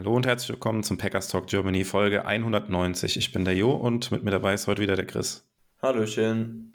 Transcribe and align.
Hallo 0.00 0.16
und 0.16 0.26
herzlich 0.26 0.48
willkommen 0.48 0.82
zum 0.82 0.96
Packers 0.96 1.28
Talk 1.28 1.46
Germany 1.46 1.84
Folge 1.84 2.24
190. 2.24 3.18
Ich 3.18 3.32
bin 3.32 3.44
der 3.44 3.54
Jo 3.54 3.72
und 3.72 4.10
mit 4.10 4.24
mir 4.24 4.30
dabei 4.30 4.54
ist 4.54 4.66
heute 4.66 4.80
wieder 4.80 4.96
der 4.96 5.04
Chris. 5.04 5.46
Hallöchen. 5.82 6.74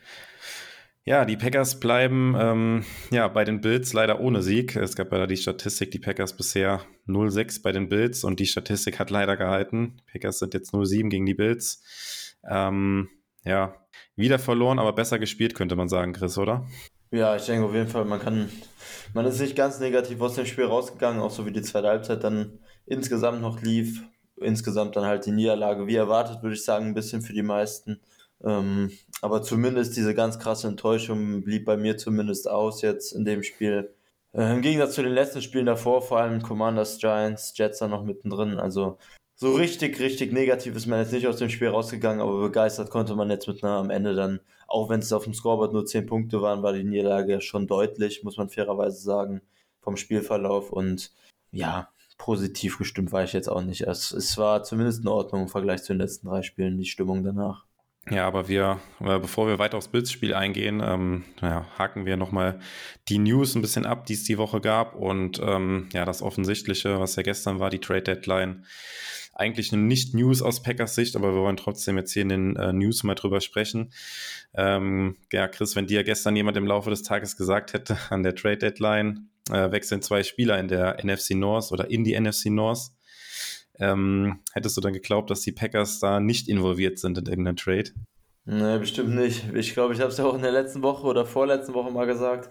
Ja, 1.06 1.26
die 1.26 1.36
Packers 1.36 1.80
bleiben 1.80 2.36
ähm, 2.40 2.86
ja, 3.10 3.28
bei 3.28 3.44
den 3.44 3.62
Bills 3.62 3.94
leider 3.94 4.20
ohne 4.20 4.44
Sieg. 4.44 4.76
Es 4.76 4.96
gab 4.96 5.12
leider 5.12 5.26
die 5.26 5.38
Statistik, 5.38 5.90
die 5.90 5.98
Packers 5.98 6.38
bisher 6.38 6.82
0-6 7.08 7.64
bei 7.64 7.72
den 7.72 7.90
Bills 7.90 8.24
und 8.24 8.40
die 8.40 8.46
Statistik 8.46 9.00
hat 9.00 9.10
leider 9.10 9.38
gehalten. 9.38 9.98
Die 9.98 10.12
Packers 10.12 10.38
sind 10.38 10.54
jetzt 10.54 10.72
0-7 10.72 11.10
gegen 11.10 11.26
die 11.26 11.34
Bills. 11.34 12.38
Ähm, 12.48 13.10
ja, 13.44 13.88
wieder 14.16 14.38
verloren, 14.38 14.78
aber 14.78 14.94
besser 14.94 15.18
gespielt, 15.18 15.56
könnte 15.56 15.76
man 15.76 15.90
sagen, 15.90 16.14
Chris, 16.14 16.38
oder? 16.38 16.68
Ja, 17.10 17.36
ich 17.36 17.48
denke 17.48 17.66
auf 17.66 17.74
jeden 17.74 17.90
Fall, 17.90 18.06
man 18.06 18.20
kann, 18.20 18.52
man 19.16 19.26
ist 19.26 19.40
nicht 19.40 19.56
ganz 19.56 19.80
negativ 19.80 20.22
aus 20.22 20.36
dem 20.36 20.46
Spiel 20.46 20.66
rausgegangen, 20.66 21.24
auch 21.24 21.32
so 21.32 21.48
wie 21.48 21.52
die 21.52 21.64
zweite 21.64 21.88
Halbzeit 21.88 22.24
dann 22.24 22.60
insgesamt 22.86 23.42
noch 23.42 23.62
lief. 23.62 24.04
Insgesamt 24.38 24.96
dann 24.96 25.06
halt 25.06 25.26
die 25.26 25.32
Niederlage, 25.32 25.88
wie 25.88 25.96
erwartet, 25.96 26.44
würde 26.44 26.56
ich 26.56 26.66
sagen, 26.66 26.88
ein 26.88 26.94
bisschen 26.94 27.22
für 27.22 27.34
die 27.34 27.42
meisten. 27.42 28.02
Ähm, 28.44 28.92
aber 29.22 29.42
zumindest 29.42 29.96
diese 29.96 30.14
ganz 30.14 30.40
krasse 30.40 30.68
Enttäuschung 30.68 31.44
blieb 31.44 31.66
bei 31.66 31.78
mir 31.78 31.98
zumindest 31.98 32.50
aus 32.50 32.82
jetzt 32.82 33.14
in 33.14 33.26
dem 33.26 33.44
Spiel. 33.44 33.94
Äh, 34.34 34.54
Im 34.54 34.62
Gegensatz 34.62 34.96
zu 34.96 35.04
den 35.04 35.14
letzten 35.14 35.42
Spielen 35.42 35.66
davor, 35.66 36.02
vor 36.02 36.20
allem 36.20 36.42
Commanders, 36.42 36.98
Giants, 37.00 37.54
Jets 37.56 37.80
da 37.80 37.88
noch 37.88 38.04
mittendrin. 38.04 38.60
Also 38.60 38.98
so 39.36 39.54
richtig, 39.54 40.00
richtig 40.00 40.32
negativ 40.34 40.76
ist 40.76 40.86
man 40.86 41.00
jetzt 41.00 41.12
nicht 41.12 41.28
aus 41.28 41.38
dem 41.38 41.50
Spiel 41.50 41.70
rausgegangen, 41.70 42.22
aber 42.22 42.40
begeistert 42.42 42.90
konnte 42.90 43.16
man 43.16 43.30
jetzt 43.30 43.48
mit 43.48 43.64
einer 43.64 43.74
am 43.74 43.90
Ende 43.90 44.16
dann, 44.16 44.40
auch 44.68 44.90
wenn 44.90 45.00
es 45.00 45.12
auf 45.14 45.26
dem 45.26 45.34
Scoreboard 45.34 45.74
nur 45.74 45.86
10 45.86 46.06
Punkte 46.06 46.42
waren, 46.42 46.64
war 46.64 46.74
die 46.74 46.84
Niederlage 46.84 47.42
schon 47.42 47.68
deutlich, 47.68 48.24
muss 48.24 48.38
man 48.38 48.50
fairerweise 48.50 49.02
sagen, 49.02 49.42
vom 49.82 49.98
Spielverlauf. 49.98 50.72
Und 50.72 51.12
ja, 51.52 51.90
positiv 52.18 52.78
gestimmt 52.78 53.12
war 53.12 53.24
ich 53.24 53.34
jetzt 53.34 53.50
auch 53.50 53.62
nicht. 53.62 53.82
Es, 53.82 54.12
es 54.12 54.38
war 54.38 54.64
zumindest 54.64 55.02
in 55.02 55.08
Ordnung 55.08 55.44
im 55.44 55.50
Vergleich 55.50 55.84
zu 55.84 55.94
den 55.94 56.00
letzten 56.00 56.28
drei 56.28 56.42
Spielen, 56.42 56.78
die 56.78 56.86
Stimmung 56.86 57.24
danach. 57.24 57.66
Ja, 58.12 58.28
aber 58.28 58.48
wir, 58.48 58.80
äh, 59.00 59.18
bevor 59.18 59.48
wir 59.48 59.58
weiter 59.58 59.78
aufs 59.78 59.88
Bildspiel 59.88 60.36
eingehen, 60.36 60.82
ähm, 60.86 61.24
ja, 61.42 61.66
haken 61.78 62.06
wir 62.06 62.18
nochmal 62.18 62.60
die 63.10 63.18
News 63.18 63.56
ein 63.56 63.64
bisschen 63.64 63.88
ab, 63.88 64.06
die 64.06 64.14
es 64.14 64.24
die 64.24 64.38
Woche 64.38 64.62
gab. 64.62 64.96
Und 64.96 65.42
ähm, 65.44 65.90
ja, 65.92 66.06
das 66.06 66.22
Offensichtliche, 66.22 67.00
was 67.00 67.16
ja 67.16 67.24
gestern 67.24 67.60
war, 67.60 67.72
die 67.72 67.80
Trade 67.80 68.04
Deadline. 68.04 68.66
Eigentlich 69.34 69.74
eine 69.74 69.82
Nicht-News 69.82 70.44
aus 70.44 70.62
Packers 70.62 70.96
Sicht, 70.96 71.16
aber 71.16 71.34
wir 71.34 71.42
wollen 71.42 71.58
trotzdem 71.58 71.98
jetzt 71.98 72.14
hier 72.14 72.22
in 72.22 72.30
den 72.30 72.56
äh, 72.56 72.72
News 72.72 73.04
mal 73.04 73.16
drüber 73.16 73.42
sprechen. 73.42 73.92
Ähm, 74.54 75.18
ja, 75.32 75.48
Chris, 75.48 75.76
wenn 75.76 75.88
dir 75.88 76.04
gestern 76.04 76.36
jemand 76.36 76.58
im 76.58 76.68
Laufe 76.68 76.92
des 76.92 77.02
Tages 77.02 77.36
gesagt 77.36 77.74
hätte, 77.74 77.98
an 78.12 78.22
der 78.22 78.36
Trade 78.36 78.58
Deadline 78.58 79.30
äh, 79.52 79.72
wechseln 79.72 80.02
zwei 80.02 80.24
Spieler 80.24 80.60
in 80.60 80.68
der 80.68 81.04
NFC 81.04 81.32
North 81.32 81.72
oder 81.72 81.90
in 81.90 82.04
die 82.04 82.20
NFC 82.20 82.48
North, 82.48 82.92
ähm, 83.80 84.40
hättest 84.54 84.78
du 84.78 84.82
dann 84.82 84.94
geglaubt, 84.94 85.30
dass 85.30 85.42
die 85.42 85.52
Packers 85.52 86.00
da 86.00 86.20
nicht 86.20 86.48
involviert 86.48 87.00
sind 87.00 87.18
in 87.18 87.26
irgendeinem 87.26 87.58
Trade? 87.58 87.92
Nee, 88.46 88.78
bestimmt 88.78 89.16
nicht. 89.16 89.54
Ich 89.54 89.74
glaube, 89.74 89.94
ich 89.94 90.00
habe 90.00 90.12
es 90.12 90.18
ja 90.18 90.26
auch 90.26 90.36
in 90.36 90.44
der 90.44 90.52
letzten 90.52 90.84
Woche 90.84 91.08
oder 91.08 91.26
vorletzten 91.26 91.74
Woche 91.74 91.92
mal 91.92 92.06
gesagt, 92.06 92.50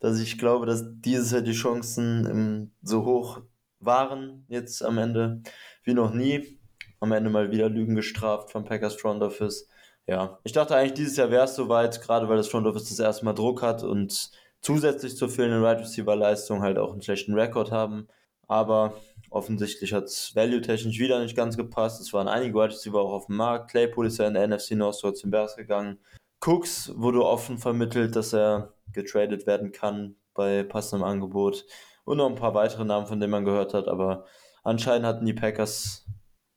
dass 0.00 0.20
ich 0.20 0.38
glaube, 0.38 0.64
dass 0.64 0.84
dieses 1.00 1.32
Jahr 1.32 1.42
die 1.42 1.52
Chancen 1.52 2.26
ähm, 2.30 2.70
so 2.82 3.04
hoch 3.04 3.40
waren 3.80 4.44
jetzt 4.48 4.84
am 4.84 4.98
Ende 4.98 5.42
wie 5.82 5.94
noch 5.94 6.14
nie. 6.14 6.58
Am 7.00 7.12
Ende 7.12 7.30
mal 7.30 7.50
wieder 7.50 7.68
Lügen 7.68 7.96
gestraft 7.96 8.52
vom 8.52 8.64
Packers 8.64 8.94
Front 8.94 9.22
Office. 9.22 9.68
Ja, 10.06 10.38
ich 10.44 10.52
dachte 10.52 10.76
eigentlich, 10.76 10.94
dieses 10.94 11.16
Jahr 11.16 11.30
wäre 11.30 11.44
es 11.44 11.54
soweit, 11.54 12.00
gerade 12.00 12.28
weil 12.28 12.36
das 12.36 12.48
Front 12.48 12.66
Office 12.66 12.88
das 12.88 12.98
erste 12.98 13.24
Mal 13.24 13.32
Druck 13.32 13.60
hat 13.62 13.82
und 13.82 14.30
zusätzlich 14.64 15.16
zur 15.16 15.28
fehlenden 15.28 15.62
Right 15.62 15.80
Receiver 15.80 16.16
Leistung 16.16 16.62
halt 16.62 16.78
auch 16.78 16.92
einen 16.92 17.02
schlechten 17.02 17.34
Rekord 17.34 17.70
haben. 17.70 18.08
Aber 18.48 18.94
Offensichtlich 19.34 19.92
hat 19.92 20.04
es 20.04 20.32
value-technisch 20.36 21.00
wieder 21.00 21.18
nicht 21.18 21.36
ganz 21.36 21.56
gepasst. 21.56 22.00
Es 22.00 22.12
waren 22.12 22.28
einige 22.28 22.54
Wide 22.54 22.68
Receiver 22.68 23.00
auch 23.00 23.10
auf 23.10 23.26
dem 23.26 23.34
Markt. 23.34 23.72
Claypool 23.72 24.06
ist 24.06 24.18
ja 24.18 24.28
in 24.28 24.34
der 24.34 24.46
NFC 24.46 24.76
North 24.76 24.94
zu 24.94 25.10
den 25.10 25.32
Bears 25.32 25.56
gegangen. 25.56 25.98
Cooks 26.40 26.92
wurde 26.94 27.24
offen 27.24 27.58
vermittelt, 27.58 28.14
dass 28.14 28.32
er 28.32 28.74
getradet 28.92 29.44
werden 29.48 29.72
kann 29.72 30.14
bei 30.34 30.62
passendem 30.62 31.04
Angebot. 31.04 31.66
Und 32.04 32.18
noch 32.18 32.28
ein 32.28 32.36
paar 32.36 32.54
weitere 32.54 32.84
Namen, 32.84 33.08
von 33.08 33.18
denen 33.18 33.32
man 33.32 33.44
gehört 33.44 33.74
hat. 33.74 33.88
Aber 33.88 34.24
anscheinend 34.62 35.04
hatten 35.04 35.26
die 35.26 35.34
Packers, 35.34 36.06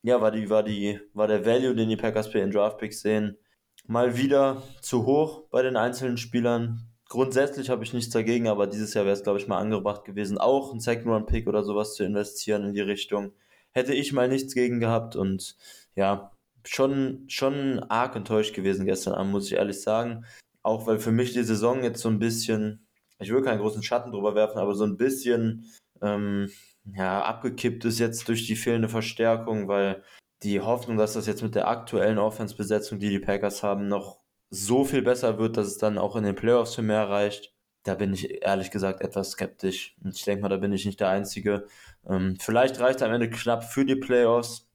ja, 0.04 0.22
war, 0.22 0.30
die, 0.30 0.48
war, 0.52 0.62
die, 0.62 1.00
war 1.16 1.28
der 1.28 1.48
Value, 1.48 1.74
den 1.74 1.90
die 1.90 1.98
Packers 1.98 2.32
bei 2.32 2.42
den 2.42 2.52
Draftpicks 2.52 3.02
sehen, 3.02 3.40
mal 3.88 4.18
wieder 4.18 4.62
zu 4.84 5.08
hoch 5.08 5.50
bei 5.50 5.64
den 5.64 5.78
einzelnen 5.78 6.18
Spielern 6.18 6.92
grundsätzlich 7.10 7.70
habe 7.70 7.84
ich 7.84 7.94
nichts 7.94 8.12
dagegen, 8.12 8.48
aber 8.48 8.68
dieses 8.68 8.94
Jahr 8.94 9.06
wäre 9.06 9.14
es, 9.14 9.24
glaube 9.24 9.40
ich, 9.40 9.48
mal 9.48 9.60
angebracht 9.60 10.06
gewesen, 10.06 10.38
auch 10.38 10.72
einen 10.72 10.80
Second-Run-Pick 10.80 11.48
oder 11.48 11.64
sowas 11.64 11.96
zu 11.96 12.04
investieren 12.04 12.66
in 12.66 12.74
die 12.74 12.82
Richtung. 12.82 13.34
Hätte 13.72 13.94
ich 13.94 14.14
mal 14.14 14.28
nichts 14.28 14.54
gegen 14.54 14.80
gehabt 14.80 15.16
und 15.16 15.56
ja, 15.96 16.32
schon, 16.66 17.26
schon 17.28 17.80
arg 17.90 18.16
enttäuscht 18.16 18.56
gewesen 18.56 18.86
gestern 18.86 19.14
Abend, 19.14 19.32
muss 19.32 19.48
ich 19.48 19.54
ehrlich 19.54 19.82
sagen. 19.82 20.26
Auch 20.64 20.88
weil 20.88 21.00
für 21.00 21.12
mich 21.12 21.34
die 21.34 21.44
Saison 21.44 21.84
jetzt 21.84 22.02
so 22.02 22.10
ein 22.10 22.20
bisschen, 22.20 22.88
ich 23.20 23.32
will 23.32 23.42
keinen 23.42 23.60
großen 23.60 23.84
Schatten 23.84 24.12
drüber 24.12 24.36
werfen, 24.36 24.60
aber 24.60 24.76
so 24.76 24.84
ein 24.84 24.98
bisschen 24.98 25.72
ähm, 26.02 26.50
ja, 26.94 27.22
abgekippt 27.22 27.86
ist 27.86 28.00
jetzt 28.00 28.28
durch 28.28 28.48
die 28.48 28.56
fehlende 28.56 28.90
Verstärkung, 28.90 29.68
weil 29.68 30.04
die 30.44 30.62
Hoffnung, 30.62 30.98
dass 30.98 31.14
das 31.14 31.28
jetzt 31.28 31.42
mit 31.42 31.56
der 31.56 31.68
aktuellen 31.68 32.20
Offense-Besetzung, 32.20 33.00
die 33.00 33.10
die 33.10 33.20
Packers 33.20 33.64
haben, 33.64 33.88
noch 33.88 34.20
so 34.50 34.86
viel 34.86 35.02
besser 35.02 35.38
wird, 35.38 35.58
dass 35.58 35.68
es 35.68 35.78
dann 35.78 35.98
auch 35.98 36.16
in 36.16 36.24
den 36.24 36.36
Playoffs 36.36 36.76
für 36.76 36.82
mehr 36.82 37.10
reicht, 37.10 37.54
da 37.84 37.96
bin 37.96 38.14
ich 38.14 38.44
ehrlich 38.44 38.72
gesagt 38.72 39.02
etwas 39.02 39.32
skeptisch. 39.32 39.96
Und 40.04 40.16
ich 40.16 40.24
denke 40.24 40.42
mal, 40.42 40.50
da 40.50 40.58
bin 40.58 40.74
ich 40.74 40.86
nicht 40.86 41.00
der 41.00 41.10
Einzige. 41.10 41.68
Ähm, 42.08 42.38
vielleicht 42.40 42.80
reicht 42.80 43.02
am 43.02 43.14
Ende 43.14 43.30
knapp 43.30 43.64
für 43.64 43.86
die 43.86 43.96
Playoffs 43.96 44.68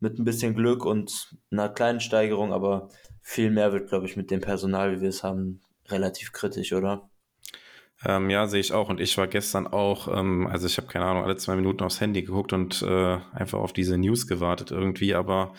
mit 0.00 0.18
ein 0.18 0.24
bisschen 0.24 0.54
Glück 0.54 0.84
und 0.84 1.36
einer 1.50 1.68
kleinen 1.68 2.00
Steigerung, 2.00 2.52
aber 2.52 2.88
viel 3.20 3.50
mehr 3.50 3.72
wird, 3.72 3.88
glaube 3.88 4.06
ich, 4.06 4.16
mit 4.16 4.30
dem 4.30 4.40
Personal, 4.40 4.96
wie 4.96 5.00
wir 5.02 5.08
es 5.08 5.22
haben, 5.22 5.60
relativ 5.88 6.32
kritisch, 6.32 6.72
oder? 6.72 7.10
Ähm, 8.04 8.30
ja, 8.30 8.46
sehe 8.46 8.60
ich 8.60 8.72
auch. 8.72 8.88
Und 8.88 9.00
ich 9.00 9.18
war 9.18 9.26
gestern 9.26 9.66
auch, 9.66 10.08
ähm, 10.08 10.46
also 10.46 10.66
ich 10.66 10.76
habe 10.76 10.86
keine 10.86 11.04
Ahnung, 11.04 11.24
alle 11.24 11.36
zwei 11.36 11.56
Minuten 11.56 11.82
aufs 11.82 12.00
Handy 12.00 12.22
geguckt 12.22 12.52
und 12.52 12.80
äh, 12.82 13.18
einfach 13.32 13.58
auf 13.58 13.72
diese 13.72 13.98
News 13.98 14.26
gewartet 14.26 14.70
irgendwie, 14.70 15.14
aber 15.14 15.52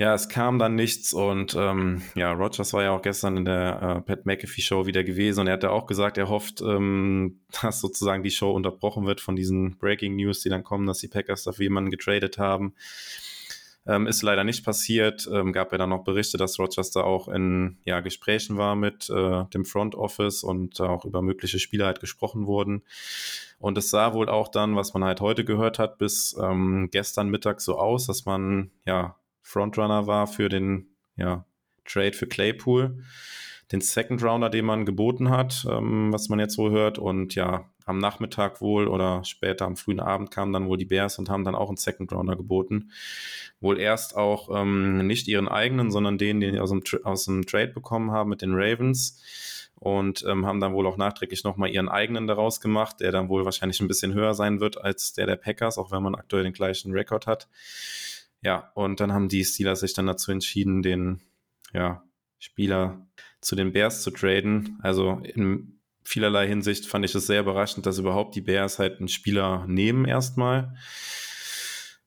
ja, 0.00 0.14
es 0.14 0.30
kam 0.30 0.58
dann 0.58 0.76
nichts 0.76 1.12
und 1.12 1.54
ähm, 1.54 2.00
ja, 2.14 2.32
Rogers 2.32 2.72
war 2.72 2.82
ja 2.82 2.92
auch 2.92 3.02
gestern 3.02 3.36
in 3.36 3.44
der 3.44 3.82
äh, 3.82 4.00
Pat 4.00 4.24
McAfee 4.24 4.62
Show 4.62 4.86
wieder 4.86 5.04
gewesen 5.04 5.40
und 5.40 5.46
er 5.46 5.52
hat 5.52 5.62
ja 5.62 5.68
auch 5.68 5.84
gesagt, 5.84 6.16
er 6.16 6.30
hofft, 6.30 6.62
ähm, 6.62 7.40
dass 7.60 7.82
sozusagen 7.82 8.22
die 8.22 8.30
Show 8.30 8.50
unterbrochen 8.50 9.04
wird 9.04 9.20
von 9.20 9.36
diesen 9.36 9.76
Breaking 9.76 10.16
News, 10.16 10.40
die 10.40 10.48
dann 10.48 10.64
kommen, 10.64 10.86
dass 10.86 11.00
die 11.00 11.08
Packers 11.08 11.42
dafür 11.42 11.64
jemanden 11.64 11.90
getradet 11.90 12.38
haben. 12.38 12.72
Ähm, 13.86 14.06
ist 14.06 14.22
leider 14.22 14.42
nicht 14.42 14.64
passiert. 14.64 15.28
Ähm, 15.30 15.52
gab 15.52 15.70
ja 15.70 15.76
dann 15.76 15.90
noch 15.90 16.04
Berichte, 16.04 16.38
dass 16.38 16.58
Rogers 16.58 16.92
da 16.92 17.02
auch 17.02 17.28
in 17.28 17.76
ja, 17.84 18.00
Gesprächen 18.00 18.56
war 18.56 18.76
mit 18.76 19.10
äh, 19.10 19.44
dem 19.52 19.66
Front 19.66 19.94
Office 19.94 20.42
und 20.42 20.80
auch 20.80 21.04
über 21.04 21.20
mögliche 21.20 21.58
Spieler 21.58 21.84
halt 21.84 22.00
gesprochen 22.00 22.46
wurden. 22.46 22.84
Und 23.58 23.76
es 23.76 23.90
sah 23.90 24.14
wohl 24.14 24.30
auch 24.30 24.48
dann, 24.48 24.76
was 24.76 24.94
man 24.94 25.04
halt 25.04 25.20
heute 25.20 25.44
gehört 25.44 25.78
hat, 25.78 25.98
bis 25.98 26.34
ähm, 26.40 26.88
gestern 26.90 27.28
Mittag 27.28 27.60
so 27.60 27.78
aus, 27.78 28.06
dass 28.06 28.24
man 28.24 28.70
ja 28.86 29.16
Frontrunner 29.50 30.06
war 30.06 30.28
für 30.28 30.48
den 30.48 30.86
ja, 31.16 31.44
Trade 31.84 32.12
für 32.12 32.28
Claypool, 32.28 33.02
den 33.72 33.80
Second 33.80 34.22
Rounder, 34.22 34.48
den 34.48 34.64
man 34.64 34.86
geboten 34.86 35.28
hat, 35.28 35.66
ähm, 35.68 36.12
was 36.12 36.28
man 36.28 36.38
jetzt 36.38 36.54
so 36.54 36.70
hört. 36.70 36.98
Und 36.98 37.34
ja, 37.34 37.68
am 37.84 37.98
Nachmittag 37.98 38.60
wohl 38.60 38.86
oder 38.86 39.24
später 39.24 39.66
am 39.66 39.76
frühen 39.76 39.98
Abend 39.98 40.30
kamen 40.30 40.52
dann 40.52 40.68
wohl 40.68 40.78
die 40.78 40.84
Bears 40.84 41.18
und 41.18 41.28
haben 41.28 41.42
dann 41.42 41.56
auch 41.56 41.66
einen 41.68 41.78
Second 41.78 42.12
Rounder 42.12 42.36
geboten. 42.36 42.92
Wohl 43.60 43.80
erst 43.80 44.16
auch 44.16 44.48
ähm, 44.56 45.04
nicht 45.04 45.26
ihren 45.26 45.48
eigenen, 45.48 45.90
sondern 45.90 46.16
den, 46.16 46.38
den 46.38 46.54
sie 46.54 46.60
aus 46.60 46.70
dem, 46.70 46.82
aus 47.02 47.24
dem 47.24 47.44
Trade 47.44 47.72
bekommen 47.72 48.12
haben 48.12 48.30
mit 48.30 48.42
den 48.42 48.54
Ravens 48.54 49.20
und 49.74 50.24
ähm, 50.28 50.46
haben 50.46 50.60
dann 50.60 50.74
wohl 50.74 50.86
auch 50.86 50.96
nachträglich 50.96 51.42
nochmal 51.42 51.70
ihren 51.70 51.88
eigenen 51.88 52.28
daraus 52.28 52.60
gemacht, 52.60 53.00
der 53.00 53.10
dann 53.10 53.28
wohl 53.28 53.44
wahrscheinlich 53.44 53.80
ein 53.80 53.88
bisschen 53.88 54.14
höher 54.14 54.34
sein 54.34 54.60
wird 54.60 54.80
als 54.80 55.12
der 55.12 55.26
der 55.26 55.36
Packers, 55.36 55.76
auch 55.76 55.90
wenn 55.90 56.04
man 56.04 56.14
aktuell 56.14 56.44
den 56.44 56.52
gleichen 56.52 56.92
Rekord 56.92 57.26
hat. 57.26 57.48
Ja, 58.42 58.70
und 58.74 59.00
dann 59.00 59.12
haben 59.12 59.28
die 59.28 59.44
Steelers 59.44 59.80
sich 59.80 59.92
dann 59.92 60.06
dazu 60.06 60.32
entschieden, 60.32 60.82
den 60.82 61.20
ja, 61.72 62.02
Spieler 62.38 63.06
zu 63.40 63.54
den 63.54 63.72
Bears 63.72 64.02
zu 64.02 64.10
traden. 64.10 64.78
Also 64.82 65.20
in 65.24 65.78
vielerlei 66.04 66.48
Hinsicht 66.48 66.86
fand 66.86 67.04
ich 67.04 67.14
es 67.14 67.26
sehr 67.26 67.40
überraschend, 67.40 67.86
dass 67.86 67.98
überhaupt 67.98 68.34
die 68.34 68.40
Bears 68.40 68.78
halt 68.78 68.98
einen 68.98 69.08
Spieler 69.08 69.66
nehmen 69.66 70.06
erstmal. 70.06 70.74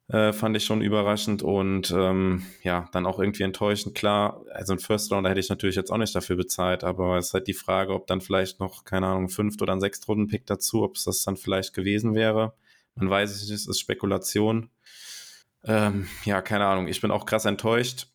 Äh, 0.09 0.33
fand 0.33 0.57
ich 0.57 0.65
schon 0.65 0.81
überraschend 0.81 1.43
und 1.43 1.91
ähm, 1.91 2.45
ja, 2.61 2.89
dann 2.91 3.05
auch 3.05 3.19
irgendwie 3.19 3.43
enttäuschend. 3.43 3.95
Klar, 3.95 4.43
also 4.51 4.73
ein 4.73 4.79
First 4.79 5.11
Rounder 5.11 5.29
hätte 5.29 5.39
ich 5.39 5.49
natürlich 5.49 5.77
jetzt 5.77 5.91
auch 5.91 5.97
nicht 5.97 6.13
dafür 6.13 6.35
bezahlt, 6.35 6.83
aber 6.83 7.17
es 7.17 7.27
ist 7.27 7.33
halt 7.33 7.47
die 7.47 7.53
Frage, 7.53 7.93
ob 7.93 8.05
dann 8.07 8.19
vielleicht 8.19 8.59
noch, 8.59 8.83
keine 8.83 9.07
Ahnung, 9.07 9.29
Fünft- 9.29 9.61
oder 9.61 9.71
ein 9.71 9.79
Sechstrunden-Pick 9.79 10.45
dazu, 10.45 10.83
ob 10.83 10.97
es 10.97 11.05
das 11.05 11.23
dann 11.23 11.37
vielleicht 11.37 11.73
gewesen 11.73 12.15
wäre. 12.15 12.53
Man 12.95 13.09
weiß 13.09 13.31
es 13.31 13.43
nicht, 13.43 13.51
es 13.51 13.65
ist 13.65 13.79
Spekulation. 13.79 14.69
Ähm, 15.65 16.07
ja, 16.25 16.41
keine 16.41 16.65
Ahnung, 16.65 16.87
ich 16.87 17.01
bin 17.01 17.11
auch 17.11 17.25
krass 17.25 17.45
enttäuscht. 17.45 18.07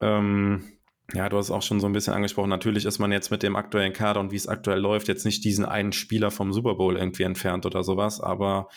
Ähm, 0.00 0.64
ja, 1.12 1.28
du 1.28 1.36
hast 1.36 1.50
auch 1.50 1.62
schon 1.62 1.80
so 1.80 1.86
ein 1.86 1.92
bisschen 1.92 2.14
angesprochen. 2.14 2.48
Natürlich 2.48 2.86
ist 2.86 2.98
man 2.98 3.12
jetzt 3.12 3.30
mit 3.30 3.42
dem 3.42 3.56
aktuellen 3.56 3.92
Kader 3.92 4.20
und 4.20 4.32
wie 4.32 4.36
es 4.36 4.48
aktuell 4.48 4.78
läuft, 4.78 5.08
jetzt 5.08 5.26
nicht 5.26 5.44
diesen 5.44 5.66
einen 5.66 5.92
Spieler 5.92 6.30
vom 6.30 6.52
Super 6.52 6.76
Bowl 6.76 6.96
irgendwie 6.96 7.24
entfernt 7.24 7.66
oder 7.66 7.84
sowas. 7.84 8.20
Aber 8.20 8.68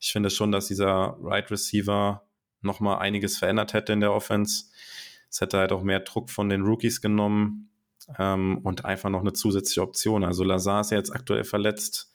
ich 0.00 0.12
finde 0.12 0.30
schon, 0.30 0.50
dass 0.50 0.68
dieser 0.68 1.16
Right 1.20 1.50
Receiver 1.50 2.22
nochmal 2.62 2.98
einiges 3.00 3.36
verändert 3.36 3.74
hätte 3.74 3.92
in 3.92 4.00
der 4.00 4.12
Offense. 4.12 4.66
Es 5.30 5.40
hätte 5.40 5.58
halt 5.58 5.72
auch 5.72 5.82
mehr 5.82 6.00
Druck 6.00 6.30
von 6.30 6.48
den 6.48 6.62
Rookies 6.62 7.02
genommen 7.02 7.70
ähm, 8.18 8.58
und 8.62 8.84
einfach 8.86 9.10
noch 9.10 9.20
eine 9.20 9.34
zusätzliche 9.34 9.82
Option. 9.82 10.24
Also 10.24 10.42
Lazar 10.42 10.80
ist 10.80 10.90
ja 10.90 10.96
jetzt 10.96 11.14
aktuell 11.14 11.44
verletzt. 11.44 12.13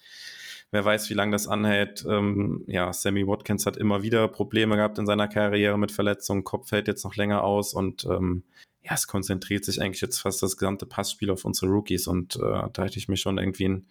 Wer 0.71 0.85
weiß, 0.85 1.09
wie 1.09 1.15
lange 1.15 1.31
das 1.31 1.47
anhält. 1.47 2.05
Ähm, 2.07 2.63
ja, 2.67 2.93
Sammy 2.93 3.25
Watkins 3.27 3.65
hat 3.65 3.75
immer 3.75 4.03
wieder 4.03 4.27
Probleme 4.27 4.75
gehabt 4.75 4.99
in 4.99 5.07
seiner 5.07 5.27
Karriere 5.27 5.79
mit 5.79 5.91
Verletzungen. 5.91 6.43
Kopf 6.43 6.69
fällt 6.69 6.87
jetzt 6.87 7.03
noch 7.03 7.15
länger 7.15 7.43
aus 7.43 7.73
und 7.73 8.05
ähm, 8.05 8.43
ja, 8.81 8.93
es 8.93 9.07
konzentriert 9.07 9.65
sich 9.65 9.81
eigentlich 9.81 10.01
jetzt 10.01 10.19
fast 10.19 10.41
das 10.43 10.57
gesamte 10.57 10.85
Passspiel 10.85 11.31
auf 11.31 11.43
unsere 11.45 11.71
Rookies 11.71 12.07
und 12.07 12.35
äh, 12.35 12.69
da 12.71 12.83
hätte 12.83 12.97
ich 12.97 13.07
mir 13.07 13.17
schon 13.17 13.37
irgendwie 13.37 13.67
ein, 13.67 13.87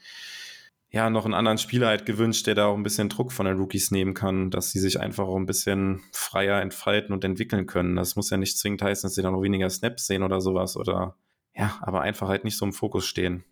ja, 0.91 1.11
noch 1.11 1.25
einen 1.25 1.35
anderen 1.35 1.59
Spieler 1.59 1.89
halt 1.89 2.07
gewünscht, 2.07 2.47
der 2.47 2.55
da 2.55 2.67
auch 2.67 2.77
ein 2.77 2.83
bisschen 2.83 3.09
Druck 3.09 3.33
von 3.33 3.47
den 3.47 3.59
Rookies 3.59 3.91
nehmen 3.91 4.15
kann, 4.15 4.51
dass 4.51 4.71
sie 4.71 4.79
sich 4.79 5.01
einfach 5.01 5.27
auch 5.27 5.37
ein 5.37 5.47
bisschen 5.47 6.01
freier 6.13 6.63
entfalten 6.63 7.13
und 7.13 7.25
entwickeln 7.25 7.67
können. 7.67 7.97
Das 7.97 8.17
muss 8.17 8.31
ja 8.31 8.37
nicht 8.37 8.57
zwingend 8.57 8.83
heißen, 8.83 9.07
dass 9.07 9.15
sie 9.15 9.23
dann 9.23 9.35
noch 9.35 9.43
weniger 9.43 9.69
Snaps 9.69 10.07
sehen 10.07 10.23
oder 10.23 10.41
sowas 10.41 10.77
oder 10.77 11.17
ja, 11.55 11.77
aber 11.83 12.03
einfach 12.03 12.29
halt 12.29 12.45
nicht 12.45 12.57
so 12.57 12.65
im 12.65 12.73
Fokus 12.73 13.05
stehen. 13.05 13.45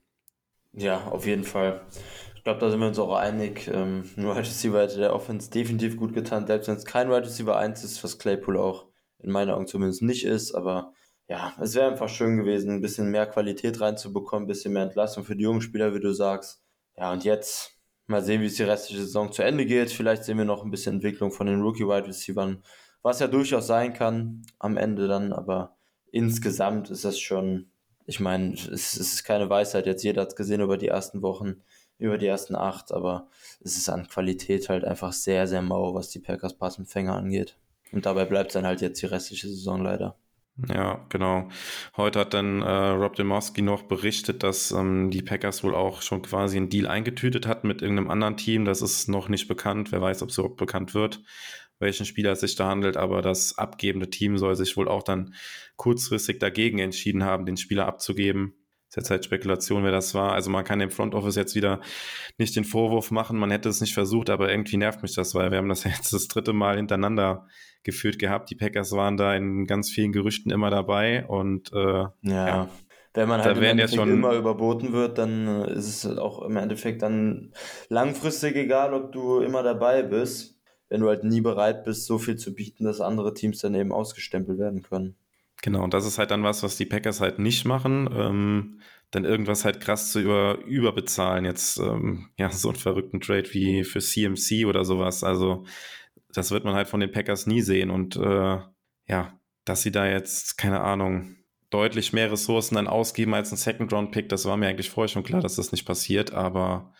Ja, 0.72 1.04
auf 1.06 1.26
jeden 1.26 1.44
Fall. 1.44 1.80
Ich 2.46 2.48
glaube, 2.48 2.60
da 2.60 2.70
sind 2.70 2.78
wir 2.78 2.86
uns 2.86 3.00
auch 3.00 3.16
einig. 3.16 3.66
Ähm, 3.74 4.08
nur 4.14 4.36
Wide 4.36 4.46
Receiver 4.46 4.80
hätte 4.80 4.98
der 4.98 5.12
Offense 5.12 5.50
definitiv 5.50 5.96
gut 5.96 6.14
getan, 6.14 6.46
selbst 6.46 6.68
wenn 6.68 6.76
es 6.76 6.84
kein 6.84 7.08
Wide 7.08 7.24
Receiver 7.24 7.56
1 7.56 7.82
ist, 7.82 8.04
was 8.04 8.20
Claypool 8.20 8.56
auch 8.56 8.86
in 9.18 9.32
meinen 9.32 9.50
Augen 9.50 9.66
zumindest 9.66 10.02
nicht 10.02 10.24
ist, 10.24 10.54
aber 10.54 10.92
ja, 11.26 11.54
es 11.60 11.74
wäre 11.74 11.90
einfach 11.90 12.08
schön 12.08 12.36
gewesen, 12.36 12.70
ein 12.70 12.82
bisschen 12.82 13.10
mehr 13.10 13.26
Qualität 13.26 13.80
reinzubekommen, 13.80 14.44
ein 14.44 14.46
bisschen 14.46 14.72
mehr 14.74 14.84
Entlastung 14.84 15.24
für 15.24 15.34
die 15.34 15.42
jungen 15.42 15.60
Spieler, 15.60 15.92
wie 15.92 15.98
du 15.98 16.12
sagst. 16.12 16.62
Ja, 16.96 17.10
und 17.10 17.24
jetzt 17.24 17.80
mal 18.06 18.22
sehen, 18.22 18.42
wie 18.42 18.46
es 18.46 18.54
die 18.54 18.62
restliche 18.62 19.02
Saison 19.02 19.32
zu 19.32 19.42
Ende 19.42 19.66
geht. 19.66 19.90
Vielleicht 19.90 20.22
sehen 20.22 20.38
wir 20.38 20.44
noch 20.44 20.62
ein 20.62 20.70
bisschen 20.70 20.94
Entwicklung 20.94 21.32
von 21.32 21.48
den 21.48 21.62
Rookie-Wide 21.62 22.06
Receivers, 22.06 22.58
was 23.02 23.18
ja 23.18 23.26
durchaus 23.26 23.66
sein 23.66 23.92
kann 23.92 24.42
am 24.60 24.76
Ende 24.76 25.08
dann, 25.08 25.32
aber 25.32 25.74
insgesamt 26.12 26.90
ist 26.90 27.04
das 27.04 27.18
schon, 27.18 27.72
ich 28.04 28.20
meine, 28.20 28.54
es 28.54 28.96
ist 28.96 29.24
keine 29.24 29.50
Weisheit, 29.50 29.86
jetzt 29.86 30.04
jeder 30.04 30.22
hat 30.22 30.28
es 30.28 30.36
gesehen 30.36 30.60
über 30.60 30.76
die 30.76 30.86
ersten 30.86 31.22
Wochen, 31.22 31.64
über 31.98 32.18
die 32.18 32.26
ersten 32.26 32.54
acht, 32.54 32.92
aber 32.92 33.28
es 33.60 33.76
ist 33.76 33.88
an 33.88 34.08
Qualität 34.08 34.68
halt 34.68 34.84
einfach 34.84 35.12
sehr, 35.12 35.46
sehr 35.46 35.62
mau, 35.62 35.94
was 35.94 36.10
die 36.10 36.18
Packers 36.18 36.56
Passempfänger 36.56 37.14
angeht. 37.14 37.56
Und 37.92 38.06
dabei 38.06 38.24
bleibt 38.24 38.50
es 38.50 38.54
dann 38.54 38.66
halt 38.66 38.80
jetzt 38.80 39.00
die 39.00 39.06
restliche 39.06 39.48
Saison 39.48 39.82
leider. 39.82 40.18
Ja, 40.68 41.04
genau. 41.10 41.48
Heute 41.98 42.20
hat 42.20 42.32
dann 42.32 42.62
äh, 42.62 42.70
Rob 42.70 43.14
Demowski 43.14 43.60
noch 43.60 43.82
berichtet, 43.82 44.42
dass 44.42 44.70
ähm, 44.72 45.10
die 45.10 45.20
Packers 45.20 45.62
wohl 45.62 45.74
auch 45.74 46.00
schon 46.00 46.22
quasi 46.22 46.56
einen 46.56 46.70
Deal 46.70 46.86
eingetütet 46.86 47.46
hatten 47.46 47.68
mit 47.68 47.82
irgendeinem 47.82 48.10
anderen 48.10 48.38
Team. 48.38 48.64
Das 48.64 48.80
ist 48.80 49.08
noch 49.08 49.28
nicht 49.28 49.48
bekannt. 49.48 49.92
Wer 49.92 50.00
weiß, 50.00 50.22
ob 50.22 50.30
es 50.30 50.38
überhaupt 50.38 50.56
bekannt 50.56 50.94
wird, 50.94 51.20
welchen 51.78 52.06
Spieler 52.06 52.32
es 52.32 52.40
sich 52.40 52.56
da 52.56 52.68
handelt. 52.68 52.96
Aber 52.96 53.20
das 53.20 53.58
abgebende 53.58 54.08
Team 54.08 54.38
soll 54.38 54.56
sich 54.56 54.78
wohl 54.78 54.88
auch 54.88 55.02
dann 55.02 55.34
kurzfristig 55.76 56.38
dagegen 56.38 56.78
entschieden 56.78 57.22
haben, 57.22 57.44
den 57.44 57.58
Spieler 57.58 57.86
abzugeben. 57.86 58.54
Ist 58.88 58.96
jetzt 58.96 59.10
halt 59.10 59.24
Spekulation, 59.24 59.82
wer 59.82 59.90
das 59.90 60.14
war. 60.14 60.32
Also 60.32 60.50
man 60.50 60.64
kann 60.64 60.78
dem 60.78 60.90
Front 60.90 61.14
Office 61.14 61.34
jetzt 61.34 61.56
wieder 61.56 61.80
nicht 62.38 62.54
den 62.54 62.64
Vorwurf 62.64 63.10
machen, 63.10 63.38
man 63.38 63.50
hätte 63.50 63.68
es 63.68 63.80
nicht 63.80 63.94
versucht, 63.94 64.30
aber 64.30 64.50
irgendwie 64.50 64.76
nervt 64.76 65.02
mich 65.02 65.14
das, 65.14 65.34
weil 65.34 65.50
wir 65.50 65.58
haben 65.58 65.68
das 65.68 65.84
jetzt 65.84 66.12
das 66.12 66.28
dritte 66.28 66.52
Mal 66.52 66.76
hintereinander 66.76 67.46
geführt 67.82 68.18
gehabt. 68.18 68.50
Die 68.50 68.54
Packers 68.56 68.92
waren 68.92 69.16
da 69.16 69.34
in 69.34 69.66
ganz 69.66 69.90
vielen 69.90 70.12
Gerüchten 70.12 70.50
immer 70.50 70.70
dabei 70.70 71.26
und 71.26 71.72
äh, 71.72 71.76
ja. 71.76 72.12
ja. 72.22 72.68
Wenn 73.14 73.30
man 73.30 73.42
halt 73.42 73.56
im 73.56 73.88
schon 73.88 74.10
immer 74.10 74.34
überboten 74.34 74.92
wird, 74.92 75.16
dann 75.16 75.48
äh, 75.48 75.72
ist 75.72 76.04
es 76.04 76.18
auch 76.18 76.42
im 76.42 76.56
Endeffekt 76.56 77.00
dann 77.00 77.54
langfristig 77.88 78.56
egal, 78.56 78.92
ob 78.92 79.10
du 79.10 79.40
immer 79.40 79.62
dabei 79.62 80.02
bist, 80.02 80.60
wenn 80.90 81.00
du 81.00 81.08
halt 81.08 81.24
nie 81.24 81.40
bereit 81.40 81.84
bist, 81.84 82.04
so 82.04 82.18
viel 82.18 82.36
zu 82.36 82.54
bieten, 82.54 82.84
dass 82.84 83.00
andere 83.00 83.32
Teams 83.32 83.60
dann 83.60 83.74
eben 83.74 83.90
ausgestempelt 83.90 84.58
werden 84.58 84.82
können. 84.82 85.16
Genau, 85.62 85.82
und 85.82 85.94
das 85.94 86.06
ist 86.06 86.18
halt 86.18 86.30
dann 86.30 86.42
was, 86.42 86.62
was 86.62 86.76
die 86.76 86.86
Packers 86.86 87.20
halt 87.20 87.38
nicht 87.38 87.64
machen. 87.64 88.08
Ähm, 88.12 88.80
dann 89.10 89.24
irgendwas 89.24 89.64
halt 89.64 89.80
krass 89.80 90.12
zu 90.12 90.20
über, 90.20 90.58
überbezahlen. 90.66 91.44
Jetzt, 91.44 91.78
ähm, 91.78 92.28
ja, 92.38 92.50
so 92.50 92.68
einen 92.68 92.78
verrückten 92.78 93.20
Trade 93.20 93.52
wie 93.52 93.84
für 93.84 94.00
CMC 94.00 94.66
oder 94.66 94.84
sowas. 94.84 95.24
Also, 95.24 95.64
das 96.32 96.50
wird 96.50 96.64
man 96.64 96.74
halt 96.74 96.88
von 96.88 97.00
den 97.00 97.12
Packers 97.12 97.46
nie 97.46 97.62
sehen. 97.62 97.90
Und 97.90 98.16
äh, 98.16 98.58
ja, 99.08 99.40
dass 99.64 99.82
sie 99.82 99.92
da 99.92 100.06
jetzt, 100.06 100.58
keine 100.58 100.80
Ahnung, 100.80 101.36
deutlich 101.70 102.12
mehr 102.12 102.30
Ressourcen 102.30 102.76
dann 102.76 102.86
ausgeben 102.86 103.34
als 103.34 103.50
ein 103.52 103.56
Second-Round-Pick, 103.56 104.28
das 104.28 104.44
war 104.44 104.56
mir 104.56 104.68
eigentlich 104.68 104.90
vorher 104.90 105.08
schon 105.08 105.24
klar, 105.24 105.40
dass 105.40 105.56
das 105.56 105.72
nicht 105.72 105.84
passiert. 105.84 106.32
Aber 106.32 106.92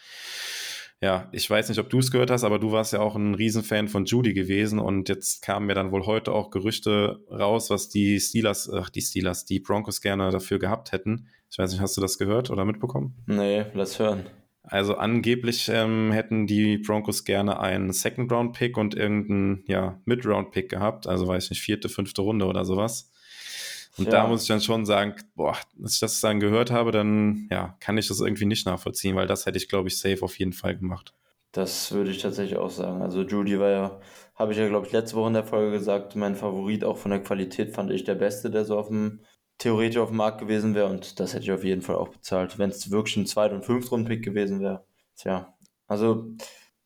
ja, 1.02 1.28
ich 1.32 1.48
weiß 1.48 1.68
nicht, 1.68 1.78
ob 1.78 1.90
du 1.90 1.98
es 1.98 2.10
gehört 2.10 2.30
hast, 2.30 2.44
aber 2.44 2.58
du 2.58 2.72
warst 2.72 2.92
ja 2.92 3.00
auch 3.00 3.16
ein 3.16 3.34
Riesenfan 3.34 3.88
von 3.88 4.06
Judy 4.06 4.32
gewesen 4.32 4.78
und 4.78 5.08
jetzt 5.08 5.42
kamen 5.42 5.66
mir 5.66 5.74
dann 5.74 5.92
wohl 5.92 6.06
heute 6.06 6.32
auch 6.32 6.50
Gerüchte 6.50 7.20
raus, 7.30 7.68
was 7.68 7.88
die 7.88 8.18
Steelers, 8.18 8.70
ach, 8.72 8.88
die 8.88 9.02
Steelers, 9.02 9.44
die 9.44 9.60
Broncos 9.60 10.00
gerne 10.00 10.30
dafür 10.30 10.58
gehabt 10.58 10.92
hätten. 10.92 11.28
Ich 11.50 11.58
weiß 11.58 11.70
nicht, 11.70 11.80
hast 11.80 11.96
du 11.96 12.00
das 12.00 12.18
gehört 12.18 12.50
oder 12.50 12.64
mitbekommen? 12.64 13.14
Nee, 13.26 13.66
lass 13.74 13.98
hören. 13.98 14.26
Also 14.62 14.96
angeblich 14.96 15.70
ähm, 15.72 16.10
hätten 16.12 16.46
die 16.46 16.78
Broncos 16.78 17.24
gerne 17.24 17.60
einen 17.60 17.92
Second-Round-Pick 17.92 18.76
und 18.76 18.96
irgendeinen 18.96 19.64
ja, 19.68 20.00
Mid-Round-Pick 20.06 20.68
gehabt, 20.68 21.06
also 21.06 21.28
weiß 21.28 21.44
ich 21.44 21.50
nicht, 21.50 21.62
vierte, 21.62 21.88
fünfte 21.88 22.22
Runde 22.22 22.46
oder 22.46 22.64
sowas. 22.64 23.12
Und 23.98 24.06
ja. 24.06 24.10
da 24.10 24.26
muss 24.26 24.42
ich 24.42 24.48
dann 24.48 24.60
schon 24.60 24.84
sagen, 24.84 25.14
boah, 25.34 25.56
als 25.82 25.94
ich 25.94 26.00
das 26.00 26.20
dann 26.20 26.40
gehört 26.40 26.70
habe, 26.70 26.92
dann 26.92 27.48
ja, 27.50 27.76
kann 27.80 27.96
ich 27.96 28.08
das 28.08 28.20
irgendwie 28.20 28.44
nicht 28.44 28.66
nachvollziehen, 28.66 29.16
weil 29.16 29.26
das 29.26 29.46
hätte 29.46 29.56
ich, 29.56 29.68
glaube 29.68 29.88
ich, 29.88 29.98
safe 29.98 30.22
auf 30.22 30.38
jeden 30.38 30.52
Fall 30.52 30.76
gemacht. 30.76 31.14
Das 31.52 31.92
würde 31.92 32.10
ich 32.10 32.18
tatsächlich 32.18 32.58
auch 32.58 32.70
sagen. 32.70 33.00
Also 33.00 33.22
Judy 33.22 33.58
war 33.58 33.70
ja, 33.70 34.00
habe 34.34 34.52
ich 34.52 34.58
ja, 34.58 34.68
glaube 34.68 34.86
ich, 34.86 34.92
letzte 34.92 35.16
Woche 35.16 35.28
in 35.28 35.34
der 35.34 35.44
Folge 35.44 35.70
gesagt, 35.70 36.14
mein 36.14 36.36
Favorit 36.36 36.84
auch 36.84 36.98
von 36.98 37.10
der 37.10 37.22
Qualität 37.22 37.74
fand 37.74 37.90
ich 37.90 38.04
der 38.04 38.14
Beste, 38.14 38.50
der 38.50 38.66
so 38.66 38.78
auf 38.78 38.88
dem 38.88 39.20
theoretisch 39.58 39.96
auf 39.96 40.08
dem 40.08 40.18
Markt 40.18 40.38
gewesen 40.38 40.74
wäre 40.74 40.88
und 40.88 41.18
das 41.18 41.32
hätte 41.32 41.44
ich 41.44 41.52
auf 41.52 41.64
jeden 41.64 41.80
Fall 41.80 41.96
auch 41.96 42.08
bezahlt, 42.08 42.58
wenn 42.58 42.68
es 42.68 42.90
wirklich 42.90 43.16
ein 43.16 43.26
Zweit- 43.26 43.52
und 43.52 43.64
Fünftrunden-Pick 43.64 44.22
gewesen 44.22 44.60
wäre. 44.60 44.84
Tja, 45.16 45.56
also 45.86 46.34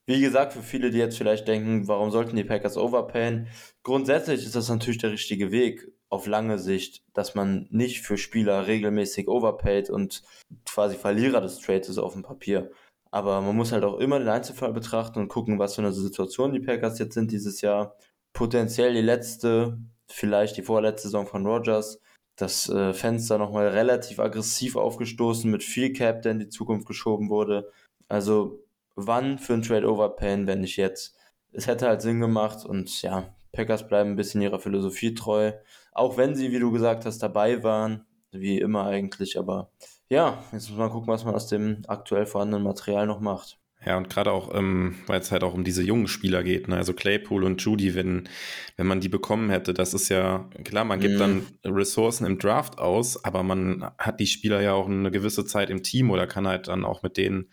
wie 0.07 0.21
gesagt, 0.21 0.53
für 0.53 0.63
viele, 0.63 0.91
die 0.91 0.99
jetzt 0.99 1.19
vielleicht 1.19 1.49
denken, 1.49 1.89
warum 1.89 2.11
sollten 2.11 2.37
die 2.37 2.45
Packers 2.45 2.77
overpayen? 2.77 3.49
Grundsätzlich 3.83 4.45
ist 4.45 4.55
das 4.55 4.69
natürlich 4.69 4.99
der 4.99 5.13
richtige 5.13 5.51
Weg 5.51 5.89
auf 6.11 6.27
lange 6.27 6.59
Sicht, 6.59 7.03
dass 7.15 7.35
man 7.35 7.67
nicht 7.71 8.03
für 8.03 8.19
Spieler 8.19 8.67
regelmäßig 8.67 9.29
overpaid 9.29 9.91
und 9.91 10.23
quasi 10.67 10.97
Verlierer 10.97 11.41
des 11.41 11.61
Trades 11.61 11.89
ist 11.89 11.99
auf 11.99 12.13
dem 12.13 12.23
Papier. 12.23 12.71
Aber 13.13 13.41
man 13.41 13.57
muss 13.57 13.73
halt 13.73 13.85
auch 13.85 13.99
immer 13.99 14.19
den 14.19 14.29
Einzelfall 14.29 14.73
betrachten 14.73 15.21
und 15.21 15.29
gucken, 15.29 15.59
was 15.59 15.77
für 15.77 15.83
eine 15.83 15.93
Situation 15.93 16.53
die 16.53 16.61
Packers 16.61 16.99
jetzt 16.99 17.15
sind 17.15 17.33
dieses 17.33 17.61
Jahr. 17.61 17.97
Potenziell 18.33 18.93
die 18.93 19.01
letzte, 19.01 19.79
vielleicht 20.09 20.57
die 20.57 20.63
vorletzte 20.63 21.09
Saison 21.09 21.27
von 21.27 21.47
Rogers 21.47 22.01
das 22.41 22.69
äh, 22.69 22.95
Fenster 22.95 23.39
nochmal 23.39 23.69
relativ 23.69 24.19
aggressiv 24.19 24.77
aufgestoßen, 24.77 25.51
mit 25.51 25.63
viel 25.63 25.93
Cap, 25.93 26.23
der 26.23 26.33
in 26.33 26.39
die 26.39 26.49
Zukunft 26.49 26.87
geschoben 26.87 27.29
wurde. 27.29 27.71
Also 28.09 28.65
wann 28.95 29.39
für 29.39 29.55
ein 29.55 29.63
Trade 29.63 29.91
Overpain, 29.91 30.47
wenn 30.47 30.61
nicht 30.61 30.77
jetzt? 30.77 31.17
Es 31.53 31.67
hätte 31.67 31.87
halt 31.87 32.03
Sinn 32.03 32.21
gemacht 32.21 32.65
und 32.65 33.03
ja, 33.03 33.35
Packers 33.53 33.87
bleiben 33.87 34.11
ein 34.11 34.17
bisschen 34.17 34.41
ihrer 34.41 34.61
Philosophie 34.61 35.15
treu. 35.15 35.53
Auch 35.93 36.17
wenn 36.17 36.35
sie, 36.35 36.53
wie 36.53 36.59
du 36.59 36.71
gesagt 36.71 37.05
hast, 37.05 37.19
dabei 37.19 37.63
waren, 37.63 38.07
wie 38.33 38.59
immer 38.59 38.87
eigentlich, 38.87 39.39
aber 39.39 39.71
ja, 40.09 40.43
jetzt 40.53 40.69
muss 40.71 40.79
man 40.79 40.91
gucken, 40.91 41.09
was 41.09 41.25
man 41.25 41.35
aus 41.35 41.47
dem 41.47 41.83
aktuell 41.87 42.27
vorhandenen 42.27 42.65
Material 42.65 43.07
noch 43.07 43.21
macht. 43.21 43.61
Ja, 43.85 43.97
und 43.97 44.11
gerade 44.11 44.31
auch, 44.31 44.55
ähm, 44.55 44.97
weil 45.07 45.21
es 45.21 45.33
halt 45.33 45.43
auch 45.43 45.55
um 45.55 45.65
diese 45.65 45.83
jungen 45.83 46.07
Spieler 46.07 46.43
geht, 46.43 46.69
ne? 46.69 46.77
also 46.77 46.93
Claypool 46.93 47.45
und 47.45 47.63
Judy, 47.63 47.95
wenn, 47.95 48.29
wenn 48.77 48.87
man 48.87 49.01
die 49.01 49.09
bekommen 49.09 49.49
hätte, 49.49 49.73
das 49.73 49.95
ist 49.95 50.11
ja, 50.11 50.51
klar, 50.65 50.85
man 50.85 51.01
gibt 51.01 51.15
mm. 51.15 51.19
dann 51.19 51.47
Ressourcen 51.65 52.27
im 52.27 52.39
Draft 52.39 52.79
aus, 52.79 53.25
aber 53.25 53.43
man 53.43 53.91
hat 53.97 54.21
die 54.21 54.27
Spieler 54.27 54.61
ja 54.61 54.75
auch 54.75 54.87
eine 54.87 55.11
gewisse 55.11 55.47
Zeit 55.47 55.71
im 55.71 55.83
Team 55.83 56.11
oder 56.11 56.27
kann 56.27 56.47
halt 56.47 56.69
dann 56.69 56.85
auch 56.85 57.03
mit 57.03 57.17
denen 57.17 57.49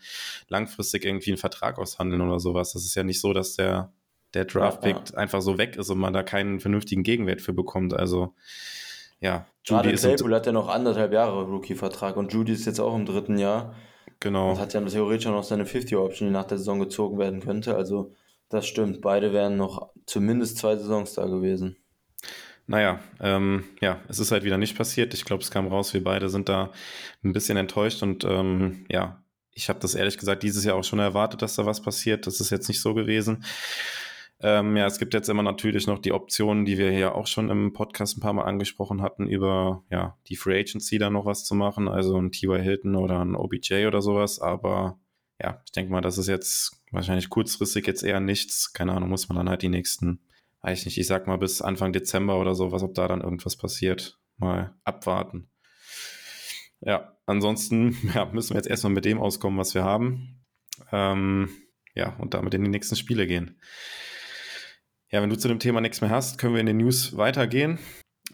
langfristig 0.48 1.06
irgendwie 1.06 1.30
einen 1.30 1.38
Vertrag 1.38 1.78
aushandeln 1.78 2.20
oder 2.20 2.40
sowas. 2.40 2.74
Das 2.74 2.84
ist 2.84 2.94
ja 2.94 3.04
nicht 3.04 3.22
so, 3.22 3.32
dass 3.32 3.56
der, 3.56 3.90
der 4.34 4.44
Draft-Pick 4.44 4.96
ja, 4.96 5.02
ja. 5.12 5.18
einfach 5.18 5.40
so 5.40 5.58
weg 5.58 5.76
ist 5.76 5.90
und 5.90 5.98
man 5.98 6.12
da 6.12 6.22
keinen 6.22 6.60
vernünftigen 6.60 7.02
Gegenwert 7.02 7.40
für 7.40 7.52
bekommt. 7.52 7.94
Also, 7.94 8.34
ja. 9.20 9.46
Judy 9.64 9.90
Gerade 9.90 9.94
Claypool 9.94 10.34
hat 10.34 10.46
ja 10.46 10.52
noch 10.52 10.68
anderthalb 10.68 11.12
Jahre 11.12 11.44
Rookie-Vertrag 11.44 12.16
und 12.16 12.32
Judy 12.32 12.52
ist 12.52 12.66
jetzt 12.66 12.80
auch 12.80 12.94
im 12.94 13.06
dritten 13.06 13.38
Jahr. 13.38 13.74
Genau. 14.20 14.50
Und 14.50 14.58
hat 14.58 14.74
ja 14.74 14.80
theoretisch 14.80 15.26
auch 15.26 15.32
noch 15.32 15.44
seine 15.44 15.64
50-Option, 15.64 16.28
die 16.28 16.32
nach 16.32 16.46
der 16.46 16.58
Saison 16.58 16.80
gezogen 16.80 17.18
werden 17.18 17.40
könnte. 17.40 17.76
Also 17.76 18.12
Das 18.48 18.66
stimmt, 18.66 19.00
beide 19.00 19.32
wären 19.32 19.56
noch 19.56 19.90
zumindest 20.06 20.58
zwei 20.58 20.76
Saisons 20.76 21.14
da 21.14 21.26
gewesen. 21.26 21.76
Naja, 22.66 23.00
ähm, 23.20 23.64
ja, 23.80 24.00
es 24.08 24.18
ist 24.18 24.30
halt 24.30 24.44
wieder 24.44 24.58
nicht 24.58 24.76
passiert. 24.76 25.14
Ich 25.14 25.24
glaube, 25.24 25.42
es 25.42 25.50
kam 25.50 25.68
raus, 25.68 25.94
wir 25.94 26.04
beide 26.04 26.28
sind 26.28 26.50
da 26.50 26.70
ein 27.24 27.32
bisschen 27.32 27.56
enttäuscht 27.56 28.02
und 28.02 28.24
ähm, 28.24 28.84
ja, 28.90 29.22
ich 29.52 29.68
habe 29.68 29.80
das 29.80 29.94
ehrlich 29.94 30.18
gesagt 30.18 30.42
dieses 30.42 30.64
Jahr 30.64 30.76
auch 30.76 30.84
schon 30.84 30.98
erwartet, 30.98 31.42
dass 31.42 31.56
da 31.56 31.66
was 31.66 31.82
passiert. 31.82 32.26
Das 32.26 32.40
ist 32.40 32.50
jetzt 32.50 32.68
nicht 32.68 32.80
so 32.80 32.94
gewesen. 32.94 33.44
Ähm, 34.40 34.76
ja, 34.76 34.86
es 34.86 34.98
gibt 34.98 35.14
jetzt 35.14 35.28
immer 35.28 35.42
natürlich 35.42 35.86
noch 35.86 35.98
die 35.98 36.12
Optionen, 36.12 36.64
die 36.64 36.78
wir 36.78 36.90
hier 36.92 37.14
auch 37.14 37.26
schon 37.26 37.50
im 37.50 37.72
Podcast 37.72 38.16
ein 38.16 38.20
paar 38.20 38.32
Mal 38.32 38.44
angesprochen 38.44 39.02
hatten, 39.02 39.26
über 39.26 39.84
ja, 39.90 40.16
die 40.28 40.36
Free 40.36 40.60
Agency 40.60 40.98
da 40.98 41.10
noch 41.10 41.26
was 41.26 41.44
zu 41.44 41.54
machen, 41.54 41.88
also 41.88 42.16
ein 42.20 42.30
T.Y. 42.30 42.62
Hilton 42.62 42.94
oder 42.94 43.20
ein 43.20 43.34
OBJ 43.34 43.86
oder 43.86 44.00
sowas. 44.00 44.40
Aber 44.40 45.00
ja, 45.40 45.60
ich 45.64 45.72
denke 45.72 45.90
mal, 45.90 46.00
das 46.00 46.18
ist 46.18 46.28
jetzt 46.28 46.82
wahrscheinlich 46.92 47.30
kurzfristig 47.30 47.86
jetzt 47.86 48.04
eher 48.04 48.20
nichts. 48.20 48.72
Keine 48.72 48.92
Ahnung, 48.92 49.08
muss 49.08 49.28
man 49.28 49.36
dann 49.36 49.48
halt 49.48 49.62
die 49.62 49.68
nächsten 49.68 50.20
weiß 50.62 50.80
ich 50.80 50.84
nicht, 50.86 50.98
ich 50.98 51.06
sag 51.06 51.26
mal 51.26 51.38
bis 51.38 51.62
Anfang 51.62 51.92
Dezember 51.92 52.40
oder 52.40 52.54
so, 52.54 52.72
was 52.72 52.82
ob 52.82 52.94
da 52.94 53.08
dann 53.08 53.20
irgendwas 53.20 53.56
passiert. 53.56 54.18
Mal 54.36 54.74
abwarten. 54.84 55.50
Ja, 56.80 57.16
ansonsten 57.26 57.96
ja, 58.14 58.26
müssen 58.26 58.50
wir 58.50 58.58
jetzt 58.58 58.68
erstmal 58.68 58.92
mit 58.92 59.04
dem 59.04 59.18
auskommen, 59.18 59.58
was 59.58 59.74
wir 59.74 59.84
haben. 59.84 60.44
Ähm, 60.92 61.50
ja, 61.94 62.16
und 62.16 62.34
damit 62.34 62.54
in 62.54 62.64
die 62.64 62.70
nächsten 62.70 62.96
Spiele 62.96 63.26
gehen. 63.26 63.60
Ja, 65.10 65.22
wenn 65.22 65.30
du 65.30 65.38
zu 65.38 65.48
dem 65.48 65.58
Thema 65.58 65.80
nichts 65.80 66.00
mehr 66.00 66.10
hast, 66.10 66.38
können 66.38 66.54
wir 66.54 66.60
in 66.60 66.66
den 66.66 66.78
News 66.78 67.16
weitergehen. 67.16 67.78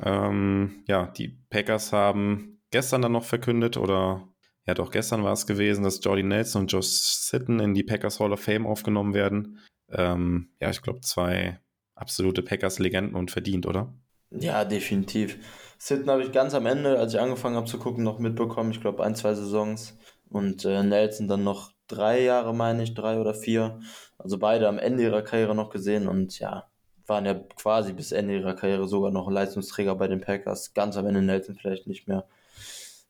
Ähm, 0.02 0.82
ja, 0.88 1.06
die 1.06 1.38
Packers 1.50 1.92
haben 1.92 2.60
gestern 2.70 3.02
dann 3.02 3.12
noch 3.12 3.24
verkündet, 3.24 3.76
oder 3.76 4.28
ja 4.66 4.74
doch, 4.74 4.90
gestern 4.90 5.22
war 5.22 5.32
es 5.32 5.46
gewesen, 5.46 5.84
dass 5.84 6.02
Jordy 6.02 6.22
Nelson 6.22 6.62
und 6.62 6.72
Josh 6.72 6.86
Sitten 6.86 7.60
in 7.60 7.74
die 7.74 7.84
Packers 7.84 8.18
Hall 8.18 8.32
of 8.32 8.40
Fame 8.40 8.66
aufgenommen 8.66 9.14
werden. 9.14 9.60
Ähm, 9.90 10.50
ja, 10.60 10.70
ich 10.70 10.82
glaube, 10.82 11.00
zwei 11.00 11.60
absolute 11.94 12.42
Packers-Legenden 12.42 13.14
und 13.14 13.30
verdient, 13.30 13.66
oder? 13.66 13.94
Ja, 14.30 14.64
definitiv. 14.64 15.38
Sitten 15.78 16.10
habe 16.10 16.24
ich 16.24 16.32
ganz 16.32 16.54
am 16.54 16.66
Ende, 16.66 16.98
als 16.98 17.14
ich 17.14 17.20
angefangen 17.20 17.56
habe 17.56 17.66
zu 17.66 17.78
gucken, 17.78 18.02
noch 18.02 18.18
mitbekommen. 18.18 18.72
Ich 18.72 18.80
glaube, 18.80 19.04
ein, 19.04 19.14
zwei 19.14 19.34
Saisons. 19.34 19.96
Und 20.28 20.64
äh, 20.64 20.82
Nelson 20.82 21.28
dann 21.28 21.44
noch 21.44 21.73
drei 21.88 22.22
Jahre, 22.22 22.54
meine 22.54 22.82
ich, 22.82 22.94
drei 22.94 23.18
oder 23.18 23.34
vier. 23.34 23.80
Also 24.18 24.38
beide 24.38 24.68
am 24.68 24.78
Ende 24.78 25.02
ihrer 25.02 25.22
Karriere 25.22 25.54
noch 25.54 25.70
gesehen 25.70 26.08
und 26.08 26.38
ja, 26.38 26.68
waren 27.06 27.26
ja 27.26 27.34
quasi 27.34 27.92
bis 27.92 28.12
Ende 28.12 28.36
ihrer 28.36 28.54
Karriere 28.54 28.88
sogar 28.88 29.10
noch 29.10 29.30
Leistungsträger 29.30 29.94
bei 29.94 30.08
den 30.08 30.20
Packers. 30.20 30.74
Ganz 30.74 30.96
am 30.96 31.06
Ende 31.06 31.22
Nelson 31.22 31.56
vielleicht 31.56 31.86
nicht 31.86 32.08
mehr. 32.08 32.26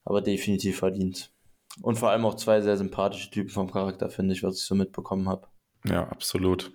Aber 0.04 0.20
definitiv 0.20 0.78
verdient. 0.78 1.30
Und 1.82 1.98
vor 1.98 2.10
allem 2.10 2.24
auch 2.24 2.34
zwei 2.34 2.60
sehr 2.60 2.76
sympathische 2.76 3.30
Typen 3.30 3.50
vom 3.50 3.70
Charakter, 3.70 4.10
finde 4.10 4.34
ich, 4.34 4.42
was 4.42 4.56
ich 4.58 4.64
so 4.64 4.74
mitbekommen 4.74 5.28
habe. 5.28 5.48
Ja, 5.86 6.08
absolut. 6.08 6.72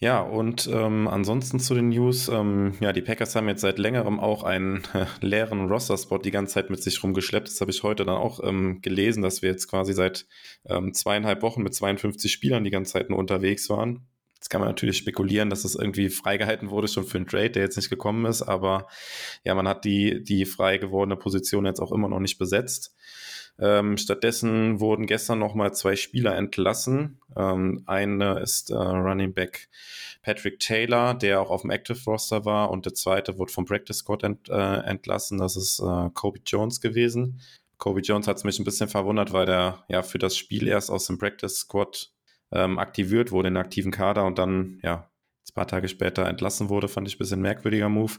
Ja, 0.00 0.20
und 0.20 0.68
ähm, 0.72 1.08
ansonsten 1.08 1.58
zu 1.58 1.74
den 1.74 1.88
News. 1.88 2.28
Ähm, 2.28 2.74
ja, 2.78 2.92
die 2.92 3.02
Packers 3.02 3.34
haben 3.34 3.48
jetzt 3.48 3.62
seit 3.62 3.78
längerem 3.78 4.20
auch 4.20 4.44
einen 4.44 4.84
äh, 4.94 5.06
leeren 5.20 5.68
Roster-Spot 5.68 6.18
die 6.18 6.30
ganze 6.30 6.54
Zeit 6.54 6.70
mit 6.70 6.80
sich 6.80 7.02
rumgeschleppt. 7.02 7.48
Das 7.48 7.60
habe 7.60 7.72
ich 7.72 7.82
heute 7.82 8.04
dann 8.04 8.16
auch 8.16 8.38
ähm, 8.44 8.80
gelesen, 8.80 9.24
dass 9.24 9.42
wir 9.42 9.50
jetzt 9.50 9.66
quasi 9.66 9.94
seit 9.94 10.26
ähm, 10.66 10.94
zweieinhalb 10.94 11.42
Wochen 11.42 11.62
mit 11.62 11.74
52 11.74 12.30
Spielern 12.30 12.62
die 12.62 12.70
ganze 12.70 12.92
Zeit 12.92 13.10
nur 13.10 13.18
unterwegs 13.18 13.68
waren. 13.70 14.06
Jetzt 14.36 14.50
kann 14.50 14.60
man 14.60 14.68
natürlich 14.68 14.98
spekulieren, 14.98 15.50
dass 15.50 15.62
das 15.62 15.74
irgendwie 15.74 16.10
freigehalten 16.10 16.70
wurde 16.70 16.86
schon 16.86 17.02
für 17.02 17.18
einen 17.18 17.26
Trade, 17.26 17.50
der 17.50 17.64
jetzt 17.64 17.76
nicht 17.76 17.90
gekommen 17.90 18.24
ist, 18.24 18.42
aber 18.42 18.86
ja, 19.42 19.56
man 19.56 19.66
hat 19.66 19.84
die, 19.84 20.22
die 20.22 20.44
frei 20.44 20.78
gewordene 20.78 21.16
Position 21.16 21.66
jetzt 21.66 21.80
auch 21.80 21.90
immer 21.90 22.08
noch 22.08 22.20
nicht 22.20 22.38
besetzt. 22.38 22.94
Ähm, 23.60 23.96
stattdessen 23.96 24.78
wurden 24.78 25.06
gestern 25.06 25.40
nochmal 25.40 25.74
zwei 25.74 25.96
Spieler 25.96 26.36
entlassen. 26.36 27.20
Ähm, 27.36 27.82
eine 27.86 28.38
ist 28.38 28.70
äh, 28.70 28.74
Running 28.74 29.34
Back 29.34 29.68
Patrick 30.22 30.60
Taylor, 30.60 31.14
der 31.14 31.40
auch 31.40 31.50
auf 31.50 31.62
dem 31.62 31.70
Active 31.70 31.98
Roster 32.06 32.44
war, 32.44 32.70
und 32.70 32.86
der 32.86 32.94
zweite 32.94 33.38
wurde 33.38 33.52
vom 33.52 33.64
Practice 33.64 33.98
Squad 33.98 34.22
ent, 34.22 34.48
äh, 34.48 34.80
entlassen. 34.80 35.38
Das 35.38 35.56
ist 35.56 35.80
äh, 35.80 36.10
Kobe 36.14 36.40
Jones 36.46 36.80
gewesen. 36.80 37.40
Kobe 37.78 38.00
Jones 38.00 38.26
hat 38.28 38.36
es 38.36 38.44
mich 38.44 38.58
ein 38.58 38.64
bisschen 38.64 38.88
verwundert, 38.88 39.32
weil 39.32 39.46
der 39.46 39.84
ja 39.88 40.02
für 40.02 40.18
das 40.18 40.36
Spiel 40.36 40.68
erst 40.68 40.90
aus 40.90 41.06
dem 41.06 41.18
Practice 41.18 41.60
Squad 41.60 42.12
ähm, 42.52 42.78
aktiviert 42.78 43.30
wurde 43.32 43.48
in 43.48 43.54
den 43.54 43.62
aktiven 43.62 43.92
Kader 43.92 44.24
und 44.24 44.38
dann 44.38 44.80
ja 44.82 45.10
ein 45.48 45.54
paar 45.54 45.66
Tage 45.66 45.88
später 45.88 46.26
entlassen 46.26 46.68
wurde, 46.68 46.88
fand 46.88 47.08
ich 47.08 47.16
ein 47.16 47.18
bisschen 47.18 47.40
merkwürdiger 47.40 47.88
Move. 47.88 48.14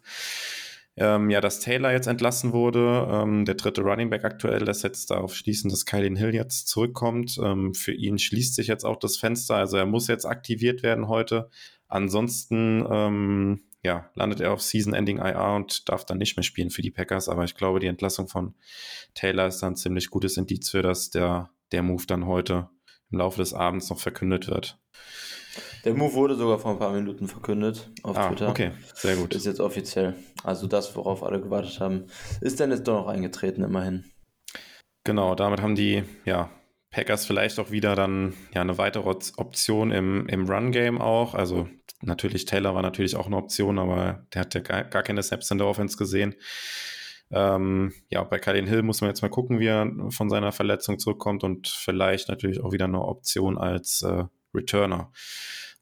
Ähm, 0.95 1.29
ja, 1.29 1.39
dass 1.39 1.61
Taylor 1.61 1.91
jetzt 1.91 2.07
entlassen 2.07 2.51
wurde, 2.51 3.07
ähm, 3.09 3.45
der 3.45 3.55
dritte 3.55 3.81
Running 3.81 4.09
Back 4.09 4.25
aktuell, 4.25 4.63
lässt 4.63 4.83
jetzt 4.83 5.11
darauf 5.11 5.33
schließen, 5.33 5.69
dass 5.69 5.85
Kylin 5.85 6.15
Hill 6.15 6.35
jetzt 6.35 6.67
zurückkommt. 6.67 7.37
Ähm, 7.41 7.73
für 7.73 7.93
ihn 7.93 8.19
schließt 8.19 8.55
sich 8.55 8.67
jetzt 8.67 8.85
auch 8.85 8.97
das 8.97 9.17
Fenster, 9.17 9.55
also 9.55 9.77
er 9.77 9.85
muss 9.85 10.07
jetzt 10.07 10.25
aktiviert 10.25 10.83
werden 10.83 11.07
heute. 11.07 11.49
Ansonsten 11.87 12.85
ähm, 12.89 13.61
ja, 13.81 14.09
landet 14.15 14.41
er 14.41 14.51
auf 14.51 14.61
Season-Ending 14.61 15.19
IR 15.19 15.55
und 15.55 15.87
darf 15.87 16.05
dann 16.05 16.17
nicht 16.17 16.35
mehr 16.35 16.43
spielen 16.43 16.69
für 16.69 16.81
die 16.81 16.91
Packers. 16.91 17.29
Aber 17.29 17.43
ich 17.45 17.55
glaube, 17.55 17.79
die 17.79 17.87
Entlassung 17.87 18.27
von 18.27 18.55
Taylor 19.13 19.47
ist 19.47 19.61
dann 19.61 19.73
ein 19.73 19.77
ziemlich 19.77 20.09
gutes 20.09 20.37
Indiz 20.37 20.69
für, 20.69 20.81
dass 20.81 21.09
der, 21.09 21.49
der 21.71 21.83
Move 21.83 22.05
dann 22.05 22.25
heute 22.25 22.69
im 23.11 23.19
Laufe 23.19 23.39
des 23.39 23.53
Abends 23.53 23.89
noch 23.89 23.99
verkündet 23.99 24.47
wird. 24.47 24.77
Der 25.85 25.93
Move 25.93 26.13
wurde 26.13 26.35
sogar 26.35 26.59
vor 26.59 26.71
ein 26.71 26.79
paar 26.79 26.91
Minuten 26.91 27.27
verkündet 27.27 27.89
auf 28.03 28.17
ah, 28.17 28.27
Twitter. 28.27 28.49
Okay, 28.49 28.71
sehr 28.93 29.15
gut. 29.15 29.33
Ist 29.33 29.45
jetzt 29.45 29.59
offiziell. 29.59 30.15
Also 30.43 30.67
das, 30.67 30.95
worauf 30.95 31.23
alle 31.23 31.41
gewartet 31.41 31.79
haben, 31.79 32.05
ist 32.41 32.59
dann 32.59 32.71
jetzt 32.71 32.87
doch 32.87 33.01
noch 33.01 33.07
eingetreten, 33.07 33.63
immerhin. 33.63 34.05
Genau, 35.03 35.35
damit 35.35 35.61
haben 35.61 35.75
die 35.75 36.03
ja, 36.25 36.49
Packers 36.91 37.25
vielleicht 37.25 37.59
auch 37.59 37.71
wieder 37.71 37.95
dann 37.95 38.33
ja 38.53 38.61
eine 38.61 38.77
weitere 38.77 39.07
Option 39.09 39.91
im, 39.91 40.27
im 40.27 40.49
Run-Game 40.49 40.99
auch. 40.99 41.35
Also 41.35 41.67
natürlich, 42.01 42.45
Taylor 42.45 42.75
war 42.75 42.81
natürlich 42.81 43.15
auch 43.15 43.27
eine 43.27 43.37
Option, 43.37 43.79
aber 43.79 44.25
der 44.33 44.41
hat 44.41 44.53
ja 44.53 44.61
gar, 44.61 44.83
gar 44.83 45.03
keine 45.03 45.23
Snaps 45.23 45.51
in 45.51 45.59
der 45.59 45.67
Offense 45.67 45.97
gesehen. 45.97 46.35
Ähm, 47.31 47.93
ja, 48.09 48.23
bei 48.23 48.39
Kalin 48.39 48.65
Hill 48.65 48.81
muss 48.81 49.01
man 49.01 49.09
jetzt 49.09 49.21
mal 49.21 49.29
gucken, 49.29 49.59
wie 49.59 49.67
er 49.67 49.91
von 50.09 50.29
seiner 50.29 50.51
Verletzung 50.51 50.97
zurückkommt 50.97 51.43
und 51.43 51.67
vielleicht 51.67 52.27
natürlich 52.27 52.59
auch 52.59 52.71
wieder 52.71 52.85
eine 52.85 53.03
Option 53.03 53.57
als 53.57 54.01
äh, 54.01 54.23
Returner. 54.53 55.11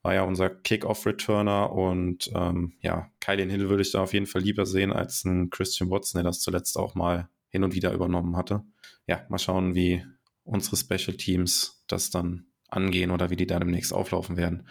War 0.08 0.14
ja 0.14 0.24
unser 0.24 0.50
Kick-Off-Returner 0.50 1.74
und 1.74 2.32
ähm, 2.34 2.72
ja, 2.80 3.12
Kylian 3.20 3.50
Hill 3.50 3.68
würde 3.68 3.82
ich 3.82 3.92
da 3.92 4.02
auf 4.02 4.14
jeden 4.14 4.26
Fall 4.26 4.42
lieber 4.42 4.66
sehen 4.66 4.94
als 4.94 5.26
einen 5.26 5.50
Christian 5.50 5.90
Watson, 5.90 6.20
der 6.20 6.24
das 6.24 6.40
zuletzt 6.40 6.78
auch 6.78 6.96
mal 6.96 7.28
hin 7.50 7.66
und 7.66 7.76
wieder 7.76 7.92
übernommen 7.92 8.38
hatte. 8.38 8.64
Ja, 9.06 9.26
mal 9.28 9.38
schauen, 9.38 9.76
wie 9.76 10.06
unsere 10.46 10.78
Special 10.78 11.18
Teams 11.18 11.84
das 11.88 12.10
dann 12.10 12.46
angehen 12.70 13.12
oder 13.12 13.30
wie 13.32 13.36
die 13.36 13.48
da 13.48 13.60
demnächst 13.60 13.92
auflaufen 13.92 14.38
werden. 14.38 14.70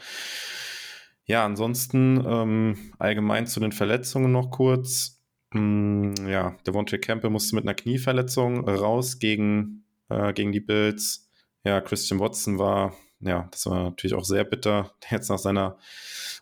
Ja, 1.26 1.44
ansonsten 1.44 2.24
ähm, 2.26 2.92
allgemein 2.98 3.46
zu 3.46 3.60
den 3.60 3.72
Verletzungen 3.72 4.32
noch 4.32 4.50
kurz. 4.50 5.22
Hm, 5.52 6.14
ja, 6.26 6.56
Devontae 6.66 6.96
Campbell 6.96 7.28
musste 7.28 7.56
mit 7.56 7.64
einer 7.64 7.74
Knieverletzung 7.74 8.66
raus 8.66 9.18
gegen, 9.18 9.84
äh, 10.08 10.32
gegen 10.32 10.52
die 10.52 10.60
Bills. 10.60 11.28
Ja, 11.62 11.82
Christian 11.82 12.20
Watson 12.20 12.58
war 12.58 12.96
ja, 13.20 13.48
das 13.50 13.66
war 13.66 13.84
natürlich 13.84 14.14
auch 14.14 14.24
sehr 14.24 14.44
bitter, 14.44 14.92
der 15.02 15.18
jetzt 15.18 15.30
nach 15.30 15.38
seiner 15.38 15.78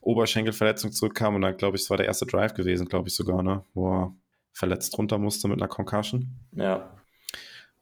Oberschenkelverletzung 0.01 0.93
zurückkam 0.93 1.35
und 1.35 1.43
dann, 1.43 1.57
glaube 1.57 1.77
ich, 1.77 1.83
es 1.83 1.91
war 1.91 1.97
der 1.97 2.07
erste 2.07 2.27
Drive 2.27 2.55
gewesen, 2.55 2.89
glaube 2.89 3.09
ich 3.09 3.15
sogar, 3.15 3.43
ne, 3.43 3.65
wo 3.75 3.93
er 3.93 4.15
verletzt 4.53 4.97
runter 4.99 5.19
musste 5.19 5.49
mit 5.49 5.59
einer 5.59 5.69
Concussion. 5.69 6.29
Ja. 6.53 6.91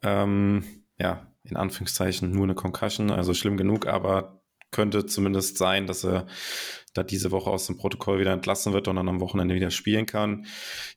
Ähm, 0.01 0.63
ja, 0.99 1.27
in 1.43 1.57
Anführungszeichen 1.57 2.31
nur 2.31 2.43
eine 2.43 2.55
Concussion, 2.55 3.11
also 3.11 3.33
schlimm 3.33 3.57
genug, 3.57 3.87
aber 3.87 4.41
könnte 4.71 5.05
zumindest 5.05 5.57
sein, 5.57 5.87
dass 5.87 6.03
er 6.03 6.25
da 6.93 7.03
diese 7.03 7.31
Woche 7.31 7.49
aus 7.49 7.67
dem 7.67 7.77
Protokoll 7.77 8.19
wieder 8.19 8.33
entlassen 8.33 8.73
wird 8.73 8.87
und 8.87 8.97
dann 8.97 9.07
am 9.07 9.21
Wochenende 9.21 9.55
wieder 9.55 9.71
spielen 9.71 10.05
kann. 10.05 10.45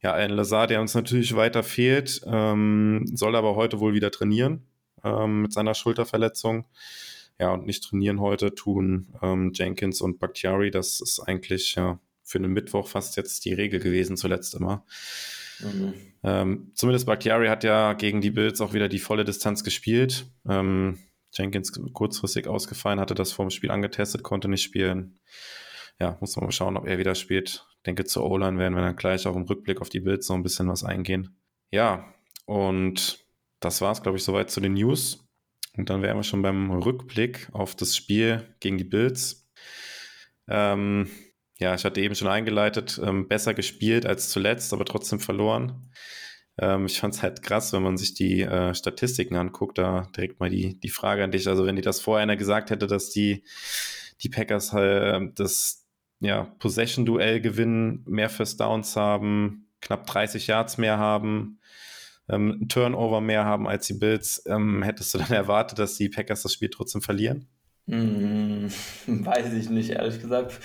Ja, 0.02 0.14
ein 0.14 0.30
Lazar, 0.30 0.66
der 0.66 0.80
uns 0.80 0.94
natürlich 0.94 1.36
weiter 1.36 1.62
fehlt, 1.62 2.22
ähm, 2.26 3.04
soll 3.12 3.36
aber 3.36 3.54
heute 3.54 3.78
wohl 3.78 3.94
wieder 3.94 4.10
trainieren 4.10 4.66
ähm, 5.04 5.42
mit 5.42 5.52
seiner 5.52 5.74
Schulterverletzung. 5.74 6.64
Ja, 7.38 7.52
und 7.52 7.66
nicht 7.66 7.84
trainieren 7.84 8.20
heute 8.20 8.54
tun 8.54 9.14
ähm, 9.22 9.52
Jenkins 9.54 10.00
und 10.00 10.18
Bakhtiari. 10.18 10.70
Das 10.70 11.00
ist 11.00 11.20
eigentlich 11.20 11.74
ja 11.74 11.98
für 12.22 12.38
einen 12.38 12.52
Mittwoch 12.52 12.88
fast 12.88 13.16
jetzt 13.16 13.44
die 13.44 13.52
Regel 13.52 13.78
gewesen, 13.78 14.16
zuletzt 14.16 14.54
immer. 14.54 14.84
Mhm. 15.60 15.94
Ähm, 16.22 16.72
zumindest 16.74 17.06
Bakhtiari 17.06 17.48
hat 17.48 17.62
ja 17.62 17.92
gegen 17.92 18.20
die 18.20 18.30
Bills 18.30 18.60
auch 18.60 18.72
wieder 18.72 18.88
die 18.88 18.98
volle 18.98 19.24
Distanz 19.24 19.64
gespielt. 19.64 20.26
Ähm, 20.48 20.98
Jenkins 21.32 21.72
kurzfristig 21.92 22.48
ausgefallen, 22.48 23.00
hatte 23.00 23.14
das 23.14 23.32
vor 23.32 23.44
dem 23.44 23.50
Spiel 23.50 23.70
angetestet, 23.70 24.22
konnte 24.22 24.48
nicht 24.48 24.62
spielen. 24.62 25.20
Ja, 26.00 26.16
muss 26.20 26.36
man 26.36 26.46
mal 26.46 26.52
schauen, 26.52 26.76
ob 26.76 26.86
er 26.86 26.98
wieder 26.98 27.14
spielt. 27.14 27.66
Ich 27.76 27.82
denke, 27.84 28.04
zu 28.04 28.22
O-Line 28.22 28.58
werden 28.58 28.74
wir 28.74 28.82
dann 28.82 28.96
gleich 28.96 29.26
auch 29.26 29.36
im 29.36 29.42
Rückblick 29.42 29.80
auf 29.80 29.88
die 29.88 30.00
Bills 30.00 30.26
so 30.26 30.34
ein 30.34 30.42
bisschen 30.42 30.68
was 30.68 30.84
eingehen. 30.84 31.38
Ja, 31.70 32.12
und 32.46 33.24
das 33.60 33.80
war 33.80 33.92
es, 33.92 34.02
glaube 34.02 34.18
ich, 34.18 34.24
soweit 34.24 34.50
zu 34.50 34.60
den 34.60 34.74
News. 34.74 35.25
Und 35.76 35.90
dann 35.90 36.02
wären 36.02 36.16
wir 36.16 36.22
schon 36.22 36.42
beim 36.42 36.70
Rückblick 36.70 37.48
auf 37.52 37.74
das 37.74 37.96
Spiel 37.96 38.54
gegen 38.60 38.78
die 38.78 38.84
Bills. 38.84 39.48
Ähm, 40.48 41.10
ja, 41.58 41.74
ich 41.74 41.84
hatte 41.84 42.00
eben 42.00 42.14
schon 42.14 42.28
eingeleitet, 42.28 43.00
ähm, 43.02 43.28
besser 43.28 43.54
gespielt 43.54 44.06
als 44.06 44.30
zuletzt, 44.30 44.72
aber 44.72 44.84
trotzdem 44.84 45.20
verloren. 45.20 45.90
Ähm, 46.58 46.86
ich 46.86 46.98
fand 46.98 47.14
es 47.14 47.22
halt 47.22 47.42
krass, 47.42 47.72
wenn 47.72 47.82
man 47.82 47.96
sich 47.96 48.14
die 48.14 48.42
äh, 48.42 48.74
Statistiken 48.74 49.36
anguckt, 49.36 49.78
da 49.78 50.08
direkt 50.16 50.40
mal 50.40 50.50
die, 50.50 50.78
die 50.80 50.88
Frage 50.88 51.24
an 51.24 51.30
dich. 51.30 51.48
Also 51.48 51.66
wenn 51.66 51.76
dir 51.76 51.82
das 51.82 52.00
vorher 52.00 52.22
einer 52.22 52.36
gesagt 52.36 52.70
hätte, 52.70 52.86
dass 52.86 53.10
die, 53.10 53.44
die 54.22 54.28
Packers 54.28 54.72
halt 54.72 55.38
das 55.38 55.86
ja, 56.20 56.44
Possession-Duell 56.58 57.40
gewinnen, 57.40 58.02
mehr 58.06 58.30
First 58.30 58.60
Downs 58.60 58.96
haben, 58.96 59.68
knapp 59.80 60.06
30 60.06 60.46
Yards 60.46 60.78
mehr 60.78 60.98
haben, 60.98 61.58
ähm, 62.28 62.66
Turnover 62.68 63.20
mehr 63.20 63.44
haben 63.44 63.68
als 63.68 63.86
die 63.86 63.94
Bills. 63.94 64.42
Ähm, 64.46 64.82
hättest 64.82 65.14
du 65.14 65.18
dann 65.18 65.30
erwartet, 65.32 65.78
dass 65.78 65.96
die 65.96 66.08
Packers 66.08 66.42
das 66.42 66.52
Spiel 66.52 66.70
trotzdem 66.70 67.02
verlieren? 67.02 67.48
Hm, 67.88 68.70
weiß 69.06 69.52
ich 69.52 69.70
nicht, 69.70 69.90
ehrlich 69.90 70.20
gesagt. 70.20 70.58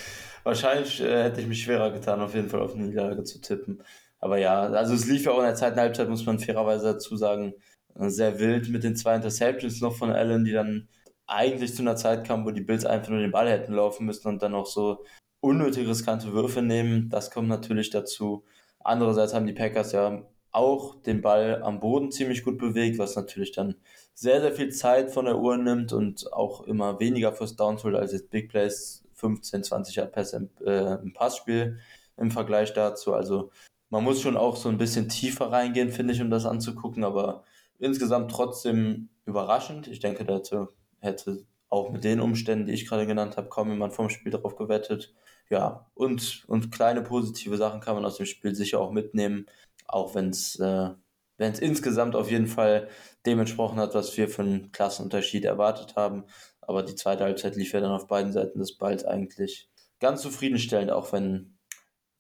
Wahrscheinlich 0.44 1.00
äh, 1.02 1.24
hätte 1.24 1.42
ich 1.42 1.48
mich 1.48 1.64
schwerer 1.64 1.92
getan, 1.92 2.20
auf 2.22 2.34
jeden 2.34 2.50
Fall 2.50 2.62
auf 2.62 2.74
eine 2.74 2.86
Niederlage 2.86 3.24
zu 3.24 3.42
tippen. 3.42 3.84
Aber 4.20 4.38
ja, 4.38 4.62
also 4.64 4.94
es 4.94 5.08
lief 5.08 5.26
ja 5.26 5.32
auch 5.32 5.40
in 5.40 5.46
der 5.46 5.56
zweiten 5.56 5.80
Halbzeit, 5.80 6.10
muss 6.10 6.26
man 6.26 6.40
fairerweise 6.40 6.94
dazu 6.94 7.16
sagen, 7.16 7.54
äh, 7.96 8.10
sehr 8.10 8.40
wild 8.40 8.70
mit 8.70 8.84
den 8.84 8.96
zwei 8.96 9.16
Interceptions 9.16 9.82
noch 9.82 9.96
von 9.96 10.12
Allen, 10.12 10.46
die 10.46 10.52
dann 10.52 10.88
eigentlich 11.28 11.76
zu 11.76 11.82
einer 11.82 11.96
Zeit 11.96 12.26
kamen, 12.26 12.46
wo 12.46 12.52
die 12.52 12.62
Bills 12.62 12.86
einfach 12.86 13.10
nur 13.10 13.20
den 13.20 13.32
Ball 13.32 13.50
hätten 13.50 13.74
laufen 13.74 14.06
müssen 14.06 14.28
und 14.28 14.42
dann 14.42 14.54
auch 14.56 14.66
so 14.66 15.06
unnötig 15.40 15.88
riskante 15.88 16.34
Würfe 16.34 16.62
nehmen. 16.62 17.10
Das 17.10 17.32
kommt 17.32 17.48
natürlich 17.48 17.90
dazu. 17.90 18.46
Andererseits 18.80 19.34
haben 19.34 19.48
die 19.48 19.54
Packers 19.54 19.92
ja 19.92 20.24
auch 20.52 21.02
den 21.02 21.22
Ball 21.22 21.64
am 21.64 21.80
Boden 21.80 22.12
ziemlich 22.12 22.44
gut 22.44 22.58
bewegt, 22.58 22.98
was 22.98 23.16
natürlich 23.16 23.52
dann 23.52 23.76
sehr, 24.14 24.42
sehr 24.42 24.52
viel 24.52 24.70
Zeit 24.70 25.12
von 25.12 25.26
der 25.26 25.40
Uhr 25.40 25.58
nimmt 25.58 25.94
und 25.94 26.32
auch 26.34 26.62
immer 26.62 27.00
weniger 27.00 27.34
First 27.34 27.60
Downs 27.60 27.84
holt 27.84 27.96
als 27.96 28.12
jetzt 28.12 28.30
Big 28.30 28.50
Plays 28.50 29.04
15, 29.16 29.64
20 29.64 29.96
Yard 29.96 30.12
Pass 30.12 30.34
im, 30.34 30.50
äh, 30.66 30.96
im 30.96 31.14
Passspiel 31.14 31.80
im 32.18 32.32
Vergleich 32.32 32.74
dazu. 32.74 33.14
Also 33.14 33.52
man 33.90 34.04
muss 34.04 34.22
schon 34.22 34.38
auch 34.38 34.56
so 34.56 34.70
ein 34.70 34.78
bisschen 34.78 35.10
tiefer 35.10 35.52
reingehen, 35.52 35.92
finde 35.92 36.14
ich, 36.14 36.22
um 36.22 36.30
das 36.30 36.46
anzugucken, 36.46 37.04
aber 37.04 37.44
insgesamt 37.80 38.32
trotzdem 38.32 39.10
überraschend. 39.26 39.88
Ich 39.88 40.00
denke, 40.00 40.26
dazu 40.26 40.68
hätte 41.00 41.46
auch 41.70 41.92
mit 41.92 42.04
den 42.04 42.20
Umständen, 42.20 42.68
die 42.68 42.74
ich 42.74 42.88
gerade 42.88 43.08
genannt 43.08 43.38
habe, 43.38 43.50
kaum 43.50 43.70
jemand 43.70 43.94
vom 43.94 44.10
Spiel 44.10 44.32
darauf 44.32 44.56
gewettet. 44.56 45.14
Ja, 45.50 45.90
und, 45.94 46.44
und 46.48 46.72
kleine 46.72 47.02
positive 47.02 47.58
Sachen 47.58 47.82
kann 47.82 47.96
man 47.96 48.06
aus 48.06 48.18
dem 48.18 48.26
Spiel 48.26 48.56
sicher 48.56 48.80
auch 48.80 48.92
mitnehmen, 48.92 49.46
auch 49.94 50.16
wenn 50.16 50.30
es 50.30 50.60
äh, 50.60 50.90
wenn 51.38 51.54
es 51.54 51.60
insgesamt 51.60 52.16
auf 52.16 52.30
jeden 52.30 52.48
Fall 52.48 52.88
dem 53.26 53.40
entsprochen 53.40 53.80
hat, 53.80 53.96
was 53.96 54.16
wir 54.16 54.30
für 54.30 54.44
einen 54.44 54.72
Klassenunterschied 54.72 55.44
erwartet 55.44 55.96
haben. 55.96 56.26
Aber 56.62 56.84
die 56.84 56.96
zweite 56.96 57.24
Halbzeit 57.24 57.56
lief 57.56 57.74
ja 57.74 57.80
dann 57.80 57.92
auf 57.92 58.08
beiden 58.08 58.32
Seiten 58.32 58.60
des 58.60 58.78
Balls 58.78 59.04
eigentlich 59.04 59.70
ganz 60.00 60.22
zufriedenstellend, 60.22 60.92
auch 60.92 61.12
wenn 61.14 61.58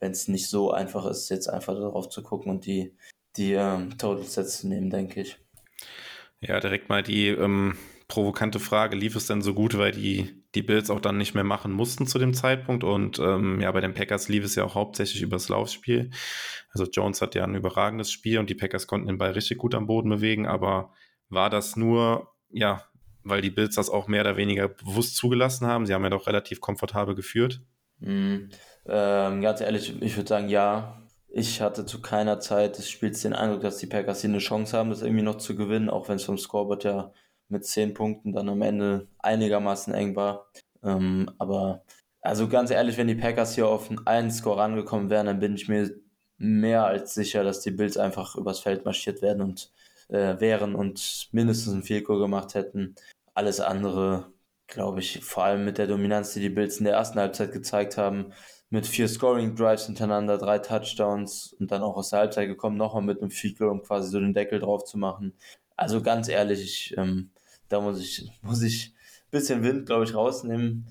wenn 0.01 0.11
es 0.11 0.27
nicht 0.27 0.49
so 0.49 0.71
einfach 0.71 1.05
ist, 1.05 1.29
jetzt 1.29 1.47
einfach 1.47 1.75
darauf 1.75 2.09
zu 2.09 2.23
gucken 2.23 2.51
und 2.51 2.65
die, 2.65 2.97
die 3.37 3.53
ähm, 3.53 3.97
Total 3.97 4.25
Sets 4.25 4.61
zu 4.61 4.67
nehmen, 4.67 4.89
denke 4.89 5.21
ich. 5.21 5.37
Ja, 6.41 6.59
direkt 6.59 6.89
mal 6.89 7.03
die 7.03 7.27
ähm, 7.27 7.77
provokante 8.07 8.59
Frage, 8.59 8.97
lief 8.97 9.15
es 9.15 9.27
denn 9.27 9.43
so 9.43 9.53
gut, 9.53 9.77
weil 9.77 9.91
die, 9.91 10.40
die 10.55 10.61
Bills 10.61 10.89
auch 10.89 10.99
dann 10.99 11.17
nicht 11.17 11.33
mehr 11.33 11.43
machen 11.43 11.71
mussten 11.71 12.07
zu 12.07 12.19
dem 12.19 12.33
Zeitpunkt 12.33 12.83
und 12.83 13.19
ähm, 13.19 13.61
ja, 13.61 13.71
bei 13.71 13.81
den 13.81 13.93
Packers 13.93 14.27
lief 14.27 14.43
es 14.43 14.55
ja 14.55 14.63
auch 14.63 14.75
hauptsächlich 14.75 15.21
übers 15.21 15.49
Laufspiel. 15.49 16.11
Also 16.71 16.85
Jones 16.85 17.21
hat 17.21 17.35
ja 17.35 17.43
ein 17.43 17.55
überragendes 17.55 18.11
Spiel 18.11 18.39
und 18.39 18.49
die 18.49 18.55
Packers 18.55 18.87
konnten 18.87 19.07
den 19.07 19.17
Ball 19.17 19.31
richtig 19.31 19.57
gut 19.57 19.75
am 19.75 19.87
Boden 19.87 20.09
bewegen, 20.09 20.47
aber 20.47 20.91
war 21.29 21.49
das 21.49 21.77
nur, 21.77 22.33
ja, 22.49 22.83
weil 23.23 23.41
die 23.41 23.51
Bills 23.51 23.75
das 23.75 23.89
auch 23.89 24.07
mehr 24.07 24.21
oder 24.21 24.37
weniger 24.37 24.67
bewusst 24.67 25.15
zugelassen 25.15 25.67
haben? 25.67 25.85
Sie 25.85 25.93
haben 25.93 26.03
ja 26.03 26.09
doch 26.09 26.27
relativ 26.27 26.59
komfortabel 26.59 27.15
geführt. 27.15 27.61
Mm, 27.99 28.49
ähm, 28.87 29.41
ganz 29.41 29.61
ehrlich, 29.61 30.01
ich 30.01 30.17
würde 30.17 30.29
sagen, 30.29 30.49
ja. 30.49 30.97
Ich 31.33 31.61
hatte 31.61 31.85
zu 31.85 32.01
keiner 32.01 32.41
Zeit 32.41 32.77
des 32.77 32.89
Spiels 32.89 33.21
den 33.21 33.31
Eindruck, 33.31 33.61
dass 33.61 33.77
die 33.77 33.87
Packers 33.87 34.19
hier 34.19 34.29
eine 34.29 34.39
Chance 34.39 34.77
haben, 34.77 34.89
das 34.89 35.01
irgendwie 35.01 35.23
noch 35.23 35.37
zu 35.37 35.55
gewinnen, 35.55 35.89
auch 35.89 36.09
wenn 36.09 36.17
es 36.17 36.25
vom 36.25 36.37
Scoreboard 36.37 36.83
ja 36.83 37.13
mit 37.51 37.65
zehn 37.65 37.93
Punkten 37.93 38.33
dann 38.33 38.49
am 38.49 38.61
Ende 38.61 39.07
einigermaßen 39.19 39.93
eng 39.93 40.15
war. 40.15 40.47
Ähm, 40.83 41.29
aber 41.37 41.83
also 42.21 42.47
ganz 42.47 42.71
ehrlich, 42.71 42.97
wenn 42.97 43.07
die 43.07 43.15
Packers 43.15 43.55
hier 43.55 43.67
auf 43.67 43.89
einen 44.05 44.31
Score 44.31 44.57
rangekommen 44.57 45.09
wären, 45.09 45.25
dann 45.25 45.39
bin 45.39 45.55
ich 45.55 45.67
mir 45.67 45.91
mehr 46.37 46.85
als 46.85 47.13
sicher, 47.13 47.43
dass 47.43 47.61
die 47.61 47.71
Bills 47.71 47.97
einfach 47.97 48.35
übers 48.35 48.59
Feld 48.59 48.85
marschiert 48.85 49.21
werden 49.21 49.41
und 49.41 49.71
äh, 50.09 50.39
wären 50.39 50.75
und 50.75 51.29
mindestens 51.31 51.73
ein 51.73 51.83
Field 51.83 52.05
Goal 52.05 52.19
gemacht 52.19 52.53
hätten. 52.53 52.95
Alles 53.33 53.59
andere, 53.59 54.31
glaube 54.67 54.99
ich, 54.99 55.23
vor 55.23 55.43
allem 55.45 55.65
mit 55.65 55.77
der 55.77 55.87
Dominanz, 55.87 56.33
die 56.33 56.41
die 56.41 56.49
Bills 56.49 56.77
in 56.77 56.85
der 56.85 56.95
ersten 56.95 57.19
Halbzeit 57.19 57.53
gezeigt 57.53 57.97
haben, 57.97 58.33
mit 58.69 58.87
vier 58.87 59.07
Scoring 59.07 59.55
Drives 59.55 59.85
hintereinander, 59.85 60.37
drei 60.37 60.59
Touchdowns 60.59 61.53
und 61.59 61.71
dann 61.71 61.81
auch 61.81 61.97
aus 61.97 62.09
der 62.09 62.19
Halbzeit 62.19 62.47
gekommen, 62.47 62.77
nochmal 62.77 63.03
mit 63.03 63.21
einem 63.21 63.31
Goal, 63.57 63.69
um 63.69 63.83
quasi 63.83 64.09
so 64.09 64.19
den 64.19 64.33
Deckel 64.33 64.59
drauf 64.59 64.85
zu 64.85 64.97
machen. 64.97 65.33
Also 65.75 66.01
ganz 66.01 66.29
ehrlich, 66.29 66.61
ich, 66.61 66.97
ähm, 66.97 67.31
da 67.71 67.79
muss 67.79 67.99
ich, 67.99 68.29
muss 68.41 68.61
ich 68.61 68.93
ein 69.27 69.31
bisschen 69.31 69.63
Wind, 69.63 69.85
glaube 69.85 70.03
ich, 70.03 70.13
rausnehmen 70.13 70.87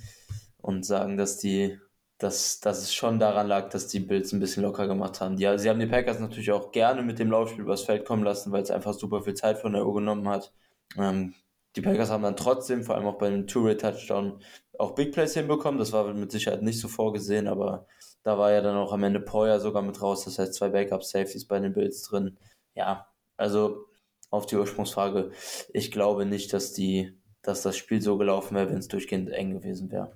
und 0.59 0.85
sagen, 0.85 1.17
dass 1.17 1.39
die, 1.39 1.79
dass, 2.19 2.61
dass 2.61 2.79
es 2.79 2.95
schon 2.95 3.19
daran 3.19 3.47
lag, 3.47 3.69
dass 3.71 3.89
die 3.89 4.01
Bills 4.01 4.33
ein 4.33 4.41
bisschen 4.41 4.63
locker 4.63 4.87
gemacht 4.87 5.21
haben. 5.21 5.37
Die, 5.37 5.59
sie 5.59 5.69
haben 5.69 5.81
die 5.81 5.87
Packers 5.87 6.21
natürlich 6.21 6.53
auch 6.53 6.73
gerne 6.73 7.03
mit 7.03 7.19
dem 7.19 7.31
Laufspiel 7.31 7.65
übers 7.65 7.83
Feld 7.83 8.05
kommen 8.05 8.25
lassen, 8.25 8.53
weil 8.53 8.63
es 8.63 8.71
einfach 8.71 8.95
super 8.95 9.23
viel 9.23 9.35
Zeit 9.35 9.59
von 9.59 9.73
der 9.73 9.87
Uhr 9.87 9.95
genommen 9.95 10.29
hat. 10.29 10.53
Ähm, 10.97 11.35
die 11.77 11.83
Packers 11.83 12.11
haben 12.11 12.23
dann 12.23 12.37
trotzdem, 12.37 12.83
vor 12.83 12.97
allem 12.97 13.07
auch 13.07 13.19
bei 13.19 13.29
einem 13.29 13.47
Two-Way-Touchdown, 13.47 14.43
auch 14.79 14.95
Big 14.95 15.13
Plays 15.13 15.35
hinbekommen. 15.35 15.79
Das 15.79 15.93
war 15.93 16.13
mit 16.15 16.33
Sicherheit 16.33 16.63
nicht 16.63 16.81
so 16.81 16.89
vorgesehen, 16.89 17.47
aber 17.47 17.87
da 18.23 18.39
war 18.39 18.53
ja 18.53 18.61
dann 18.61 18.77
auch 18.77 18.93
am 18.93 19.05
Ende 19.05 19.21
Poyer 19.21 19.61
sogar 19.61 19.83
mit 19.83 20.01
raus. 20.03 20.25
Das 20.25 20.39
heißt, 20.39 20.55
zwei 20.55 20.71
Backup-Safeties 20.71 21.47
bei 21.47 21.61
den 21.61 21.73
Bills 21.73 22.03
drin. 22.03 22.39
Ja, 22.75 23.07
also 23.37 23.87
auf 24.31 24.47
die 24.47 24.57
Ursprungsfrage. 24.57 25.33
Ich 25.73 25.91
glaube 25.91 26.25
nicht, 26.25 26.53
dass 26.53 26.73
die, 26.73 27.13
dass 27.43 27.63
das 27.63 27.77
Spiel 27.77 28.01
so 28.01 28.17
gelaufen 28.17 28.55
wäre, 28.55 28.71
wenn 28.71 28.79
es 28.79 28.89
durchgehend 28.89 29.31
eng 29.31 29.53
gewesen 29.53 29.91
wäre. 29.91 30.13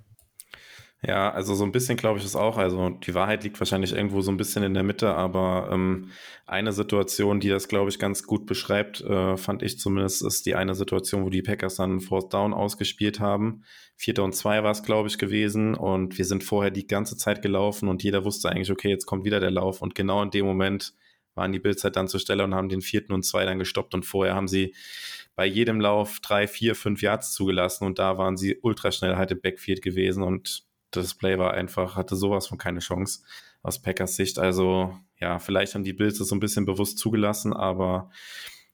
Ja, 1.07 1.29
also 1.31 1.53
so 1.53 1.63
ein 1.63 1.71
bisschen 1.71 1.97
glaube 1.97 2.17
ich 2.17 2.25
es 2.25 2.35
auch. 2.35 2.57
Also 2.57 2.89
die 2.89 3.13
Wahrheit 3.13 3.43
liegt 3.43 3.59
wahrscheinlich 3.59 3.93
irgendwo 3.93 4.21
so 4.21 4.31
ein 4.31 4.37
bisschen 4.37 4.63
in 4.63 4.73
der 4.73 4.81
Mitte, 4.81 5.13
aber 5.13 5.69
ähm, 5.71 6.09
eine 6.47 6.71
Situation, 6.71 7.39
die 7.39 7.49
das 7.49 7.67
glaube 7.67 7.89
ich 7.89 7.99
ganz 7.99 8.23
gut 8.23 8.47
beschreibt, 8.47 9.01
äh, 9.01 9.37
fand 9.37 9.61
ich 9.61 9.77
zumindest, 9.77 10.23
ist 10.23 10.47
die 10.47 10.55
eine 10.55 10.73
Situation, 10.73 11.23
wo 11.23 11.29
die 11.29 11.43
Packers 11.43 11.75
dann 11.75 11.99
Fourth 11.99 12.33
Down 12.33 12.53
ausgespielt 12.53 13.19
haben. 13.19 13.63
Vierter 13.95 14.23
und 14.23 14.33
zwei 14.33 14.63
war 14.63 14.71
es 14.71 14.81
glaube 14.81 15.07
ich 15.07 15.19
gewesen 15.19 15.75
und 15.75 16.17
wir 16.17 16.25
sind 16.25 16.43
vorher 16.43 16.71
die 16.71 16.87
ganze 16.87 17.17
Zeit 17.17 17.43
gelaufen 17.43 17.87
und 17.87 18.01
jeder 18.01 18.25
wusste 18.25 18.49
eigentlich, 18.49 18.71
okay, 18.71 18.89
jetzt 18.89 19.05
kommt 19.05 19.25
wieder 19.25 19.39
der 19.39 19.51
Lauf 19.51 19.83
und 19.83 19.93
genau 19.93 20.23
in 20.23 20.31
dem 20.31 20.45
Moment 20.45 20.93
waren 21.35 21.51
die 21.51 21.59
Bills 21.59 21.83
halt 21.83 21.95
dann 21.95 22.07
zur 22.07 22.19
Stelle 22.19 22.43
und 22.43 22.55
haben 22.55 22.69
den 22.69 22.81
vierten 22.81 23.13
und 23.13 23.23
zwei 23.23 23.45
dann 23.45 23.59
gestoppt 23.59 23.93
und 23.93 24.05
vorher 24.05 24.35
haben 24.35 24.47
sie 24.47 24.73
bei 25.35 25.45
jedem 25.45 25.79
Lauf 25.81 26.19
drei, 26.21 26.47
vier, 26.47 26.75
fünf 26.75 27.01
Yards 27.01 27.33
zugelassen 27.33 27.85
und 27.85 27.99
da 27.99 28.17
waren 28.17 28.37
sie 28.37 28.57
ultra 28.61 28.91
schnell 28.91 29.17
halt 29.17 29.31
im 29.31 29.41
Backfield 29.41 29.81
gewesen 29.81 30.23
und 30.23 30.65
das 30.91 31.13
Play 31.13 31.37
war 31.37 31.53
einfach, 31.53 31.95
hatte 31.95 32.15
sowas 32.15 32.47
von 32.47 32.57
keine 32.57 32.79
Chance 32.79 33.21
aus 33.61 33.81
Packers 33.81 34.15
Sicht. 34.15 34.39
Also 34.39 34.97
ja, 35.19 35.39
vielleicht 35.39 35.75
haben 35.75 35.83
die 35.83 35.93
Bills 35.93 36.17
das 36.19 36.29
so 36.29 36.35
ein 36.35 36.39
bisschen 36.39 36.65
bewusst 36.65 36.97
zugelassen, 36.99 37.53
aber 37.53 38.09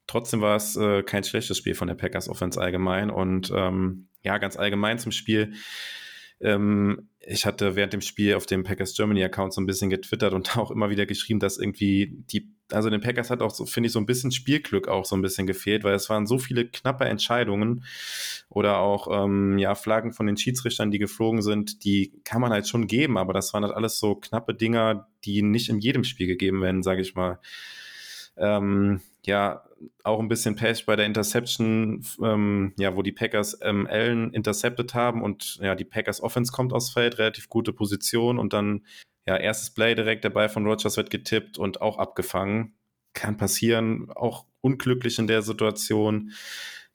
trotzdem 0.06 0.40
war 0.40 0.56
es 0.56 0.76
äh, 0.76 1.02
kein 1.02 1.24
schlechtes 1.24 1.56
Spiel 1.56 1.74
von 1.74 1.88
der 1.88 1.94
Packers 1.94 2.28
Offense 2.28 2.60
allgemein. 2.60 3.10
Und 3.10 3.52
ähm, 3.54 4.08
ja, 4.22 4.38
ganz 4.38 4.56
allgemein 4.56 4.98
zum 4.98 5.12
Spiel. 5.12 5.54
Ähm, 6.40 7.08
ich 7.24 7.46
hatte 7.46 7.76
während 7.76 7.92
dem 7.92 8.00
Spiel 8.00 8.34
auf 8.34 8.46
dem 8.46 8.64
Packers 8.64 8.94
Germany 8.94 9.22
Account 9.22 9.54
so 9.54 9.60
ein 9.60 9.66
bisschen 9.66 9.90
getwittert 9.90 10.32
und 10.32 10.56
auch 10.58 10.70
immer 10.70 10.90
wieder 10.90 11.06
geschrieben, 11.06 11.40
dass 11.40 11.58
irgendwie 11.58 12.12
die, 12.32 12.50
also 12.70 12.90
den 12.90 13.00
Packers 13.00 13.30
hat 13.30 13.42
auch 13.42 13.50
so, 13.50 13.64
finde 13.64 13.86
ich, 13.86 13.92
so 13.92 14.00
ein 14.00 14.06
bisschen 14.06 14.32
Spielglück 14.32 14.88
auch 14.88 15.04
so 15.04 15.14
ein 15.14 15.22
bisschen 15.22 15.46
gefehlt, 15.46 15.84
weil 15.84 15.94
es 15.94 16.10
waren 16.10 16.26
so 16.26 16.38
viele 16.38 16.66
knappe 16.66 17.04
Entscheidungen 17.04 17.84
oder 18.48 18.78
auch, 18.78 19.08
ähm, 19.24 19.58
ja, 19.58 19.74
Flaggen 19.74 20.12
von 20.12 20.26
den 20.26 20.36
Schiedsrichtern, 20.36 20.90
die 20.90 20.98
geflogen 20.98 21.42
sind, 21.42 21.84
die 21.84 22.12
kann 22.24 22.40
man 22.40 22.52
halt 22.52 22.66
schon 22.66 22.86
geben, 22.86 23.16
aber 23.16 23.32
das 23.32 23.54
waren 23.54 23.64
halt 23.64 23.74
alles 23.74 23.98
so 23.98 24.16
knappe 24.16 24.54
Dinger, 24.54 25.08
die 25.24 25.42
nicht 25.42 25.68
in 25.68 25.78
jedem 25.78 26.04
Spiel 26.04 26.26
gegeben 26.26 26.60
werden, 26.60 26.82
sage 26.82 27.02
ich 27.02 27.14
mal. 27.14 27.38
Ähm, 28.36 29.00
ja, 29.24 29.62
auch 30.04 30.20
ein 30.20 30.28
bisschen 30.28 30.56
Pech 30.56 30.86
bei 30.86 30.96
der 30.96 31.06
Interception, 31.06 32.04
ähm, 32.22 32.74
ja, 32.78 32.96
wo 32.96 33.02
die 33.02 33.12
Packers 33.12 33.58
ähm, 33.62 33.86
Allen 33.90 34.32
intercepted 34.32 34.94
haben 34.94 35.22
und 35.22 35.58
ja, 35.60 35.74
die 35.74 35.84
Packers 35.84 36.22
Offense 36.22 36.52
kommt 36.52 36.72
aufs 36.72 36.90
Feld, 36.90 37.18
relativ 37.18 37.48
gute 37.48 37.72
Position 37.72 38.38
und 38.38 38.52
dann, 38.52 38.86
ja, 39.26 39.36
erstes 39.36 39.70
Play 39.70 39.94
direkt, 39.94 40.30
Ball 40.32 40.48
von 40.48 40.66
Rogers 40.66 40.96
wird 40.96 41.10
getippt 41.10 41.58
und 41.58 41.80
auch 41.80 41.98
abgefangen. 41.98 42.74
Kann 43.14 43.36
passieren, 43.36 44.10
auch 44.14 44.46
unglücklich 44.60 45.18
in 45.18 45.26
der 45.26 45.42
Situation. 45.42 46.32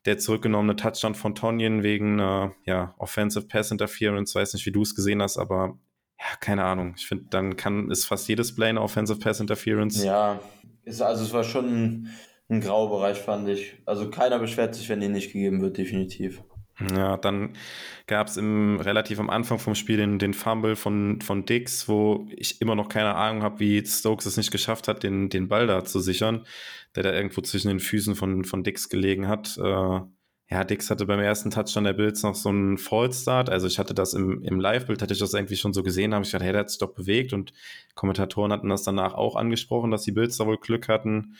Der 0.05 0.17
zurückgenommene 0.17 0.75
Touchdown 0.75 1.15
von 1.15 1.35
Tonyan 1.35 1.83
wegen 1.83 2.19
äh, 2.19 2.49
ja, 2.65 2.95
Offensive 2.97 3.47
Pass 3.47 3.71
Interference, 3.71 4.33
weiß 4.33 4.53
nicht, 4.53 4.65
wie 4.65 4.71
du 4.71 4.81
es 4.81 4.95
gesehen 4.95 5.21
hast, 5.21 5.37
aber 5.37 5.77
ja, 6.19 6.35
keine 6.39 6.63
Ahnung. 6.63 6.93
Ich 6.97 7.07
finde, 7.07 7.25
dann 7.29 7.55
kann, 7.57 7.91
ist 7.91 8.05
fast 8.05 8.27
jedes 8.27 8.55
Play 8.55 8.69
eine 8.69 8.81
Offensive 8.81 9.19
Pass 9.19 9.39
Interference. 9.39 10.03
Ja, 10.03 10.39
ist, 10.83 11.01
also 11.01 11.23
es 11.23 11.33
war 11.33 11.43
schon 11.43 12.07
ein, 12.49 12.61
Graubereich, 12.61 13.17
fand 13.17 13.47
ich. 13.49 13.75
Also 13.85 14.09
keiner 14.09 14.39
beschwert 14.39 14.75
sich, 14.75 14.87
wenn 14.89 15.01
die 15.01 15.09
nicht 15.09 15.33
gegeben 15.33 15.61
wird, 15.61 15.77
definitiv. 15.77 16.41
Ja, 16.95 17.17
dann 17.17 17.53
gab 18.05 18.27
es 18.27 18.37
relativ 18.37 19.19
am 19.19 19.31
Anfang 19.31 19.57
vom 19.57 19.73
Spiel 19.73 19.97
den, 19.97 20.19
den 20.19 20.35
Fumble 20.35 20.75
von, 20.75 21.21
von 21.21 21.43
Dix, 21.45 21.89
wo 21.89 22.27
ich 22.29 22.61
immer 22.61 22.75
noch 22.75 22.87
keine 22.87 23.15
Ahnung 23.15 23.41
habe, 23.41 23.59
wie 23.59 23.83
Stokes 23.83 24.27
es 24.27 24.37
nicht 24.37 24.51
geschafft 24.51 24.87
hat, 24.87 25.01
den, 25.01 25.29
den 25.29 25.47
Ball 25.47 25.65
da 25.65 25.85
zu 25.85 25.99
sichern, 25.99 26.45
der 26.95 27.03
da 27.03 27.13
irgendwo 27.13 27.41
zwischen 27.41 27.69
den 27.69 27.79
Füßen 27.79 28.15
von, 28.15 28.45
von 28.45 28.63
Dix 28.63 28.89
gelegen 28.89 29.27
hat. 29.27 29.57
Äh, 29.57 30.01
ja, 30.49 30.63
Dix 30.63 30.89
hatte 30.89 31.05
beim 31.05 31.19
ersten 31.19 31.49
Touchdown 31.49 31.83
der 31.83 31.93
Bills 31.93 32.23
noch 32.23 32.35
so 32.35 32.49
einen 32.49 32.77
Fallstart. 32.77 33.49
Also 33.49 33.67
ich 33.67 33.79
hatte 33.79 33.93
das 33.93 34.13
im, 34.13 34.43
im 34.43 34.59
Live-Bild, 34.59 35.01
hatte 35.01 35.13
ich 35.13 35.19
das 35.19 35.33
irgendwie 35.33 35.57
schon 35.57 35.73
so 35.73 35.83
gesehen, 35.83 36.13
habe 36.13 36.23
ich 36.23 36.31
gedacht, 36.31 36.45
hey, 36.45 36.53
der 36.53 36.61
hat 36.61 36.69
sich 36.69 36.79
doch 36.79 36.93
bewegt 36.93 37.33
und 37.33 37.51
Kommentatoren 37.95 38.53
hatten 38.53 38.69
das 38.69 38.83
danach 38.83 39.13
auch 39.13 39.35
angesprochen, 39.35 39.91
dass 39.91 40.03
die 40.03 40.13
Bills 40.13 40.37
da 40.37 40.45
wohl 40.45 40.57
Glück 40.57 40.87
hatten. 40.87 41.35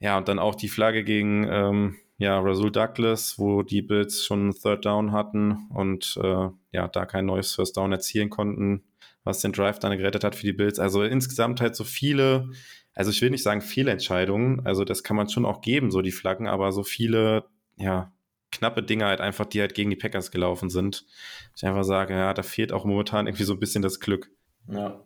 Ja, 0.00 0.16
und 0.18 0.28
dann 0.28 0.38
auch 0.38 0.54
die 0.54 0.68
Flagge 0.68 1.04
gegen 1.04 1.46
ähm, 1.48 1.96
ja, 2.16 2.38
Rasul 2.38 2.72
Douglas, 2.72 3.38
wo 3.38 3.62
die 3.62 3.82
Bills 3.82 4.24
schon 4.24 4.40
einen 4.40 4.54
Third 4.54 4.84
Down 4.84 5.12
hatten 5.12 5.68
und 5.70 6.18
äh, 6.22 6.48
ja, 6.72 6.88
da 6.88 7.06
kein 7.06 7.26
neues 7.26 7.54
First 7.54 7.76
Down 7.76 7.92
erzielen 7.92 8.30
konnten, 8.30 8.82
was 9.24 9.40
den 9.40 9.52
Drive 9.52 9.78
dann 9.78 9.96
gerettet 9.96 10.24
hat 10.24 10.34
für 10.34 10.46
die 10.46 10.52
Bills. 10.52 10.78
Also 10.78 11.02
insgesamt 11.02 11.60
halt 11.60 11.76
so 11.76 11.84
viele, 11.84 12.50
also 12.94 13.10
ich 13.10 13.22
will 13.22 13.30
nicht 13.30 13.42
sagen 13.42 13.60
Fehlentscheidungen, 13.60 14.66
also 14.66 14.84
das 14.84 15.02
kann 15.02 15.16
man 15.16 15.28
schon 15.28 15.46
auch 15.46 15.60
geben, 15.60 15.90
so 15.90 16.02
die 16.02 16.12
Flaggen, 16.12 16.46
aber 16.46 16.72
so 16.72 16.82
viele, 16.82 17.44
ja, 17.76 18.12
knappe 18.52 18.82
Dinge 18.82 19.06
halt 19.06 19.20
einfach, 19.20 19.46
die 19.46 19.60
halt 19.60 19.74
gegen 19.74 19.90
die 19.90 19.96
Packers 19.96 20.30
gelaufen 20.30 20.70
sind. 20.70 21.06
Ich 21.56 21.64
einfach 21.64 21.84
sage, 21.84 22.14
ja, 22.14 22.34
da 22.34 22.42
fehlt 22.42 22.72
auch 22.72 22.84
momentan 22.84 23.26
irgendwie 23.26 23.44
so 23.44 23.52
ein 23.52 23.60
bisschen 23.60 23.82
das 23.82 24.00
Glück. 24.00 24.30
Ja. 24.68 25.04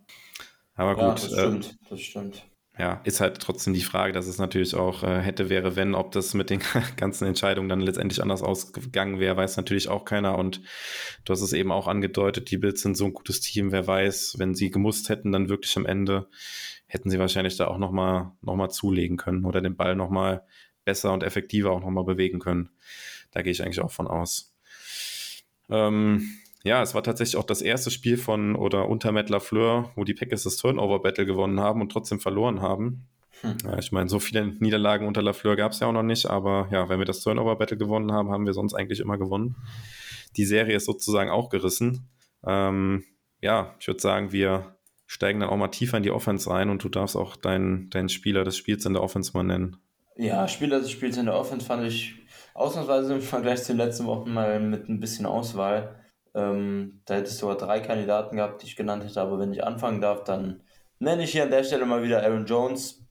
Aber 0.74 1.00
Ja, 1.00 1.10
gut, 1.10 1.22
das 1.22 1.32
äh, 1.32 1.40
stimmt, 1.40 1.76
das 1.90 2.00
stimmt. 2.00 2.46
Ja, 2.76 3.00
ist 3.04 3.20
halt 3.20 3.38
trotzdem 3.38 3.72
die 3.72 3.82
Frage, 3.82 4.12
dass 4.12 4.26
es 4.26 4.38
natürlich 4.38 4.74
auch 4.74 5.04
äh, 5.04 5.20
hätte, 5.20 5.48
wäre, 5.48 5.76
wenn, 5.76 5.94
ob 5.94 6.10
das 6.10 6.34
mit 6.34 6.50
den 6.50 6.60
ganzen 6.96 7.26
Entscheidungen 7.26 7.68
dann 7.68 7.80
letztendlich 7.80 8.20
anders 8.20 8.42
ausgegangen 8.42 9.20
wäre, 9.20 9.36
weiß 9.36 9.56
natürlich 9.56 9.88
auch 9.88 10.04
keiner. 10.04 10.36
Und 10.38 10.60
du 11.24 11.32
hast 11.32 11.40
es 11.40 11.52
eben 11.52 11.70
auch 11.70 11.86
angedeutet, 11.86 12.50
die 12.50 12.58
Bills 12.58 12.82
sind 12.82 12.96
so 12.96 13.04
ein 13.04 13.14
gutes 13.14 13.40
Team, 13.40 13.70
wer 13.70 13.86
weiß, 13.86 14.36
wenn 14.38 14.54
sie 14.54 14.70
gemusst 14.70 15.08
hätten, 15.08 15.30
dann 15.30 15.48
wirklich 15.48 15.76
am 15.76 15.86
Ende, 15.86 16.28
hätten 16.86 17.10
sie 17.10 17.20
wahrscheinlich 17.20 17.56
da 17.56 17.68
auch 17.68 17.78
nochmal 17.78 18.32
noch 18.42 18.56
mal 18.56 18.70
zulegen 18.70 19.18
können 19.18 19.44
oder 19.44 19.60
den 19.60 19.76
Ball 19.76 19.94
nochmal 19.94 20.42
besser 20.84 21.12
und 21.12 21.22
effektiver 21.22 21.70
auch 21.70 21.80
nochmal 21.80 22.04
bewegen 22.04 22.40
können. 22.40 22.70
Da 23.30 23.42
gehe 23.42 23.52
ich 23.52 23.62
eigentlich 23.62 23.80
auch 23.80 23.92
von 23.92 24.08
aus. 24.08 24.52
Ähm, 25.70 26.28
ja, 26.64 26.82
es 26.82 26.94
war 26.94 27.02
tatsächlich 27.02 27.36
auch 27.36 27.44
das 27.44 27.60
erste 27.60 27.90
Spiel 27.90 28.16
von 28.16 28.56
oder 28.56 28.88
unter 28.88 29.12
Matt 29.12 29.28
LaFleur, 29.28 29.92
wo 29.96 30.04
die 30.04 30.14
Packers 30.14 30.44
das 30.44 30.56
Turnover-Battle 30.56 31.26
gewonnen 31.26 31.60
haben 31.60 31.82
und 31.82 31.92
trotzdem 31.92 32.20
verloren 32.20 32.62
haben. 32.62 33.06
Hm. 33.42 33.56
Ja, 33.64 33.78
ich 33.78 33.92
meine, 33.92 34.08
so 34.08 34.18
viele 34.18 34.46
Niederlagen 34.46 35.06
unter 35.06 35.20
LaFleur 35.20 35.56
gab 35.56 35.72
es 35.72 35.80
ja 35.80 35.88
auch 35.88 35.92
noch 35.92 36.02
nicht, 36.02 36.24
aber 36.26 36.68
ja, 36.70 36.88
wenn 36.88 36.98
wir 36.98 37.04
das 37.04 37.20
Turnover-Battle 37.20 37.76
gewonnen 37.76 38.12
haben, 38.12 38.30
haben 38.30 38.46
wir 38.46 38.54
sonst 38.54 38.72
eigentlich 38.72 39.00
immer 39.00 39.18
gewonnen. 39.18 39.56
Die 40.36 40.46
Serie 40.46 40.76
ist 40.76 40.86
sozusagen 40.86 41.30
auch 41.30 41.50
gerissen. 41.50 42.08
Ähm, 42.46 43.04
ja, 43.42 43.74
ich 43.78 43.86
würde 43.86 44.00
sagen, 44.00 44.32
wir 44.32 44.76
steigen 45.06 45.40
dann 45.40 45.50
auch 45.50 45.56
mal 45.58 45.68
tiefer 45.68 45.98
in 45.98 46.02
die 46.02 46.10
Offense 46.10 46.48
rein 46.48 46.70
und 46.70 46.82
du 46.82 46.88
darfst 46.88 47.14
auch 47.14 47.36
deinen, 47.36 47.90
deinen 47.90 48.08
Spieler 48.08 48.42
des 48.42 48.56
Spiels 48.56 48.86
in 48.86 48.94
der 48.94 49.02
Offense 49.02 49.32
mal 49.34 49.44
nennen. 49.44 49.76
Ja, 50.16 50.48
Spieler 50.48 50.80
des 50.80 50.90
Spiels 50.90 51.18
in 51.18 51.26
der 51.26 51.36
Offense 51.36 51.66
fand 51.66 51.86
ich 51.86 52.14
ausnahmsweise 52.54 53.14
im 53.14 53.20
Vergleich 53.20 53.62
zu 53.64 53.72
den 53.72 53.78
letzten 53.78 54.06
Wochen 54.06 54.32
mal 54.32 54.60
mit 54.60 54.88
ein 54.88 55.00
bisschen 55.00 55.26
Auswahl. 55.26 56.00
Ähm, 56.34 57.00
da 57.04 57.14
hätte 57.14 57.28
es 57.28 57.38
sogar 57.38 57.56
drei 57.56 57.80
Kandidaten 57.80 58.36
gehabt, 58.36 58.62
die 58.62 58.66
ich 58.66 58.76
genannt 58.76 59.04
hätte, 59.04 59.20
aber 59.20 59.38
wenn 59.38 59.52
ich 59.52 59.64
anfangen 59.64 60.00
darf, 60.00 60.24
dann 60.24 60.62
nenne 60.98 61.24
ich 61.24 61.32
hier 61.32 61.44
an 61.44 61.50
der 61.50 61.64
Stelle 61.64 61.86
mal 61.86 62.02
wieder 62.02 62.22
Aaron 62.22 62.46
Jones, 62.46 63.04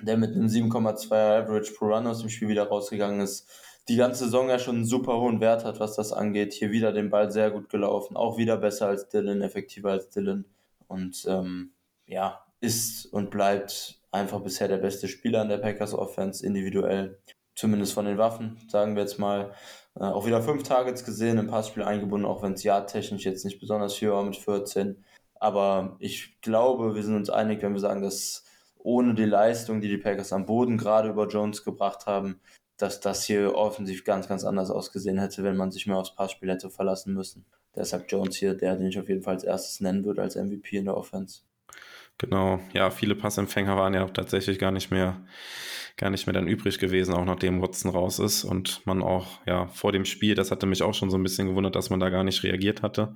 der 0.00 0.16
mit 0.16 0.34
einem 0.34 0.46
7,2 0.46 1.12
Average 1.12 1.72
pro 1.74 1.86
Run 1.86 2.06
aus 2.06 2.20
dem 2.20 2.30
Spiel 2.30 2.48
wieder 2.48 2.68
rausgegangen 2.68 3.20
ist. 3.20 3.48
Die 3.88 3.96
ganze 3.96 4.24
Saison 4.24 4.48
ja 4.48 4.58
schon 4.58 4.76
einen 4.76 4.84
super 4.86 5.20
hohen 5.20 5.40
Wert 5.40 5.64
hat, 5.64 5.80
was 5.80 5.96
das 5.96 6.12
angeht. 6.12 6.52
Hier 6.52 6.70
wieder 6.70 6.92
den 6.92 7.10
Ball 7.10 7.30
sehr 7.30 7.50
gut 7.50 7.68
gelaufen, 7.68 8.16
auch 8.16 8.38
wieder 8.38 8.56
besser 8.56 8.86
als 8.86 9.08
Dylan, 9.08 9.42
effektiver 9.42 9.90
als 9.90 10.08
Dylan. 10.10 10.44
Und 10.86 11.24
ähm, 11.28 11.72
ja, 12.06 12.44
ist 12.60 13.06
und 13.06 13.30
bleibt 13.30 14.00
einfach 14.12 14.40
bisher 14.40 14.68
der 14.68 14.78
beste 14.78 15.08
Spieler 15.08 15.42
in 15.42 15.48
der 15.48 15.58
Packers 15.58 15.94
Offense, 15.94 16.44
individuell. 16.44 17.18
Zumindest 17.60 17.92
von 17.92 18.06
den 18.06 18.16
Waffen, 18.16 18.56
sagen 18.68 18.94
wir 18.94 19.02
jetzt 19.02 19.18
mal. 19.18 19.52
Äh, 19.94 20.04
auch 20.04 20.24
wieder 20.24 20.40
fünf 20.40 20.62
Targets 20.62 21.04
gesehen, 21.04 21.36
im 21.36 21.48
Passspiel 21.48 21.82
eingebunden, 21.82 22.24
auch 22.24 22.42
wenn 22.42 22.54
es 22.54 22.62
jahrtechnisch 22.62 23.26
jetzt 23.26 23.44
nicht 23.44 23.60
besonders 23.60 23.96
viel 23.96 24.10
war 24.10 24.24
mit 24.24 24.36
14. 24.36 25.04
Aber 25.34 25.96
ich 25.98 26.40
glaube, 26.40 26.94
wir 26.94 27.02
sind 27.02 27.16
uns 27.16 27.28
einig, 27.28 27.60
wenn 27.60 27.74
wir 27.74 27.80
sagen, 27.80 28.00
dass 28.00 28.46
ohne 28.78 29.12
die 29.12 29.26
Leistung, 29.26 29.82
die 29.82 29.90
die 29.90 29.98
Packers 29.98 30.32
am 30.32 30.46
Boden 30.46 30.78
gerade 30.78 31.10
über 31.10 31.28
Jones 31.28 31.62
gebracht 31.62 32.06
haben, 32.06 32.40
dass 32.78 33.00
das 33.00 33.24
hier 33.24 33.54
offensiv 33.54 34.04
ganz, 34.04 34.26
ganz 34.26 34.42
anders 34.42 34.70
ausgesehen 34.70 35.18
hätte, 35.18 35.44
wenn 35.44 35.58
man 35.58 35.70
sich 35.70 35.86
mehr 35.86 35.98
aufs 35.98 36.14
Passspiel 36.14 36.50
hätte 36.50 36.70
verlassen 36.70 37.12
müssen. 37.12 37.44
Deshalb 37.76 38.10
Jones 38.10 38.36
hier, 38.36 38.54
der, 38.54 38.76
den 38.76 38.86
ich 38.86 38.98
auf 38.98 39.10
jeden 39.10 39.22
Fall 39.22 39.34
als 39.34 39.44
erstes 39.44 39.80
nennen 39.80 40.06
würde 40.06 40.22
als 40.22 40.34
MVP 40.34 40.78
in 40.78 40.86
der 40.86 40.96
Offense. 40.96 41.40
Genau, 42.16 42.60
ja, 42.72 42.90
viele 42.90 43.14
Passempfänger 43.14 43.76
waren 43.76 43.92
ja 43.92 44.04
auch 44.04 44.10
tatsächlich 44.10 44.58
gar 44.58 44.70
nicht 44.70 44.90
mehr, 44.90 45.20
gar 45.96 46.10
nicht 46.10 46.26
mehr 46.26 46.34
dann 46.34 46.48
übrig 46.48 46.78
gewesen, 46.78 47.14
auch 47.14 47.24
nachdem 47.24 47.62
Watson 47.62 47.90
raus 47.90 48.18
ist 48.18 48.44
und 48.44 48.84
man 48.86 49.02
auch, 49.02 49.40
ja, 49.46 49.66
vor 49.68 49.92
dem 49.92 50.04
Spiel, 50.04 50.34
das 50.34 50.50
hatte 50.50 50.66
mich 50.66 50.82
auch 50.82 50.94
schon 50.94 51.10
so 51.10 51.16
ein 51.16 51.22
bisschen 51.22 51.48
gewundert, 51.48 51.76
dass 51.76 51.90
man 51.90 52.00
da 52.00 52.10
gar 52.10 52.24
nicht 52.24 52.42
reagiert 52.42 52.82
hatte. 52.82 53.14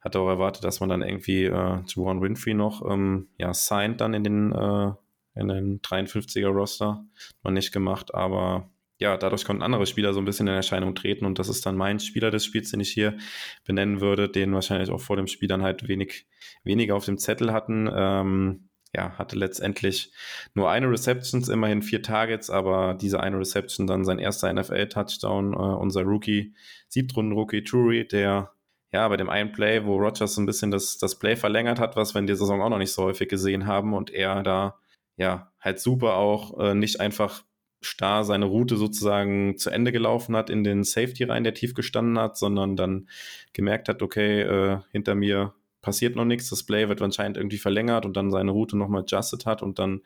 Hatte 0.00 0.20
auch 0.20 0.28
erwartet, 0.28 0.64
dass 0.64 0.80
man 0.80 0.88
dann 0.88 1.02
irgendwie 1.02 1.44
äh, 1.44 1.82
Juwan 1.86 2.22
Winfrey 2.22 2.54
noch, 2.54 2.88
ähm, 2.90 3.28
ja, 3.38 3.52
signed 3.52 4.00
dann 4.00 4.14
in 4.14 4.24
den, 4.24 4.52
äh, 4.52 4.92
in 5.34 5.48
den 5.48 5.80
53er 5.82 6.48
Roster. 6.48 7.04
Hat 7.14 7.44
man 7.44 7.54
nicht 7.54 7.72
gemacht, 7.72 8.14
aber 8.14 8.70
ja, 9.00 9.16
dadurch 9.16 9.44
konnten 9.44 9.62
andere 9.62 9.86
Spieler 9.86 10.12
so 10.12 10.20
ein 10.20 10.26
bisschen 10.26 10.46
in 10.46 10.54
Erscheinung 10.54 10.94
treten 10.94 11.24
und 11.24 11.38
das 11.38 11.48
ist 11.48 11.64
dann 11.64 11.76
mein 11.76 12.00
Spieler 12.00 12.30
des 12.30 12.44
Spiels, 12.44 12.70
den 12.70 12.80
ich 12.80 12.90
hier 12.90 13.16
benennen 13.64 14.00
würde, 14.00 14.28
den 14.28 14.52
wahrscheinlich 14.52 14.90
auch 14.90 15.00
vor 15.00 15.16
dem 15.16 15.26
Spiel 15.26 15.48
dann 15.48 15.62
halt 15.62 15.88
wenig, 15.88 16.26
weniger 16.64 16.94
auf 16.94 17.06
dem 17.06 17.16
Zettel 17.16 17.50
hatten. 17.52 17.90
Ähm, 17.92 18.69
ja, 18.94 19.16
hatte 19.18 19.36
letztendlich 19.36 20.12
nur 20.54 20.70
eine 20.70 20.90
Receptions, 20.90 21.48
immerhin 21.48 21.82
vier 21.82 22.02
Targets, 22.02 22.50
aber 22.50 22.94
diese 22.94 23.20
eine 23.20 23.38
Reception 23.38 23.86
dann 23.86 24.04
sein 24.04 24.18
erster 24.18 24.52
NFL-Touchdown, 24.52 25.52
äh, 25.52 25.56
unser 25.56 26.02
Rookie, 26.02 26.54
Siebtrunden-Rookie 26.88 27.62
Drury, 27.62 28.06
der 28.06 28.52
ja, 28.92 29.06
bei 29.08 29.16
dem 29.16 29.30
einen 29.30 29.52
Play, 29.52 29.84
wo 29.84 29.96
Rogers 29.96 30.36
ein 30.36 30.46
bisschen 30.46 30.70
das, 30.72 30.98
das 30.98 31.18
Play 31.18 31.36
verlängert 31.36 31.78
hat, 31.78 31.94
was 31.94 32.14
wir 32.14 32.18
in 32.18 32.26
der 32.26 32.36
Saison 32.36 32.60
auch 32.60 32.70
noch 32.70 32.78
nicht 32.78 32.92
so 32.92 33.04
häufig 33.04 33.28
gesehen 33.28 33.66
haben 33.66 33.94
und 33.94 34.10
er 34.10 34.42
da 34.42 34.80
ja 35.16 35.52
halt 35.60 35.78
super 35.78 36.14
auch 36.14 36.58
äh, 36.58 36.74
nicht 36.74 37.00
einfach 37.00 37.44
starr 37.82 38.24
seine 38.24 38.46
Route 38.46 38.76
sozusagen 38.76 39.56
zu 39.56 39.70
Ende 39.70 39.92
gelaufen 39.92 40.36
hat 40.36 40.50
in 40.50 40.64
den 40.64 40.84
Safety 40.84 41.24
rein, 41.24 41.44
der 41.44 41.54
tief 41.54 41.74
gestanden 41.74 42.18
hat, 42.18 42.36
sondern 42.36 42.76
dann 42.76 43.08
gemerkt 43.52 43.88
hat, 43.88 44.02
okay, 44.02 44.42
äh, 44.42 44.80
hinter 44.92 45.14
mir 45.14 45.54
passiert 45.82 46.16
noch 46.16 46.24
nichts, 46.24 46.50
das 46.50 46.64
Play 46.64 46.88
wird 46.88 47.02
anscheinend 47.02 47.36
irgendwie 47.36 47.58
verlängert 47.58 48.06
und 48.06 48.16
dann 48.16 48.30
seine 48.30 48.50
Route 48.50 48.76
nochmal 48.76 49.02
adjusted 49.02 49.46
hat 49.46 49.62
und 49.62 49.78
dann 49.78 50.02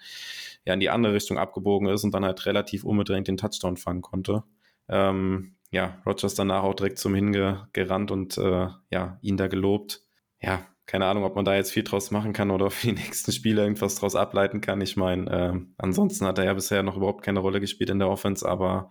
ja 0.64 0.74
in 0.74 0.80
die 0.80 0.90
andere 0.90 1.14
Richtung 1.14 1.38
abgebogen 1.38 1.88
ist 1.88 2.04
und 2.04 2.14
dann 2.14 2.24
halt 2.24 2.46
relativ 2.46 2.84
unbedingt 2.84 3.28
den 3.28 3.36
Touchdown 3.36 3.76
fangen 3.76 4.02
konnte. 4.02 4.44
Ähm, 4.88 5.56
ja, 5.70 6.00
Rogers 6.06 6.34
danach 6.34 6.62
auch 6.62 6.74
direkt 6.74 6.98
zum 6.98 7.14
hingerannt 7.14 8.10
und 8.10 8.38
äh, 8.38 8.68
ja, 8.90 9.18
ihn 9.22 9.36
da 9.36 9.48
gelobt. 9.48 10.02
Ja, 10.40 10.66
keine 10.86 11.06
Ahnung, 11.06 11.24
ob 11.24 11.34
man 11.34 11.44
da 11.44 11.54
jetzt 11.54 11.72
viel 11.72 11.82
draus 11.82 12.10
machen 12.10 12.32
kann 12.32 12.50
oder 12.50 12.70
für 12.70 12.88
die 12.88 12.92
nächsten 12.92 13.32
Spiele 13.32 13.62
irgendwas 13.62 13.96
draus 13.96 14.14
ableiten 14.14 14.60
kann. 14.60 14.80
Ich 14.80 14.96
meine, 14.96 15.30
äh, 15.30 15.60
ansonsten 15.78 16.26
hat 16.26 16.38
er 16.38 16.44
ja 16.44 16.54
bisher 16.54 16.82
noch 16.82 16.96
überhaupt 16.96 17.24
keine 17.24 17.40
Rolle 17.40 17.60
gespielt 17.60 17.90
in 17.90 17.98
der 17.98 18.08
Offense, 18.08 18.48
aber 18.48 18.90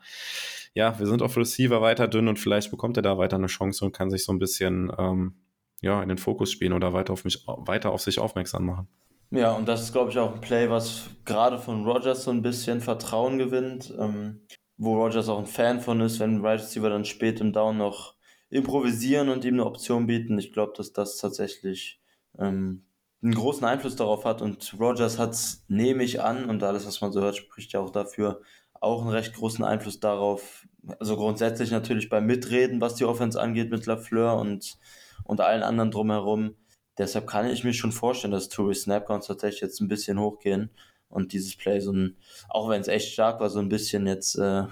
ja, 0.73 0.97
wir 0.97 1.05
sind 1.05 1.21
auf 1.21 1.37
Receiver 1.37 1.81
weiter 1.81 2.07
dünn 2.07 2.27
und 2.27 2.39
vielleicht 2.39 2.71
bekommt 2.71 2.97
er 2.97 3.03
da 3.03 3.17
weiter 3.17 3.35
eine 3.35 3.47
Chance 3.47 3.85
und 3.85 3.95
kann 3.95 4.09
sich 4.09 4.23
so 4.23 4.31
ein 4.33 4.39
bisschen 4.39 4.91
ähm, 4.97 5.35
ja, 5.83 6.01
in 6.01 6.09
den 6.09 6.17
Fokus 6.17 6.49
spielen 6.51 6.73
oder 6.73 6.93
weiter 6.93 7.13
auf 7.13 7.25
mich, 7.25 7.45
weiter 7.45 7.91
auf 7.91 8.01
sich 8.01 8.17
aufmerksam 8.17 8.65
machen. 8.65 8.87
Ja, 9.31 9.51
und 9.51 9.67
das 9.67 9.81
ist, 9.83 9.91
glaube 9.91 10.11
ich, 10.11 10.17
auch 10.17 10.33
ein 10.33 10.41
Play, 10.41 10.69
was 10.69 11.09
gerade 11.25 11.59
von 11.59 11.85
Rogers 11.85 12.23
so 12.23 12.31
ein 12.31 12.41
bisschen 12.41 12.81
Vertrauen 12.81 13.37
gewinnt, 13.37 13.93
ähm, 13.99 14.41
wo 14.77 14.95
Rogers 14.95 15.27
auch 15.27 15.39
ein 15.39 15.45
Fan 15.45 15.81
von 15.81 15.99
ist, 16.01 16.19
wenn 16.19 16.41
Right 16.41 16.61
Receiver 16.61 16.89
dann 16.89 17.03
spät 17.03 17.41
im 17.41 17.51
Down 17.51 17.77
noch 17.77 18.15
improvisieren 18.49 19.29
und 19.29 19.43
ihm 19.43 19.55
eine 19.55 19.65
Option 19.65 20.07
bieten. 20.07 20.39
Ich 20.39 20.53
glaube, 20.53 20.73
dass 20.77 20.93
das 20.93 21.17
tatsächlich 21.17 21.99
ähm, 22.39 22.85
einen 23.21 23.33
großen 23.33 23.65
Einfluss 23.65 23.97
darauf 23.97 24.23
hat 24.23 24.41
und 24.41 24.75
Rogers 24.79 25.19
hat 25.19 25.31
es, 25.31 25.65
nehme 25.67 26.03
ich 26.03 26.21
an, 26.21 26.45
und 26.45 26.63
alles, 26.63 26.87
was 26.87 27.01
man 27.01 27.11
so 27.11 27.21
hört, 27.21 27.35
spricht 27.35 27.73
ja 27.73 27.81
auch 27.81 27.89
dafür, 27.89 28.41
auch 28.73 29.01
einen 29.01 29.11
recht 29.11 29.33
großen 29.33 29.65
Einfluss 29.65 29.99
darauf, 29.99 30.65
also 30.99 31.17
grundsätzlich 31.17 31.71
natürlich 31.71 32.09
beim 32.09 32.25
Mitreden, 32.25 32.79
was 32.79 32.95
die 32.95 33.05
Offense 33.05 33.41
angeht 33.41 33.69
mit 33.69 33.85
Lafleur 33.85 34.37
und, 34.37 34.77
und 35.23 35.41
allen 35.41 35.63
anderen 35.63 35.91
drumherum. 35.91 36.55
Deshalb 36.97 37.27
kann 37.27 37.49
ich 37.49 37.63
mir 37.63 37.73
schon 37.73 37.91
vorstellen, 37.91 38.33
dass 38.33 38.49
Tourist 38.49 38.83
Snapcounts 38.83 39.27
tatsächlich 39.27 39.61
jetzt 39.61 39.79
ein 39.81 39.87
bisschen 39.87 40.19
hochgehen 40.19 40.69
und 41.09 41.33
dieses 41.33 41.55
Play 41.55 41.79
so 41.79 41.91
ein, 41.91 42.17
auch 42.49 42.69
wenn 42.69 42.81
es 42.81 42.87
echt 42.87 43.11
stark 43.13 43.39
war, 43.39 43.49
so 43.49 43.59
ein 43.59 43.69
bisschen 43.69 44.05
jetzt 44.07 44.35
äh, 44.35 44.63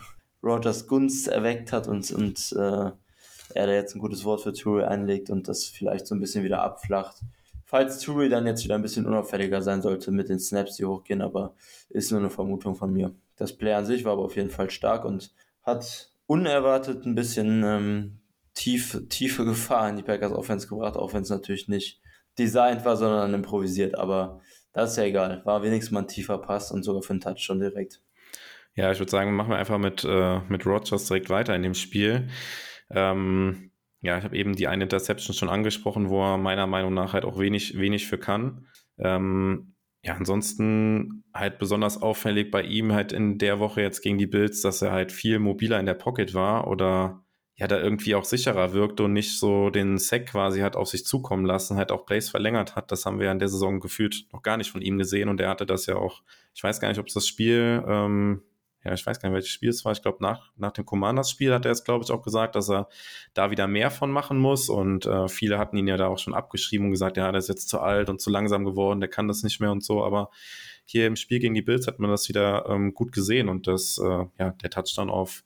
Rogers 0.44 0.88
Gunst 0.88 1.28
erweckt 1.28 1.72
hat 1.72 1.88
und, 1.88 2.10
und 2.12 2.54
äh, 2.54 2.92
er 3.54 3.68
da 3.68 3.74
jetzt 3.74 3.96
ein 3.96 4.00
gutes 4.00 4.24
Wort 4.24 4.42
für 4.42 4.52
Touré 4.52 4.84
einlegt 4.84 5.30
und 5.30 5.48
das 5.48 5.66
vielleicht 5.66 6.08
so 6.08 6.16
ein 6.16 6.20
bisschen 6.20 6.44
wieder 6.44 6.62
abflacht. 6.62 7.22
Falls 7.66 8.04
Touré 8.04 8.30
dann 8.30 8.48
jetzt 8.48 8.64
wieder 8.64 8.76
ein 8.76 8.82
bisschen 8.82 9.06
unauffälliger 9.06 9.62
sein 9.62 9.82
sollte 9.82 10.12
mit 10.12 10.30
den 10.30 10.40
Snaps, 10.40 10.76
die 10.76 10.86
hochgehen, 10.86 11.22
aber 11.22 11.56
ist 11.90 12.12
nur 12.12 12.20
eine 12.20 12.30
Vermutung 12.30 12.76
von 12.76 12.92
mir. 12.92 13.14
Das 13.36 13.56
Play 13.56 13.74
an 13.74 13.86
sich 13.86 14.04
war 14.04 14.14
aber 14.14 14.26
auf 14.26 14.36
jeden 14.36 14.50
Fall 14.50 14.70
stark 14.70 15.06
und 15.06 15.34
hat 15.64 16.12
unerwartet 16.28 17.06
ein 17.06 17.16
bisschen 17.16 17.64
ähm, 17.64 18.21
tief, 18.54 19.02
tiefe 19.10 19.46
Gefahr 19.46 19.90
in 19.90 19.98
die 19.98 20.04
Packers 20.04 20.32
Offense 20.32 20.68
gebracht, 20.68 20.96
auch 20.96 21.14
wenn 21.14 21.24
es 21.24 21.30
natürlich 21.30 21.68
nicht 21.68 22.02
designt 22.38 22.86
war, 22.86 22.98
sondern 22.98 23.34
improvisiert. 23.34 23.98
Aber 23.98 24.42
das 24.74 24.92
ist 24.92 24.98
ja 24.98 25.04
egal. 25.04 25.42
War 25.46 25.64
wenigstens 25.64 25.92
mal 25.92 26.02
ein 26.02 26.08
tiefer 26.08 26.38
Pass 26.38 26.72
und 26.72 26.84
sogar 26.84 27.02
für 27.02 27.12
einen 27.12 27.22
Touch 27.22 27.40
schon 27.40 27.60
direkt. 27.60 28.02
Ja, 28.76 28.92
ich 28.92 29.00
würde 29.00 29.12
sagen, 29.12 29.36
machen 29.36 29.50
wir 29.50 29.58
einfach 29.58 29.78
mit, 29.78 30.04
äh, 30.06 30.40
mit 30.48 30.66
Rogers 30.66 31.08
direkt 31.08 31.30
weiter 31.30 31.56
in 31.56 31.64
dem 31.64 31.74
Spiel. 31.74 32.30
Ähm, 32.90 33.72
ja, 34.02 34.18
ich 34.18 34.24
habe 34.24 34.38
eben 34.38 34.56
die 34.56 34.68
eine 34.68 34.84
Interception 34.84 35.36
schon 35.36 35.50
angesprochen, 35.50 36.10
wo 36.10 36.24
er 36.24 36.38
meiner 36.38 36.68
Meinung 36.68 36.94
nach 36.94 37.14
halt 37.14 37.26
auch 37.26 37.38
wenig, 37.38 37.78
wenig 37.78 38.08
für 38.08 38.18
kann. 38.18 38.68
Ähm, 38.98 39.76
ja, 40.04 40.16
ansonsten 40.16 41.24
halt 41.34 41.60
besonders 41.60 42.02
auffällig 42.02 42.50
bei 42.50 42.64
ihm 42.64 42.94
halt 42.94 43.12
in 43.12 43.38
der 43.38 43.60
Woche 43.60 43.82
jetzt 43.82 44.02
gegen 44.02 44.18
die 44.18 44.26
Bills, 44.26 44.62
dass 44.62 44.82
er 44.82 44.92
halt 44.92 45.12
viel 45.12 45.38
mobiler 45.38 45.80
in 45.80 45.86
der 45.86 45.94
Pocket 45.94 46.34
war 46.34 46.68
oder 46.68 47.24
ja, 47.62 47.68
da 47.68 47.80
irgendwie 47.80 48.16
auch 48.16 48.26
sicherer 48.26 48.74
wirkte 48.74 49.04
und 49.04 49.14
nicht 49.14 49.38
so 49.38 49.70
den 49.70 50.00
Sack 50.00 50.26
quasi 50.32 50.62
hat 50.62 50.76
auf 50.76 50.88
sich 50.88 51.06
zukommen 51.06 51.46
lassen, 51.46 51.78
halt 51.78 51.92
auch 51.92 52.08
Plays 52.08 52.28
verlängert 52.28 52.76
hat. 52.76 52.92
Das 52.92 53.06
haben 53.06 53.20
wir 53.20 53.28
ja 53.28 53.32
in 53.32 53.38
der 53.38 53.50
Saison 53.50 53.80
gefühlt 53.80 54.26
noch 54.34 54.42
gar 54.42 54.58
nicht 54.58 54.72
von 54.72 54.82
ihm 54.82 54.98
gesehen 54.98 55.30
und 55.30 55.40
er 55.40 55.50
hatte 55.50 55.68
das 55.68 55.86
ja 55.86 55.96
auch, 55.96 56.24
ich 56.56 56.64
weiß 56.64 56.80
gar 56.80 56.90
nicht, 56.90 56.98
ob 56.98 57.06
es 57.06 57.14
das 57.14 57.28
Spiel 57.28 57.84
ähm, 57.88 58.42
ja, 58.84 58.94
ich 58.94 59.06
weiß 59.06 59.20
gar 59.20 59.30
nicht, 59.30 59.36
welches 59.36 59.52
Spiel 59.52 59.70
es 59.70 59.86
war. 59.86 59.92
Ich 59.92 60.02
glaube, 60.02 60.18
nach, 60.22 60.52
nach 60.58 60.72
dem 60.72 60.86
Commanders-Spiel 60.86 61.54
hat 61.54 61.66
er 61.66 61.72
es, 61.72 61.84
glaube 61.84 62.04
ich, 62.04 62.12
auch 62.12 62.24
gesagt, 62.24 62.56
dass 62.56 62.70
er 62.70 62.88
da 63.34 63.52
wieder 63.52 63.68
mehr 63.68 63.92
von 63.92 64.12
machen 64.12 64.40
muss. 64.40 64.70
Und 64.70 65.06
äh, 65.06 65.28
viele 65.28 65.60
hatten 65.60 65.78
ihn 65.78 65.88
ja 65.88 65.98
da 65.98 66.08
auch 66.08 66.18
schon 66.18 66.34
abgeschrieben 66.34 66.88
und 66.88 66.92
gesagt, 66.92 67.18
ja, 67.18 67.32
der 67.32 67.40
ist 67.40 67.50
jetzt 67.50 67.70
zu 67.70 67.80
alt 67.80 68.10
und 68.10 68.20
zu 68.22 68.32
langsam 68.32 68.66
geworden, 68.66 69.00
der 69.00 69.10
kann 69.10 69.28
das 69.28 69.44
nicht 69.44 69.60
mehr 69.60 69.72
und 69.72 69.84
so. 69.84 70.04
Aber 70.04 70.32
hier 70.86 71.06
im 71.06 71.16
Spiel 71.16 71.40
gegen 71.40 71.54
die 71.54 71.62
Bills 71.62 71.86
hat 71.86 72.00
man 72.00 72.10
das 72.10 72.28
wieder 72.28 72.66
ähm, 72.68 72.94
gut 72.96 73.12
gesehen. 73.12 73.50
Und 73.50 73.68
das, 73.68 74.00
äh, 74.00 74.26
ja, 74.40 74.52
der 74.52 74.70
Touchdown 74.72 75.12
auf 75.12 75.44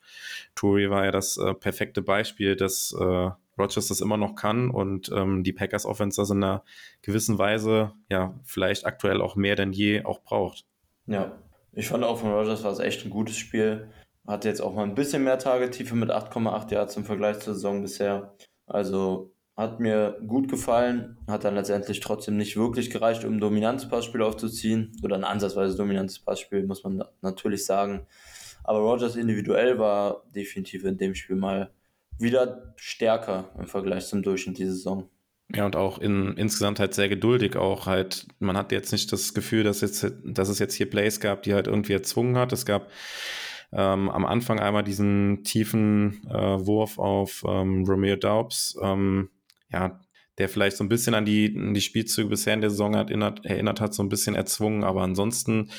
Touri 0.56 0.90
war 0.90 1.04
ja 1.04 1.12
das 1.12 1.38
äh, 1.38 1.54
perfekte 1.54 2.02
Beispiel, 2.02 2.56
dass 2.56 2.96
äh, 2.98 3.30
Rogers 3.58 3.88
das 3.88 4.02
immer 4.02 4.18
noch 4.18 4.36
kann 4.36 4.70
und 4.70 5.12
ähm, 5.14 5.44
die 5.44 5.54
Packers 5.54 5.86
Offense 5.86 6.22
das 6.22 6.30
in 6.30 6.44
einer 6.44 6.64
gewissen 7.02 7.38
Weise, 7.38 7.94
ja, 8.10 8.34
vielleicht 8.44 8.86
aktuell 8.86 9.22
auch 9.22 9.36
mehr 9.36 9.56
denn 9.56 9.72
je 9.72 10.04
auch 10.04 10.22
braucht. 10.22 10.66
Ja, 11.08 11.38
ich 11.76 11.90
fand 11.90 12.04
auch 12.04 12.20
von 12.20 12.32
Rogers 12.32 12.64
war 12.64 12.72
es 12.72 12.80
echt 12.80 13.06
ein 13.06 13.10
gutes 13.10 13.38
Spiel. 13.38 13.90
Hatte 14.26 14.48
jetzt 14.48 14.62
auch 14.62 14.74
mal 14.74 14.84
ein 14.84 14.96
bisschen 14.96 15.24
mehr 15.24 15.38
Tagetiefe 15.38 15.96
mit 15.96 16.10
8,8 16.10 16.72
Yards 16.72 16.98
im 16.98 17.06
Vergleich 17.06 17.40
zur 17.40 17.54
Saison 17.54 17.82
bisher. 17.82 18.34
Also 18.66 19.34
hat 19.56 19.80
mir 19.80 20.18
gut 20.26 20.50
gefallen, 20.50 21.18
hat 21.28 21.44
dann 21.44 21.56
letztendlich 21.56 22.00
trotzdem 22.00 22.36
nicht 22.38 22.58
wirklich 22.58 22.90
gereicht, 22.90 23.24
um 23.24 23.36
ein 23.36 23.40
dominantes 23.40 23.90
aufzuziehen. 23.92 24.94
Oder 25.04 25.16
ein 25.16 25.24
ansatzweise 25.24 25.78
dominantes 25.78 26.20
Passspiel, 26.20 26.66
muss 26.66 26.84
man 26.84 27.04
natürlich 27.22 27.66
sagen. 27.66 28.08
Aber 28.64 28.80
Rogers 28.80 29.16
individuell 29.16 29.78
war 29.78 30.24
definitiv 30.34 30.86
in 30.86 30.98
dem 30.98 31.14
Spiel 31.14 31.36
mal 31.36 31.72
wieder 32.18 32.74
stärker 32.78 33.52
im 33.60 33.68
Vergleich 33.68 34.08
zum 34.08 34.24
Durchschnitt 34.24 34.58
dieser 34.58 34.72
Saison. 34.72 35.10
Ja, 35.54 35.66
und 35.66 35.76
auch 35.76 36.00
in, 36.00 36.36
insgesamt 36.38 36.80
halt 36.80 36.94
sehr 36.94 37.08
geduldig 37.08 37.56
auch 37.56 37.86
halt. 37.86 38.26
Man 38.40 38.58
hat 38.58 38.72
jetzt 38.72 38.92
nicht 38.92 39.12
das 39.12 39.34
Gefühl, 39.34 39.64
dass, 39.64 39.82
jetzt, 39.82 40.12
dass 40.24 40.50
es 40.50 40.60
jetzt 40.60 40.74
hier 40.74 40.90
Plays 40.90 41.20
gab, 41.20 41.44
die 41.44 41.54
halt 41.54 41.68
irgendwie 41.68 41.94
erzwungen 41.94 42.38
hat. 42.38 42.52
Es 42.52 42.66
gab 42.66 42.90
ähm, 43.72 44.10
am 44.10 44.26
Anfang 44.26 44.60
einmal 44.60 44.84
diesen 44.84 45.44
tiefen 45.44 46.26
äh, 46.30 46.34
Wurf 46.66 46.98
auf 46.98 47.44
ähm, 47.48 47.84
Romeo 47.86 48.16
Daubs, 48.16 48.78
ähm, 48.82 49.30
ja, 49.72 50.00
der 50.38 50.50
vielleicht 50.50 50.78
so 50.78 50.84
ein 50.84 50.90
bisschen 50.90 51.14
an 51.14 51.26
die, 51.26 51.54
an 51.56 51.74
die 51.74 51.82
Spielzüge 51.82 52.30
bisher 52.30 52.54
in 52.54 52.62
der 52.62 52.70
Saison 52.70 52.94
erinnert, 52.94 53.46
erinnert 53.46 53.82
hat, 53.82 53.94
so 53.94 54.02
ein 54.04 54.10
bisschen 54.10 54.36
erzwungen, 54.36 54.84
aber 54.84 55.02
ansonsten 55.04 55.70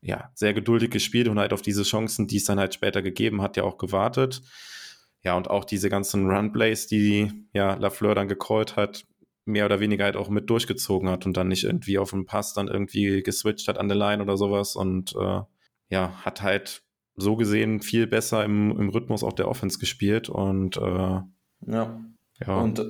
ja, 0.00 0.30
sehr 0.34 0.52
geduldig 0.52 0.90
gespielt 0.90 1.28
und 1.28 1.38
halt 1.38 1.52
auf 1.52 1.62
diese 1.62 1.82
Chancen, 1.82 2.26
die 2.26 2.36
es 2.36 2.44
dann 2.44 2.60
halt 2.60 2.74
später 2.74 3.00
gegeben 3.00 3.40
hat, 3.40 3.56
ja 3.56 3.64
auch 3.64 3.78
gewartet. 3.78 4.42
Ja, 5.24 5.36
und 5.36 5.48
auch 5.48 5.64
diese 5.64 5.88
ganzen 5.88 6.30
Run-Plays, 6.30 6.86
die 6.86 7.32
ja 7.52 7.74
Lafleur 7.74 8.14
dann 8.14 8.28
gecallt 8.28 8.76
hat, 8.76 9.04
mehr 9.46 9.66
oder 9.66 9.80
weniger 9.80 10.04
halt 10.04 10.16
auch 10.16 10.28
mit 10.28 10.48
durchgezogen 10.48 11.08
hat 11.08 11.26
und 11.26 11.36
dann 11.36 11.48
nicht 11.48 11.64
irgendwie 11.64 11.98
auf 11.98 12.10
dem 12.10 12.26
Pass 12.26 12.54
dann 12.54 12.68
irgendwie 12.68 13.22
geswitcht 13.22 13.68
hat 13.68 13.78
an 13.78 13.88
der 13.88 13.96
Line 13.96 14.22
oder 14.22 14.36
sowas 14.36 14.76
und 14.76 15.14
äh, 15.16 15.40
ja, 15.90 16.12
hat 16.24 16.42
halt 16.42 16.82
so 17.16 17.36
gesehen 17.36 17.80
viel 17.80 18.06
besser 18.06 18.44
im, 18.44 18.70
im 18.78 18.88
Rhythmus 18.88 19.22
auch 19.22 19.32
der 19.32 19.48
Offense 19.48 19.78
gespielt 19.78 20.28
und 20.28 20.76
äh, 20.76 20.80
ja. 20.80 21.24
ja. 21.66 22.56
Und, 22.60 22.84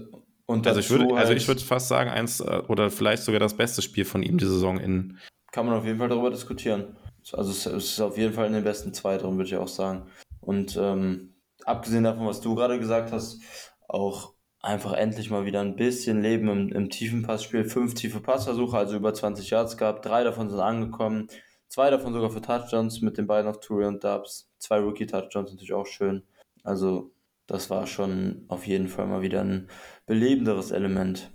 und 0.46 0.66
also 0.66 0.80
ich 0.80 0.90
würde 0.90 1.14
also 1.14 1.32
ich 1.32 1.48
würde 1.48 1.60
fast 1.60 1.88
sagen 1.88 2.10
eins 2.10 2.40
äh, 2.40 2.62
oder 2.68 2.90
vielleicht 2.90 3.24
sogar 3.24 3.40
das 3.40 3.56
beste 3.56 3.82
Spiel 3.82 4.04
von 4.04 4.22
ihm 4.22 4.38
die 4.38 4.46
Saison 4.46 4.78
in 4.78 5.18
kann 5.52 5.66
man 5.66 5.76
auf 5.76 5.84
jeden 5.84 5.98
Fall 5.98 6.08
darüber 6.08 6.30
diskutieren. 6.30 6.96
Also 7.32 7.52
es 7.52 7.66
ist 7.66 8.00
auf 8.00 8.18
jeden 8.18 8.34
Fall 8.34 8.48
in 8.48 8.54
den 8.54 8.64
besten 8.64 8.92
zwei 8.92 9.16
drin, 9.18 9.36
würde 9.36 9.46
ich 9.46 9.56
auch 9.56 9.68
sagen. 9.68 10.02
Und 10.40 10.76
ähm, 10.76 11.33
abgesehen 11.64 12.04
davon, 12.04 12.26
was 12.26 12.40
du 12.40 12.54
gerade 12.54 12.78
gesagt 12.78 13.12
hast, 13.12 13.40
auch 13.88 14.34
einfach 14.64 14.94
endlich 14.94 15.30
mal 15.30 15.44
wieder 15.44 15.60
ein 15.60 15.76
bisschen 15.76 16.22
Leben 16.22 16.48
im, 16.48 16.72
im 16.72 16.90
tiefen 16.90 17.22
Passspiel. 17.22 17.64
Fünf 17.64 17.94
tiefe 17.94 18.20
Passversuche, 18.20 18.76
also 18.76 18.96
über 18.96 19.12
20 19.12 19.50
Yards 19.50 19.76
gehabt. 19.76 20.06
Drei 20.06 20.24
davon 20.24 20.48
sind 20.48 20.60
angekommen. 20.60 21.28
Zwei 21.68 21.90
davon 21.90 22.12
sogar 22.12 22.30
für 22.30 22.40
Touchdowns 22.40 23.02
mit 23.02 23.18
den 23.18 23.26
beiden 23.26 23.50
auf 23.50 23.58
Touré 23.58 23.86
und 23.86 24.02
Dubs. 24.02 24.50
Zwei 24.58 24.78
Rookie-Touchdowns 24.78 25.50
natürlich 25.50 25.74
auch 25.74 25.86
schön. 25.86 26.22
Also, 26.62 27.12
das 27.46 27.68
war 27.68 27.86
schon 27.86 28.44
auf 28.48 28.66
jeden 28.66 28.88
Fall 28.88 29.06
mal 29.06 29.22
wieder 29.22 29.42
ein 29.42 29.68
belebenderes 30.06 30.70
Element. 30.70 31.30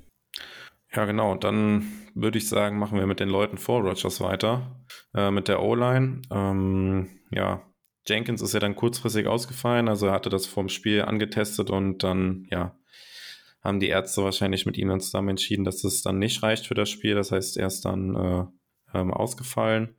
Ja, 0.91 1.05
genau. 1.05 1.35
Dann 1.35 1.91
würde 2.15 2.39
ich 2.39 2.49
sagen, 2.49 2.79
machen 2.79 2.97
wir 2.97 3.05
mit 3.05 3.19
den 3.19 3.29
Leuten 3.29 3.57
vor 3.57 3.81
Rogers 3.81 4.21
weiter. 4.21 4.83
Äh, 5.13 5.29
mit 5.29 5.47
der 5.47 5.61
O-Line. 5.61 6.21
Ähm, 6.31 7.09
ja, 7.31 7.61
Jenkins 8.07 8.41
ist 8.41 8.53
ja 8.53 8.59
dann 8.59 8.75
kurzfristig 8.75 9.27
ausgefallen, 9.27 9.87
also 9.87 10.07
er 10.07 10.13
hatte 10.13 10.29
das 10.29 10.45
vorm 10.45 10.69
Spiel 10.69 11.03
angetestet 11.03 11.69
und 11.69 12.03
dann, 12.03 12.47
ja, 12.49 12.75
haben 13.61 13.79
die 13.79 13.89
Ärzte 13.89 14.23
wahrscheinlich 14.23 14.65
mit 14.65 14.77
ihm 14.77 14.87
dann 14.87 15.01
zusammen 15.01 15.29
entschieden, 15.29 15.65
dass 15.65 15.83
es 15.83 16.01
dann 16.01 16.19
nicht 16.19 16.43
reicht 16.43 16.67
für 16.67 16.75
das 16.75 16.89
Spiel. 16.89 17.15
Das 17.15 17.31
heißt, 17.31 17.57
er 17.57 17.67
ist 17.67 17.83
dann 17.83 18.15
äh, 18.15 18.97
ähm, 18.97 19.13
ausgefallen. 19.13 19.95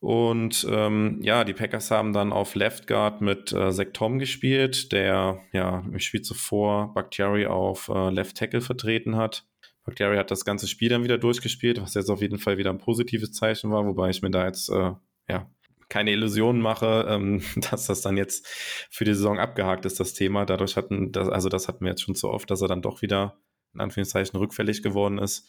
Und 0.00 0.66
ähm, 0.70 1.20
ja, 1.22 1.44
die 1.44 1.54
Packers 1.54 1.90
haben 1.90 2.12
dann 2.12 2.32
auf 2.32 2.54
Left 2.54 2.86
Guard 2.86 3.22
mit 3.22 3.52
äh, 3.52 3.72
Zach 3.72 3.88
Tom 3.92 4.18
gespielt, 4.18 4.92
der 4.92 5.40
ja 5.52 5.80
im 5.80 5.98
Spiel 5.98 6.22
zuvor 6.22 6.92
Bakhtiari 6.92 7.46
auf 7.46 7.88
äh, 7.88 8.10
Left 8.10 8.36
Tackle 8.36 8.60
vertreten 8.60 9.16
hat. 9.16 9.46
Bakhtiari 9.84 10.16
hat 10.16 10.30
das 10.30 10.44
ganze 10.44 10.68
Spiel 10.68 10.90
dann 10.90 11.04
wieder 11.04 11.18
durchgespielt, 11.18 11.80
was 11.80 11.94
jetzt 11.94 12.10
auf 12.10 12.20
jeden 12.20 12.38
Fall 12.38 12.58
wieder 12.58 12.70
ein 12.70 12.78
positives 12.78 13.32
Zeichen 13.32 13.70
war, 13.70 13.86
wobei 13.86 14.10
ich 14.10 14.20
mir 14.20 14.30
da 14.30 14.44
jetzt 14.44 14.68
äh, 14.68 14.92
ja 15.28 15.50
keine 15.88 16.12
Illusionen 16.12 16.60
mache, 16.60 17.06
ähm, 17.08 17.42
dass 17.70 17.86
das 17.86 18.00
dann 18.00 18.16
jetzt 18.16 18.46
für 18.90 19.04
die 19.04 19.14
Saison 19.14 19.38
abgehakt 19.38 19.84
ist, 19.84 20.00
das 20.00 20.14
Thema. 20.14 20.44
Dadurch 20.46 20.76
hatten, 20.76 21.12
das, 21.12 21.28
also 21.28 21.48
das 21.48 21.68
hatten 21.68 21.84
wir 21.84 21.90
jetzt 21.90 22.02
schon 22.02 22.14
so 22.14 22.30
oft, 22.30 22.50
dass 22.50 22.62
er 22.62 22.68
dann 22.68 22.82
doch 22.82 23.02
wieder 23.02 23.38
in 23.74 23.80
Anführungszeichen 23.80 24.38
rückfällig 24.38 24.82
geworden 24.82 25.18
ist. 25.18 25.48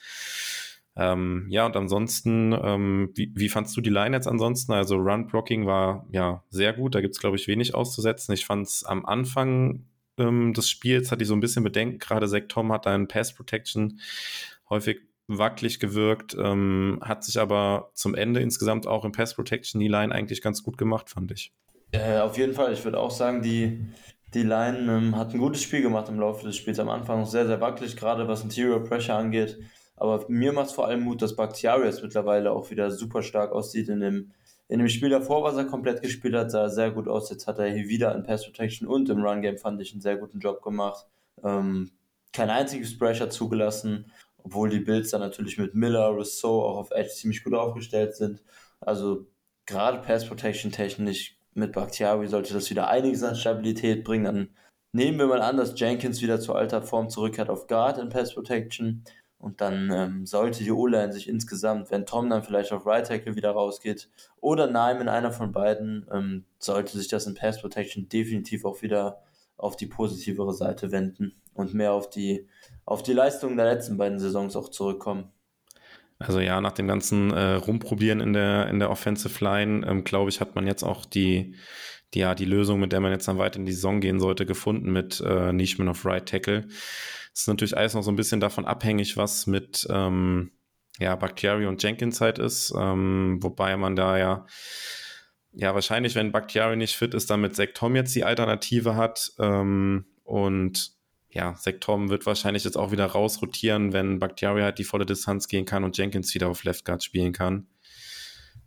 Ähm, 0.96 1.46
ja, 1.50 1.66
und 1.66 1.78
ansonsten, 1.78 2.54
ähm, 2.54 3.12
wie, 3.16 3.32
wie 3.36 3.50
fandst 3.50 3.78
du 3.78 3.82
die 3.82 3.92
Line 3.92 4.16
jetzt 4.16 4.28
ansonsten? 4.28 4.74
Also 4.74 4.96
Run-Blocking 4.96 5.68
war 5.68 6.08
ja 6.12 6.44
sehr 6.50 6.74
gut, 6.74 6.96
da 6.96 7.02
gibt 7.02 7.14
es, 7.14 7.22
glaube 7.22 7.36
ich, 7.36 7.48
wenig 7.48 7.76
auszusetzen. 7.76 8.34
Ich 8.34 8.46
fand 8.46 8.66
es 8.66 8.84
am 8.84 9.06
Anfang 9.06 9.86
ähm, 10.18 10.54
des 10.54 10.70
Spiels, 10.70 11.12
hatte 11.12 11.22
ich 11.22 11.28
so 11.28 11.36
ein 11.36 11.40
bisschen 11.40 11.64
Bedenken, 11.64 12.00
gerade 12.00 12.28
Zach 12.28 12.44
Tom 12.48 12.72
hat 12.72 12.88
einen 12.88 13.08
Pass-Protection 13.08 14.00
häufig 14.70 15.07
wackelig 15.28 15.80
gewirkt, 15.80 16.36
ähm, 16.40 17.00
hat 17.02 17.24
sich 17.24 17.40
aber 17.40 17.92
zum 17.94 18.16
Ende 18.16 18.40
insgesamt 18.40 18.88
auch 18.88 19.06
im 19.06 19.12
Pass 19.12 19.36
Protection 19.36 19.80
die 19.80 19.88
Line 19.88 20.14
eigentlich 20.14 20.42
ganz 20.42 20.64
gut 20.64 20.78
gemacht, 20.78 21.10
fand 21.10 21.32
ich. 21.32 21.54
Äh, 21.92 22.20
auf 22.20 22.38
jeden 22.38 22.54
Fall, 22.54 22.74
ich 22.74 22.84
würde 22.84 23.00
auch 23.00 23.12
sagen, 23.12 23.42
die, 23.42 23.86
die 24.34 24.44
Line 24.44 24.80
ähm, 24.92 25.16
hat 25.16 25.34
ein 25.34 25.40
gutes 25.40 25.62
Spiel 25.62 25.82
gemacht 25.82 26.10
im 26.10 26.20
Laufe 26.20 26.46
des 26.46 26.56
Spiels. 26.56 26.80
Am 26.80 26.90
Anfang 26.90 27.26
sehr, 27.26 27.48
sehr 27.48 27.62
wackelig, 27.62 27.96
gerade 27.96 28.28
was 28.28 28.44
Interior 28.44 28.84
Pressure 28.84 29.16
angeht. 29.16 29.58
Aber 29.96 30.26
mir 30.28 30.54
macht 30.54 30.68
es 30.68 30.74
vor 30.74 30.88
allem 30.88 31.02
Mut, 31.02 31.22
dass 31.22 31.36
Bakhtiari 31.36 31.92
mittlerweile 32.02 32.52
auch 32.52 32.70
wieder 32.70 32.92
super 32.92 33.24
stark 33.24 33.52
aussieht. 33.52 33.90
In 33.90 34.00
dem, 34.00 34.32
in 34.68 34.80
dem 34.80 34.90
Spiel 34.90 35.10
davor, 35.10 35.44
was 35.44 35.56
er 35.56 35.66
komplett 35.66 36.02
gespielt 36.02 36.36
hat, 36.36 36.52
sah 36.52 36.64
er 36.64 36.70
sehr 36.70 36.92
gut 36.92 37.08
aus. 37.08 37.30
Jetzt 37.30 37.48
hat 37.48 37.58
er 37.58 37.68
hier 37.68 37.88
wieder 37.88 38.14
in 38.16 38.24
Pass 38.24 38.46
Protection 38.46 38.88
und 38.88 39.10
im 39.10 39.24
Run 39.24 39.42
Game, 39.42 39.58
fand 39.58 39.82
ich, 39.82 39.92
einen 39.94 40.02
sehr 40.02 40.18
guten 40.18 40.40
Job 40.40 40.62
gemacht. 40.62 41.06
Ähm, 41.44 41.92
kein 42.32 42.50
einziges 42.50 42.98
Pressure 42.98 43.30
zugelassen 43.30 44.12
obwohl 44.48 44.70
die 44.70 44.80
Bills 44.80 45.10
dann 45.10 45.20
natürlich 45.20 45.58
mit 45.58 45.76
Miller, 45.76 46.08
Rousseau 46.08 46.64
auch 46.64 46.78
auf 46.78 46.92
Edge 46.92 47.10
ziemlich 47.10 47.44
gut 47.44 47.54
aufgestellt 47.54 48.16
sind. 48.16 48.42
Also 48.80 49.28
gerade 49.66 50.00
Pass 50.00 50.26
Protection 50.26 50.72
technisch 50.72 51.38
mit 51.54 51.74
Bakhtiari 51.74 52.28
sollte 52.28 52.54
das 52.54 52.70
wieder 52.70 52.88
einiges 52.88 53.24
an 53.24 53.36
Stabilität 53.36 54.06
bringen. 54.06 54.24
Dann 54.24 54.50
nehmen 54.94 55.20
wir 55.20 55.28
mal 55.28 55.42
an, 55.42 55.58
dass 55.58 55.78
Jenkins 55.78 56.22
wieder 56.22 56.40
zur 56.40 56.56
alter 56.56 56.82
Form 56.82 57.10
zurückkehrt 57.10 57.50
auf 57.50 57.68
Guard 57.68 57.98
in 57.98 58.08
Pass 58.08 58.34
Protection. 58.34 59.04
Und 59.38 59.60
dann 59.60 59.92
ähm, 59.92 60.26
sollte 60.26 60.64
die 60.64 60.72
O-Line 60.72 61.12
sich 61.12 61.28
insgesamt, 61.28 61.92
wenn 61.92 62.06
Tom 62.06 62.30
dann 62.30 62.42
vielleicht 62.44 62.72
auf 62.72 62.86
Right 62.86 63.06
Tackle 63.06 63.36
wieder 63.36 63.52
rausgeht 63.52 64.10
oder 64.40 64.68
Nyman, 64.68 65.10
einer 65.10 65.32
von 65.32 65.52
beiden, 65.52 66.08
ähm, 66.12 66.46
sollte 66.58 66.98
sich 66.98 67.10
das 67.10 67.28
in 67.28 67.36
Pass 67.36 67.60
Protection 67.60 68.08
definitiv 68.08 68.64
auch 68.64 68.82
wieder 68.82 69.22
auf 69.58 69.76
die 69.76 69.88
positivere 69.88 70.54
Seite 70.54 70.92
wenden 70.92 71.42
und 71.54 71.74
mehr 71.74 71.94
auf 71.94 72.10
die 72.10 72.48
auf 72.86 73.04
die 73.04 73.14
Leistungen 73.14 73.58
der 73.58 73.74
letzten 73.74 73.98
beiden 73.98 74.20
Saisons 74.20 74.56
auch 74.56 74.70
zurückkommen. 74.70 75.32
Also 76.20 76.40
ja, 76.40 76.62
nach 76.62 76.72
dem 76.72 76.88
ganzen 76.88 77.32
äh, 77.32 77.54
Rumprobieren 77.56 78.22
in 78.22 78.34
der, 78.34 78.68
in 78.70 78.80
der 78.80 78.90
Offensive 78.90 79.44
Line, 79.44 79.86
ähm, 79.86 80.04
glaube 80.04 80.30
ich, 80.30 80.40
hat 80.42 80.56
man 80.56 80.66
jetzt 80.66 80.84
auch 80.84 81.06
die, 81.06 81.56
die, 82.14 82.20
ja, 82.20 82.34
die 82.34 82.46
Lösung, 82.46 82.80
mit 82.80 82.92
der 82.92 83.02
man 83.02 83.12
jetzt 83.12 83.28
dann 83.28 83.38
weiter 83.38 83.60
in 83.60 83.66
die 83.66 83.74
Saison 83.74 84.00
gehen 84.00 84.20
sollte, 84.20 84.46
gefunden 84.46 84.92
mit 84.92 85.22
äh, 85.22 85.52
Nischman 85.54 85.90
auf 85.90 86.06
Right 86.06 86.28
Tackle. 86.28 86.66
Es 87.34 87.42
ist 87.42 87.48
natürlich 87.48 87.78
alles 87.78 87.94
noch 87.94 88.02
so 88.02 88.12
ein 88.12 88.16
bisschen 88.16 88.40
davon 88.40 88.66
abhängig, 88.66 89.16
was 89.16 89.46
mit 89.46 89.86
ähm, 89.92 90.52
ja, 90.98 91.16
Bakhtiari 91.16 91.68
und 91.68 91.84
Jenkins 91.84 92.20
halt 92.20 92.40
ist, 92.40 92.74
ähm, 92.76 93.38
wobei 93.42 93.78
man 93.78 93.96
da 93.96 94.18
ja 94.18 94.46
ja, 95.60 95.74
wahrscheinlich, 95.74 96.14
wenn 96.14 96.32
Bakhtiari 96.32 96.78
nicht 96.78 96.96
fit 96.96 97.16
ist, 97.16 97.32
damit 97.32 97.56
Zach 97.56 97.70
Tom 97.74 97.96
jetzt 97.96 98.16
die 98.16 98.24
Alternative 98.24 98.96
hat. 98.96 99.32
Ähm, 99.40 100.06
und 100.24 100.92
ja, 101.30 101.56
Zach 101.56 101.74
Tom 101.80 102.10
wird 102.10 102.28
wahrscheinlich 102.28 102.64
jetzt 102.64 102.78
auch 102.78 102.92
wieder 102.92 103.08
rausrotieren, 103.08 103.92
wenn 103.92 104.20
Bakhtiari 104.20 104.62
halt 104.62 104.78
die 104.78 104.84
volle 104.84 105.08
Distanz 105.08 105.48
gehen 105.48 105.66
kann 105.66 105.84
und 105.84 105.98
Jenkins 105.98 106.34
wieder 106.36 106.48
auf 106.48 106.64
Left 106.64 106.86
Guard 106.86 107.04
spielen 107.04 107.34
kann. 107.34 107.66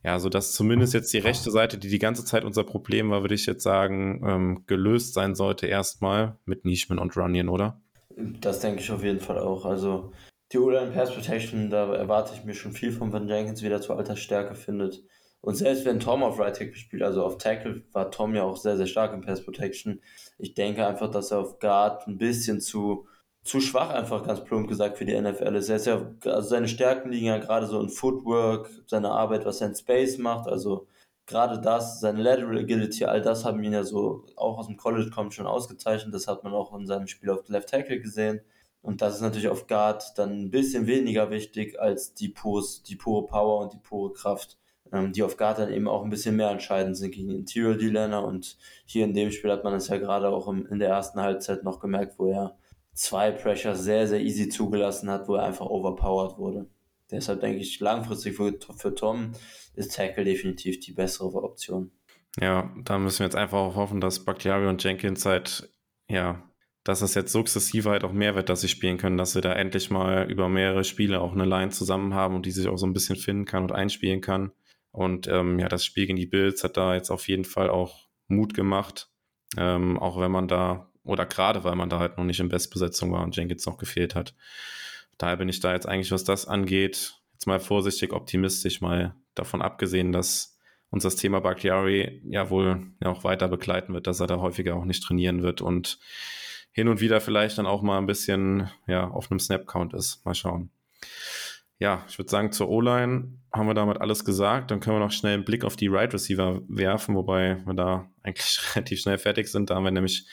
Ja, 0.03 0.19
sodass 0.19 0.53
zumindest 0.53 0.93
jetzt 0.93 1.13
die 1.13 1.19
rechte 1.19 1.53
Seite, 1.53 1.79
die 1.79 1.91
die 1.91 2.01
ganze 2.01 2.25
Zeit 2.25 2.43
unser 2.43 2.65
Problem 2.65 3.11
war, 3.11 3.21
würde 3.21 3.37
ich 3.37 3.47
jetzt 3.47 3.63
sagen, 3.63 4.23
ähm, 4.27 4.65
gelöst 4.67 5.15
sein 5.15 5.37
sollte 5.37 5.69
erstmal 5.69 6.39
mit 6.45 6.65
Nishman 6.65 6.99
und 6.99 7.17
Runyon, 7.17 7.51
oder? 7.51 7.81
Das 8.17 8.59
denke 8.59 8.81
ich 8.81 8.91
auf 8.91 9.05
jeden 9.05 9.21
Fall 9.21 9.39
auch. 9.39 9.65
Also 9.65 10.11
die 10.53 10.59
O-Line 10.59 10.91
Pass 10.91 11.15
Protection, 11.15 11.71
da 11.71 11.95
erwarte 11.95 12.33
ich 12.35 12.45
mir 12.45 12.55
schon 12.55 12.73
viel 12.73 12.91
von, 12.91 13.13
wenn 13.13 13.29
Jenkins 13.29 13.63
wieder 13.63 13.81
zur 13.81 13.97
alter 13.97 14.17
Stärke 14.17 14.57
findet. 14.57 15.05
Und 15.43 15.55
selbst 15.55 15.85
wenn 15.87 16.01
Tom 16.01 16.23
auf 16.23 16.39
Right 16.39 16.57
Tackle 16.57 16.77
spielt, 16.77 17.03
also 17.03 17.25
auf 17.25 17.39
Tackle, 17.39 17.83
war 17.93 18.11
Tom 18.11 18.35
ja 18.35 18.43
auch 18.43 18.57
sehr, 18.57 18.77
sehr 18.77 18.87
stark 18.87 19.15
in 19.15 19.23
Pass 19.23 19.43
Protection. 19.43 20.01
Ich 20.39 20.55
denke 20.55 20.87
einfach, 20.87 21.11
dass 21.11 21.31
er 21.31 21.39
auf 21.39 21.59
Guard 21.61 22.07
ein 22.07 22.19
bisschen 22.19 22.61
zu, 22.61 23.07
zu 23.43 23.61
schwach, 23.61 23.91
einfach 23.91 24.27
ganz 24.27 24.45
plump 24.45 24.69
gesagt, 24.69 24.99
für 24.99 25.07
die 25.07 25.19
NFL 25.19 25.55
ist. 25.57 25.71
Er 25.71 25.77
ist 25.77 25.87
ja, 25.87 26.11
also 26.27 26.49
seine 26.49 26.69
Stärken 26.69 27.11
liegen 27.11 27.27
ja 27.27 27.39
gerade 27.39 27.67
so 27.67 27.81
in 27.81 27.89
Footwork, 27.89 28.71
seine 28.87 29.11
Arbeit, 29.11 29.47
was 29.47 29.61
er 29.63 29.69
in 29.69 29.75
Space 29.75 30.19
macht, 30.19 30.47
also 30.47 30.87
gerade 31.31 31.61
das, 31.61 32.01
seine 32.01 32.23
Lateral 32.23 32.59
Agility, 32.59 33.05
all 33.05 33.23
das 33.23 33.45
haben 33.45 33.63
ihn 33.63 33.73
ja 33.73 33.85
so 33.85 34.27
auch 34.37 34.59
aus 34.59 34.67
dem 34.67 34.77
College 34.77 35.11
kommt 35.11 35.33
schon 35.33 35.47
ausgezeichnet. 35.47 36.13
Das 36.13 36.27
hat 36.27 36.45
man 36.45 36.53
auch 36.53 36.77
in 36.77 36.87
seinem 36.87 37.07
Spiel 37.07 37.31
auf 37.31 37.49
Left 37.49 37.71
Tackle 37.71 38.01
gesehen. 38.01 38.41
Und 38.83 39.03
das 39.03 39.17
ist 39.17 39.21
natürlich 39.21 39.49
auf 39.49 39.67
Guard 39.67 40.19
dann 40.19 40.45
ein 40.45 40.51
bisschen 40.51 40.87
weniger 40.87 41.31
wichtig 41.31 41.81
als 41.81 42.15
die, 42.15 42.29
pures, 42.29 42.83
die 42.83 42.97
pure 42.97 43.27
Power 43.27 43.63
und 43.63 43.73
die 43.75 43.79
pure 43.79 44.13
Kraft 44.13 44.59
ähm, 44.93 45.13
die 45.13 45.23
auf 45.23 45.37
Guard 45.37 45.59
dann 45.59 45.73
eben 45.73 45.89
auch 45.89 46.05
ein 46.05 46.11
bisschen 46.11 46.37
mehr 46.37 46.51
entscheidend 46.51 46.97
sind 46.97 47.13
gegen 47.13 47.31
Interior 47.31 47.77
D-Liner. 47.77 48.25
Und 48.25 48.57
hier 48.85 49.05
in 49.05 49.15
dem 49.15 49.31
Spiel 49.31 49.51
hat 49.51 49.65
man 49.65 49.75
es 49.75 49.89
ja 49.89 49.99
gerade 49.99 50.29
auch 50.29 50.49
im, 50.49 50.67
in 50.67 50.79
der 50.79 50.89
ersten 50.89 51.21
Halbzeit 51.21 51.65
noch 51.65 51.81
gemerkt, 51.81 52.19
wo 52.19 52.31
er 52.31 52.57
zwei 52.93 53.31
Pressure 53.31 53.75
sehr, 53.75 54.07
sehr 54.07 54.21
easy 54.21 54.49
zugelassen 54.49 55.11
hat, 55.11 55.29
wo 55.29 55.37
er 55.37 55.45
einfach 55.45 55.67
overpowered 55.67 56.39
wurde. 56.39 56.67
Deshalb 57.11 57.41
denke 57.41 57.59
ich, 57.59 57.81
langfristig 57.81 58.37
für, 58.37 58.55
für 58.77 58.95
Tom 58.95 59.33
ist 59.75 59.95
Tackle 59.95 60.25
definitiv 60.25 60.81
die 60.81 60.93
bessere 60.93 61.43
Option. 61.43 61.91
Ja, 62.39 62.71
da 62.85 62.99
müssen 62.99 63.21
wir 63.21 63.27
jetzt 63.27 63.37
einfach 63.37 63.59
auch 63.59 63.75
hoffen, 63.75 64.01
dass 64.01 64.25
Bakhtiari 64.25 64.69
und 64.69 64.83
Jenkins 64.83 65.27
halt, 65.27 65.69
ja, 66.09 66.43
dass 66.85 67.03
es 67.03 67.15
jetzt 67.15 67.33
sukzessive 67.33 67.91
halt 67.91 68.05
auch 68.05 68.13
mehr 68.13 68.35
wird, 68.35 68.49
dass 68.49 68.61
sie 68.61 68.69
spielen 68.69 68.99
können, 68.99 69.17
dass 69.17 69.35
wir 69.35 69.43
da 69.43 69.53
endlich 69.53 69.91
mal 69.91 70.31
über 70.31 70.49
mehrere 70.49 70.85
Spiele 70.85 71.21
auch 71.21 71.33
eine 71.33 71.45
Line 71.45 71.71
zusammen 71.71 72.15
haben 72.15 72.37
und 72.37 72.47
die 72.47 72.53
sich 72.53 72.69
auch 72.69 72.79
so 72.79 72.87
ein 72.87 72.93
bisschen 72.93 73.17
finden 73.17 73.45
kann 73.45 73.65
und 73.65 73.73
einspielen 73.73 74.21
kann. 74.21 74.53
Und 74.93 75.29
ähm, 75.29 75.59
ja, 75.59 75.69
das 75.69 75.85
Spiel 75.85 76.07
gegen 76.07 76.17
die 76.17 76.27
Bills 76.27 76.65
hat 76.65 76.77
da 76.77 76.95
jetzt 76.95 77.11
auf 77.11 77.29
jeden 77.29 77.45
Fall 77.45 77.71
auch 77.71 78.09
Mut 78.29 78.55
gemacht. 78.55 79.09
Ähm, 79.57 79.99
auch 79.99 80.21
wenn 80.21 80.31
man 80.31 80.49
da, 80.49 80.91
oder 81.05 81.27
gerade 81.27 81.65
weil 81.65 81.77
man 81.77 81.89
da 81.89 81.99
halt 81.99 82.19
noch 82.19 82.25
nicht 82.25 82.41
in 82.41 82.49
Bestbesetzung 82.49 83.13
war 83.13 83.23
und 83.23 83.37
Jenkins 83.37 83.67
noch 83.67 83.79
gefehlt 83.79 84.15
hat. 84.15 84.35
Daher 85.19 85.37
bin 85.37 85.49
ich 85.49 85.61
da 85.61 85.73
jetzt 85.73 85.87
eigentlich, 85.87 86.13
was 86.13 86.25
das 86.25 86.47
angeht, 86.47 87.21
jetzt 87.33 87.47
mal 87.47 87.61
vorsichtig 87.61 88.13
optimistisch, 88.13 88.81
mal 88.81 89.15
davon 89.35 89.63
abgesehen, 89.63 90.13
dass 90.13 90.59
uns 90.91 91.03
das 91.03 91.17
Thema 91.17 91.41
Bakhtiari 91.41 92.23
ja 92.25 92.51
wohl 92.51 92.93
ja 93.03 93.11
auch 93.11 93.25
weiter 93.25 93.49
begleiten 93.49 93.93
wird, 93.95 94.07
dass 94.07 94.21
er 94.21 94.27
da 94.27 94.39
häufiger 94.39 94.77
auch 94.77 94.85
nicht 94.85 95.03
trainieren 95.03 95.43
wird 95.43 95.61
und 95.61 95.99
hin 96.73 96.89
und 96.89 97.01
wieder 97.01 97.21
vielleicht 97.21 97.59
dann 97.59 97.67
auch 97.67 97.83
mal 97.83 97.99
ein 97.99 98.07
bisschen 98.07 98.71
ja 98.87 99.09
auf 99.09 99.31
einem 99.31 99.41
Snap-Count 99.41 99.95
ist. 99.95 100.25
Mal 100.25 100.35
schauen 100.35 100.71
ja, 101.81 102.05
ich 102.07 102.19
würde 102.19 102.31
sagen, 102.31 102.53
zur 102.53 102.69
O-Line 102.69 103.39
haben 103.53 103.67
wir 103.67 103.75
damit 103.75 104.01
alles 104.03 104.25
gesagt. 104.25 104.71
Dann 104.71 104.81
können 104.81 104.97
wir 104.97 105.01
noch 105.01 105.13
schnell 105.13 105.33
einen 105.33 105.47
Blick 105.47 105.65
auf 105.65 105.77
die 105.77 105.89
Right 105.89 106.13
Receiver 106.13 106.61
werfen, 106.69 107.17
wobei 107.17 107.57
wir 107.65 107.73
da 107.75 108.11
eigentlich 108.23 108.61
relativ 108.77 109.01
schnell 109.01 109.17
fertig 109.17 109.49
sind. 109.49 109.71
Da 109.71 109.77
haben 109.77 109.85
wir 109.85 109.91
nämlich 109.91 110.27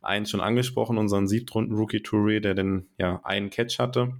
einen 0.00 0.24
schon 0.24 0.40
angesprochen, 0.40 0.96
unseren 0.96 1.28
Siebtrunden-Rookie 1.28 1.98
Touré, 1.98 2.40
der 2.40 2.54
den 2.54 2.88
ja 2.98 3.20
einen 3.24 3.50
Catch 3.50 3.78
hatte. 3.78 4.14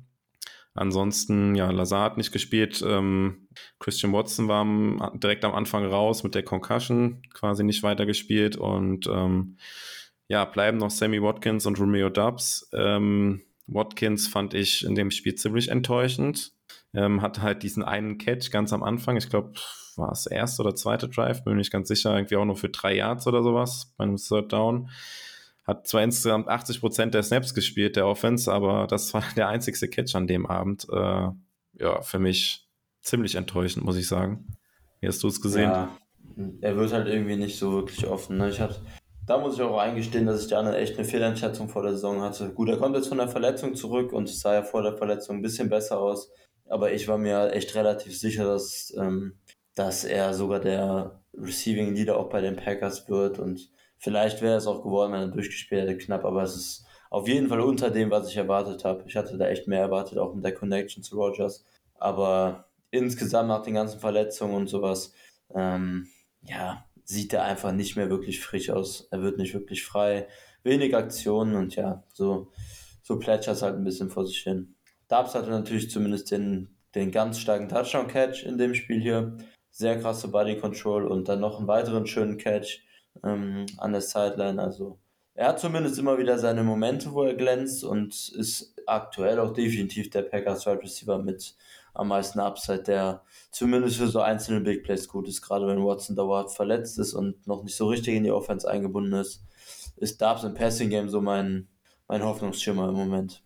Ansonsten, 0.74 1.54
ja, 1.54 1.70
Lazar 1.70 2.04
hat 2.04 2.18
nicht 2.18 2.32
gespielt. 2.32 2.84
Ähm, 2.86 3.48
Christian 3.78 4.12
Watson 4.12 4.46
war 4.46 4.60
am, 4.60 5.12
direkt 5.14 5.46
am 5.46 5.54
Anfang 5.54 5.86
raus 5.86 6.22
mit 6.22 6.34
der 6.34 6.42
Concussion, 6.42 7.22
quasi 7.32 7.64
nicht 7.64 7.82
weitergespielt. 7.82 8.56
Und 8.56 9.06
ähm, 9.06 9.56
ja, 10.28 10.44
bleiben 10.44 10.76
noch 10.76 10.90
Sammy 10.90 11.22
Watkins 11.22 11.64
und 11.64 11.80
Romeo 11.80 12.10
Dubs. 12.10 12.68
Ähm, 12.74 13.40
Watkins 13.66 14.28
fand 14.28 14.52
ich 14.52 14.84
in 14.84 14.94
dem 14.94 15.10
Spiel 15.10 15.34
ziemlich 15.34 15.70
enttäuschend. 15.70 16.52
Ähm, 16.94 17.20
hat 17.22 17.42
halt 17.42 17.62
diesen 17.62 17.82
einen 17.82 18.18
Catch 18.18 18.50
ganz 18.50 18.72
am 18.72 18.82
Anfang, 18.82 19.16
ich 19.16 19.28
glaube, 19.28 19.52
war 19.96 20.12
es 20.12 20.26
erste 20.26 20.62
oder 20.62 20.74
zweite 20.74 21.08
Drive, 21.08 21.44
bin 21.44 21.54
mir 21.54 21.58
nicht 21.58 21.72
ganz 21.72 21.88
sicher, 21.88 22.14
irgendwie 22.14 22.36
auch 22.36 22.44
nur 22.44 22.56
für 22.56 22.68
drei 22.68 22.96
Yards 22.96 23.26
oder 23.26 23.42
sowas 23.42 23.92
bei 23.96 24.04
einem 24.04 24.16
Third 24.16 24.52
Down. 24.52 24.90
Hat 25.66 25.86
zwar 25.86 26.02
insgesamt 26.02 26.48
80 26.48 26.80
Prozent 26.80 27.14
der 27.14 27.22
Snaps 27.22 27.52
gespielt, 27.54 27.96
der 27.96 28.06
Offense, 28.06 28.52
aber 28.52 28.86
das 28.86 29.12
war 29.14 29.22
der 29.36 29.48
einzigste 29.48 29.88
Catch 29.88 30.14
an 30.14 30.26
dem 30.26 30.46
Abend. 30.46 30.86
Äh, 30.90 31.28
ja, 31.78 32.02
für 32.02 32.18
mich 32.18 32.68
ziemlich 33.02 33.34
enttäuschend, 33.34 33.84
muss 33.84 33.96
ich 33.96 34.06
sagen. 34.06 34.46
Wie 35.00 35.08
hast 35.08 35.22
du 35.22 35.28
es 35.28 35.40
gesehen? 35.40 35.70
Ja, 35.70 35.96
er 36.60 36.76
wird 36.76 36.92
halt 36.92 37.08
irgendwie 37.08 37.36
nicht 37.36 37.58
so 37.58 37.72
wirklich 37.72 38.06
offen. 38.06 38.38
Ne? 38.38 38.50
Ich 38.50 38.60
hatte 38.60 38.80
da 39.26 39.38
muss 39.38 39.56
ich 39.56 39.62
auch 39.62 39.78
eingestehen, 39.78 40.26
dass 40.26 40.42
ich 40.42 40.48
da 40.48 40.60
eine 40.60 40.76
echt 40.76 40.96
eine 40.96 41.04
Fehleinschätzung 41.04 41.68
vor 41.68 41.82
der 41.82 41.92
Saison 41.92 42.22
hatte. 42.22 42.50
Gut, 42.50 42.68
er 42.68 42.76
kommt 42.76 42.94
jetzt 42.94 43.08
von 43.08 43.18
der 43.18 43.28
Verletzung 43.28 43.74
zurück 43.74 44.12
und 44.12 44.28
sah 44.28 44.54
ja 44.54 44.62
vor 44.62 44.82
der 44.82 44.96
Verletzung 44.96 45.36
ein 45.36 45.42
bisschen 45.42 45.68
besser 45.68 45.98
aus. 45.98 46.30
Aber 46.68 46.92
ich 46.92 47.08
war 47.08 47.18
mir 47.18 47.52
echt 47.52 47.74
relativ 47.74 48.18
sicher, 48.18 48.44
dass, 48.44 48.92
ähm, 48.96 49.38
dass 49.74 50.04
er 50.04 50.34
sogar 50.34 50.60
der 50.60 51.20
Receiving 51.34 51.94
Leader 51.94 52.18
auch 52.18 52.28
bei 52.28 52.40
den 52.40 52.56
Packers 52.56 53.08
wird. 53.08 53.38
Und 53.38 53.70
vielleicht 53.98 54.42
wäre 54.42 54.56
es 54.56 54.66
auch 54.66 54.82
geworden, 54.82 55.12
wenn 55.12 55.20
er 55.20 55.28
durchgespielt 55.28 55.82
hätte, 55.82 55.98
knapp. 55.98 56.24
Aber 56.24 56.42
es 56.42 56.56
ist 56.56 56.86
auf 57.10 57.28
jeden 57.28 57.48
Fall 57.48 57.60
unter 57.60 57.90
dem, 57.90 58.10
was 58.10 58.28
ich 58.28 58.36
erwartet 58.36 58.84
habe. 58.84 59.04
Ich 59.06 59.16
hatte 59.16 59.38
da 59.38 59.48
echt 59.48 59.68
mehr 59.68 59.80
erwartet, 59.80 60.18
auch 60.18 60.34
mit 60.34 60.44
der 60.44 60.54
Connection 60.54 61.02
zu 61.02 61.16
Rogers. 61.16 61.64
Aber 61.94 62.68
insgesamt 62.90 63.48
nach 63.48 63.62
den 63.62 63.74
ganzen 63.74 64.00
Verletzungen 64.00 64.54
und 64.54 64.68
sowas, 64.68 65.12
ähm, 65.54 66.08
ja, 66.42 66.84
sieht 67.04 67.32
er 67.32 67.44
einfach 67.44 67.72
nicht 67.72 67.96
mehr 67.96 68.10
wirklich 68.10 68.40
frisch 68.40 68.70
aus. 68.70 69.08
Er 69.10 69.22
wird 69.22 69.38
nicht 69.38 69.54
wirklich 69.54 69.84
frei. 69.84 70.28
Wenig 70.62 70.96
Aktionen 70.96 71.54
und 71.54 71.76
ja, 71.76 72.02
so, 72.12 72.50
so 73.02 73.18
plätschert 73.18 73.56
es 73.56 73.62
halt 73.62 73.76
ein 73.76 73.84
bisschen 73.84 74.10
vor 74.10 74.26
sich 74.26 74.38
hin. 74.38 74.75
Dubs 75.08 75.34
hatte 75.34 75.50
natürlich 75.50 75.90
zumindest 75.90 76.30
den, 76.30 76.76
den 76.94 77.10
ganz 77.10 77.38
starken 77.38 77.68
Touchdown-Catch 77.68 78.44
in 78.44 78.58
dem 78.58 78.74
Spiel 78.74 79.00
hier. 79.00 79.36
Sehr 79.70 80.00
krasse 80.00 80.28
Body 80.28 80.58
Control 80.58 81.06
und 81.06 81.28
dann 81.28 81.40
noch 81.40 81.58
einen 81.58 81.68
weiteren 81.68 82.06
schönen 82.06 82.38
Catch 82.38 82.80
ähm, 83.22 83.66
an 83.78 83.92
der 83.92 84.00
Sideline. 84.00 84.60
Also 84.60 84.98
er 85.34 85.48
hat 85.48 85.60
zumindest 85.60 85.98
immer 85.98 86.18
wieder 86.18 86.38
seine 86.38 86.62
Momente, 86.62 87.12
wo 87.12 87.22
er 87.22 87.34
glänzt 87.34 87.84
und 87.84 88.30
ist 88.30 88.74
aktuell 88.86 89.38
auch 89.38 89.52
definitiv 89.52 90.08
der 90.10 90.22
Packers 90.22 90.66
Wide 90.66 90.82
Receiver 90.82 91.18
mit 91.18 91.54
am 91.92 92.08
meisten 92.08 92.40
Upside, 92.40 92.82
der 92.82 93.22
zumindest 93.50 93.96
für 93.96 94.06
so 94.06 94.20
einzelne 94.20 94.60
Big 94.60 94.84
Plays 94.84 95.08
gut 95.08 95.28
ist, 95.28 95.42
gerade 95.42 95.66
wenn 95.66 95.84
Watson 95.84 96.16
dauerhaft 96.16 96.54
verletzt 96.54 96.98
ist 96.98 97.14
und 97.14 97.46
noch 97.46 97.64
nicht 97.64 97.76
so 97.76 97.88
richtig 97.88 98.14
in 98.14 98.24
die 98.24 98.30
Offense 98.30 98.68
eingebunden 98.68 99.14
ist, 99.14 99.44
ist 99.96 100.20
Dubs 100.20 100.44
im 100.44 100.54
Passing 100.54 100.90
Game 100.90 101.08
so 101.08 101.20
mein, 101.20 101.68
mein 102.06 102.22
Hoffnungsschimmer 102.22 102.88
im 102.88 102.94
Moment. 102.94 103.42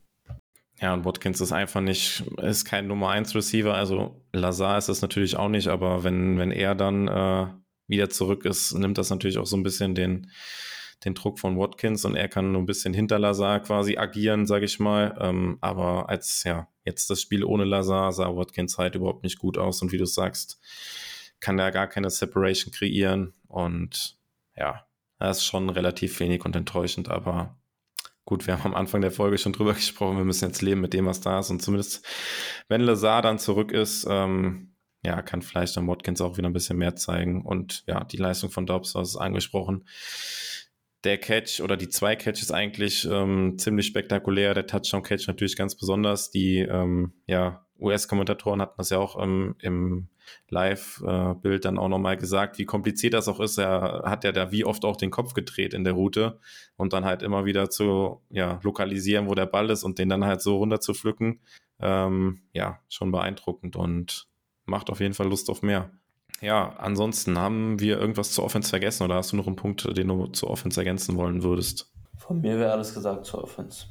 Ja, 0.80 0.94
und 0.94 1.04
Watkins 1.04 1.40
ist 1.40 1.52
einfach 1.52 1.82
nicht, 1.82 2.24
ist 2.38 2.64
kein 2.64 2.86
Nummer 2.86 3.10
1 3.10 3.34
Receiver, 3.34 3.74
also 3.74 4.24
Lazar 4.32 4.78
ist 4.78 4.88
es 4.88 5.02
natürlich 5.02 5.36
auch 5.36 5.50
nicht, 5.50 5.68
aber 5.68 6.04
wenn, 6.04 6.38
wenn 6.38 6.50
er 6.50 6.74
dann 6.74 7.06
äh, 7.06 7.46
wieder 7.86 8.08
zurück 8.08 8.46
ist, 8.46 8.72
nimmt 8.72 8.96
das 8.96 9.10
natürlich 9.10 9.36
auch 9.36 9.46
so 9.46 9.58
ein 9.58 9.62
bisschen 9.62 9.94
den, 9.94 10.30
den 11.04 11.14
Druck 11.14 11.38
von 11.38 11.58
Watkins 11.58 12.06
und 12.06 12.16
er 12.16 12.28
kann 12.28 12.52
nur 12.52 12.62
ein 12.62 12.66
bisschen 12.66 12.94
hinter 12.94 13.18
Lazar 13.18 13.60
quasi 13.60 13.98
agieren, 13.98 14.46
sage 14.46 14.64
ich 14.64 14.78
mal. 14.78 15.18
Ähm, 15.20 15.58
aber 15.60 16.08
als 16.08 16.44
ja 16.44 16.68
jetzt 16.84 17.10
das 17.10 17.20
Spiel 17.20 17.44
ohne 17.44 17.64
Lazar 17.64 18.12
sah 18.12 18.34
Watkins 18.34 18.78
halt 18.78 18.94
überhaupt 18.94 19.22
nicht 19.22 19.38
gut 19.38 19.58
aus 19.58 19.82
und 19.82 19.92
wie 19.92 19.98
du 19.98 20.06
sagst, 20.06 20.60
kann 21.40 21.58
er 21.58 21.72
gar 21.72 21.88
keine 21.88 22.08
Separation 22.08 22.72
kreieren 22.72 23.34
und 23.48 24.18
ja, 24.56 24.86
das 25.18 25.38
ist 25.38 25.44
schon 25.44 25.68
relativ 25.68 26.20
wenig 26.20 26.44
und 26.44 26.56
enttäuschend, 26.56 27.10
aber 27.10 27.59
gut, 28.30 28.46
wir 28.46 28.54
haben 28.54 28.64
am 28.64 28.74
Anfang 28.74 29.00
der 29.00 29.10
Folge 29.10 29.38
schon 29.38 29.52
drüber 29.52 29.74
gesprochen, 29.74 30.16
wir 30.16 30.24
müssen 30.24 30.46
jetzt 30.46 30.62
leben 30.62 30.80
mit 30.80 30.94
dem, 30.94 31.04
was 31.04 31.20
da 31.20 31.40
ist. 31.40 31.50
Und 31.50 31.60
zumindest 31.60 32.06
wenn 32.68 32.80
Lazar 32.80 33.22
dann 33.22 33.40
zurück 33.40 33.72
ist, 33.72 34.06
ähm, 34.08 34.76
ja, 35.02 35.20
kann 35.20 35.42
vielleicht 35.42 35.76
dann 35.76 35.88
Watkins 35.88 36.20
auch 36.20 36.36
wieder 36.36 36.48
ein 36.48 36.52
bisschen 36.52 36.78
mehr 36.78 36.94
zeigen. 36.94 37.44
Und 37.44 37.82
ja, 37.86 38.04
die 38.04 38.18
Leistung 38.18 38.50
von 38.50 38.66
Dobbs, 38.66 38.94
was 38.94 39.16
angesprochen, 39.16 39.84
der 41.04 41.18
Catch 41.18 41.60
oder 41.60 41.76
die 41.76 41.88
zwei 41.88 42.16
Catches 42.16 42.50
eigentlich 42.50 43.08
ähm, 43.10 43.58
ziemlich 43.58 43.86
spektakulär. 43.86 44.54
Der 44.54 44.66
Touchdown-Catch 44.66 45.26
natürlich 45.28 45.56
ganz 45.56 45.74
besonders. 45.74 46.30
Die 46.30 46.58
ähm, 46.58 47.12
ja, 47.26 47.64
US-Kommentatoren 47.78 48.60
hatten 48.60 48.74
das 48.76 48.90
ja 48.90 48.98
auch 48.98 49.20
ähm, 49.22 49.56
im 49.60 50.08
Live-Bild 50.48 51.64
dann 51.64 51.78
auch 51.78 51.88
nochmal 51.88 52.16
gesagt, 52.16 52.58
wie 52.58 52.64
kompliziert 52.64 53.14
das 53.14 53.28
auch 53.28 53.40
ist. 53.40 53.58
Er 53.58 54.02
hat 54.04 54.24
ja 54.24 54.32
da 54.32 54.52
wie 54.52 54.64
oft 54.64 54.84
auch 54.84 54.96
den 54.96 55.10
Kopf 55.10 55.34
gedreht 55.34 55.74
in 55.74 55.84
der 55.84 55.94
Route 55.94 56.38
und 56.76 56.92
dann 56.92 57.04
halt 57.04 57.22
immer 57.22 57.44
wieder 57.44 57.70
zu 57.70 58.22
ja, 58.30 58.60
lokalisieren, 58.62 59.28
wo 59.28 59.34
der 59.34 59.46
Ball 59.46 59.70
ist 59.70 59.82
und 59.82 59.98
den 59.98 60.08
dann 60.08 60.24
halt 60.24 60.42
so 60.42 60.58
runter 60.58 60.80
zu 60.80 60.94
pflücken. 60.94 61.40
Ähm, 61.80 62.42
ja, 62.52 62.78
schon 62.88 63.10
beeindruckend 63.10 63.74
und 63.74 64.28
macht 64.66 64.90
auf 64.90 65.00
jeden 65.00 65.14
Fall 65.14 65.28
Lust 65.28 65.50
auf 65.50 65.62
mehr. 65.62 65.90
Ja, 66.40 66.74
ansonsten 66.78 67.38
haben 67.38 67.80
wir 67.80 67.98
irgendwas 67.98 68.32
zur 68.32 68.44
Offense 68.44 68.70
vergessen 68.70 69.04
oder 69.04 69.16
hast 69.16 69.32
du 69.32 69.36
noch 69.36 69.46
einen 69.46 69.56
Punkt, 69.56 69.86
den 69.96 70.08
du 70.08 70.26
zur 70.28 70.50
Offense 70.50 70.80
ergänzen 70.80 71.16
wollen 71.16 71.42
würdest? 71.42 71.92
Von 72.16 72.40
mir 72.40 72.58
wäre 72.58 72.72
alles 72.72 72.94
gesagt 72.94 73.26
zur 73.26 73.44
Offense. 73.44 73.86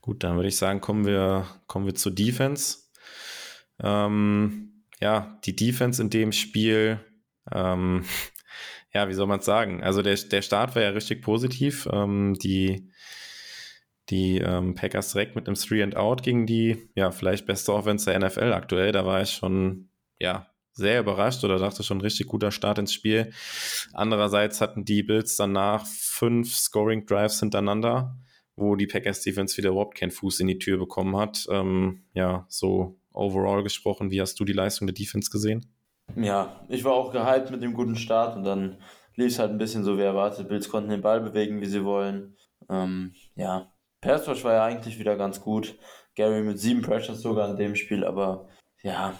Gut, 0.00 0.24
dann 0.24 0.36
würde 0.36 0.48
ich 0.48 0.56
sagen, 0.56 0.80
kommen 0.80 1.06
wir, 1.06 1.46
kommen 1.68 1.86
wir 1.86 1.94
zur 1.94 2.12
Defense. 2.12 2.78
Ähm, 3.80 4.84
ja, 5.00 5.38
die 5.44 5.54
Defense 5.54 6.02
in 6.02 6.10
dem 6.10 6.32
Spiel, 6.32 6.98
ähm, 7.52 8.04
ja, 8.92 9.08
wie 9.08 9.14
soll 9.14 9.28
man 9.28 9.38
es 9.38 9.44
sagen? 9.44 9.82
Also 9.82 10.02
der, 10.02 10.16
der 10.16 10.42
Start 10.42 10.74
war 10.74 10.82
ja 10.82 10.90
richtig 10.90 11.22
positiv. 11.22 11.88
Ähm, 11.92 12.34
die 12.34 12.92
die 14.10 14.38
ähm, 14.38 14.74
Packers 14.74 15.12
direkt 15.12 15.36
mit 15.36 15.46
einem 15.46 15.56
Three 15.56 15.82
and 15.82 15.96
Out 15.96 16.22
gegen 16.22 16.46
die, 16.46 16.88
ja, 16.94 17.10
vielleicht 17.10 17.46
beste 17.46 17.72
Offense 17.72 18.10
der 18.10 18.18
NFL 18.18 18.52
aktuell. 18.52 18.92
Da 18.92 19.06
war 19.06 19.22
ich 19.22 19.30
schon, 19.30 19.88
ja, 20.18 20.51
sehr 20.72 21.00
überrascht 21.00 21.44
oder 21.44 21.58
dachte 21.58 21.82
schon 21.82 22.00
richtig 22.00 22.26
guter 22.26 22.50
Start 22.50 22.78
ins 22.78 22.92
Spiel. 22.92 23.32
Andererseits 23.92 24.60
hatten 24.60 24.84
die 24.84 25.02
Bills 25.02 25.36
danach 25.36 25.86
fünf 25.86 26.54
Scoring 26.54 27.06
Drives 27.06 27.40
hintereinander, 27.40 28.16
wo 28.56 28.76
die 28.76 28.86
Packers 28.86 29.22
Defense 29.22 29.56
wieder 29.56 29.70
überhaupt 29.70 29.96
keinen 29.96 30.10
Fuß 30.10 30.40
in 30.40 30.46
die 30.48 30.58
Tür 30.58 30.78
bekommen 30.78 31.16
hat. 31.16 31.46
Ähm, 31.50 32.04
ja, 32.14 32.46
so 32.48 32.98
overall 33.12 33.62
gesprochen, 33.62 34.10
wie 34.10 34.20
hast 34.20 34.38
du 34.40 34.44
die 34.44 34.52
Leistung 34.52 34.86
der 34.86 34.94
Defense 34.94 35.30
gesehen? 35.30 35.66
Ja, 36.16 36.64
ich 36.68 36.84
war 36.84 36.92
auch 36.92 37.12
gehypt 37.12 37.50
mit 37.50 37.62
dem 37.62 37.74
guten 37.74 37.96
Start 37.96 38.36
und 38.36 38.44
dann 38.44 38.78
lief 39.14 39.32
es 39.32 39.38
halt 39.38 39.50
ein 39.50 39.58
bisschen 39.58 39.84
so 39.84 39.98
wie 39.98 40.02
erwartet. 40.02 40.48
Bills 40.48 40.68
konnten 40.68 40.90
den 40.90 41.02
Ball 41.02 41.20
bewegen, 41.20 41.60
wie 41.60 41.66
sie 41.66 41.84
wollen. 41.84 42.36
Ähm, 42.68 43.14
ja, 43.34 43.72
Pass 44.00 44.26
war 44.44 44.52
ja 44.52 44.64
eigentlich 44.64 44.98
wieder 44.98 45.16
ganz 45.16 45.40
gut. 45.40 45.78
Gary 46.14 46.42
mit 46.42 46.58
sieben 46.58 46.82
Pressures 46.82 47.22
sogar 47.22 47.50
in 47.50 47.56
dem 47.56 47.74
Spiel, 47.74 48.04
aber 48.04 48.48
ja, 48.82 49.14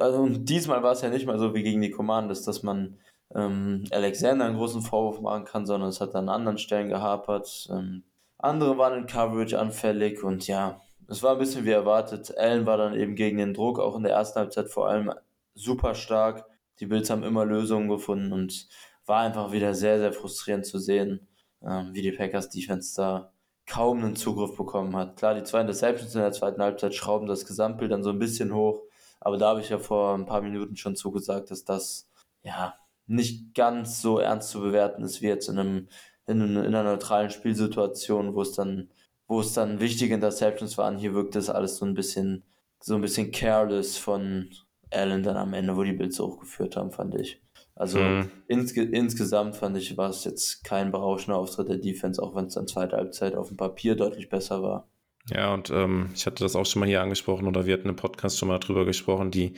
also 0.00 0.28
diesmal 0.28 0.82
war 0.82 0.92
es 0.92 1.02
ja 1.02 1.10
nicht 1.10 1.26
mal 1.26 1.38
so 1.38 1.54
wie 1.54 1.62
gegen 1.62 1.80
die 1.80 1.90
Commanders, 1.90 2.42
dass 2.42 2.62
man 2.62 2.98
ähm, 3.34 3.84
Alexander 3.90 4.46
einen 4.46 4.56
großen 4.56 4.82
Vorwurf 4.82 5.20
machen 5.20 5.44
kann, 5.44 5.66
sondern 5.66 5.88
es 5.88 6.00
hat 6.00 6.14
an 6.14 6.28
anderen 6.28 6.58
Stellen 6.58 6.88
gehapert. 6.88 7.68
Ähm, 7.70 8.04
andere 8.38 8.78
waren 8.78 8.98
in 8.98 9.06
Coverage 9.06 9.58
anfällig 9.58 10.22
und 10.22 10.46
ja, 10.46 10.80
es 11.08 11.22
war 11.22 11.32
ein 11.32 11.38
bisschen 11.38 11.64
wie 11.64 11.70
erwartet. 11.70 12.36
Allen 12.36 12.66
war 12.66 12.76
dann 12.76 12.94
eben 12.94 13.14
gegen 13.14 13.38
den 13.38 13.54
Druck, 13.54 13.78
auch 13.78 13.96
in 13.96 14.02
der 14.02 14.12
ersten 14.12 14.38
Halbzeit 14.38 14.68
vor 14.68 14.88
allem 14.88 15.12
super 15.54 15.94
stark. 15.94 16.44
Die 16.80 16.86
Bills 16.86 17.10
haben 17.10 17.22
immer 17.22 17.44
Lösungen 17.44 17.88
gefunden 17.88 18.32
und 18.32 18.68
war 19.06 19.20
einfach 19.20 19.52
wieder 19.52 19.74
sehr, 19.74 19.98
sehr 19.98 20.12
frustrierend 20.12 20.66
zu 20.66 20.78
sehen, 20.78 21.26
ähm, 21.62 21.90
wie 21.92 22.02
die 22.02 22.12
Packers 22.12 22.48
Defense 22.50 22.94
da 22.96 23.32
kaum 23.66 24.02
einen 24.02 24.16
Zugriff 24.16 24.56
bekommen 24.56 24.94
hat. 24.96 25.16
Klar, 25.16 25.34
die 25.34 25.42
zwei 25.42 25.60
Interceptions 25.60 26.14
in 26.14 26.20
der 26.20 26.32
zweiten 26.32 26.62
Halbzeit 26.62 26.94
schrauben 26.94 27.26
das 27.26 27.46
Gesamtbild 27.46 27.92
dann 27.92 28.02
so 28.02 28.10
ein 28.10 28.18
bisschen 28.18 28.54
hoch, 28.54 28.82
aber 29.24 29.38
da 29.38 29.48
habe 29.48 29.60
ich 29.60 29.70
ja 29.70 29.78
vor 29.78 30.14
ein 30.14 30.26
paar 30.26 30.42
Minuten 30.42 30.76
schon 30.76 30.96
zugesagt, 30.96 31.50
dass 31.50 31.64
das 31.64 32.08
ja 32.42 32.74
nicht 33.06 33.54
ganz 33.54 34.00
so 34.00 34.18
ernst 34.18 34.50
zu 34.50 34.60
bewerten 34.60 35.02
ist 35.02 35.22
wie 35.22 35.26
jetzt 35.26 35.48
in 35.48 35.58
einem 35.58 35.88
in, 36.26 36.40
in 36.40 36.56
einer 36.58 36.84
neutralen 36.84 37.30
Spielsituation, 37.30 38.34
wo 38.34 38.42
es 38.42 38.52
dann 38.52 38.90
wo 39.26 39.40
es 39.40 39.54
dann 39.54 39.80
wichtige 39.80 40.14
Interceptions 40.14 40.76
waren. 40.76 40.98
Hier 40.98 41.14
wirkt 41.14 41.34
das 41.34 41.48
alles 41.48 41.76
so 41.76 41.86
ein 41.86 41.94
bisschen 41.94 42.44
so 42.80 42.94
ein 42.94 43.00
bisschen 43.00 43.32
careless 43.32 43.96
von 43.96 44.50
Allen 44.90 45.22
dann 45.22 45.38
am 45.38 45.54
Ende, 45.54 45.74
wo 45.74 45.82
die 45.82 45.92
Bills 45.92 46.18
hochgeführt 46.20 46.76
haben, 46.76 46.92
fand 46.92 47.14
ich. 47.14 47.40
Also 47.74 47.98
mhm. 47.98 48.30
insge 48.46 48.82
insgesamt 48.82 49.56
fand 49.56 49.76
ich, 49.78 49.96
war 49.96 50.10
es 50.10 50.24
jetzt 50.24 50.62
kein 50.64 50.92
berauschender 50.92 51.38
Auftritt 51.38 51.70
der 51.70 51.78
Defense, 51.78 52.22
auch 52.22 52.34
wenn 52.34 52.46
es 52.46 52.54
dann 52.54 52.68
zweite 52.68 52.96
Halbzeit 52.96 53.34
auf 53.34 53.48
dem 53.48 53.56
Papier 53.56 53.96
deutlich 53.96 54.28
besser 54.28 54.62
war. 54.62 54.86
Ja, 55.30 55.54
und 55.54 55.70
ähm, 55.70 56.10
ich 56.14 56.26
hatte 56.26 56.44
das 56.44 56.54
auch 56.54 56.66
schon 56.66 56.80
mal 56.80 56.88
hier 56.88 57.00
angesprochen 57.00 57.46
oder 57.46 57.64
wir 57.64 57.74
hatten 57.74 57.88
im 57.88 57.96
Podcast 57.96 58.38
schon 58.38 58.48
mal 58.48 58.58
drüber 58.58 58.84
gesprochen, 58.84 59.30
die, 59.30 59.54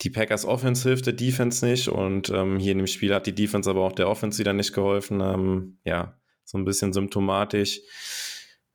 die 0.00 0.10
Packers 0.10 0.46
Offense 0.46 0.88
hilft 0.88 1.06
der 1.06 1.12
Defense 1.12 1.66
nicht 1.66 1.88
und 1.88 2.30
ähm, 2.30 2.58
hier 2.58 2.72
in 2.72 2.78
dem 2.78 2.86
Spiel 2.86 3.14
hat 3.14 3.26
die 3.26 3.34
Defense 3.34 3.68
aber 3.68 3.82
auch 3.82 3.92
der 3.92 4.08
Offense 4.08 4.38
wieder 4.38 4.54
nicht 4.54 4.72
geholfen. 4.72 5.20
Ähm, 5.20 5.78
ja, 5.84 6.18
so 6.44 6.56
ein 6.56 6.64
bisschen 6.64 6.92
symptomatisch. 6.94 7.80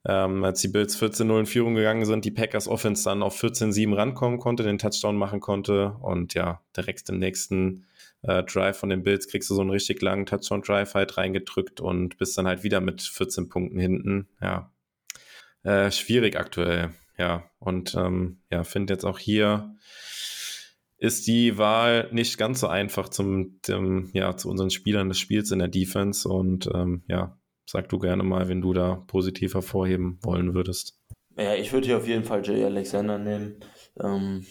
Ähm, 0.08 0.44
als 0.44 0.60
die 0.60 0.68
Bills 0.68 1.02
14-0 1.02 1.40
in 1.40 1.46
Führung 1.46 1.74
gegangen 1.74 2.04
sind, 2.04 2.24
die 2.24 2.30
Packers 2.30 2.68
Offense 2.68 3.02
dann 3.02 3.24
auf 3.24 3.42
14-7 3.42 3.96
rankommen 3.96 4.38
konnte, 4.38 4.62
den 4.62 4.78
Touchdown 4.78 5.16
machen 5.16 5.40
konnte 5.40 5.96
und 6.00 6.34
ja, 6.34 6.62
direkt 6.76 7.08
im 7.08 7.18
nächsten 7.18 7.86
äh, 8.22 8.44
Drive 8.44 8.78
von 8.78 8.88
den 8.88 9.02
Bills 9.02 9.26
kriegst 9.26 9.50
du 9.50 9.54
so 9.56 9.62
einen 9.62 9.70
richtig 9.70 10.00
langen 10.02 10.26
Touchdown-Drive 10.26 10.94
halt 10.94 11.16
reingedrückt 11.16 11.80
und 11.80 12.18
bist 12.18 12.38
dann 12.38 12.46
halt 12.46 12.62
wieder 12.62 12.80
mit 12.80 13.02
14 13.02 13.48
Punkten 13.48 13.80
hinten. 13.80 14.28
Ja, 14.40 14.70
äh, 15.66 15.90
schwierig 15.90 16.36
aktuell. 16.36 16.90
Ja, 17.18 17.50
und 17.58 17.94
ähm, 17.94 18.38
ja, 18.50 18.62
finde 18.62 18.92
jetzt 18.92 19.04
auch 19.04 19.18
hier 19.18 19.74
ist 20.98 21.26
die 21.26 21.58
Wahl 21.58 22.08
nicht 22.12 22.38
ganz 22.38 22.60
so 22.60 22.68
einfach 22.68 23.08
zum, 23.08 23.60
dem, 23.68 24.10
ja, 24.14 24.36
zu 24.36 24.48
unseren 24.48 24.70
Spielern 24.70 25.08
des 25.08 25.18
Spiels 25.18 25.50
in 25.50 25.58
der 25.58 25.68
Defense. 25.68 26.28
Und 26.28 26.70
ähm, 26.72 27.02
ja, 27.08 27.36
sag 27.66 27.88
du 27.88 27.98
gerne 27.98 28.22
mal, 28.22 28.48
wenn 28.48 28.62
du 28.62 28.72
da 28.72 29.02
positiv 29.06 29.54
hervorheben 29.54 30.18
wollen 30.22 30.54
würdest. 30.54 30.98
Ja, 31.36 31.54
ich 31.54 31.72
würde 31.72 31.86
hier 31.86 31.98
auf 31.98 32.06
jeden 32.06 32.24
Fall 32.24 32.46
Jay 32.46 32.64
Alexander 32.64 33.18
nehmen. 33.18 33.56
Ähm, 34.00 34.46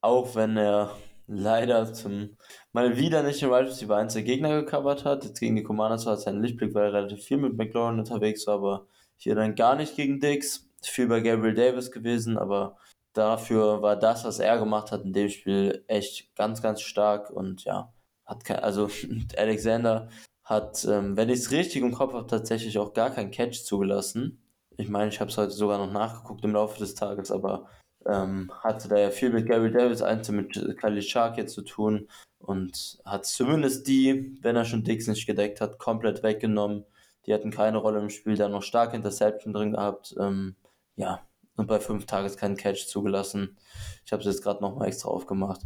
auch 0.00 0.34
wenn 0.34 0.56
er 0.56 0.96
leider 1.26 1.92
zum 1.92 2.36
mal 2.72 2.96
wieder 2.98 3.22
nicht 3.22 3.40
den 3.40 3.50
Wide 3.50 3.68
Receiver 3.68 3.96
1 3.96 4.14
der 4.14 4.22
Gegner 4.22 4.62
gecovert 4.62 5.04
hat. 5.04 5.24
Jetzt 5.24 5.40
gegen 5.40 5.56
die 5.56 5.62
Commanders 5.62 6.04
war 6.04 6.14
es 6.14 6.26
ein 6.26 6.42
Lichtblick, 6.42 6.74
weil 6.74 6.86
er 6.86 6.94
relativ 6.94 7.22
viel 7.22 7.38
mit 7.38 7.56
McLaurin 7.56 7.98
unterwegs 7.98 8.46
war, 8.46 8.54
aber 8.54 8.86
hier 9.18 9.34
dann 9.34 9.54
gar 9.54 9.76
nicht 9.76 9.96
gegen 9.96 10.20
Dix. 10.20 10.66
Viel 10.82 11.08
bei 11.08 11.20
Gabriel 11.20 11.54
Davis 11.54 11.90
gewesen, 11.90 12.38
aber 12.38 12.76
dafür 13.12 13.82
war 13.82 13.96
das, 13.96 14.24
was 14.24 14.38
er 14.38 14.58
gemacht 14.58 14.92
hat 14.92 15.04
in 15.04 15.12
dem 15.12 15.28
Spiel, 15.28 15.84
echt 15.88 16.34
ganz, 16.36 16.62
ganz 16.62 16.80
stark 16.80 17.30
und 17.30 17.64
ja, 17.64 17.92
hat 18.24 18.44
kein, 18.44 18.60
also 18.60 18.88
Alexander 19.36 20.08
hat, 20.44 20.86
ähm, 20.88 21.16
wenn 21.16 21.28
ich 21.28 21.40
es 21.40 21.50
richtig 21.50 21.82
im 21.82 21.92
Kopf 21.92 22.14
habe, 22.14 22.26
tatsächlich 22.26 22.78
auch 22.78 22.94
gar 22.94 23.10
keinen 23.10 23.30
Catch 23.30 23.64
zugelassen. 23.64 24.40
Ich 24.76 24.88
meine, 24.88 25.10
ich 25.10 25.20
habe 25.20 25.30
es 25.30 25.36
heute 25.36 25.50
sogar 25.50 25.78
noch 25.78 25.92
nachgeguckt 25.92 26.44
im 26.44 26.52
Laufe 26.52 26.78
des 26.78 26.94
Tages, 26.94 27.30
aber 27.30 27.68
ähm, 28.06 28.50
hatte 28.60 28.88
da 28.88 28.98
ja 28.98 29.10
viel 29.10 29.30
mit 29.30 29.46
Gary 29.46 29.70
Davis, 29.70 30.00
einzeln 30.00 30.36
mit 30.36 30.78
Khalil 30.78 31.02
Shark 31.02 31.36
jetzt 31.36 31.54
zu 31.54 31.62
tun 31.62 32.08
und 32.38 32.98
hat 33.04 33.26
zumindest 33.26 33.86
die, 33.88 34.38
wenn 34.40 34.56
er 34.56 34.64
schon 34.64 34.84
Dix 34.84 35.06
nicht 35.06 35.26
gedeckt 35.26 35.60
hat, 35.60 35.78
komplett 35.78 36.22
weggenommen. 36.22 36.84
Die 37.26 37.34
hatten 37.34 37.50
keine 37.50 37.78
Rolle 37.78 38.00
im 38.00 38.10
Spiel, 38.10 38.36
da 38.36 38.48
noch 38.48 38.62
stark 38.62 38.94
Interception 38.94 39.52
drin 39.52 39.72
gehabt. 39.72 40.14
Ähm, 40.18 40.56
ja, 40.96 41.20
und 41.56 41.66
bei 41.66 41.80
fünf 41.80 42.06
Tages 42.06 42.36
keinen 42.36 42.56
Catch 42.56 42.86
zugelassen. 42.86 43.58
Ich 44.06 44.12
habe 44.12 44.20
es 44.20 44.26
jetzt 44.26 44.42
gerade 44.42 44.62
nochmal 44.62 44.88
extra 44.88 45.08
aufgemacht. 45.08 45.60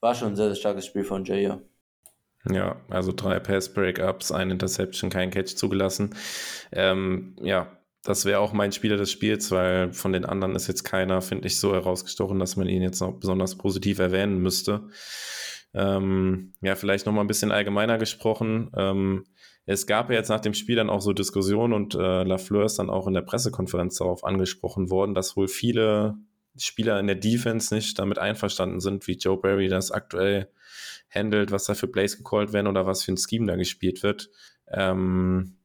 War 0.00 0.14
schon 0.14 0.28
ein 0.28 0.36
sehr, 0.36 0.46
sehr 0.46 0.56
starkes 0.56 0.86
Spiel 0.86 1.04
von 1.04 1.24
Jay. 1.24 1.52
Ja, 2.50 2.76
also 2.90 3.12
drei 3.12 3.40
Pass-Breakups, 3.40 4.32
ein 4.32 4.50
Interception, 4.50 5.10
kein 5.10 5.30
Catch 5.30 5.56
zugelassen. 5.56 6.14
Ähm, 6.72 7.36
ja, 7.40 7.76
das 8.02 8.24
wäre 8.24 8.38
auch 8.40 8.52
mein 8.52 8.72
Spieler 8.72 8.96
des 8.96 9.10
Spiels, 9.10 9.50
weil 9.50 9.92
von 9.92 10.12
den 10.12 10.24
anderen 10.24 10.54
ist 10.54 10.68
jetzt 10.68 10.84
keiner, 10.84 11.22
finde 11.22 11.48
ich, 11.48 11.58
so 11.58 11.74
herausgestochen, 11.74 12.38
dass 12.38 12.56
man 12.56 12.68
ihn 12.68 12.82
jetzt 12.82 13.00
noch 13.00 13.12
besonders 13.14 13.56
positiv 13.56 13.98
erwähnen 13.98 14.38
müsste. 14.38 14.88
Ähm, 15.74 16.52
ja, 16.60 16.76
vielleicht 16.76 17.06
nochmal 17.06 17.24
ein 17.24 17.28
bisschen 17.28 17.50
allgemeiner 17.50 17.98
gesprochen. 17.98 18.70
Ähm, 18.76 19.24
es 19.66 19.86
gab 19.86 20.10
ja 20.10 20.16
jetzt 20.16 20.28
nach 20.28 20.40
dem 20.40 20.54
Spiel 20.54 20.76
dann 20.76 20.90
auch 20.90 21.00
so 21.00 21.12
Diskussionen 21.12 21.72
und 21.72 21.94
äh, 21.96 22.22
Lafleur 22.22 22.64
ist 22.64 22.78
dann 22.78 22.88
auch 22.88 23.08
in 23.08 23.14
der 23.14 23.22
Pressekonferenz 23.22 23.96
darauf 23.96 24.24
angesprochen 24.24 24.90
worden, 24.90 25.14
dass 25.14 25.36
wohl 25.36 25.48
viele 25.48 26.14
Spieler 26.56 26.98
in 27.00 27.08
der 27.08 27.16
Defense 27.16 27.74
nicht 27.74 27.98
damit 27.98 28.18
einverstanden 28.18 28.80
sind, 28.80 29.06
wie 29.08 29.18
Joe 29.18 29.36
Barry 29.36 29.68
das 29.68 29.90
aktuell 29.90 30.48
handelt, 31.10 31.50
was 31.50 31.64
da 31.64 31.74
für 31.74 31.88
Plays 31.88 32.16
gecallt 32.16 32.52
werden 32.52 32.68
oder 32.68 32.86
was 32.86 33.02
für 33.02 33.12
ein 33.12 33.18
Scheme 33.18 33.46
da 33.46 33.56
gespielt 33.56 34.02
wird. 34.02 34.30
Ähm, 34.68 35.56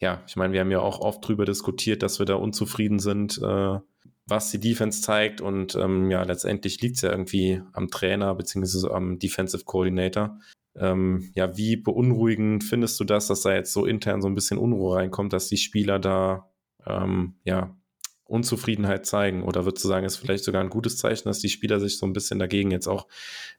ja, 0.00 0.22
ich 0.26 0.36
meine, 0.36 0.52
wir 0.52 0.60
haben 0.60 0.70
ja 0.70 0.80
auch 0.80 1.00
oft 1.00 1.26
drüber 1.26 1.44
diskutiert, 1.44 2.02
dass 2.02 2.20
wir 2.20 2.26
da 2.26 2.34
unzufrieden 2.34 3.00
sind, 3.00 3.38
äh, 3.38 3.78
was 4.26 4.50
die 4.50 4.60
Defense 4.60 5.02
zeigt. 5.02 5.40
Und 5.40 5.74
ähm, 5.74 6.10
ja, 6.10 6.22
letztendlich 6.22 6.80
liegt 6.80 6.96
es 6.96 7.02
ja 7.02 7.10
irgendwie 7.10 7.62
am 7.72 7.90
Trainer 7.90 8.34
beziehungsweise 8.34 8.90
am 8.92 9.18
Defensive 9.18 9.64
Coordinator. 9.64 10.38
Ähm, 10.76 11.30
ja, 11.34 11.56
wie 11.56 11.76
beunruhigend 11.76 12.64
findest 12.64 12.98
du 13.00 13.04
das, 13.04 13.26
dass 13.26 13.42
da 13.42 13.54
jetzt 13.54 13.72
so 13.72 13.86
intern 13.86 14.22
so 14.22 14.28
ein 14.28 14.34
bisschen 14.34 14.58
Unruhe 14.58 14.96
reinkommt, 14.96 15.32
dass 15.32 15.48
die 15.48 15.56
Spieler 15.56 15.98
da 15.98 16.48
ähm, 16.86 17.34
ja 17.44 17.76
Unzufriedenheit 18.24 19.04
zeigen? 19.06 19.42
Oder 19.42 19.64
würdest 19.64 19.84
du 19.84 19.88
sagen, 19.88 20.06
ist 20.06 20.16
vielleicht 20.16 20.44
sogar 20.44 20.62
ein 20.62 20.70
gutes 20.70 20.96
Zeichen, 20.96 21.28
dass 21.28 21.40
die 21.40 21.48
Spieler 21.48 21.80
sich 21.80 21.98
so 21.98 22.06
ein 22.06 22.12
bisschen 22.12 22.38
dagegen 22.38 22.70
jetzt 22.70 22.86
auch 22.86 23.08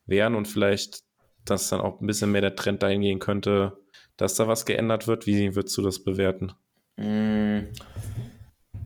wehren 0.05 0.35
und 0.35 0.47
vielleicht, 0.47 1.03
dass 1.45 1.69
dann 1.69 1.81
auch 1.81 1.99
ein 1.99 2.07
bisschen 2.07 2.31
mehr 2.31 2.41
der 2.41 2.55
Trend 2.55 2.81
dahin 2.81 3.01
gehen 3.01 3.19
könnte, 3.19 3.77
dass 4.15 4.35
da 4.35 4.47
was 4.47 4.65
geändert 4.65 5.07
wird? 5.07 5.27
Wie 5.27 5.55
würdest 5.55 5.77
du 5.77 5.81
das 5.81 6.03
bewerten? 6.03 6.53
Mm, 6.95 7.71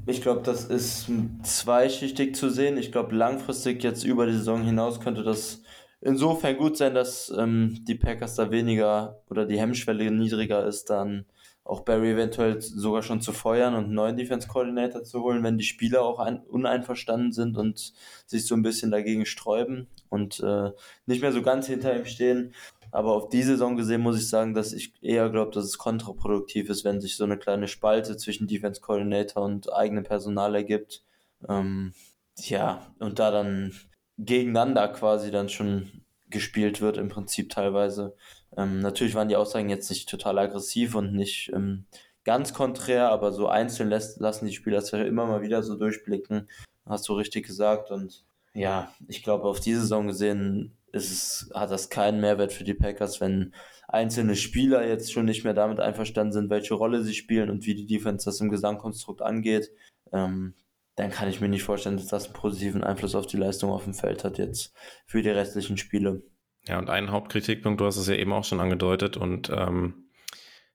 ich 0.08 0.22
glaube, 0.22 0.42
das 0.44 0.66
ist 0.66 1.10
zweischichtig 1.44 2.36
zu 2.36 2.50
sehen. 2.50 2.78
Ich 2.78 2.92
glaube, 2.92 3.16
langfristig 3.16 3.84
jetzt 3.84 4.04
über 4.04 4.26
die 4.26 4.34
Saison 4.34 4.64
hinaus 4.64 5.00
könnte 5.00 5.24
das 5.24 5.62
insofern 6.06 6.58
gut 6.58 6.78
sein, 6.78 6.94
dass 6.94 7.34
ähm, 7.36 7.84
die 7.88 7.96
Packers 7.96 8.36
da 8.36 8.52
weniger 8.52 9.22
oder 9.30 9.46
die 9.46 9.60
Hemmschwelle 9.60 10.10
niedriger 10.12 10.66
ist, 10.66 10.90
dann 10.90 11.26
auch 11.64 11.82
Barry 11.82 12.12
eventuell 12.12 12.62
sogar 12.62 13.02
schon 13.02 13.22
zu 13.22 13.34
feuern 13.34 13.74
und 13.74 13.86
einen 13.86 13.96
neuen 13.96 14.16
Defense 14.16 14.48
Coordinator 14.48 15.04
zu 15.04 15.24
holen, 15.24 15.44
wenn 15.44 15.58
die 15.58 15.64
Spieler 15.64 16.04
auch 16.04 16.20
ein, 16.20 16.42
uneinverstanden 16.42 17.32
sind 17.32 17.58
und 17.58 17.94
sich 18.28 18.46
so 18.46 18.54
ein 18.54 18.62
bisschen 18.62 18.92
dagegen 18.92 19.26
sträuben. 19.26 19.88
und 20.10 20.40
äh, 20.42 20.72
nicht 21.08 21.22
mehr 21.22 21.32
so 21.32 21.42
ganz 21.42 21.66
hinter 21.68 21.98
ihm 21.98 22.06
stehen. 22.06 22.54
Aber 22.92 23.14
auf 23.14 23.30
die 23.30 23.42
Saison 23.42 23.76
gesehen 23.76 24.02
muss 24.02 24.18
ich 24.18 24.30
sagen, 24.30 24.54
dass 24.54 24.74
ich 24.74 24.94
eher 25.02 25.30
glaube, 25.30 25.52
dass 25.52 25.66
es 25.66 25.80
kontraproduktiv 25.80 26.70
ist, 26.70 26.86
wenn 26.86 27.02
sich 27.02 27.18
so 27.18 27.24
eine 27.24 27.38
kleine 27.38 27.68
Spalte 27.68 28.16
zwischen 28.16 28.48
Defense 28.48 28.80
Coordinator 28.80 29.44
und 29.44 29.74
eigenem 29.74 30.04
Personal 30.04 30.54
ergibt. 30.56 31.04
Ähm, 31.50 31.94
ja, 32.38 32.94
und 33.00 33.18
da 33.20 33.32
dann 33.32 33.74
gegeneinander 34.18 34.88
quasi 34.90 35.32
dann 35.32 35.50
schon 35.50 36.04
gespielt 36.30 36.82
wird, 36.82 36.98
im 36.98 37.10
Prinzip 37.10 37.50
teilweise. 37.50 38.16
Ähm, 38.58 38.80
natürlich 38.80 39.16
waren 39.16 39.30
die 39.30 39.36
Aussagen 39.36 39.70
jetzt 39.70 39.90
nicht 39.90 40.10
total 40.10 40.40
aggressiv 40.40 40.96
und 40.96 41.14
nicht 41.14 41.52
ähm, 41.54 41.86
ganz 42.24 42.54
konträr, 42.54 43.10
aber 43.10 43.32
so 43.32 43.48
einzeln 43.48 43.90
lässt, 43.90 44.20
lassen 44.20 44.46
die 44.46 44.54
Spieler 44.54 44.80
es 44.80 44.92
ja 44.92 45.02
immer 45.04 45.26
mal 45.26 45.42
wieder 45.42 45.64
so 45.64 45.76
durchblicken. 45.76 46.50
Hast 46.86 47.08
du 47.08 47.14
richtig 47.14 47.46
gesagt. 47.46 47.92
Und 47.92 48.26
ja, 48.54 48.92
ich 49.08 49.24
glaube, 49.24 49.46
auf 49.46 49.60
diese 49.60 49.82
Saison 49.82 50.08
gesehen 50.08 50.78
ist 50.92 51.12
es, 51.12 51.50
hat 51.54 51.72
das 51.72 51.90
keinen 51.90 52.22
Mehrwert 52.22 52.54
für 52.54 52.64
die 52.64 52.74
Packers, 52.74 53.20
wenn 53.22 53.54
einzelne 53.88 54.36
Spieler 54.36 54.88
jetzt 54.88 55.12
schon 55.12 55.26
nicht 55.26 55.44
mehr 55.44 55.54
damit 55.54 55.80
einverstanden 55.80 56.34
sind, 56.34 56.50
welche 56.50 56.74
Rolle 56.74 57.04
sie 57.04 57.14
spielen 57.14 57.50
und 57.50 57.66
wie 57.66 57.76
die 57.76 57.86
Defense 57.86 58.26
das 58.26 58.42
im 58.42 58.50
Gesamtkonstrukt 58.50 59.22
angeht. 59.22 59.72
Ähm, 60.12 60.56
dann 60.96 61.12
kann 61.12 61.30
ich 61.30 61.42
mir 61.42 61.50
nicht 61.50 61.64
vorstellen, 61.64 61.98
dass 61.98 62.08
das 62.08 62.26
einen 62.26 62.34
positiven 62.34 62.84
Einfluss 62.84 63.16
auf 63.16 63.28
die 63.28 63.38
Leistung 63.38 63.70
auf 63.70 63.84
dem 63.84 63.94
Feld 63.94 64.24
hat 64.24 64.38
jetzt 64.38 64.74
für 65.06 65.22
die 65.22 65.30
restlichen 65.30 65.78
Spiele. 65.78 66.24
Ja, 66.68 66.80
und 66.80 66.90
ein 66.90 67.12
Hauptkritikpunkt, 67.12 67.80
du 67.80 67.86
hast 67.86 67.98
es 67.98 68.08
ja 68.08 68.16
eben 68.16 68.34
auch 68.34 68.44
schon 68.44 68.60
angedeutet 68.60 69.18
und 69.18 69.50
ähm, 69.50 70.10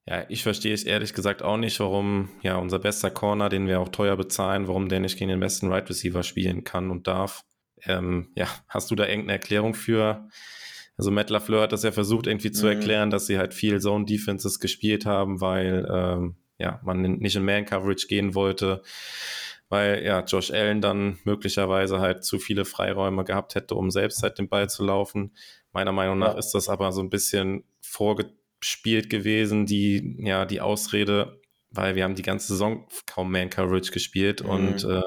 ja, 0.07 0.25
ich 0.29 0.43
verstehe 0.43 0.75
es 0.75 0.85
ehrlich 0.85 1.15
gesagt 1.15 1.43
auch 1.43 1.57
nicht, 1.57 1.79
warum 1.81 2.31
ja 2.43 2.57
unser 2.57 2.79
bester 2.79 3.11
Corner, 3.11 3.49
den 3.49 3.67
wir 3.67 3.81
auch 3.81 3.89
teuer 3.89 4.17
bezahlen, 4.17 4.69
warum 4.69 4.89
der 4.89 5.01
nicht 5.01 5.19
gegen 5.19 5.31
den 5.31 5.41
besten 5.41 5.69
Right 5.69 5.89
Receiver 5.89 6.23
spielen 6.23 6.65
kann 6.65 6.91
und 6.91 7.07
darf. 7.07 7.45
Ähm, 7.85 8.31
ja, 8.35 8.47
hast 8.69 8.91
du 8.91 8.95
da 8.95 9.07
irgendeine 9.07 9.33
Erklärung 9.33 9.75
für? 9.75 10.29
Also 10.97 11.11
Matt 11.11 11.31
LaFleur 11.31 11.63
hat 11.63 11.73
das 11.73 11.83
ja 11.83 11.93
versucht 11.93 12.27
irgendwie 12.27 12.51
zu 12.51 12.67
mhm. 12.67 12.73
erklären, 12.73 13.11
dass 13.11 13.27
sie 13.27 13.39
halt 13.39 13.55
viel 13.55 13.81
Zone 13.81 14.05
Defenses 14.05 14.61
gespielt 14.61 15.07
haben, 15.07 15.41
weil 15.41 15.89
ähm, 15.91 16.37
ja, 16.59 16.79
man 16.85 17.01
nicht 17.01 17.37
in 17.37 17.45
Man 17.45 17.65
Coverage 17.65 18.07
gehen 18.07 18.35
wollte 18.35 18.83
weil 19.71 20.05
ja 20.05 20.21
Josh 20.25 20.51
Allen 20.51 20.83
dann 20.83 21.19
möglicherweise 21.25 22.01
halt 22.01 22.25
zu 22.25 22.39
viele 22.39 22.65
Freiräume 22.65 23.25
gehabt 23.25 23.55
hätte, 23.55 23.77
um 23.77 23.91
selbst 23.91 24.23
halt 24.23 24.39
den 24.39 24.49
Ball 24.49 24.69
zu 24.69 24.85
laufen. 24.85 25.33
Meiner 25.73 25.93
Meinung 25.93 26.19
nach 26.19 26.33
ja. 26.33 26.39
ist 26.39 26.51
das 26.51 26.69
aber 26.69 26.93
so 26.93 27.01
ein 27.01 27.09
bisschen 27.09 27.65
vorgespielt 27.81 29.09
gewesen, 29.09 29.67
die, 29.67 30.17
ja, 30.19 30.45
die 30.45 30.61
Ausrede, 30.61 31.41
weil 31.71 31.95
wir 31.95 32.03
haben 32.03 32.17
die 32.17 32.23
ganze 32.23 32.49
Saison 32.49 32.89
kaum 33.07 33.31
Man 33.31 33.49
Coverage 33.49 33.93
gespielt 33.93 34.43
mhm. 34.43 34.51
und 34.51 34.85
äh, 34.85 35.03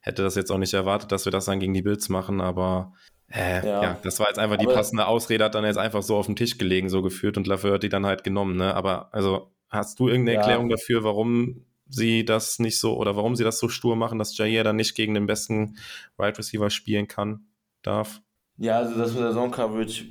hätte 0.00 0.24
das 0.24 0.34
jetzt 0.34 0.50
auch 0.50 0.58
nicht 0.58 0.74
erwartet, 0.74 1.12
dass 1.12 1.24
wir 1.24 1.32
das 1.32 1.44
dann 1.44 1.60
gegen 1.60 1.74
die 1.74 1.82
Bills 1.82 2.08
machen, 2.08 2.40
aber 2.40 2.92
äh, 3.30 3.64
ja. 3.64 3.82
ja. 3.82 3.98
das 4.02 4.18
war 4.18 4.26
jetzt 4.26 4.40
einfach 4.40 4.56
die 4.56 4.66
aber 4.66 4.74
passende 4.74 5.06
Ausrede, 5.06 5.44
hat 5.44 5.54
dann 5.54 5.64
jetzt 5.64 5.78
einfach 5.78 6.02
so 6.02 6.16
auf 6.16 6.26
dem 6.26 6.34
Tisch 6.34 6.58
gelegen, 6.58 6.88
so 6.88 7.02
geführt 7.02 7.36
und 7.36 7.48
hat 7.48 7.82
die 7.84 7.88
dann 7.88 8.06
halt 8.06 8.24
genommen, 8.24 8.56
ne? 8.56 8.74
Aber 8.74 9.14
also 9.14 9.52
hast 9.68 10.00
du 10.00 10.08
irgendeine 10.08 10.34
ja. 10.34 10.40
Erklärung 10.40 10.68
dafür, 10.70 11.04
warum 11.04 11.66
sie 11.88 12.24
das 12.24 12.58
nicht 12.58 12.78
so 12.78 12.96
oder 12.96 13.16
warum 13.16 13.36
sie 13.36 13.44
das 13.44 13.58
so 13.58 13.68
stur 13.68 13.96
machen, 13.96 14.18
dass 14.18 14.36
Jair 14.36 14.64
dann 14.64 14.76
nicht 14.76 14.94
gegen 14.94 15.14
den 15.14 15.26
besten 15.26 15.68
Wide 15.68 15.78
right 16.18 16.38
Receiver 16.38 16.70
spielen 16.70 17.08
kann, 17.08 17.46
darf? 17.82 18.20
Ja, 18.58 18.78
also 18.78 18.98
das 18.98 19.14
mit 19.14 19.22
der 19.22 19.32
Zone 19.32 19.50
Coverage, 19.50 20.06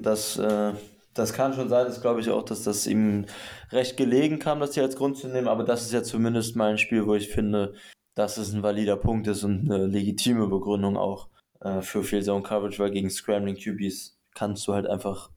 das, 0.00 0.38
äh, 0.38 0.72
das 1.14 1.32
kann 1.32 1.54
schon 1.54 1.68
sein. 1.68 1.86
Das 1.86 2.00
glaube 2.00 2.20
ich 2.20 2.30
auch, 2.30 2.44
dass 2.44 2.62
das 2.62 2.86
ihm 2.86 3.26
recht 3.70 3.96
gelegen 3.96 4.38
kam, 4.38 4.60
das 4.60 4.74
hier 4.74 4.82
als 4.82 4.96
Grund 4.96 5.16
zu 5.16 5.28
nehmen. 5.28 5.48
Aber 5.48 5.64
das 5.64 5.82
ist 5.82 5.92
ja 5.92 6.02
zumindest 6.02 6.54
mal 6.54 6.70
ein 6.70 6.78
Spiel, 6.78 7.06
wo 7.06 7.14
ich 7.14 7.28
finde, 7.28 7.74
dass 8.14 8.36
es 8.36 8.52
ein 8.52 8.62
valider 8.62 8.96
Punkt 8.96 9.26
ist 9.26 9.44
und 9.44 9.70
eine 9.70 9.86
legitime 9.86 10.48
Begründung 10.48 10.96
auch 10.96 11.28
äh, 11.60 11.80
für 11.80 12.02
viel 12.02 12.22
Zone 12.22 12.42
Coverage, 12.42 12.78
weil 12.78 12.90
gegen 12.90 13.10
Scrambling 13.10 13.56
QBs 13.56 14.18
kannst 14.34 14.66
du 14.68 14.74
halt 14.74 14.86
einfach 14.86 15.30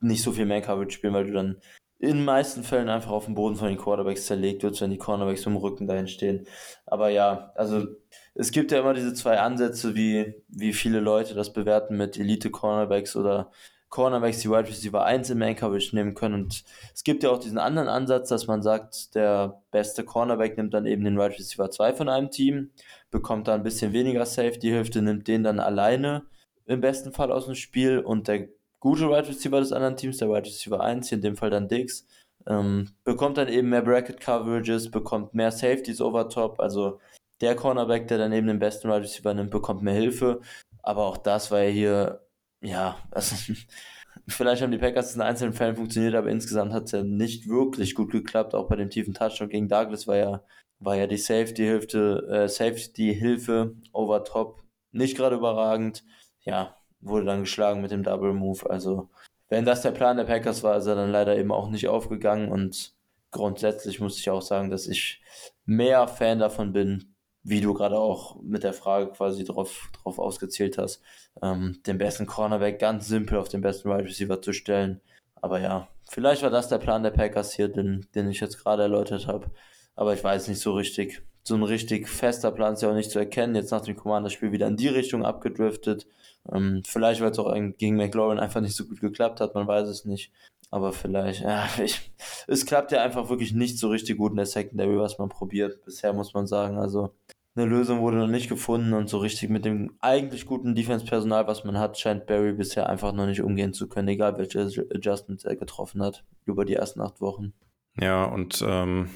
nicht 0.00 0.22
so 0.22 0.32
viel 0.32 0.46
Man 0.46 0.62
Coverage 0.62 0.96
spielen, 0.96 1.14
weil 1.14 1.26
du 1.26 1.32
dann 1.32 1.60
in 1.98 2.16
den 2.16 2.24
meisten 2.24 2.62
Fällen 2.62 2.88
einfach 2.88 3.10
auf 3.10 3.24
dem 3.24 3.34
Boden 3.34 3.56
von 3.56 3.68
den 3.68 3.78
Quarterbacks 3.78 4.26
zerlegt 4.26 4.62
wird, 4.62 4.80
wenn 4.80 4.90
die 4.90 4.98
Cornerbacks 4.98 5.46
im 5.46 5.56
Rücken 5.56 5.86
dahin 5.86 6.08
stehen. 6.08 6.46
Aber 6.84 7.08
ja, 7.08 7.52
also 7.54 7.86
es 8.34 8.50
gibt 8.50 8.70
ja 8.70 8.80
immer 8.80 8.92
diese 8.92 9.14
zwei 9.14 9.38
Ansätze, 9.38 9.94
wie, 9.94 10.34
wie 10.48 10.74
viele 10.74 11.00
Leute 11.00 11.34
das 11.34 11.52
bewerten 11.52 11.96
mit 11.96 12.18
Elite-Cornerbacks 12.18 13.16
oder 13.16 13.50
Cornerbacks, 13.88 14.40
die 14.40 14.50
Wide 14.50 14.68
Receiver 14.68 15.04
1 15.04 15.30
im 15.30 15.38
Man 15.38 15.56
Coverage 15.56 15.94
nehmen 15.96 16.14
können. 16.14 16.34
Und 16.34 16.64
es 16.94 17.02
gibt 17.02 17.22
ja 17.22 17.30
auch 17.30 17.38
diesen 17.38 17.56
anderen 17.56 17.88
Ansatz, 17.88 18.28
dass 18.28 18.46
man 18.46 18.60
sagt, 18.60 19.14
der 19.14 19.62
beste 19.70 20.04
Cornerback 20.04 20.58
nimmt 20.58 20.74
dann 20.74 20.84
eben 20.84 21.04
den 21.04 21.16
Wide 21.16 21.38
Receiver 21.38 21.70
2 21.70 21.94
von 21.94 22.08
einem 22.10 22.30
Team, 22.30 22.72
bekommt 23.10 23.48
da 23.48 23.54
ein 23.54 23.62
bisschen 23.62 23.94
weniger 23.94 24.26
Safety-Hälfte, 24.26 25.00
nimmt 25.00 25.28
den 25.28 25.44
dann 25.44 25.60
alleine 25.60 26.24
im 26.66 26.80
besten 26.80 27.12
Fall 27.12 27.32
aus 27.32 27.46
dem 27.46 27.54
Spiel 27.54 28.00
und 28.00 28.28
der 28.28 28.48
gute 28.86 29.08
Wide 29.08 29.26
Receiver 29.26 29.58
des 29.58 29.72
anderen 29.72 29.96
Teams, 29.96 30.18
der 30.18 30.28
Wide 30.28 30.46
Receiver 30.46 30.80
1, 30.80 31.08
hier 31.08 31.16
in 31.16 31.22
dem 31.22 31.36
Fall 31.36 31.50
dann 31.50 31.66
Diggs, 31.66 32.06
ähm, 32.46 32.88
bekommt 33.02 33.36
dann 33.36 33.48
eben 33.48 33.68
mehr 33.68 33.82
Bracket 33.82 34.20
Coverages, 34.20 34.92
bekommt 34.92 35.34
mehr 35.34 35.50
Safeties 35.50 36.00
over 36.00 36.28
top, 36.28 36.60
also 36.60 37.00
der 37.40 37.56
Cornerback, 37.56 38.06
der 38.06 38.18
dann 38.18 38.32
eben 38.32 38.46
den 38.46 38.60
besten 38.60 38.88
Wide 38.88 39.02
Receiver 39.02 39.34
nimmt, 39.34 39.50
bekommt 39.50 39.82
mehr 39.82 39.94
Hilfe, 39.94 40.40
aber 40.84 41.04
auch 41.04 41.16
das 41.16 41.50
war 41.50 41.62
ja 41.62 41.68
hier, 41.68 42.26
ja, 42.60 42.96
also, 43.10 43.34
vielleicht 44.28 44.62
haben 44.62 44.70
die 44.70 44.78
Packers 44.78 45.16
in 45.16 45.20
einzelnen 45.20 45.52
Fällen 45.52 45.74
funktioniert, 45.74 46.14
aber 46.14 46.30
insgesamt 46.30 46.72
hat 46.72 46.84
es 46.84 46.92
ja 46.92 47.02
nicht 47.02 47.48
wirklich 47.48 47.96
gut 47.96 48.12
geklappt, 48.12 48.54
auch 48.54 48.68
bei 48.68 48.76
dem 48.76 48.90
tiefen 48.90 49.14
Touchdown 49.14 49.48
gegen 49.48 49.68
Douglas 49.68 50.06
war 50.06 50.16
ja, 50.16 50.44
war 50.78 50.94
ja 50.94 51.08
die 51.08 51.18
Safety-Hilfe, 51.18 52.28
äh, 52.30 52.48
Safety-Hilfe 52.48 53.74
over 53.92 54.22
top 54.22 54.62
nicht 54.92 55.16
gerade 55.16 55.34
überragend, 55.34 56.04
ja, 56.44 56.76
wurde 57.06 57.26
dann 57.26 57.40
geschlagen 57.40 57.82
mit 57.82 57.90
dem 57.90 58.02
Double 58.02 58.32
Move. 58.32 58.68
Also, 58.68 59.08
wenn 59.48 59.64
das 59.64 59.82
der 59.82 59.92
Plan 59.92 60.16
der 60.16 60.24
Packers 60.24 60.62
war, 60.62 60.76
ist 60.76 60.86
er 60.86 60.94
dann 60.94 61.10
leider 61.10 61.36
eben 61.36 61.52
auch 61.52 61.68
nicht 61.68 61.88
aufgegangen. 61.88 62.50
Und 62.50 62.94
grundsätzlich 63.30 64.00
muss 64.00 64.18
ich 64.18 64.30
auch 64.30 64.42
sagen, 64.42 64.70
dass 64.70 64.86
ich 64.86 65.22
mehr 65.64 66.08
Fan 66.08 66.38
davon 66.38 66.72
bin, 66.72 67.14
wie 67.42 67.60
du 67.60 67.74
gerade 67.74 67.98
auch 67.98 68.42
mit 68.42 68.64
der 68.64 68.72
Frage 68.72 69.12
quasi 69.12 69.44
drauf, 69.44 69.90
drauf 70.02 70.18
ausgezählt 70.18 70.78
hast, 70.78 71.00
ähm, 71.42 71.80
den 71.86 71.98
besten 71.98 72.26
Cornerback 72.26 72.80
ganz 72.80 73.06
simpel 73.06 73.38
auf 73.38 73.48
den 73.48 73.60
besten 73.60 73.88
Wide 73.88 74.04
Receiver 74.04 74.42
zu 74.42 74.52
stellen. 74.52 75.00
Aber 75.36 75.60
ja, 75.60 75.86
vielleicht 76.10 76.42
war 76.42 76.50
das 76.50 76.68
der 76.68 76.78
Plan 76.78 77.04
der 77.04 77.12
Packers 77.12 77.52
hier, 77.52 77.68
den, 77.68 78.06
den 78.16 78.28
ich 78.28 78.40
jetzt 78.40 78.58
gerade 78.58 78.82
erläutert 78.82 79.28
habe. 79.28 79.50
Aber 79.94 80.12
ich 80.12 80.24
weiß 80.24 80.48
nicht 80.48 80.60
so 80.60 80.72
richtig. 80.72 81.22
So 81.46 81.54
ein 81.54 81.62
richtig 81.62 82.08
fester 82.08 82.50
Plan 82.50 82.74
ist 82.74 82.82
ja 82.82 82.90
auch 82.90 82.94
nicht 82.94 83.12
zu 83.12 83.20
erkennen. 83.20 83.54
Jetzt 83.54 83.70
nach 83.70 83.82
dem 83.82 83.94
Commander-Spiel 83.94 84.50
wieder 84.50 84.66
in 84.66 84.76
die 84.76 84.88
Richtung 84.88 85.24
abgedriftet. 85.24 86.08
Ähm, 86.52 86.82
vielleicht, 86.84 87.20
weil 87.20 87.30
es 87.30 87.38
auch 87.38 87.54
gegen 87.78 87.96
McLaurin 87.96 88.40
einfach 88.40 88.60
nicht 88.60 88.74
so 88.74 88.84
gut 88.84 89.00
geklappt 89.00 89.40
hat, 89.40 89.54
man 89.54 89.68
weiß 89.68 89.86
es 89.88 90.04
nicht. 90.04 90.32
Aber 90.72 90.92
vielleicht, 90.92 91.42
ja, 91.42 91.68
ich, 91.84 92.10
es 92.48 92.66
klappt 92.66 92.90
ja 92.90 93.00
einfach 93.00 93.28
wirklich 93.28 93.54
nicht 93.54 93.78
so 93.78 93.90
richtig 93.90 94.16
gut 94.16 94.32
in 94.32 94.38
der 94.38 94.46
Secondary, 94.46 94.98
was 94.98 95.18
man 95.18 95.28
probiert. 95.28 95.84
Bisher 95.84 96.12
muss 96.12 96.34
man 96.34 96.48
sagen, 96.48 96.78
also 96.78 97.10
eine 97.54 97.66
Lösung 97.66 98.00
wurde 98.00 98.16
noch 98.16 98.26
nicht 98.26 98.48
gefunden 98.48 98.92
und 98.92 99.08
so 99.08 99.18
richtig 99.18 99.48
mit 99.48 99.64
dem 99.64 99.96
eigentlich 100.00 100.46
guten 100.46 100.74
Defense-Personal, 100.74 101.46
was 101.46 101.62
man 101.62 101.78
hat, 101.78 101.96
scheint 101.96 102.26
Barry 102.26 102.54
bisher 102.54 102.88
einfach 102.88 103.12
noch 103.12 103.26
nicht 103.26 103.40
umgehen 103.40 103.72
zu 103.72 103.88
können, 103.88 104.08
egal 104.08 104.36
welche 104.36 104.60
Adjustments 104.92 105.44
er 105.44 105.54
getroffen 105.54 106.02
hat 106.02 106.24
über 106.44 106.64
die 106.64 106.74
ersten 106.74 107.00
acht 107.00 107.20
Wochen. 107.20 107.52
Ja, 107.98 108.24
und 108.24 108.64
ähm, 108.66 109.08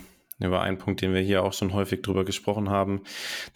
über 0.46 0.62
einen 0.62 0.78
Punkt, 0.78 1.00
den 1.02 1.14
wir 1.14 1.20
hier 1.20 1.42
auch 1.42 1.52
schon 1.52 1.72
häufig 1.72 2.02
drüber 2.02 2.24
gesprochen 2.24 2.70
haben, 2.70 3.02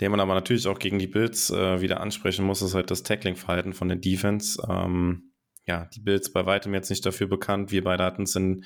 den 0.01 0.11
man 0.11 0.21
aber 0.21 0.35
natürlich 0.35 0.67
auch 0.67 0.79
gegen 0.79 0.99
die 0.99 1.07
Bills 1.07 1.51
äh, 1.51 1.81
wieder 1.81 2.01
ansprechen 2.01 2.45
muss, 2.45 2.63
ist 2.63 2.75
halt 2.75 2.91
das 2.91 3.03
Tackling-Verhalten 3.03 3.73
von 3.73 3.89
der 3.89 3.99
Defense. 3.99 4.63
Ähm, 4.69 5.31
ja, 5.67 5.87
die 5.95 6.01
Bills 6.01 6.31
bei 6.31 6.45
weitem 6.45 6.75
jetzt 6.75 6.91
nicht 6.91 7.07
dafür 7.07 7.27
bekannt. 7.27 7.73
Wir 7.73 7.83
beide 7.85 8.05
hatten 8.05 8.25
es 8.25 8.37
in 8.37 8.65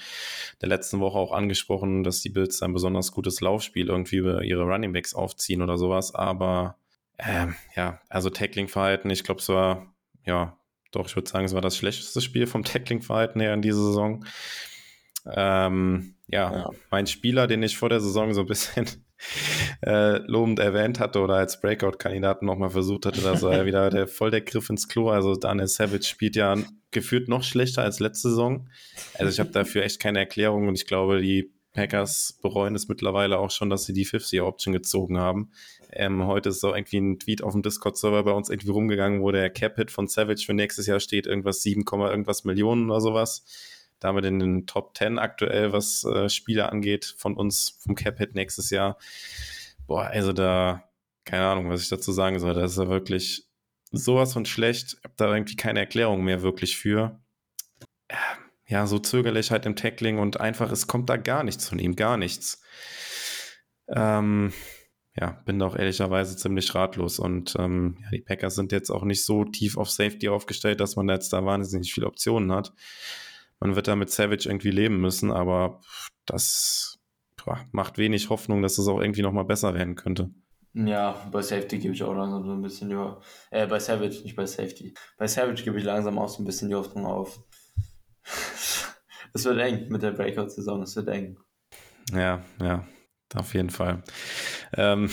der 0.61 0.69
letzten 0.69 0.99
Woche 0.99 1.16
auch 1.16 1.33
angesprochen, 1.33 2.03
dass 2.03 2.21
die 2.21 2.31
Bills 2.31 2.61
ein 2.62 2.73
besonders 2.73 3.12
gutes 3.12 3.41
Laufspiel 3.41 3.89
irgendwie 3.89 4.16
über 4.16 4.43
ihre 4.43 4.64
Running 4.64 4.93
Backs 4.93 5.14
aufziehen 5.14 5.62
oder 5.62 5.79
sowas. 5.79 6.14
Aber 6.14 6.77
ähm, 7.19 7.55
ja, 7.77 8.01
also 8.09 8.31
Tackling-Verhalten, 8.31 9.11
ich 9.11 9.23
glaube, 9.23 9.41
es 9.41 9.49
war, 9.49 9.95
ja, 10.25 10.59
doch, 10.91 11.07
ich 11.07 11.14
würde 11.14 11.29
sagen, 11.29 11.45
es 11.45 11.55
war 11.55 11.61
das 11.61 11.77
schlechteste 11.77 12.21
Spiel 12.21 12.47
vom 12.47 12.64
Tackling-Verhalten 12.64 13.41
her 13.41 13.55
in 13.55 13.62
dieser 13.62 13.83
Saison. 13.83 14.25
Ähm, 15.27 16.16
ja, 16.31 16.53
ja, 16.53 16.70
mein 16.91 17.07
Spieler, 17.07 17.47
den 17.47 17.62
ich 17.62 17.76
vor 17.76 17.89
der 17.89 18.01
Saison 18.01 18.35
so 18.35 18.43
ein 18.43 18.47
bisschen 18.47 18.87
äh, 19.83 20.18
lobend 20.18 20.59
erwähnt 20.59 21.01
hatte 21.01 21.20
oder 21.20 21.37
als 21.37 21.61
Breakout-Kandidaten 21.61 22.45
nochmal 22.45 22.70
versucht 22.70 23.07
hatte, 23.07 23.22
da 23.22 23.41
war 23.41 23.57
ja 23.57 23.66
wieder 23.66 23.89
der, 23.89 24.07
voll 24.07 24.31
der 24.31 24.43
Griff 24.43 24.68
ins 24.68 24.89
Klo. 24.89 25.09
Also 25.09 25.35
Daniel 25.35 25.68
Savage 25.68 26.05
spielt 26.05 26.37
ja 26.37 26.57
gefühlt 26.91 27.29
noch 27.29 27.43
schlechter 27.43 27.83
als 27.83 27.99
letzte 27.99 28.29
Saison. 28.29 28.68
Also 29.14 29.33
ich 29.33 29.41
habe 29.41 29.51
dafür 29.51 29.83
echt 29.85 30.01
keine 30.01 30.18
Erklärung 30.18 30.68
und 30.68 30.74
ich 30.74 30.87
glaube, 30.87 31.20
die 31.20 31.51
Packers 31.72 32.39
bereuen 32.43 32.74
es 32.74 32.89
mittlerweile 32.89 33.39
auch 33.39 33.51
schon, 33.51 33.70
dass 33.70 33.85
sie 33.85 33.93
die 33.93 34.07
50-Option 34.07 34.72
gezogen 34.72 35.18
haben. 35.18 35.53
Ähm, 35.93 36.26
heute 36.26 36.51
ist 36.51 36.61
so 36.61 36.74
irgendwie 36.74 36.99
ein 36.99 37.18
Tweet 37.18 37.43
auf 37.43 37.53
dem 37.53 37.62
Discord-Server 37.62 38.24
bei 38.24 38.33
uns 38.33 38.51
irgendwie 38.51 38.70
rumgegangen, 38.70 39.22
wo 39.22 39.31
der 39.31 39.49
Cap-Hit 39.49 39.91
von 39.91 40.09
Savage 40.09 40.45
für 40.45 40.55
nächstes 40.55 40.87
Jahr 40.87 41.01
steht, 41.01 41.26
irgendwas 41.26 41.62
7, 41.62 41.85
irgendwas 41.87 42.45
Millionen 42.45 42.91
oder 42.91 43.01
sowas 43.01 43.45
damit 44.01 44.24
in 44.24 44.38
den 44.38 44.66
Top 44.66 44.96
10 44.96 45.18
aktuell, 45.18 45.72
was 45.72 46.05
äh, 46.05 46.28
Spiele 46.28 46.70
angeht, 46.70 47.14
von 47.18 47.36
uns 47.36 47.78
vom 47.80 47.94
Cap-Hit 47.94 48.34
nächstes 48.34 48.70
Jahr. 48.70 48.99
Boah, 49.86 50.05
also 50.05 50.32
da, 50.32 50.88
keine 51.24 51.46
Ahnung, 51.46 51.70
was 51.70 51.82
ich 51.82 51.88
dazu 51.88 52.12
sagen 52.12 52.38
soll. 52.38 52.55
Das 52.55 52.72
ist 52.72 52.78
ja 52.78 52.88
wirklich 52.88 53.49
sowas 53.90 54.32
von 54.32 54.44
schlecht. 54.44 54.96
Ich 54.99 55.05
habe 55.05 55.14
da 55.16 55.32
irgendwie 55.32 55.57
keine 55.57 55.80
Erklärung 55.80 56.22
mehr 56.24 56.42
wirklich 56.42 56.76
für. 56.76 57.20
Ja, 58.66 58.86
so 58.86 58.99
zögerlich 58.99 59.51
halt 59.51 59.66
im 59.66 59.76
Tackling 59.76 60.18
und 60.18 60.40
einfach, 60.40 60.70
es 60.70 60.86
kommt 60.86 61.09
da 61.09 61.16
gar 61.16 61.42
nichts 61.42 61.68
von 61.68 61.78
ihm, 61.78 61.96
gar 61.96 62.16
nichts. 62.16 62.62
Ähm, 63.88 64.53
ja, 65.20 65.42
bin 65.46 65.61
auch 65.62 65.74
ehrlicherweise 65.74 66.36
ziemlich 66.36 66.74
ratlos. 66.74 67.18
Und 67.18 67.57
ähm, 67.59 67.96
ja, 68.03 68.11
die 68.11 68.20
Packers 68.20 68.55
sind 68.55 68.72
jetzt 68.72 68.90
auch 68.90 69.05
nicht 69.05 69.24
so 69.24 69.44
tief 69.44 69.76
auf 69.76 69.90
Safety 69.90 70.28
aufgestellt, 70.28 70.80
dass 70.80 70.96
man 70.96 71.09
jetzt 71.09 71.32
da 71.32 71.44
wahnsinnig 71.44 71.92
viele 71.92 72.07
Optionen 72.07 72.53
hat. 72.53 72.72
Man 73.61 73.75
wird 73.75 73.89
da 73.89 73.97
mit 73.97 74.11
Savage 74.11 74.49
irgendwie 74.49 74.71
leben 74.71 75.01
müssen, 75.01 75.31
aber 75.31 75.81
das 76.27 76.99
boah, 77.45 77.65
macht 77.73 77.99
wenig 77.99 78.31
Hoffnung, 78.31 78.63
dass 78.63 78.79
es 78.79 78.89
auch 78.89 79.01
irgendwie 79.01 79.23
nochmal 79.23 79.45
besser 79.45 79.75
werden 79.75 79.95
könnte. 79.95 80.31
Ja, 80.75 81.13
bei 81.33 81.43
Safety 81.43 81.79
gebe 81.79 81.95
ich 81.95 82.03
auch 82.03 82.15
langsam 82.15 82.45
so 82.45 82.53
ein 82.53 82.63
bisschen 82.63 82.91
die 82.91 82.97
Hoffnung. 82.97 83.23
Äh, 83.51 83.67
bei 83.67 83.81
Savage, 83.81 84.21
nicht 84.23 84.37
bei 84.37 84.47
Safety. 84.47 84.95
Bei 85.17 85.27
Savage 85.27 85.65
gebe 85.65 85.79
ich 85.79 85.85
langsam 85.85 86.19
auch 86.19 86.29
so 86.29 86.43
ein 86.43 86.47
bisschen 86.47 86.69
die 86.69 86.75
Hoffnung 86.75 87.07
auf. 87.07 87.41
es 89.33 89.45
wird 89.45 89.59
eng 89.59 89.89
mit 89.89 90.03
der 90.03 90.13
Breakout-Saison, 90.13 90.83
es 90.83 90.95
wird 90.95 91.09
eng. 91.09 91.39
Ja, 92.13 92.43
ja, 92.61 92.87
auf 93.35 93.55
jeden 93.55 93.71
Fall. 93.71 94.03
Ähm, 94.75 95.11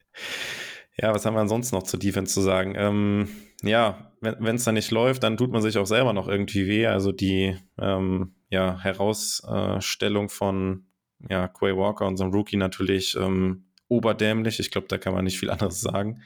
ja, 0.96 1.12
was 1.12 1.26
haben 1.26 1.34
wir 1.34 1.40
ansonsten 1.40 1.76
noch 1.76 1.82
zur 1.82 1.98
Defense 1.98 2.32
zu 2.32 2.40
sagen? 2.40 2.74
Ähm, 2.76 3.28
ja, 3.62 4.12
wenn 4.20 4.56
es 4.56 4.64
da 4.64 4.72
nicht 4.72 4.90
läuft, 4.90 5.22
dann 5.22 5.36
tut 5.36 5.50
man 5.50 5.62
sich 5.62 5.78
auch 5.78 5.86
selber 5.86 6.12
noch 6.12 6.28
irgendwie 6.28 6.66
weh. 6.66 6.86
Also 6.86 7.12
die 7.12 7.56
ähm, 7.80 8.34
ja, 8.50 8.78
Herausstellung 8.80 10.28
von 10.28 10.86
ja, 11.28 11.48
Quay 11.48 11.76
Walker, 11.76 12.06
unserem 12.06 12.32
Rookie, 12.32 12.56
natürlich 12.56 13.16
ähm, 13.16 13.64
oberdämlich. 13.88 14.60
Ich 14.60 14.70
glaube, 14.70 14.86
da 14.88 14.98
kann 14.98 15.14
man 15.14 15.24
nicht 15.24 15.38
viel 15.38 15.50
anderes 15.50 15.80
sagen. 15.80 16.22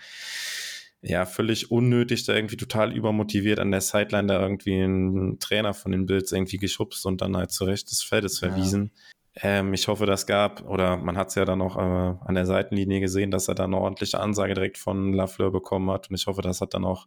Ja, 1.01 1.27
völlig 1.27 1.71
unnötig, 1.71 2.25
da 2.25 2.35
irgendwie 2.35 2.57
total 2.57 2.95
übermotiviert 2.95 3.59
an 3.59 3.73
der 3.73 3.81
Sideline 3.81 4.29
da 4.29 4.41
irgendwie 4.41 4.81
einen 4.81 5.41
Trainer 5.41 5.75
von 5.75 5.91
den 5.91 6.07
Bills 6.07 6.31
irgendwie 6.31 6.59
geschubst 6.59 7.07
und 7.07 7.21
dann 7.21 7.37
halt 7.37 7.51
zurecht 7.51 7.91
des 7.91 8.03
Feldes 8.03 8.39
verwiesen. 8.39 8.93
Ja. 8.95 9.03
Ähm, 9.37 9.73
ich 9.73 9.89
hoffe, 9.89 10.05
das 10.07 10.27
gab, 10.27 10.69
oder 10.69 10.97
man 10.97 11.17
hat 11.17 11.29
es 11.29 11.37
ja 11.37 11.45
dann 11.45 11.63
auch 11.63 11.77
äh, 11.77 11.81
an 11.81 12.35
der 12.35 12.47
Seitenlinie 12.47 13.01
gesehen, 13.01 13.31
dass 13.31 13.49
er 13.49 13.55
dann 13.55 13.73
eine 13.73 13.83
ordentliche 13.83 14.21
Ansage 14.21 14.55
direkt 14.55 14.79
von 14.79 15.13
Lafleur 15.13 15.51
bekommen 15.51 15.91
hat. 15.91 16.11
Und 16.11 16.17
ich 16.17 16.27
hoffe, 16.27 16.43
das 16.43 16.61
hat 16.61 16.75
dann 16.75 16.85
auch 16.85 17.07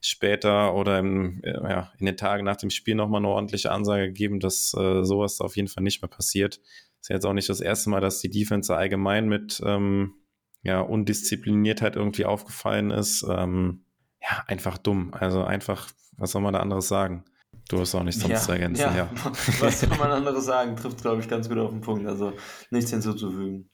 später 0.00 0.74
oder 0.74 0.98
im, 0.98 1.42
äh, 1.42 1.50
ja, 1.50 1.92
in 1.98 2.06
den 2.06 2.16
Tagen 2.16 2.44
nach 2.44 2.56
dem 2.56 2.70
Spiel 2.70 2.94
nochmal 2.94 3.20
eine 3.20 3.28
ordentliche 3.28 3.70
Ansage 3.72 4.06
gegeben, 4.06 4.40
dass 4.40 4.74
äh, 4.74 5.04
sowas 5.04 5.40
auf 5.40 5.56
jeden 5.56 5.68
Fall 5.68 5.82
nicht 5.82 6.02
mehr 6.02 6.08
passiert. 6.08 6.60
Ist 7.00 7.08
ja 7.08 7.16
jetzt 7.16 7.26
auch 7.26 7.32
nicht 7.32 7.48
das 7.48 7.60
erste 7.60 7.90
Mal, 7.90 8.00
dass 8.00 8.20
die 8.20 8.30
Defense 8.30 8.74
allgemein 8.74 9.28
mit 9.28 9.60
ähm, 9.64 10.14
ja, 10.62 10.80
Undiszipliniertheit 10.80 11.96
irgendwie 11.96 12.26
aufgefallen 12.26 12.90
ist. 12.90 13.26
Ähm, 13.28 13.84
ja, 14.22 14.44
einfach 14.46 14.78
dumm. 14.78 15.12
Also 15.14 15.42
einfach, 15.42 15.90
was 16.16 16.32
soll 16.32 16.42
man 16.42 16.54
da 16.54 16.60
anderes 16.60 16.88
sagen? 16.88 17.24
Du 17.70 17.78
hast 17.78 17.94
auch 17.94 18.02
nichts 18.02 18.20
sonst 18.20 18.32
ja, 18.32 18.40
zu 18.40 18.52
ergänzen, 18.52 18.80
ja. 18.80 18.96
ja. 18.96 19.10
Was 19.60 19.80
soll 19.80 19.90
man 19.90 20.10
anderes 20.10 20.44
sagen? 20.44 20.74
Trifft, 20.74 21.02
glaube 21.02 21.20
ich, 21.22 21.28
ganz 21.28 21.48
gut 21.48 21.58
auf 21.58 21.70
den 21.70 21.80
Punkt. 21.80 22.04
Also 22.04 22.32
nichts 22.70 22.90
hinzuzufügen. 22.90 23.70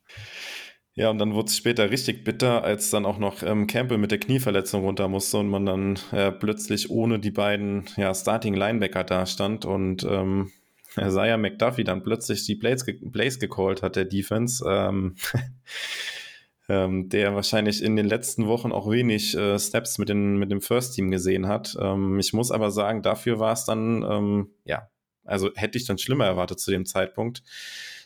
Ja, 0.94 1.08
und 1.08 1.18
dann 1.18 1.32
wurde 1.32 1.46
es 1.46 1.56
später 1.56 1.90
richtig 1.90 2.22
bitter, 2.22 2.62
als 2.62 2.90
dann 2.90 3.06
auch 3.06 3.16
noch 3.16 3.42
ähm, 3.42 3.66
Campbell 3.66 3.96
mit 3.96 4.10
der 4.10 4.18
Knieverletzung 4.18 4.82
runter 4.82 5.08
musste 5.08 5.38
und 5.38 5.48
man 5.48 5.64
dann 5.64 5.98
äh, 6.12 6.30
plötzlich 6.30 6.90
ohne 6.90 7.18
die 7.18 7.30
beiden 7.30 7.84
ja, 7.96 8.14
Starting 8.14 8.52
Linebacker 8.52 9.04
da 9.04 9.24
stand 9.24 9.64
und 9.64 10.04
ähm, 10.04 10.52
Isaiah 10.98 11.38
McDuffie 11.38 11.84
dann 11.84 12.02
plötzlich 12.02 12.44
die 12.44 12.56
Plays, 12.56 12.84
ge 12.84 12.98
Plays 13.10 13.38
gecallt 13.38 13.82
hat, 13.82 13.96
der 13.96 14.04
Defense, 14.04 14.62
ähm, 14.68 15.16
ähm, 16.68 17.08
der 17.08 17.34
wahrscheinlich 17.34 17.82
in 17.82 17.96
den 17.96 18.06
letzten 18.06 18.46
Wochen 18.46 18.72
auch 18.72 18.90
wenig 18.90 19.36
äh, 19.36 19.58
Steps 19.58 19.98
mit, 19.98 20.08
den, 20.08 20.36
mit 20.36 20.50
dem 20.50 20.60
First 20.60 20.94
Team 20.94 21.10
gesehen 21.10 21.46
hat. 21.46 21.76
Ähm, 21.80 22.18
ich 22.18 22.32
muss 22.32 22.50
aber 22.50 22.70
sagen, 22.70 23.02
dafür 23.02 23.38
war 23.38 23.52
es 23.52 23.64
dann, 23.64 24.02
ähm, 24.02 24.50
ja, 24.64 24.88
also 25.24 25.50
hätte 25.54 25.78
ich 25.78 25.86
dann 25.86 25.98
schlimmer 25.98 26.26
erwartet 26.26 26.60
zu 26.60 26.70
dem 26.70 26.86
Zeitpunkt. 26.86 27.42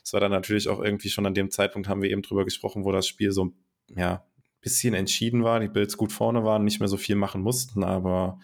Es 0.05 0.13
war 0.13 0.21
dann 0.21 0.31
natürlich 0.31 0.69
auch 0.69 0.81
irgendwie 0.81 1.11
schon 1.11 1.27
an 1.27 1.35
dem 1.35 1.51
Zeitpunkt, 1.51 1.89
haben 1.89 2.03
wir 2.03 2.11
eben 2.11 2.23
drüber 2.23 2.45
gesprochen, 2.45 2.85
wo 2.85 2.93
das 2.93 3.07
Spiel 3.07 3.33
so, 3.33 3.53
ja, 3.89 4.25
bisschen 4.61 4.95
entschieden 4.95 5.43
war, 5.43 5.61
die 5.61 5.69
Bills 5.69 5.97
gut 5.97 6.13
vorne 6.13 6.45
waren, 6.45 6.65
nicht 6.65 6.81
mehr 6.81 6.89
so 6.89 6.99
viel 6.99 7.17
machen 7.17 7.41
mussten, 7.41 7.83
aber 7.83 8.39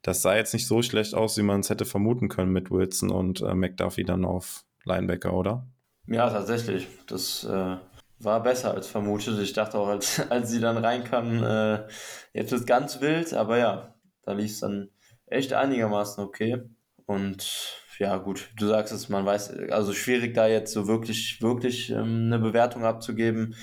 das 0.00 0.22
sah 0.22 0.34
jetzt 0.34 0.54
nicht 0.54 0.66
so 0.66 0.82
schlecht 0.82 1.14
aus, 1.14 1.36
wie 1.36 1.42
man 1.42 1.60
es 1.60 1.70
hätte 1.70 1.84
vermuten 1.84 2.28
können 2.28 2.52
mit 2.52 2.70
Wilson 2.70 3.10
und 3.10 3.42
äh, 3.42 3.54
McDuffie 3.54 4.04
dann 4.04 4.24
auf 4.24 4.64
Linebacker, 4.84 5.32
oder? 5.32 5.66
Ja, 6.06 6.28
tatsächlich. 6.30 6.88
Das 7.06 7.44
äh, 7.44 7.76
war 8.24 8.42
besser 8.42 8.74
als 8.74 8.88
vermutet. 8.88 9.38
Ich 9.40 9.52
dachte 9.52 9.78
auch, 9.78 9.88
als, 9.88 10.20
als 10.30 10.50
sie 10.50 10.60
dann 10.60 10.78
reinkamen, 10.78 11.42
äh, 11.42 11.86
jetzt 12.32 12.52
ist 12.52 12.66
ganz 12.66 13.00
wild, 13.00 13.34
aber 13.34 13.58
ja, 13.58 13.94
da 14.22 14.32
lief 14.32 14.52
es 14.52 14.60
dann 14.60 14.90
echt 15.26 15.52
einigermaßen 15.52 16.22
okay. 16.22 16.62
Und 17.06 17.78
ja, 17.98 18.16
gut, 18.18 18.50
du 18.56 18.66
sagst 18.68 18.92
es, 18.92 19.08
man 19.08 19.26
weiß, 19.26 19.70
also 19.70 19.92
schwierig 19.92 20.34
da 20.34 20.46
jetzt 20.46 20.72
so 20.72 20.88
wirklich, 20.88 21.40
wirklich 21.42 21.90
ähm, 21.90 22.26
eine 22.26 22.38
Bewertung 22.38 22.84
abzugeben, 22.84 23.54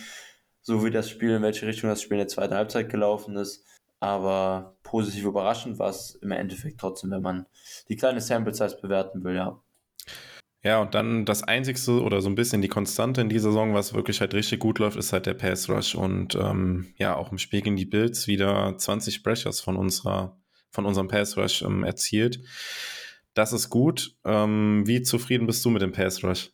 so 0.62 0.86
wie 0.86 0.92
das 0.92 1.10
Spiel, 1.10 1.32
in 1.32 1.42
welche 1.42 1.66
Richtung 1.66 1.90
das 1.90 2.02
Spiel 2.02 2.16
in 2.16 2.20
der 2.20 2.28
zweiten 2.28 2.54
Halbzeit 2.54 2.90
gelaufen 2.90 3.36
ist 3.36 3.66
aber 4.00 4.78
positiv 4.84 5.26
überraschend 5.26 5.78
war 5.80 5.90
es 5.90 6.16
im 6.16 6.32
Endeffekt 6.32 6.80
trotzdem, 6.80 7.12
wenn 7.12 7.22
man 7.22 7.46
die 7.90 7.96
kleine 7.96 8.22
Sample 8.22 8.54
Size 8.54 8.78
bewerten 8.82 9.24
will, 9.24 9.36
ja. 9.36 9.62
Ja, 10.62 10.82
und 10.82 10.94
dann 10.94 11.26
das 11.26 11.42
Einzigste 11.44 12.02
oder 12.02 12.22
so 12.22 12.28
ein 12.30 12.36
bisschen 12.36 12.62
die 12.62 12.68
Konstante 12.68 13.22
in 13.22 13.30
dieser 13.30 13.50
Saison, 13.50 13.74
was 13.74 13.94
wirklich 13.94 14.20
halt 14.20 14.34
richtig 14.34 14.60
gut 14.60 14.80
läuft, 14.80 14.98
ist 14.98 15.14
halt 15.14 15.26
der 15.26 15.34
Pass 15.34 15.70
Rush. 15.70 15.96
Und 15.96 16.36
ähm, 16.36 16.94
ja, 16.98 17.16
auch 17.16 17.32
im 17.32 17.38
Spiel 17.38 17.62
gegen 17.62 17.78
die 17.78 17.86
Bills 17.86 18.28
wieder 18.28 18.78
20 18.78 19.24
Pressures 19.24 19.62
von 19.62 19.78
unserer, 19.78 20.38
von 20.72 20.86
unserem 20.86 21.08
Pass 21.08 21.38
Rush 21.38 21.62
ähm, 21.62 21.84
erzielt. 21.84 22.42
Das 23.34 23.54
ist 23.54 23.70
gut. 23.70 24.18
Ähm, 24.26 24.84
wie 24.86 25.02
zufrieden 25.02 25.48
bist 25.48 25.64
du 25.64 25.70
mit 25.70 25.82
dem 25.82 25.94
Pass 25.94 26.24
Rush? 26.24 26.52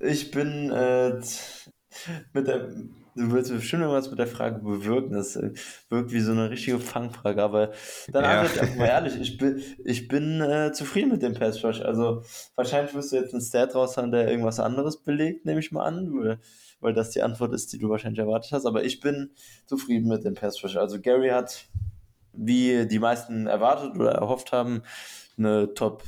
Ich 0.00 0.30
bin 0.32 0.70
äh, 0.70 1.20
mit 2.32 2.48
der 2.48 2.72
Du 3.16 3.32
willst 3.32 3.50
bestimmt 3.50 3.82
irgendwas 3.82 4.10
mit 4.10 4.18
der 4.18 4.26
Frage 4.26 4.60
bewirken. 4.60 5.12
Das 5.12 5.36
äh, 5.36 5.52
wirkt 5.88 6.12
wie 6.12 6.20
so 6.20 6.32
eine 6.32 6.50
richtige 6.50 6.78
Fangfrage. 6.78 7.42
Aber 7.42 7.72
dann 8.08 8.24
ja. 8.24 8.30
antworte 8.30 8.54
ich 8.54 8.62
einfach 8.62 8.76
mal 8.76 8.86
ehrlich. 8.86 9.20
Ich 9.20 9.36
bin, 9.36 9.62
ich 9.84 10.08
bin 10.08 10.40
äh, 10.40 10.72
zufrieden 10.72 11.10
mit 11.10 11.22
dem 11.22 11.34
Pass 11.34 11.62
Rush. 11.64 11.80
Also 11.80 12.22
wahrscheinlich 12.54 12.94
wirst 12.94 13.12
du 13.12 13.16
jetzt 13.16 13.32
einen 13.32 13.42
Stat 13.42 13.74
raus 13.74 13.96
haben, 13.96 14.12
der 14.12 14.30
irgendwas 14.30 14.60
anderes 14.60 15.02
belegt, 15.02 15.44
nehme 15.44 15.60
ich 15.60 15.72
mal 15.72 15.84
an. 15.84 16.12
Weil, 16.12 16.40
weil 16.80 16.94
das 16.94 17.10
die 17.10 17.22
Antwort 17.22 17.52
ist, 17.52 17.72
die 17.72 17.78
du 17.78 17.88
wahrscheinlich 17.88 18.20
erwartet 18.20 18.52
hast. 18.52 18.66
Aber 18.66 18.84
ich 18.84 19.00
bin 19.00 19.30
zufrieden 19.66 20.08
mit 20.08 20.24
dem 20.24 20.34
Pass 20.34 20.62
Rush. 20.62 20.76
Also 20.76 21.00
Gary 21.00 21.30
hat, 21.30 21.66
wie 22.32 22.86
die 22.86 22.98
meisten 22.98 23.46
erwartet 23.46 23.96
oder 23.96 24.12
erhofft 24.12 24.52
haben, 24.52 24.82
eine 25.36 25.74
Top 25.74 26.04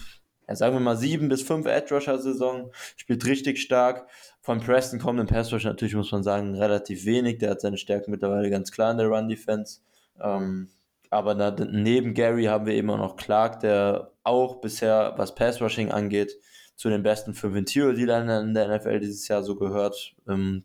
ja, 0.48 0.56
sagen 0.56 0.74
wir 0.74 0.80
mal, 0.80 0.96
sieben 0.96 1.28
bis 1.28 1.42
fünf 1.42 1.66
Edge 1.66 1.94
Rusher 1.94 2.18
Saison, 2.18 2.72
spielt 2.96 3.24
richtig 3.26 3.60
stark. 3.60 4.08
Von 4.44 4.60
Preston 4.60 4.98
kommt 4.98 5.20
im 5.20 5.26
Pass 5.28 5.52
Rush 5.52 5.64
natürlich, 5.64 5.94
muss 5.94 6.10
man 6.10 6.24
sagen, 6.24 6.56
relativ 6.56 7.04
wenig. 7.06 7.38
Der 7.38 7.50
hat 7.50 7.60
seine 7.60 7.78
Stärken 7.78 8.10
mittlerweile 8.10 8.50
ganz 8.50 8.72
klar 8.72 8.90
in 8.90 8.98
der 8.98 9.06
Run 9.06 9.28
Defense. 9.28 9.80
Ähm, 10.20 10.68
aber 11.10 11.36
da, 11.36 11.52
neben 11.64 12.12
Gary 12.12 12.44
haben 12.44 12.66
wir 12.66 12.74
eben 12.74 12.90
auch 12.90 12.98
noch 12.98 13.16
Clark, 13.16 13.60
der 13.60 14.10
auch 14.24 14.60
bisher, 14.60 15.14
was 15.16 15.36
Pass 15.36 15.60
Rushing 15.60 15.92
angeht, 15.92 16.36
zu 16.74 16.88
den 16.88 17.04
besten 17.04 17.34
fünf 17.34 17.54
Interior-Dealern 17.54 18.48
in 18.48 18.54
der 18.54 18.76
NFL 18.76 18.98
dieses 18.98 19.28
Jahr 19.28 19.44
so 19.44 19.54
gehört. 19.54 20.16
Ähm, 20.28 20.64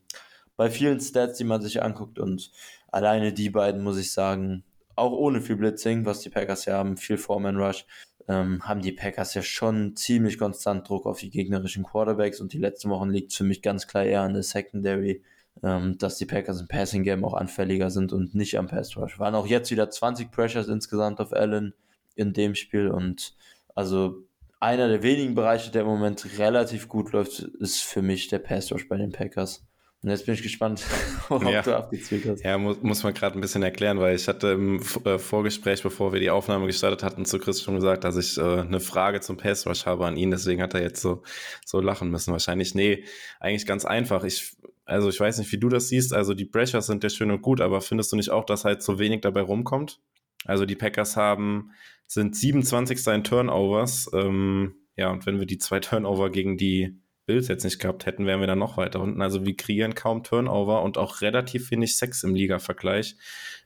bei 0.55 0.71
vielen 0.71 0.99
Stats, 0.99 1.37
die 1.37 1.43
man 1.43 1.61
sich 1.61 1.83
anguckt 1.83 2.17
und 2.17 2.51
alleine 2.87 3.31
die 3.31 3.51
beiden, 3.51 3.83
muss 3.83 3.99
ich 3.99 4.11
sagen, 4.11 4.63
auch 4.95 5.11
ohne 5.11 5.39
viel 5.39 5.55
Blitzing, 5.55 6.03
was 6.03 6.21
die 6.21 6.29
Packers 6.29 6.65
ja 6.65 6.77
haben, 6.77 6.97
viel 6.97 7.19
Foreman 7.19 7.57
Rush, 7.57 7.85
ähm, 8.27 8.61
haben 8.63 8.81
die 8.81 8.91
Packers 8.91 9.33
ja 9.33 9.41
schon 9.41 9.95
ziemlich 9.95 10.37
konstant 10.37 10.87
Druck 10.87 11.05
auf 11.05 11.19
die 11.19 11.29
gegnerischen 11.29 11.83
Quarterbacks 11.83 12.41
und 12.41 12.53
die 12.53 12.57
letzten 12.57 12.89
Wochen 12.89 13.09
liegt 13.09 13.33
für 13.33 13.43
mich 13.43 13.61
ganz 13.61 13.87
klar 13.87 14.03
eher 14.03 14.21
an 14.21 14.33
der 14.33 14.43
Secondary, 14.43 15.23
ähm, 15.63 15.97
dass 15.97 16.17
die 16.17 16.25
Packers 16.25 16.59
im 16.59 16.67
Passing 16.67 17.03
Game 17.03 17.23
auch 17.23 17.33
anfälliger 17.33 17.89
sind 17.89 18.11
und 18.11 18.35
nicht 18.35 18.57
am 18.57 18.67
Pass 18.67 18.97
Rush. 18.97 19.17
Waren 19.19 19.35
auch 19.35 19.47
jetzt 19.47 19.71
wieder 19.71 19.89
20 19.89 20.31
Pressures 20.31 20.67
insgesamt 20.67 21.19
auf 21.19 21.33
Allen 21.33 21.73
in 22.15 22.33
dem 22.33 22.55
Spiel 22.55 22.89
und 22.89 23.35
also 23.75 24.23
einer 24.59 24.87
der 24.87 25.03
wenigen 25.03 25.35
Bereiche, 25.35 25.71
der 25.71 25.83
im 25.83 25.87
Moment 25.87 26.39
relativ 26.39 26.89
gut 26.89 27.11
läuft, 27.11 27.39
ist 27.39 27.81
für 27.81 28.01
mich 28.01 28.27
der 28.27 28.39
Pass 28.39 28.71
Rush 28.71 28.89
bei 28.89 28.97
den 28.97 29.11
Packers. 29.11 29.63
Und 30.07 30.11
jetzt 30.11 30.25
bin 30.25 30.35
ich 30.35 30.41
gespannt, 30.41 30.85
ob 31.29 31.43
ja. 31.43 31.61
du 31.61 31.75
abgezählt 31.75 32.23
hast. 32.25 32.41
Ja, 32.41 32.57
muss, 32.57 32.81
muss 32.81 33.03
man 33.03 33.13
gerade 33.13 33.37
ein 33.37 33.41
bisschen 33.41 33.61
erklären, 33.61 33.99
weil 33.99 34.15
ich 34.15 34.29
hatte 34.29 34.53
im 34.53 34.81
äh, 35.03 35.19
Vorgespräch, 35.19 35.83
bevor 35.83 36.13
wir 36.13 36.21
die 36.21 36.29
Aufnahme 36.29 36.65
gestartet 36.65 37.03
hatten, 37.03 37.25
zu 37.25 37.39
Chris 37.39 37.61
schon 37.61 37.75
gesagt, 37.75 38.05
dass 38.05 38.15
ich 38.15 38.37
äh, 38.37 38.61
eine 38.61 38.79
Frage 38.79 39.19
zum 39.19 39.35
Passrush 39.35 39.85
habe 39.85 40.05
an 40.05 40.15
ihn. 40.15 40.31
Deswegen 40.31 40.61
hat 40.61 40.73
er 40.73 40.81
jetzt 40.81 41.01
so, 41.01 41.23
so 41.65 41.81
lachen 41.81 42.09
müssen. 42.09 42.31
Wahrscheinlich, 42.31 42.73
nee, 42.73 43.03
eigentlich 43.41 43.65
ganz 43.65 43.83
einfach. 43.83 44.23
Ich, 44.23 44.55
also 44.85 45.09
ich 45.09 45.19
weiß 45.19 45.39
nicht, 45.39 45.51
wie 45.51 45.59
du 45.59 45.67
das 45.67 45.89
siehst. 45.89 46.13
Also 46.13 46.33
die 46.33 46.45
Pressures 46.45 46.85
sind 46.85 47.03
ja 47.03 47.09
schön 47.09 47.29
und 47.29 47.41
gut, 47.41 47.59
aber 47.59 47.81
findest 47.81 48.13
du 48.13 48.15
nicht 48.15 48.29
auch, 48.29 48.45
dass 48.45 48.63
halt 48.63 48.83
so 48.83 48.99
wenig 48.99 49.19
dabei 49.19 49.41
rumkommt? 49.41 49.99
Also 50.45 50.65
die 50.65 50.77
Packers 50.77 51.17
haben, 51.17 51.71
sind 52.05 52.33
27. 52.33 53.05
in 53.07 53.25
Turnovers. 53.25 54.09
Ähm, 54.13 54.75
ja, 54.95 55.11
und 55.11 55.25
wenn 55.25 55.37
wir 55.37 55.47
die 55.47 55.57
zwei 55.57 55.79
Turnover 55.81 56.29
gegen 56.29 56.55
die 56.55 56.97
Bills 57.27 57.47
jetzt 57.49 57.63
nicht 57.63 57.79
gehabt 57.79 58.07
hätten, 58.07 58.25
wären 58.25 58.39
wir 58.39 58.47
dann 58.47 58.57
noch 58.57 58.77
weiter 58.77 58.99
unten. 58.99 59.21
Also 59.21 59.45
wir 59.45 59.55
kreieren 59.55 59.93
kaum 59.93 60.23
Turnover 60.23 60.81
und 60.81 60.97
auch 60.97 61.21
relativ 61.21 61.69
wenig 61.69 61.95
Sex 61.97 62.23
im 62.23 62.33
Liga-Vergleich 62.33 63.17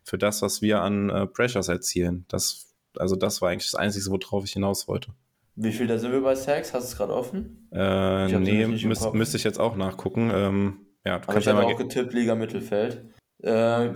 für 0.03 0.17
das, 0.17 0.41
was 0.41 0.61
wir 0.61 0.81
an 0.81 1.09
äh, 1.09 1.27
Pressures 1.27 1.69
erzielen. 1.69 2.25
Das, 2.27 2.75
also 2.97 3.15
das 3.15 3.41
war 3.41 3.49
eigentlich 3.49 3.71
das 3.71 3.79
Einzige, 3.79 4.05
worauf 4.07 4.43
ich 4.43 4.53
hinaus 4.53 4.87
wollte. 4.87 5.13
Wie 5.55 5.71
viel 5.71 5.87
da 5.87 5.97
sind 5.97 6.11
wir 6.11 6.21
bei 6.21 6.35
Sex? 6.35 6.73
Hast 6.73 6.87
du 6.87 6.91
es 6.91 6.97
gerade 6.97 7.13
offen? 7.13 7.69
Äh, 7.71 8.27
nee, 8.39 8.65
müsste 8.65 9.11
müsst 9.11 9.35
ich 9.35 9.43
jetzt 9.43 9.59
auch 9.59 9.75
nachgucken. 9.75 10.31
Ähm, 10.33 10.79
ja, 11.05 11.19
du 11.19 11.23
Aber 11.23 11.33
kannst 11.33 11.47
ich 11.47 11.53
habe 11.53 11.65
auch 11.65 11.77
getippt, 11.77 12.13
Liga 12.13 12.35
Mittelfeld. 12.35 13.05
Äh, 13.43 13.91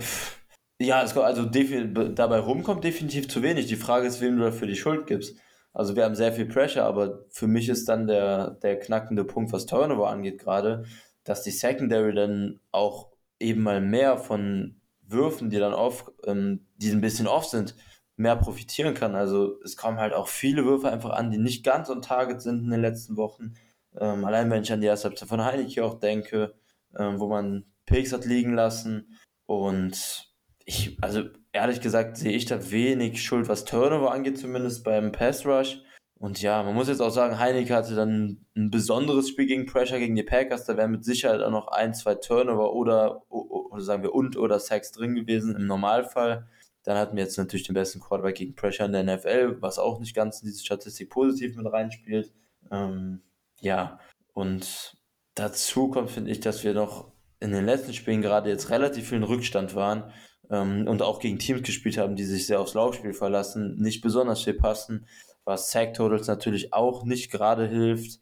ja, 0.78 1.02
es, 1.02 1.16
also 1.16 1.44
dabei 1.44 2.38
rumkommt 2.38 2.84
definitiv 2.84 3.28
zu 3.28 3.42
wenig. 3.42 3.66
Die 3.66 3.76
Frage 3.76 4.06
ist, 4.06 4.20
wem 4.20 4.36
du 4.36 4.44
dafür 4.44 4.68
die 4.68 4.76
Schuld 4.76 5.06
gibst. 5.06 5.36
Also 5.76 5.94
wir 5.94 6.04
haben 6.04 6.14
sehr 6.14 6.32
viel 6.32 6.46
Pressure, 6.46 6.84
aber 6.84 7.26
für 7.28 7.46
mich 7.46 7.68
ist 7.68 7.86
dann 7.90 8.06
der, 8.06 8.52
der 8.62 8.78
knackende 8.78 9.24
Punkt, 9.24 9.52
was 9.52 9.66
Turnover 9.66 10.08
angeht 10.08 10.38
gerade, 10.38 10.84
dass 11.22 11.42
die 11.42 11.50
Secondary 11.50 12.14
dann 12.14 12.60
auch 12.72 13.10
eben 13.38 13.62
mal 13.62 13.82
mehr 13.82 14.16
von 14.16 14.80
Würfen, 15.02 15.50
die 15.50 15.58
dann 15.58 15.74
off, 15.74 16.10
ähm, 16.24 16.66
die 16.78 16.90
ein 16.90 17.02
bisschen 17.02 17.26
off 17.26 17.44
sind, 17.44 17.74
mehr 18.16 18.36
profitieren 18.36 18.94
kann. 18.94 19.14
Also 19.14 19.60
es 19.64 19.76
kommen 19.76 19.98
halt 19.98 20.14
auch 20.14 20.28
viele 20.28 20.64
Würfe 20.64 20.90
einfach 20.90 21.10
an, 21.10 21.30
die 21.30 21.36
nicht 21.36 21.62
ganz 21.62 21.90
on 21.90 22.00
target 22.00 22.40
sind 22.40 22.64
in 22.64 22.70
den 22.70 22.80
letzten 22.80 23.18
Wochen. 23.18 23.52
Ähm, 23.98 24.24
allein 24.24 24.50
wenn 24.50 24.62
ich 24.62 24.72
an 24.72 24.80
die 24.80 24.86
erste 24.86 25.08
Halbzeit 25.10 25.28
von 25.28 25.44
Heineke 25.44 25.84
auch 25.84 26.00
denke, 26.00 26.54
ähm, 26.98 27.20
wo 27.20 27.28
man 27.28 27.66
Picks 27.84 28.14
hat 28.14 28.24
liegen 28.24 28.54
lassen. 28.54 29.18
Und 29.44 30.32
ich, 30.66 30.98
also 31.00 31.22
ehrlich 31.52 31.80
gesagt, 31.80 32.16
sehe 32.16 32.32
ich 32.32 32.44
da 32.44 32.70
wenig 32.70 33.22
Schuld, 33.22 33.48
was 33.48 33.64
Turnover 33.64 34.12
angeht, 34.12 34.36
zumindest 34.36 34.84
beim 34.84 35.12
Pass 35.12 35.46
Rush. 35.46 35.80
Und 36.18 36.42
ja, 36.42 36.62
man 36.62 36.74
muss 36.74 36.88
jetzt 36.88 37.00
auch 37.00 37.10
sagen, 37.10 37.38
Heineke 37.38 37.74
hatte 37.74 37.94
dann 37.94 38.44
ein 38.56 38.70
besonderes 38.70 39.28
Spiel 39.28 39.46
gegen 39.46 39.66
Pressure 39.66 39.98
gegen 39.98 40.16
die 40.16 40.22
Packers. 40.24 40.64
Da 40.64 40.76
wären 40.76 40.90
mit 40.90 41.04
Sicherheit 41.04 41.40
auch 41.40 41.50
noch 41.50 41.68
ein, 41.68 41.94
zwei 41.94 42.16
Turnover 42.16 42.72
oder, 42.72 43.30
oder 43.30 43.80
sagen 43.80 44.02
wir 44.02 44.14
und 44.14 44.36
oder 44.36 44.58
Sacks 44.58 44.92
drin 44.92 45.14
gewesen 45.14 45.54
im 45.54 45.66
Normalfall. 45.66 46.48
Dann 46.82 46.96
hatten 46.96 47.16
wir 47.16 47.22
jetzt 47.22 47.36
natürlich 47.36 47.66
den 47.66 47.74
besten 47.74 48.00
Quarterback 48.00 48.36
gegen 48.36 48.54
Pressure 48.54 48.86
in 48.86 48.92
der 48.92 49.04
NFL, 49.04 49.58
was 49.60 49.78
auch 49.78 50.00
nicht 50.00 50.14
ganz 50.14 50.40
in 50.40 50.48
diese 50.48 50.64
Statistik 50.64 51.10
positiv 51.10 51.54
mit 51.54 51.70
reinspielt. 51.70 52.32
Ähm, 52.72 53.22
ja, 53.60 54.00
und 54.32 54.96
dazu 55.34 55.88
kommt, 55.88 56.10
finde 56.10 56.30
ich, 56.30 56.40
dass 56.40 56.64
wir 56.64 56.74
noch 56.74 57.12
in 57.40 57.52
den 57.52 57.66
letzten 57.66 57.92
Spielen 57.92 58.22
gerade 58.22 58.48
jetzt 58.48 58.70
relativ 58.70 59.08
viel 59.08 59.18
in 59.18 59.24
Rückstand 59.24 59.74
waren 59.74 60.12
ähm, 60.50 60.86
und 60.88 61.02
auch 61.02 61.18
gegen 61.18 61.38
Teams 61.38 61.62
gespielt 61.62 61.98
haben, 61.98 62.16
die 62.16 62.24
sich 62.24 62.46
sehr 62.46 62.60
aufs 62.60 62.74
Laufspiel 62.74 63.12
verlassen, 63.12 63.76
nicht 63.76 64.00
besonders 64.00 64.42
viel 64.42 64.54
passen, 64.54 65.06
was 65.44 65.70
Sack 65.70 65.94
Totals 65.94 66.26
natürlich 66.26 66.72
auch 66.72 67.04
nicht 67.04 67.30
gerade 67.30 67.66
hilft. 67.66 68.20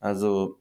Also 0.00 0.60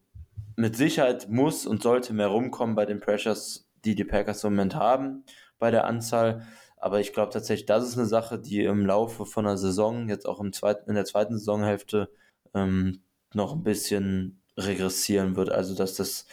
mit 0.55 0.76
Sicherheit 0.76 1.30
muss 1.30 1.66
und 1.66 1.84
sollte 1.84 2.13
mehr 2.13 2.28
rumkommen 2.28 2.76
bei 2.76 2.86
den 2.86 2.99
Pressures, 2.99 3.70
die 3.84 3.95
die 3.95 4.05
Packers 4.05 4.43
im 4.43 4.53
Moment 4.53 4.76
haben, 4.76 5.26
bei 5.59 5.72
der 5.72 5.86
Anzahl. 5.86 6.47
Aber 6.78 6.99
ich 6.99 7.13
glaube 7.13 7.34
tatsächlich, 7.34 7.66
das 7.66 7.88
ist 7.88 7.97
eine 7.97 8.07
Sache, 8.07 8.39
die 8.39 8.63
im 8.63 8.86
Laufe 8.86 9.26
von 9.26 9.45
der 9.45 9.57
Saison, 9.57 10.07
jetzt 10.09 10.28
auch 10.28 10.39
im 10.39 10.53
zweiten, 10.53 10.89
in 10.89 10.95
der 10.95 11.05
zweiten 11.05 11.38
Saisonhälfte, 11.38 12.09
ähm, 12.53 13.01
noch 13.34 13.53
ein 13.53 13.63
bisschen 13.63 14.41
regressieren 14.57 15.36
wird. 15.36 15.49
Also 15.49 15.76
dass 15.76 15.95
das 15.95 16.26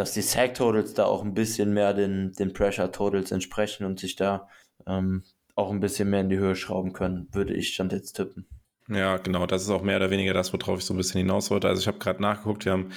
dass 0.00 0.12
die 0.12 0.22
Sack 0.22 0.54
Totals 0.54 0.94
da 0.94 1.04
auch 1.04 1.22
ein 1.22 1.34
bisschen 1.34 1.74
mehr 1.74 1.92
den, 1.92 2.32
den 2.32 2.54
Pressure 2.54 2.90
Totals 2.90 3.32
entsprechen 3.32 3.84
und 3.84 4.00
sich 4.00 4.16
da 4.16 4.48
ähm, 4.86 5.24
auch 5.54 5.70
ein 5.70 5.80
bisschen 5.80 6.08
mehr 6.08 6.22
in 6.22 6.30
die 6.30 6.38
Höhe 6.38 6.56
schrauben 6.56 6.94
können, 6.94 7.28
würde 7.32 7.52
ich 7.52 7.74
schon 7.74 7.90
jetzt 7.90 8.14
tippen. 8.14 8.46
Ja, 8.88 9.18
genau, 9.18 9.46
das 9.46 9.62
ist 9.62 9.68
auch 9.68 9.82
mehr 9.82 9.98
oder 9.98 10.10
weniger 10.10 10.32
das, 10.32 10.54
worauf 10.54 10.78
ich 10.78 10.86
so 10.86 10.94
ein 10.94 10.96
bisschen 10.96 11.20
hinaus 11.20 11.50
wollte. 11.50 11.68
Also 11.68 11.82
ich 11.82 11.86
habe 11.86 11.98
gerade 11.98 12.22
nachgeguckt, 12.22 12.64
wir 12.64 12.72
haben 12.72 12.88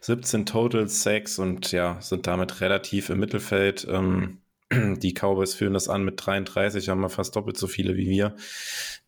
17 0.00 0.46
Total 0.46 0.88
Sacks 0.88 1.38
und 1.38 1.72
ja, 1.72 2.00
sind 2.00 2.26
damit 2.26 2.62
relativ 2.62 3.10
im 3.10 3.20
Mittelfeld. 3.20 3.86
Ähm, 3.90 4.38
die 4.72 5.12
Cowboys 5.12 5.52
führen 5.52 5.74
das 5.74 5.90
an 5.90 6.04
mit 6.04 6.24
33, 6.24 6.88
haben 6.88 7.02
wir 7.02 7.10
fast 7.10 7.36
doppelt 7.36 7.58
so 7.58 7.66
viele 7.66 7.96
wie 7.96 8.08
wir. 8.08 8.34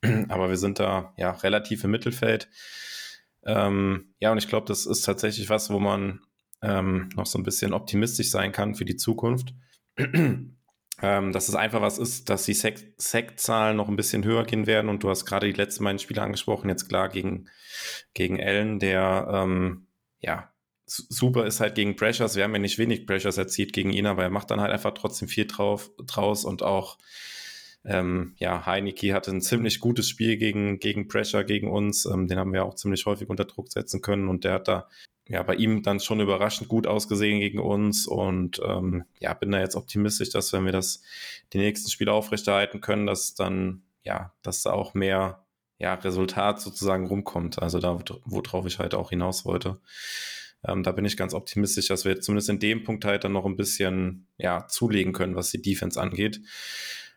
Aber 0.29 0.51
wir 0.51 0.59
sind 0.59 0.81
da 0.81 1.15
ja 1.17 1.31
relativ 1.31 1.83
im 1.83 1.93
Mittelfeld. 1.93 2.51
Ähm, 3.47 4.13
ja, 4.21 4.31
und 4.31 4.37
ich 4.37 4.49
glaube, 4.49 4.67
das 4.67 4.85
ist 4.85 5.01
tatsächlich 5.07 5.49
was, 5.49 5.71
wo 5.71 5.79
man 5.79 6.21
ähm, 6.63 7.09
noch 7.15 7.27
so 7.27 7.39
ein 7.39 7.45
bisschen 7.45 7.73
optimistisch 7.73 8.31
sein 8.31 8.53
kann 8.53 8.75
für 8.75 8.85
die 8.85 8.97
Zukunft. 8.97 9.55
ähm, 11.03 11.33
dass 11.33 11.49
es 11.49 11.55
einfach 11.55 11.81
was 11.81 11.99
ist, 11.99 12.29
dass 12.29 12.45
die 12.45 12.55
Sekt-Zahlen 12.55 13.77
noch 13.77 13.89
ein 13.89 13.97
bisschen 13.97 14.25
höher 14.25 14.45
gehen 14.45 14.67
werden 14.67 14.89
und 14.89 15.03
du 15.03 15.11
hast 15.11 15.25
gerade 15.25 15.47
die 15.47 15.53
letzten 15.53 15.85
beiden 15.85 15.99
Spiele 15.99 16.23
angesprochen, 16.23 16.69
jetzt 16.69 16.89
klar 16.89 17.09
gegen, 17.09 17.49
gegen 18.15 18.43
Allen, 18.43 18.79
der 18.79 19.29
ähm, 19.33 19.87
ja 20.21 20.53
super 20.87 21.47
ist 21.47 21.61
halt 21.61 21.75
gegen 21.75 21.97
Pressures. 21.97 22.35
Wir 22.35 22.45
haben 22.45 22.55
ja 22.55 22.59
nicht 22.59 22.79
wenig 22.79 23.07
Pressures 23.07 23.37
erzielt 23.37 23.73
gegen 23.73 23.91
ihn, 23.91 24.07
aber 24.07 24.23
er 24.23 24.31
macht 24.31 24.51
dann 24.51 24.61
halt 24.61 24.73
einfach 24.73 24.95
trotzdem 24.95 25.29
viel 25.29 25.47
drauf, 25.47 25.91
draus 26.07 26.45
und 26.45 26.63
auch 26.63 26.99
ähm, 27.85 28.35
ja, 28.39 28.67
Heineke 28.67 29.15
hatte 29.15 29.31
ein 29.31 29.41
ziemlich 29.41 29.81
gutes 29.81 30.09
Spiel 30.09 30.37
gegen, 30.37 30.79
gegen 30.81 31.09
Pressure, 31.09 31.45
gegen 31.45 31.71
uns. 31.71 32.07
Ähm, 32.07 32.27
den 32.27 32.39
haben 32.39 32.53
wir 32.53 32.65
auch 32.65 32.75
ziemlich 32.75 33.07
häufig 33.07 33.29
unter 33.29 33.45
Druck 33.45 33.71
setzen 33.71 34.03
können 34.03 34.29
und 34.29 34.45
der 34.45 34.55
hat 34.55 34.69
da 34.69 34.89
ja, 35.29 35.43
bei 35.43 35.55
ihm 35.55 35.83
dann 35.83 36.01
schon 36.01 36.21
überraschend 36.21 36.69
gut 36.69 36.87
ausgesehen 36.87 37.41
gegen 37.41 37.59
uns 37.59 38.07
und 38.07 38.61
ähm, 38.65 39.05
ja, 39.21 39.35
bin 39.35 39.51
da 39.51 39.61
jetzt 39.61 39.77
optimistisch, 39.77 40.31
dass 40.31 40.53
wenn 40.55 40.65
wir 40.65 40.73
das 40.73 41.03
die 41.53 41.59
nächsten 41.59 41.91
Spiele 41.91 42.13
aufrechterhalten 42.13 42.81
können, 42.81 43.07
dass 43.07 43.35
dann, 43.35 43.83
ja, 44.05 44.33
dass 44.43 44.63
da 44.63 44.73
auch 44.73 44.95
mehr 44.95 45.45
ja, 45.79 45.95
Resultat 45.95 46.61
sozusagen 46.61 47.07
rumkommt. 47.07 47.63
Also 47.63 47.79
da, 47.79 47.99
worauf 48.25 48.67
ich 48.67 48.79
halt 48.79 48.95
auch 48.95 49.11
hinaus 49.11 49.45
wollte. 49.45 49.79
Ähm, 50.67 50.83
da 50.83 50.93
bin 50.93 51.05
ich 51.05 51.17
ganz 51.17 51.35
optimistisch, 51.35 51.89
dass 51.89 52.05
wir 52.05 52.21
zumindest 52.21 52.49
in 52.49 52.59
dem 52.59 52.83
Punkt 52.83 53.05
halt 53.05 53.23
dann 53.23 53.33
noch 53.33 53.45
ein 53.45 53.57
bisschen 53.57 54.27
ja, 54.39 54.67
zulegen 54.67 55.13
können, 55.13 55.37
was 55.37 55.51
die 55.51 55.63
Defense 55.63 56.01
angeht. 56.01 56.41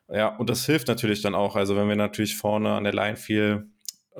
Ja, 0.09 0.35
und 0.35 0.49
das 0.49 0.65
hilft 0.65 0.89
natürlich 0.89 1.21
dann 1.21 1.33
auch. 1.33 1.55
Also 1.55 1.77
wenn 1.77 1.87
wir 1.87 1.95
natürlich 1.95 2.35
vorne 2.35 2.73
an 2.73 2.83
der 2.83 2.93
Line 2.93 3.15
viel 3.15 3.69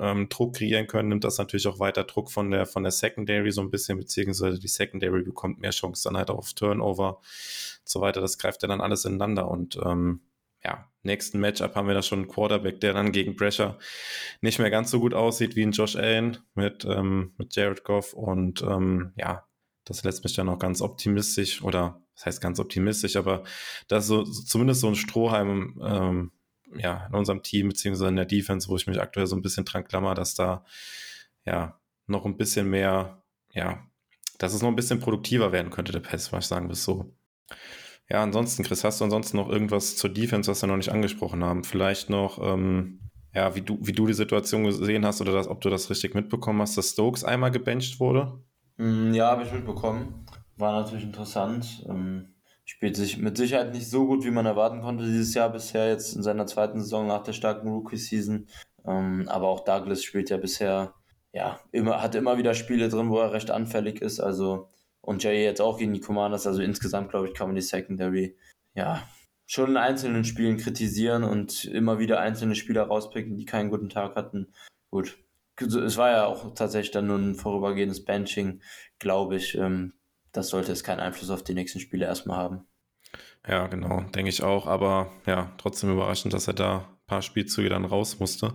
ähm, 0.02 0.28
Druck 0.28 0.56
kreieren 0.56 0.88
können, 0.88 1.08
nimmt 1.08 1.24
das 1.24 1.38
natürlich 1.38 1.68
auch 1.68 1.78
weiter 1.78 2.04
Druck 2.04 2.30
von 2.30 2.50
der, 2.50 2.66
von 2.66 2.82
der 2.82 2.92
Secondary 2.92 3.52
so 3.52 3.60
ein 3.60 3.70
bisschen, 3.70 3.98
beziehungsweise 3.98 4.58
die 4.58 4.68
Secondary 4.68 5.22
bekommt 5.22 5.60
mehr 5.60 5.70
Chance 5.70 6.02
dann 6.04 6.16
halt 6.16 6.30
auf 6.30 6.52
Turnover 6.54 7.18
und 7.18 7.88
so 7.88 8.00
weiter. 8.00 8.20
Das 8.20 8.36
greift 8.36 8.62
ja 8.62 8.68
dann 8.68 8.80
alles 8.80 9.04
ineinander 9.04 9.48
und 9.48 9.78
ähm, 9.84 10.20
ja, 10.64 10.88
nächsten 11.02 11.40
Matchup 11.40 11.74
haben 11.74 11.88
wir 11.88 11.94
da 11.94 12.02
schon 12.02 12.20
einen 12.20 12.28
Quarterback, 12.28 12.80
der 12.80 12.92
dann 12.94 13.12
gegen 13.12 13.36
Pressure 13.36 13.78
nicht 14.40 14.58
mehr 14.58 14.70
ganz 14.70 14.90
so 14.90 15.00
gut 15.00 15.14
aussieht 15.14 15.56
wie 15.56 15.62
ein 15.62 15.72
Josh 15.72 15.96
Allen 15.96 16.38
mit, 16.54 16.84
ähm, 16.84 17.32
mit 17.38 17.54
Jared 17.54 17.84
Goff 17.84 18.12
und 18.12 18.62
ähm, 18.62 19.12
ja, 19.16 19.46
das 19.84 20.04
lässt 20.04 20.24
mich 20.24 20.34
dann 20.34 20.48
auch 20.48 20.58
ganz 20.58 20.80
optimistisch 20.80 21.62
oder 21.62 22.00
das 22.14 22.26
heißt 22.26 22.40
ganz 22.40 22.60
optimistisch, 22.60 23.16
aber 23.16 23.42
das 23.88 24.04
ist 24.04 24.08
so, 24.08 24.24
zumindest 24.24 24.80
so 24.80 24.88
ein 24.88 24.94
Strohhalm 24.94 25.80
ähm, 25.84 26.32
ja, 26.76 27.06
in 27.06 27.14
unserem 27.14 27.42
Team, 27.42 27.68
beziehungsweise 27.68 28.08
in 28.08 28.16
der 28.16 28.24
Defense, 28.24 28.68
wo 28.68 28.76
ich 28.76 28.86
mich 28.86 29.00
aktuell 29.00 29.26
so 29.26 29.36
ein 29.36 29.42
bisschen 29.42 29.64
dran 29.64 29.84
klammer, 29.84 30.14
dass 30.14 30.34
da 30.34 30.64
ja 31.44 31.78
noch 32.06 32.24
ein 32.24 32.36
bisschen 32.36 32.68
mehr, 32.68 33.22
ja, 33.52 33.82
dass 34.38 34.54
es 34.54 34.62
noch 34.62 34.68
ein 34.68 34.76
bisschen 34.76 35.00
produktiver 35.00 35.52
werden 35.52 35.70
könnte, 35.70 35.92
der 35.92 36.00
Pass, 36.00 36.32
was 36.32 36.44
ich 36.44 36.48
sagen 36.48 36.68
bis 36.68 36.84
so. 36.84 37.14
Ja, 38.08 38.22
ansonsten, 38.22 38.62
Chris, 38.62 38.84
hast 38.84 39.00
du 39.00 39.04
ansonsten 39.04 39.36
noch 39.36 39.48
irgendwas 39.48 39.96
zur 39.96 40.10
Defense, 40.10 40.50
was 40.50 40.62
wir 40.62 40.66
noch 40.66 40.76
nicht 40.76 40.92
angesprochen 40.92 41.44
haben? 41.44 41.64
Vielleicht 41.64 42.10
noch, 42.10 42.38
ähm, 42.42 43.00
ja, 43.34 43.54
wie 43.54 43.62
du, 43.62 43.78
wie 43.80 43.92
du 43.92 44.06
die 44.06 44.12
Situation 44.12 44.64
gesehen 44.64 45.06
hast 45.06 45.20
oder 45.20 45.32
das, 45.32 45.48
ob 45.48 45.60
du 45.60 45.70
das 45.70 45.88
richtig 45.88 46.14
mitbekommen 46.14 46.60
hast, 46.60 46.76
dass 46.76 46.90
Stokes 46.90 47.24
einmal 47.24 47.50
gebencht 47.50 48.00
wurde? 48.00 48.38
Mm, 48.76 49.14
ja, 49.14 49.30
habe 49.30 49.44
ich 49.44 49.52
mitbekommen. 49.52 50.26
War 50.56 50.82
natürlich 50.82 51.04
interessant. 51.04 51.86
Ähm, 51.88 52.31
spielt 52.72 52.96
sich 52.96 53.18
mit 53.18 53.36
Sicherheit 53.36 53.74
nicht 53.74 53.88
so 53.90 54.06
gut, 54.06 54.24
wie 54.24 54.30
man 54.30 54.46
erwarten 54.46 54.80
konnte 54.80 55.04
dieses 55.04 55.34
Jahr 55.34 55.50
bisher, 55.50 55.88
jetzt 55.88 56.16
in 56.16 56.22
seiner 56.22 56.46
zweiten 56.46 56.80
Saison 56.80 57.06
nach 57.06 57.22
der 57.22 57.34
starken 57.34 57.68
Rookie-Season. 57.68 58.48
Ähm, 58.86 59.28
aber 59.28 59.48
auch 59.48 59.60
Douglas 59.64 60.02
spielt 60.02 60.30
ja 60.30 60.38
bisher, 60.38 60.94
ja, 61.34 61.60
immer, 61.70 62.00
hat 62.02 62.14
immer 62.14 62.38
wieder 62.38 62.54
Spiele 62.54 62.88
drin, 62.88 63.10
wo 63.10 63.18
er 63.18 63.34
recht 63.34 63.50
anfällig 63.50 64.00
ist. 64.00 64.20
Also, 64.20 64.70
und 65.02 65.22
Jay 65.22 65.44
jetzt 65.44 65.60
auch 65.60 65.76
gegen 65.76 65.92
die 65.92 66.00
Commanders. 66.00 66.46
Also 66.46 66.62
insgesamt, 66.62 67.10
glaube 67.10 67.28
ich, 67.28 67.34
kann 67.34 67.48
man 67.48 67.56
die 67.56 67.60
Secondary, 67.62 68.38
ja, 68.74 69.06
schon 69.46 69.70
in 69.70 69.76
einzelnen 69.76 70.24
Spielen 70.24 70.56
kritisieren 70.56 71.24
und 71.24 71.66
immer 71.66 71.98
wieder 71.98 72.20
einzelne 72.20 72.54
Spieler 72.54 72.84
rauspicken, 72.84 73.36
die 73.36 73.44
keinen 73.44 73.68
guten 73.68 73.90
Tag 73.90 74.16
hatten. 74.16 74.54
Gut. 74.90 75.18
Es 75.60 75.98
war 75.98 76.10
ja 76.10 76.24
auch 76.24 76.54
tatsächlich 76.54 76.92
dann 76.92 77.06
nur 77.06 77.18
ein 77.18 77.34
vorübergehendes 77.34 78.06
Benching, 78.06 78.62
glaube 78.98 79.36
ich. 79.36 79.56
Ähm, 79.56 79.92
das 80.32 80.48
sollte 80.48 80.72
es 80.72 80.84
keinen 80.84 81.00
Einfluss 81.00 81.30
auf 81.30 81.44
die 81.44 81.54
nächsten 81.54 81.80
Spiele 81.80 82.06
erstmal 82.06 82.38
haben. 82.38 82.66
Ja, 83.46 83.66
genau, 83.66 84.02
denke 84.14 84.30
ich 84.30 84.42
auch. 84.42 84.66
Aber 84.66 85.12
ja, 85.26 85.52
trotzdem 85.58 85.92
überraschend, 85.92 86.32
dass 86.32 86.48
er 86.48 86.54
da 86.54 86.78
ein 86.78 87.06
paar 87.06 87.22
Spielzüge 87.22 87.68
dann 87.68 87.84
raus 87.84 88.18
musste. 88.18 88.54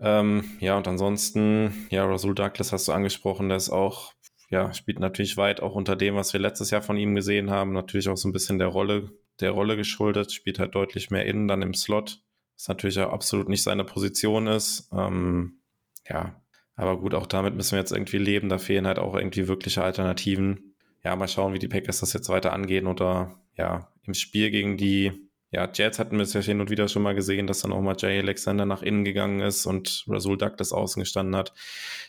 Ähm, 0.00 0.56
ja, 0.58 0.76
und 0.76 0.88
ansonsten, 0.88 1.86
ja, 1.90 2.04
Rasul 2.04 2.34
Douglas 2.34 2.72
hast 2.72 2.88
du 2.88 2.92
angesprochen, 2.92 3.48
der 3.48 3.56
ist 3.56 3.70
auch, 3.70 4.14
ja, 4.48 4.72
spielt 4.74 4.98
natürlich 4.98 5.36
weit 5.36 5.60
auch 5.60 5.74
unter 5.74 5.96
dem, 5.96 6.16
was 6.16 6.32
wir 6.32 6.40
letztes 6.40 6.70
Jahr 6.70 6.82
von 6.82 6.96
ihm 6.96 7.14
gesehen 7.14 7.50
haben. 7.50 7.72
Natürlich 7.72 8.08
auch 8.08 8.16
so 8.16 8.28
ein 8.28 8.32
bisschen 8.32 8.58
der 8.58 8.68
Rolle, 8.68 9.10
der 9.40 9.52
Rolle 9.52 9.76
geschuldet, 9.76 10.32
spielt 10.32 10.58
halt 10.58 10.74
deutlich 10.74 11.10
mehr 11.10 11.26
innen 11.26 11.48
dann 11.48 11.62
im 11.62 11.74
Slot, 11.74 12.20
was 12.56 12.68
natürlich 12.68 12.98
auch 13.00 13.12
absolut 13.12 13.48
nicht 13.48 13.62
seine 13.62 13.84
Position 13.84 14.46
ist. 14.46 14.88
Ähm, 14.92 15.62
ja, 16.08 16.41
Aber 16.74 16.98
gut, 16.98 17.14
auch 17.14 17.26
damit 17.26 17.54
müssen 17.54 17.72
wir 17.72 17.78
jetzt 17.78 17.92
irgendwie 17.92 18.18
leben. 18.18 18.48
Da 18.48 18.58
fehlen 18.58 18.86
halt 18.86 18.98
auch 18.98 19.14
irgendwie 19.14 19.48
wirkliche 19.48 19.82
Alternativen. 19.82 20.74
Ja, 21.04 21.16
mal 21.16 21.28
schauen, 21.28 21.52
wie 21.52 21.58
die 21.58 21.68
Packers 21.68 22.00
das 22.00 22.12
jetzt 22.12 22.28
weiter 22.28 22.52
angehen 22.52 22.86
oder 22.86 23.38
ja, 23.56 23.92
im 24.04 24.14
Spiel 24.14 24.50
gegen 24.50 24.76
die 24.76 25.12
ja, 25.52 25.70
Jets 25.70 25.98
hatten 25.98 26.16
wir 26.16 26.22
es 26.22 26.32
ja 26.32 26.40
hin 26.40 26.62
und 26.62 26.70
wieder 26.70 26.88
schon 26.88 27.02
mal 27.02 27.14
gesehen, 27.14 27.46
dass 27.46 27.60
dann 27.60 27.72
auch 27.72 27.82
mal 27.82 27.94
Jay 27.98 28.18
Alexander 28.18 28.64
nach 28.64 28.82
innen 28.82 29.04
gegangen 29.04 29.40
ist 29.40 29.66
und 29.66 30.06
Rasul 30.08 30.38
Douglas 30.38 30.72
außen 30.72 31.00
gestanden 31.00 31.36
hat. 31.36 31.52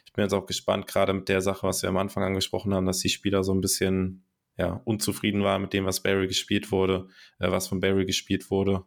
Ich 0.06 0.14
bin 0.14 0.24
jetzt 0.24 0.34
auch 0.34 0.46
gespannt, 0.46 0.88
gerade 0.88 1.12
mit 1.14 1.28
der 1.28 1.42
Sache, 1.42 1.68
was 1.68 1.82
wir 1.82 1.90
am 1.90 1.98
Anfang 1.98 2.24
angesprochen 2.24 2.74
haben, 2.74 2.86
dass 2.86 3.00
die 3.00 3.10
Spieler 3.10 3.44
so 3.44 3.54
ein 3.54 3.60
bisschen 3.60 4.24
ja, 4.58 4.82
unzufrieden 4.86 5.44
waren 5.44 5.62
mit 5.62 5.74
dem, 5.74 5.86
was 5.86 6.02
Barry 6.02 6.28
gespielt 6.28 6.72
wurde, 6.72 7.10
äh, 7.40 7.52
was 7.52 7.68
von 7.68 7.82
Barry 7.82 8.06
gespielt 8.06 8.50
wurde, 8.50 8.86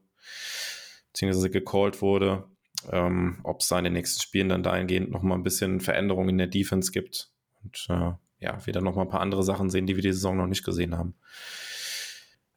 beziehungsweise 1.12 1.50
gecallt 1.50 2.00
wurde. 2.00 2.44
Ähm, 2.90 3.40
Ob 3.42 3.60
es 3.60 3.68
da 3.68 3.78
in 3.78 3.84
den 3.84 3.92
nächsten 3.92 4.20
Spielen 4.20 4.48
dann 4.48 4.62
dahingehend 4.62 5.10
nochmal 5.10 5.38
ein 5.38 5.42
bisschen 5.42 5.80
Veränderung 5.80 6.28
in 6.28 6.38
der 6.38 6.46
Defense 6.46 6.92
gibt 6.92 7.30
und 7.62 7.86
äh, 7.88 8.12
ja, 8.38 8.64
wir 8.64 8.72
dann 8.72 8.84
nochmal 8.84 9.06
ein 9.06 9.10
paar 9.10 9.20
andere 9.20 9.42
Sachen 9.42 9.70
sehen, 9.70 9.86
die 9.86 9.96
wir 9.96 10.02
die 10.02 10.12
Saison 10.12 10.36
noch 10.36 10.46
nicht 10.46 10.64
gesehen 10.64 10.96
haben. 10.96 11.14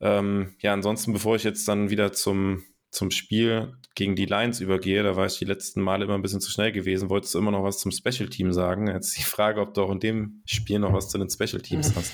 Ähm, 0.01 0.55
ja, 0.59 0.73
ansonsten, 0.73 1.13
bevor 1.13 1.35
ich 1.35 1.43
jetzt 1.43 1.67
dann 1.67 1.89
wieder 1.89 2.11
zum, 2.11 2.63
zum 2.89 3.11
Spiel 3.11 3.73
gegen 3.95 4.15
die 4.15 4.25
Lions 4.25 4.59
übergehe, 4.59 5.03
da 5.03 5.15
war 5.15 5.25
ich 5.25 5.37
die 5.37 5.45
letzten 5.45 5.81
Male 5.81 6.05
immer 6.05 6.15
ein 6.15 6.21
bisschen 6.21 6.41
zu 6.41 6.51
schnell 6.51 6.71
gewesen. 6.71 7.09
Wolltest 7.09 7.33
du 7.33 7.39
immer 7.39 7.51
noch 7.51 7.63
was 7.63 7.79
zum 7.79 7.91
Special 7.91 8.29
Team 8.29 8.53
sagen? 8.53 8.87
Jetzt 8.87 9.17
die 9.17 9.23
Frage, 9.23 9.61
ob 9.61 9.73
du 9.73 9.81
auch 9.81 9.91
in 9.91 9.99
dem 9.99 10.41
Spiel 10.45 10.79
noch 10.79 10.93
was 10.93 11.09
zu 11.09 11.17
den 11.17 11.29
Special 11.29 11.61
Teams 11.61 11.95
hast. 11.95 12.13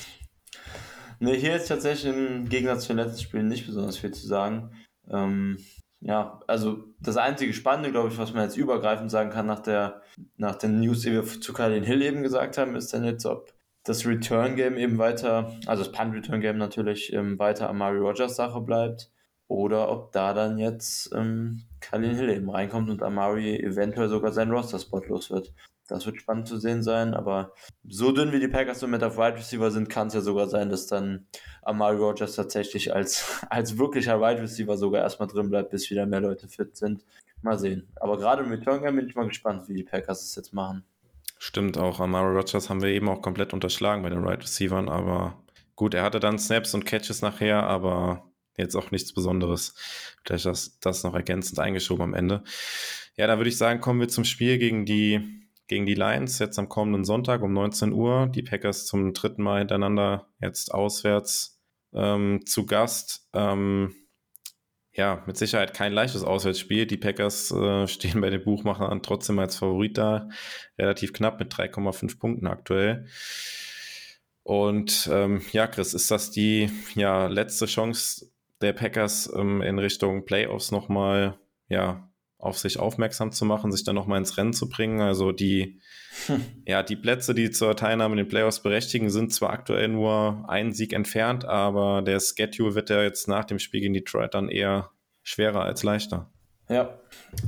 Nee, 1.18 1.38
hier 1.38 1.56
ist 1.56 1.68
tatsächlich 1.68 2.12
im 2.14 2.48
Gegensatz 2.48 2.82
zu 2.82 2.88
den 2.88 2.98
letzten 2.98 3.22
Spielen 3.22 3.48
nicht 3.48 3.66
besonders 3.66 3.96
viel 3.96 4.10
zu 4.10 4.26
sagen. 4.26 4.72
Ähm, 5.10 5.58
ja, 6.00 6.40
also 6.46 6.84
das 7.00 7.16
einzige 7.16 7.52
Spannende, 7.52 7.90
glaube 7.90 8.08
ich, 8.08 8.18
was 8.18 8.32
man 8.32 8.44
jetzt 8.44 8.56
übergreifend 8.56 9.10
sagen 9.10 9.30
kann 9.30 9.46
nach 9.46 9.60
der, 9.60 10.02
nach 10.36 10.56
den 10.56 10.80
News, 10.80 11.00
die 11.00 11.12
wir 11.12 11.24
zu 11.24 11.52
Kalin 11.52 11.84
Hill 11.84 12.02
eben 12.02 12.22
gesagt 12.22 12.58
haben, 12.58 12.76
ist 12.76 12.92
dann 12.92 13.04
jetzt, 13.04 13.26
ob 13.26 13.52
das 13.84 14.06
Return 14.06 14.56
Game 14.56 14.76
eben 14.76 14.98
weiter, 14.98 15.52
also 15.66 15.84
das 15.84 15.92
Punt 15.92 16.14
Return 16.14 16.40
Game 16.40 16.58
natürlich 16.58 17.12
ähm, 17.12 17.38
weiter 17.38 17.70
an 17.70 17.78
Mario 17.78 18.02
Rogers 18.02 18.36
Sache 18.36 18.60
bleibt 18.60 19.10
oder 19.48 19.90
ob 19.90 20.12
da 20.12 20.34
dann 20.34 20.58
jetzt 20.58 21.10
ähm, 21.14 21.62
Kalin 21.90 22.16
Hill 22.16 22.30
eben 22.30 22.50
reinkommt 22.50 22.90
und 22.90 23.02
Amari 23.02 23.56
eventuell 23.56 24.08
sogar 24.08 24.32
seinen 24.32 24.50
Roster-Spot 24.50 25.04
los 25.06 25.30
wird. 25.30 25.52
Das 25.88 26.04
wird 26.04 26.16
spannend 26.16 26.48
zu 26.48 26.58
sehen 26.58 26.82
sein, 26.82 27.14
aber 27.14 27.52
so 27.86 28.10
dünn 28.10 28.32
wie 28.32 28.40
die 28.40 28.48
Packers 28.48 28.80
so 28.80 28.88
mit 28.88 29.04
auf 29.04 29.16
Wide 29.16 29.36
Receiver 29.36 29.70
sind, 29.70 29.88
kann 29.88 30.08
es 30.08 30.14
ja 30.14 30.20
sogar 30.20 30.48
sein, 30.48 30.68
dass 30.68 30.88
dann 30.88 31.28
Amari 31.62 31.96
Rogers 31.96 32.34
tatsächlich 32.34 32.92
als, 32.92 33.40
als 33.50 33.78
wirklicher 33.78 34.20
Wide 34.20 34.42
Receiver 34.42 34.76
sogar 34.76 35.02
erstmal 35.02 35.28
drin 35.28 35.48
bleibt, 35.48 35.70
bis 35.70 35.88
wieder 35.90 36.06
mehr 36.06 36.20
Leute 36.20 36.48
fit 36.48 36.76
sind. 36.76 37.04
Mal 37.42 37.58
sehen. 37.58 37.86
Aber 37.96 38.16
gerade 38.16 38.42
im 38.42 38.50
Return 38.50 38.82
Game 38.82 38.96
bin 38.96 39.06
ich 39.06 39.14
mal 39.14 39.28
gespannt, 39.28 39.68
wie 39.68 39.74
die 39.74 39.84
Packers 39.84 40.22
es 40.22 40.34
jetzt 40.34 40.52
machen. 40.52 40.84
Stimmt, 41.38 41.78
auch 41.78 42.00
Amaro 42.00 42.30
Rogers 42.30 42.68
haben 42.68 42.82
wir 42.82 42.88
eben 42.88 43.08
auch 43.08 43.22
komplett 43.22 43.52
unterschlagen 43.52 44.02
bei 44.02 44.08
den 44.08 44.24
Right 44.24 44.42
Receivers, 44.42 44.88
aber 44.88 45.44
gut, 45.76 45.94
er 45.94 46.02
hatte 46.02 46.18
dann 46.18 46.38
Snaps 46.38 46.74
und 46.74 46.86
Catches 46.86 47.22
nachher, 47.22 47.62
aber 47.62 48.24
jetzt 48.56 48.74
auch 48.74 48.90
nichts 48.90 49.12
Besonderes. 49.12 49.74
Vielleicht 50.24 50.46
das, 50.46 50.78
das 50.80 51.02
noch 51.02 51.14
ergänzend 51.14 51.58
eingeschoben 51.58 52.02
am 52.02 52.14
Ende. 52.14 52.42
Ja, 53.16 53.26
da 53.26 53.38
würde 53.38 53.48
ich 53.48 53.58
sagen, 53.58 53.80
kommen 53.80 54.00
wir 54.00 54.08
zum 54.08 54.24
Spiel 54.24 54.58
gegen 54.58 54.84
die, 54.84 55.20
gegen 55.66 55.86
die 55.86 55.94
Lions 55.94 56.38
jetzt 56.38 56.58
am 56.58 56.68
kommenden 56.68 57.04
Sonntag 57.04 57.42
um 57.42 57.52
19 57.52 57.92
Uhr. 57.92 58.26
Die 58.26 58.42
Packers 58.42 58.86
zum 58.86 59.14
dritten 59.14 59.42
Mal 59.42 59.60
hintereinander 59.60 60.28
jetzt 60.40 60.72
auswärts 60.72 61.60
ähm, 61.94 62.44
zu 62.44 62.66
Gast. 62.66 63.28
Ähm, 63.32 63.94
ja, 64.92 65.22
mit 65.26 65.36
Sicherheit 65.36 65.74
kein 65.74 65.92
leichtes 65.92 66.24
Auswärtsspiel. 66.24 66.86
Die 66.86 66.96
Packers 66.96 67.50
äh, 67.50 67.86
stehen 67.88 68.20
bei 68.20 68.30
den 68.30 68.44
Buchmachern 68.44 69.02
trotzdem 69.02 69.38
als 69.38 69.56
Favorit 69.56 69.98
da. 69.98 70.28
Relativ 70.78 71.12
knapp 71.12 71.38
mit 71.38 71.52
3,5 71.52 72.18
Punkten 72.18 72.46
aktuell. 72.46 73.06
Und 74.42 75.08
ähm, 75.12 75.42
ja, 75.52 75.66
Chris, 75.66 75.92
ist 75.92 76.10
das 76.10 76.30
die 76.30 76.70
ja, 76.94 77.26
letzte 77.26 77.66
Chance 77.66 78.30
der 78.60 78.72
Packers 78.72 79.32
ähm, 79.34 79.62
in 79.62 79.78
Richtung 79.78 80.24
Playoffs 80.24 80.70
nochmal 80.70 81.38
ja, 81.68 82.08
auf 82.38 82.58
sich 82.58 82.78
aufmerksam 82.78 83.32
zu 83.32 83.44
machen, 83.44 83.72
sich 83.72 83.84
dann 83.84 83.94
nochmal 83.94 84.18
ins 84.18 84.36
Rennen 84.36 84.52
zu 84.52 84.68
bringen? 84.68 85.00
Also 85.00 85.32
die, 85.32 85.80
hm. 86.26 86.40
ja, 86.66 86.82
die 86.82 86.96
Plätze, 86.96 87.34
die 87.34 87.50
zur 87.50 87.76
Teilnahme 87.76 88.14
in 88.14 88.18
den 88.18 88.28
Playoffs 88.28 88.62
berechtigen, 88.62 89.10
sind 89.10 89.32
zwar 89.32 89.50
aktuell 89.50 89.88
nur 89.88 90.44
einen 90.48 90.72
Sieg 90.72 90.92
entfernt, 90.92 91.44
aber 91.44 92.02
der 92.02 92.20
Schedule 92.20 92.74
wird 92.74 92.90
ja 92.90 93.02
jetzt 93.02 93.28
nach 93.28 93.44
dem 93.44 93.58
Spiel 93.58 93.80
gegen 93.80 93.94
Detroit 93.94 94.34
dann 94.34 94.48
eher 94.48 94.90
schwerer 95.22 95.62
als 95.62 95.82
leichter. 95.82 96.30
Ja, 96.68 96.98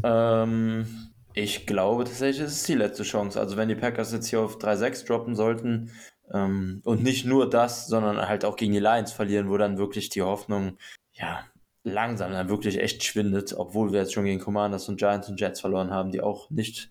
ähm, 0.03 0.87
ich 1.35 1.67
glaube 1.67 2.05
tatsächlich, 2.05 2.47
es 2.47 2.57
ist 2.57 2.69
die 2.69 2.75
letzte 2.75 3.03
Chance. 3.03 3.39
Also 3.39 3.57
wenn 3.57 3.69
die 3.69 3.75
Packers 3.75 4.13
jetzt 4.13 4.27
hier 4.29 4.41
auf 4.41 4.59
3-6 4.59 5.07
droppen 5.07 5.35
sollten 5.35 5.93
ähm, 6.33 6.81
und 6.85 7.03
nicht 7.03 7.27
nur 7.27 7.49
das, 7.49 7.87
sondern 7.87 8.29
halt 8.29 8.45
auch 8.45 8.57
gegen 8.57 8.73
die 8.73 8.81
Lions 8.81 9.13
verlieren, 9.13 9.49
wo 9.49 9.57
dann 9.57 9.79
wirklich 9.79 10.09
die 10.09 10.23
Hoffnung, 10.23 10.79
ja, 11.19 11.45
langsam 11.85 12.33
dann 12.33 12.49
wirklich 12.49 12.79
echt 12.81 13.05
schwindet, 13.05 13.55
obwohl 13.55 13.93
wir 13.93 14.01
jetzt 14.01 14.13
schon 14.13 14.25
gegen 14.25 14.41
Commanders 14.41 14.89
und 14.89 14.99
Giants 14.99 15.29
und 15.29 15.41
Jets 15.41 15.61
verloren 15.61 15.91
haben, 15.91 16.13
die 16.13 16.21
auch 16.21 16.51
nicht 16.51 16.91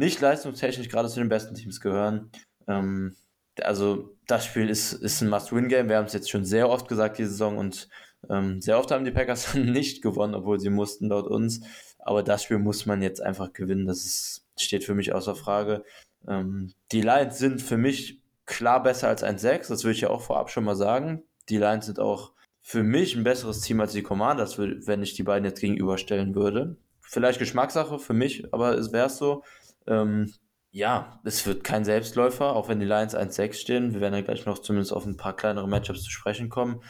nicht 0.00 0.20
leistungstechnisch 0.20 0.88
gerade 0.88 1.08
zu 1.08 1.20
den 1.20 1.28
besten 1.28 1.54
Teams 1.54 1.80
gehören. 1.80 2.30
Ähm, 2.66 3.16
also 3.62 4.16
das 4.26 4.46
Spiel 4.46 4.70
ist, 4.70 4.92
ist 4.92 5.20
ein 5.20 5.28
Must-Win-Game. 5.28 5.88
Wir 5.88 5.98
haben 5.98 6.06
es 6.06 6.14
jetzt 6.14 6.30
schon 6.30 6.44
sehr 6.44 6.70
oft 6.70 6.88
gesagt, 6.88 7.18
die 7.18 7.26
Saison, 7.26 7.58
und 7.58 7.88
ähm, 8.28 8.60
sehr 8.62 8.78
oft 8.78 8.90
haben 8.90 9.04
die 9.04 9.10
Packers 9.10 9.54
nicht 9.54 10.02
gewonnen, 10.02 10.34
obwohl 10.34 10.58
sie 10.58 10.70
mussten 10.70 11.08
laut 11.08 11.26
uns. 11.26 11.60
Aber 11.98 12.22
das 12.22 12.44
Spiel 12.44 12.58
muss 12.58 12.86
man 12.86 13.02
jetzt 13.02 13.20
einfach 13.20 13.52
gewinnen. 13.52 13.86
Das 13.86 14.04
ist, 14.04 14.46
steht 14.58 14.84
für 14.84 14.94
mich 14.94 15.12
außer 15.12 15.36
Frage. 15.36 15.84
Ähm, 16.26 16.72
die 16.92 17.02
Lions 17.02 17.38
sind 17.38 17.60
für 17.60 17.76
mich 17.76 18.22
klar 18.46 18.82
besser 18.82 19.08
als 19.08 19.22
1-6. 19.22 19.68
Das 19.68 19.84
würde 19.84 19.94
ich 19.94 20.00
ja 20.00 20.10
auch 20.10 20.22
vorab 20.22 20.50
schon 20.50 20.64
mal 20.64 20.76
sagen. 20.76 21.22
Die 21.50 21.58
Lions 21.58 21.86
sind 21.86 22.00
auch 22.00 22.32
für 22.70 22.84
mich 22.84 23.16
ein 23.16 23.24
besseres 23.24 23.62
Team 23.62 23.80
als 23.80 23.94
die 23.94 24.04
Commanders, 24.04 24.56
wenn 24.56 25.02
ich 25.02 25.14
die 25.14 25.24
beiden 25.24 25.44
jetzt 25.44 25.60
gegenüberstellen 25.60 26.36
würde. 26.36 26.76
Vielleicht 27.00 27.40
Geschmackssache 27.40 27.98
für 27.98 28.12
mich, 28.12 28.54
aber 28.54 28.78
es 28.78 28.92
wäre 28.92 29.10
so. 29.10 29.42
Ähm, 29.88 30.32
ja, 30.70 31.20
es 31.24 31.44
wird 31.46 31.64
kein 31.64 31.84
Selbstläufer, 31.84 32.54
auch 32.54 32.68
wenn 32.68 32.78
die 32.78 32.86
Lions 32.86 33.16
1-6 33.16 33.54
stehen. 33.54 33.92
Wir 33.92 34.00
werden 34.00 34.14
ja 34.14 34.20
gleich 34.20 34.46
noch 34.46 34.60
zumindest 34.60 34.92
auf 34.92 35.04
ein 35.04 35.16
paar 35.16 35.34
kleinere 35.34 35.66
Matchups 35.66 36.04
zu 36.04 36.12
sprechen 36.12 36.48
kommen. 36.48 36.80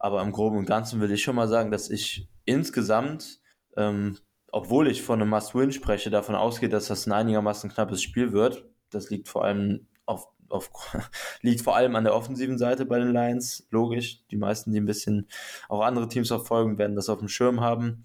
Aber 0.00 0.20
im 0.20 0.32
Groben 0.32 0.58
und 0.58 0.66
Ganzen 0.66 1.00
will 1.00 1.12
ich 1.12 1.22
schon 1.22 1.36
mal 1.36 1.46
sagen, 1.46 1.70
dass 1.70 1.90
ich 1.90 2.28
insgesamt, 2.44 3.38
ähm, 3.76 4.18
obwohl 4.50 4.88
ich 4.88 5.00
von 5.00 5.22
einem 5.22 5.30
Must-Win 5.30 5.70
spreche, 5.70 6.10
davon 6.10 6.34
ausgehe, 6.34 6.68
dass 6.68 6.88
das 6.88 7.06
ein 7.06 7.12
einigermaßen 7.12 7.70
knappes 7.70 8.02
Spiel 8.02 8.32
wird. 8.32 8.64
Das 8.90 9.10
liegt 9.10 9.28
vor 9.28 9.44
allem 9.44 9.86
auf, 10.06 10.26
auf 10.50 10.70
liegt 11.42 11.62
vor 11.62 11.76
allem 11.76 11.96
an 11.96 12.04
der 12.04 12.14
offensiven 12.14 12.58
Seite 12.58 12.84
bei 12.86 12.98
den 12.98 13.12
Lions. 13.12 13.66
Logisch. 13.70 14.20
Die 14.30 14.36
meisten, 14.36 14.72
die 14.72 14.80
ein 14.80 14.86
bisschen 14.86 15.28
auch 15.68 15.82
andere 15.82 16.08
Teams 16.08 16.28
verfolgen, 16.28 16.78
werden 16.78 16.96
das 16.96 17.08
auf 17.08 17.18
dem 17.18 17.28
Schirm 17.28 17.60
haben. 17.60 18.02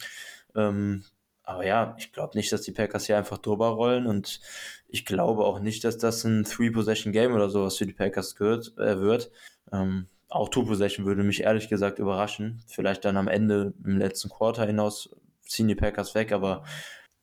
Ähm, 0.55 1.03
aber 1.43 1.65
ja, 1.65 1.95
ich 1.97 2.11
glaube 2.11 2.37
nicht, 2.37 2.51
dass 2.51 2.61
die 2.61 2.71
Packers 2.71 3.05
hier 3.05 3.17
einfach 3.17 3.37
drüber 3.37 3.67
rollen 3.69 4.07
und 4.07 4.41
ich 4.87 5.05
glaube 5.05 5.43
auch 5.43 5.59
nicht, 5.59 5.83
dass 5.83 5.97
das 5.97 6.23
ein 6.23 6.43
Three-Possession-Game 6.43 7.33
oder 7.33 7.49
sowas 7.49 7.77
für 7.77 7.85
die 7.85 7.93
Packers 7.93 8.35
gehört, 8.35 8.75
äh, 8.77 8.99
wird. 8.99 9.31
Ähm, 9.71 10.07
auch 10.27 10.49
Two-Possession 10.49 11.05
würde 11.05 11.23
mich 11.23 11.43
ehrlich 11.43 11.69
gesagt 11.69 11.99
überraschen. 11.99 12.63
Vielleicht 12.67 13.05
dann 13.05 13.17
am 13.17 13.27
Ende 13.27 13.73
im 13.83 13.97
letzten 13.97 14.29
Quarter 14.29 14.65
hinaus 14.65 15.15
ziehen 15.43 15.67
die 15.67 15.75
Packers 15.75 16.15
weg, 16.15 16.31
aber 16.31 16.63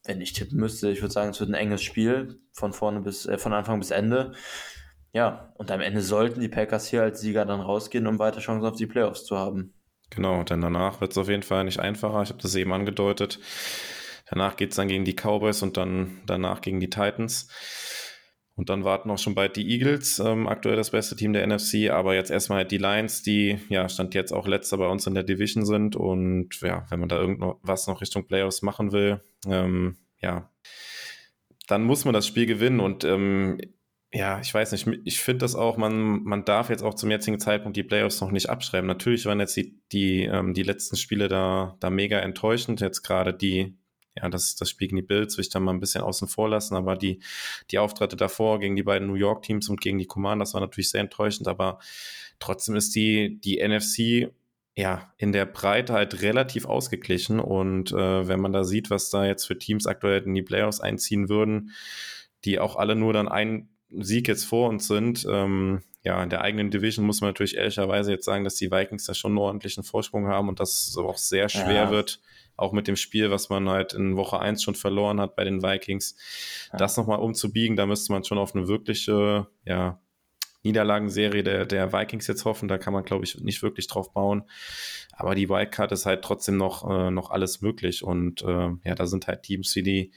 wenn 0.05 0.21
ich 0.21 0.33
tippen 0.33 0.59
müsste, 0.59 0.91
ich 0.91 1.01
würde 1.01 1.13
sagen, 1.13 1.31
es 1.31 1.41
wird 1.41 1.51
ein 1.51 1.55
enges 1.55 1.83
Spiel 1.83 2.41
von 2.53 2.73
vorne 2.73 3.01
bis, 3.01 3.27
äh, 3.27 3.39
von 3.39 3.53
Anfang 3.53 3.79
bis 3.81 3.91
Ende. 3.91 4.33
Ja, 5.13 5.53
und 5.57 5.71
am 5.71 5.81
Ende 5.81 6.01
sollten 6.01 6.41
die 6.41 6.49
Packers 6.49 6.89
hier 6.89 7.03
als 7.03 7.21
Sieger 7.21 7.45
dann 7.45 7.61
rausgehen, 7.61 8.07
um 8.07 8.19
weiter 8.19 8.41
Chancen 8.41 8.67
auf 8.67 8.77
die 8.77 8.87
Playoffs 8.87 9.25
zu 9.25 9.37
haben. 9.37 9.75
Genau, 10.11 10.43
denn 10.43 10.61
danach 10.61 11.01
wird 11.01 11.13
es 11.13 11.19
auf 11.19 11.29
jeden 11.29 11.43
Fall 11.43 11.65
nicht 11.65 11.81
einfacher. 11.81 12.23
Ich 12.23 12.31
habe 12.31 12.43
das 12.43 12.55
eben 12.55 12.73
angedeutet. 12.73 13.39
Danach 14.29 14.57
geht 14.57 14.71
es 14.71 14.77
dann 14.77 14.89
gegen 14.89 15.05
die 15.05 15.15
Cowboys 15.15 15.63
und 15.63 15.77
dann 15.77 16.23
danach 16.27 16.63
gegen 16.63 16.81
die 16.81 16.91
Titans. 16.91 17.49
Und 18.55 18.69
dann 18.69 18.85
warten 18.85 19.11
auch 19.11 19.19
schon 19.19 19.35
bald 19.35 19.57
die 19.57 19.69
Eagles, 19.71 20.19
ähm, 20.19 20.47
aktuell 20.47 20.77
das 20.77 20.91
beste 20.91 21.17
Team 21.17 21.33
der 21.33 21.47
NFC, 21.47 21.91
aber 21.91 22.15
jetzt 22.15 22.31
erstmal 22.31 22.59
halt 22.59 22.71
die 22.71 22.79
Lions, 22.79 23.23
die 23.23 23.59
ja 23.71 23.89
stand 23.89 24.15
jetzt 24.15 24.33
auch 24.33 24.47
letzter 24.47 24.77
bei 24.77 24.87
uns 24.87 25.07
in 25.07 25.15
der 25.15 25.23
Division 25.23 25.65
sind. 25.65 25.97
Und 25.97 26.61
ja, 26.61 26.87
wenn 26.91 27.01
man 27.01 27.09
da 27.09 27.19
irgendwas 27.19 27.87
noch 27.87 28.03
Richtung 28.03 28.27
Playoffs 28.27 28.61
machen 28.61 28.93
will, 28.93 29.23
ähm, 29.47 29.97
ja, 30.21 30.51
dann 31.67 31.85
muss 31.85 32.05
man 32.05 32.13
das 32.13 32.27
Spiel 32.27 32.45
gewinnen. 32.45 32.81
Und 32.81 33.05
ähm, 33.05 33.59
ja, 34.15 34.41
ich 34.41 34.53
weiß 34.53 34.73
nicht, 34.73 34.87
ich 35.05 35.21
finde 35.21 35.39
das 35.39 35.55
auch, 35.55 35.79
man, 35.79 36.23
man 36.23 36.45
darf 36.45 36.69
jetzt 36.69 36.83
auch 36.83 36.95
zum 36.95 37.11
jetzigen 37.11 37.41
Zeitpunkt 37.41 37.77
die 37.79 37.83
Playoffs 37.83 38.21
noch 38.21 38.31
nicht 38.31 38.51
abschreiben. 38.51 38.87
Natürlich 38.87 39.25
waren 39.25 39.41
jetzt 39.41 39.57
die, 39.57 39.81
die, 39.91 40.25
ähm, 40.25 40.53
die 40.53 40.65
letzten 40.65 40.97
Spiele 40.97 41.29
da, 41.29 41.77
da 41.81 41.89
mega 41.89 42.19
enttäuschend. 42.19 42.83
Jetzt 42.83 43.03
gerade 43.03 43.33
die, 43.33 43.75
ja, 44.15 44.29
das, 44.29 44.55
das 44.55 44.69
Spiel 44.69 44.89
gegen 44.89 44.97
die 44.97 45.03
Bills 45.07 45.39
will 45.39 45.43
ich 45.43 45.49
dann 45.49 45.63
mal 45.63 45.73
ein 45.73 45.81
bisschen 45.81 46.03
außen 46.03 46.29
vor 46.29 46.51
lassen, 46.51 46.75
aber 46.77 46.95
die, 46.97 47.21
die 47.71 47.79
Auftritte 47.79 48.17
davor 48.17 48.61
gegen 48.61 48.77
die 48.77 48.83
beiden 48.83 49.09
New 49.09 49.15
York 49.15 49.45
Teams 49.45 49.71
und 49.71 49.81
gegen 49.81 49.99
die 49.99 50.07
Commanders 50.07 50.53
war 50.53 50.61
natürlich 50.61 50.91
sehr 50.91 51.01
enttäuschend, 51.01 51.49
aber 51.49 51.79
trotzdem 52.39 52.77
ist 52.77 52.95
die, 52.95 53.41
die 53.41 53.67
NFC 53.67 54.31
ja 54.77 55.13
in 55.17 55.33
der 55.33 55.47
Breite 55.47 55.95
halt 55.95 56.21
relativ 56.21 56.67
ausgeglichen 56.67 57.41
und 57.41 57.93
äh, 57.93 58.29
wenn 58.29 58.41
man 58.41 58.53
da 58.53 58.65
sieht, 58.65 58.91
was 58.91 59.09
da 59.09 59.25
jetzt 59.25 59.47
für 59.47 59.59
Teams 59.59 59.87
aktuell 59.87 60.23
in 60.23 60.35
die 60.35 60.43
Playoffs 60.43 60.81
einziehen 60.81 61.31
würden, 61.31 61.73
die 62.45 62.59
auch 62.59 62.77
alle 62.77 62.95
nur 62.95 63.15
dann 63.15 63.29
einen 63.29 63.72
Sieg 63.99 64.29
jetzt 64.29 64.45
vor 64.45 64.69
uns 64.69 64.87
sind. 64.87 65.27
Ähm, 65.29 65.83
ja, 66.05 66.23
in 66.23 66.31
der 66.31 66.41
eigenen 66.41 66.71
Division 66.71 67.07
muss 67.07 67.21
man 67.21 67.31
natürlich 67.31 67.57
ehrlicherweise 67.57 68.11
jetzt 68.11 68.25
sagen, 68.25 68.45
dass 68.45 68.57
die 68.57 68.71
Vikings 68.71 69.05
da 69.05 69.15
schon 69.15 69.33
einen 69.33 69.39
ordentlichen 69.39 69.85
Vorsprung 69.85 70.27
haben 70.27 70.49
und 70.49 70.59
das 70.59 70.97
auch 70.99 71.17
sehr 71.17 71.49
schwer 71.49 71.85
ja. 71.85 71.91
wird, 71.91 72.21
auch 72.57 72.73
mit 72.73 72.89
dem 72.89 72.97
Spiel, 72.97 73.31
was 73.31 73.49
man 73.51 73.69
halt 73.69 73.93
in 73.93 74.17
Woche 74.17 74.41
1 74.41 74.63
schon 74.63 74.75
verloren 74.75 75.21
hat 75.21 75.37
bei 75.37 75.45
den 75.45 75.63
Vikings, 75.63 76.17
ja. 76.73 76.79
das 76.79 76.97
nochmal 76.97 77.21
umzubiegen, 77.21 77.77
da 77.77 77.87
müsste 77.87 78.13
man 78.13 78.25
schon 78.25 78.39
auf 78.39 78.55
eine 78.55 78.67
wirkliche, 78.67 79.47
ja, 79.65 80.01
Niederlagenserie 80.65 81.43
der, 81.43 81.67
der 81.67 81.93
Vikings 81.93 82.27
jetzt 82.27 82.45
hoffen. 82.45 82.69
Da 82.69 82.79
kann 82.79 82.93
man, 82.93 83.05
glaube 83.05 83.25
ich, 83.25 83.41
nicht 83.41 83.63
wirklich 83.63 83.89
drauf 83.89 84.13
bauen. 84.13 84.45
Aber 85.13 85.35
die 85.35 85.49
Wildcard 85.49 85.91
ist 85.93 86.07
halt 86.07 86.23
trotzdem 86.23 86.57
noch, 86.57 86.89
äh, 86.89 87.11
noch 87.11 87.31
alles 87.31 87.63
möglich. 87.63 88.05
Und 88.05 88.43
äh, 88.43 88.71
ja, 88.85 88.95
da 88.95 89.07
sind 89.07 89.27
halt 89.27 89.43
Teams 89.43 89.75
wie 89.75 89.83
die, 89.83 90.13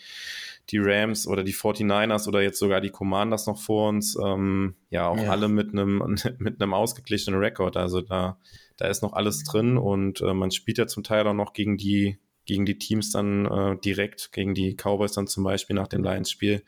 die 0.69 0.79
Rams 0.79 1.27
oder 1.27 1.43
die 1.43 1.53
49ers 1.53 2.27
oder 2.27 2.41
jetzt 2.41 2.59
sogar 2.59 2.81
die 2.81 2.89
Commanders 2.89 3.47
noch 3.47 3.59
vor 3.59 3.89
uns. 3.89 4.17
Ähm, 4.23 4.75
ja, 4.89 5.07
auch 5.07 5.17
ja. 5.17 5.29
alle 5.29 5.47
mit 5.47 5.71
einem 5.71 5.97
mit 6.39 6.61
einem 6.61 6.73
ausgeglichenen 6.73 7.39
Rekord. 7.39 7.77
Also 7.77 8.01
da, 8.01 8.39
da 8.77 8.87
ist 8.87 9.03
noch 9.03 9.13
alles 9.13 9.43
drin 9.43 9.77
und 9.77 10.21
äh, 10.21 10.33
man 10.33 10.51
spielt 10.51 10.77
ja 10.77 10.87
zum 10.87 11.03
Teil 11.03 11.27
auch 11.27 11.33
noch 11.33 11.53
gegen 11.53 11.77
die 11.77 12.17
gegen 12.45 12.65
die 12.65 12.77
Teams 12.77 13.11
dann 13.11 13.45
äh, 13.45 13.77
direkt, 13.77 14.31
gegen 14.31 14.53
die 14.53 14.75
Cowboys 14.75 15.13
dann 15.13 15.25
zum 15.25 15.43
Beispiel 15.43 15.75
nach 15.75 15.87
dem 15.87 16.03
Lions-Spiel. 16.03 16.63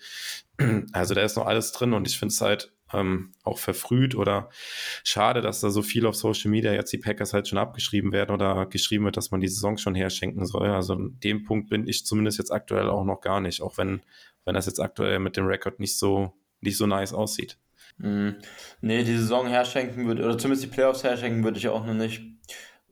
Also 0.92 1.14
da 1.14 1.22
ist 1.22 1.38
noch 1.38 1.46
alles 1.46 1.72
drin 1.72 1.94
und 1.94 2.08
ich 2.08 2.18
finde 2.18 2.34
es 2.34 2.42
halt 2.42 2.74
ähm, 2.94 3.34
auch 3.44 3.60
verfrüht 3.60 4.16
oder 4.16 4.50
schade, 5.04 5.42
dass 5.42 5.60
da 5.60 5.70
so 5.70 5.82
viel 5.82 6.06
auf 6.06 6.16
Social 6.16 6.52
Media 6.52 6.74
jetzt 6.74 6.92
die 6.94 6.98
Packers 6.98 7.34
halt 7.34 7.48
schon 7.48 7.58
abgeschrieben 7.58 8.12
werden 8.12 8.32
oder 8.32 8.66
geschrieben 8.66 9.06
wird, 9.06 9.18
dass 9.18 9.32
man 9.32 9.42
die 9.42 9.48
Saison 9.48 9.78
schon 9.78 9.96
herschenken 9.96 10.46
soll. 10.46 10.70
Also 10.70 10.94
an 10.94 11.18
dem 11.24 11.44
Punkt 11.44 11.70
bin 11.70 11.88
ich 11.88 12.06
zumindest 12.06 12.38
jetzt 12.38 12.52
aktuell 12.52 12.90
auch 12.90 13.04
noch 13.04 13.22
gar 13.22 13.42
nicht, 13.42 13.62
auch 13.62 13.78
wenn, 13.78 14.02
wenn 14.46 14.56
das 14.56 14.66
jetzt 14.66 14.80
aktuell 14.80 15.20
mit 15.20 15.38
dem 15.38 15.46
Rekord 15.46 15.80
nicht 15.80 15.98
so, 15.98 16.34
nicht 16.62 16.78
so 16.78 16.88
nice 16.88 17.14
aussieht. 17.14 17.58
Mm, 17.98 18.30
nee, 18.82 19.04
die 19.04 19.18
Saison 19.18 19.48
herschenken 19.48 20.06
würde, 20.08 20.24
oder 20.24 20.38
zumindest 20.38 20.64
die 20.64 20.74
Playoffs 20.74 21.04
herschenken 21.04 21.44
würde 21.44 21.58
ich 21.58 21.68
auch 21.68 21.86
noch 21.86 21.94
nicht. 21.94 22.22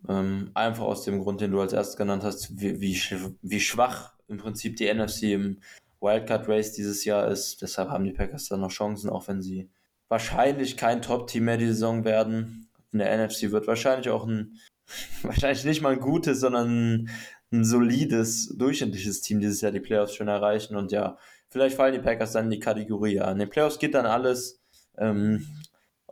Ähm, 0.08 0.52
einfach 0.54 0.84
aus 0.84 1.04
dem 1.04 1.20
Grund, 1.20 1.42
den 1.42 1.52
du 1.52 1.60
als 1.60 1.74
erstes 1.74 1.98
genannt 1.98 2.24
hast, 2.24 2.60
wie, 2.60 2.80
wie, 2.80 3.02
wie 3.42 3.60
schwach 3.60 4.14
im 4.28 4.38
Prinzip 4.38 4.76
die 4.76 4.92
NFC 4.94 5.24
im 5.24 5.60
Wildcard 6.02 6.48
Race 6.48 6.74
dieses 6.74 7.06
Jahr 7.06 7.28
ist. 7.28 7.62
Deshalb 7.62 7.90
haben 7.90 8.04
die 8.04 8.12
Packers 8.12 8.48
dann 8.48 8.62
noch 8.62 8.72
Chancen, 8.72 9.10
auch 9.10 9.28
wenn 9.28 9.42
sie 9.42 9.70
wahrscheinlich 10.08 10.78
kein 10.78 11.02
Top-Team 11.02 11.46
mehr 11.46 11.58
die 11.58 11.68
Saison 11.68 12.06
werden. 12.06 12.70
In 12.92 13.00
der 13.00 13.26
NFC 13.26 13.52
wird 13.52 13.68
wahrscheinlich 13.68 14.10
auch 14.10 14.26
ein, 14.26 14.58
wahrscheinlich 15.24 15.66
nicht 15.66 15.82
mal 15.82 15.94
ein 15.94 16.00
gutes, 16.00 16.40
sondern 16.40 17.10
ein, 17.52 17.64
solides, 17.64 18.56
durchschnittliches 18.58 19.22
Team 19.22 19.40
dieses 19.40 19.62
Jahr 19.62 19.72
die 19.72 19.80
Playoffs 19.80 20.16
schon 20.16 20.28
erreichen. 20.28 20.76
Und 20.76 20.92
ja, 20.92 21.18
vielleicht 21.50 21.76
fallen 21.76 21.94
die 21.94 22.02
Packers 22.02 22.34
dann 22.34 22.46
in 22.46 22.52
die 22.52 22.60
Kategorie 22.60 23.22
an. 23.22 23.34
In 23.34 23.40
den 23.40 23.50
Playoffs 23.50 23.80
geht 23.80 23.94
dann 23.94 24.06
alles. 24.06 24.62
Ähm, 24.98 25.46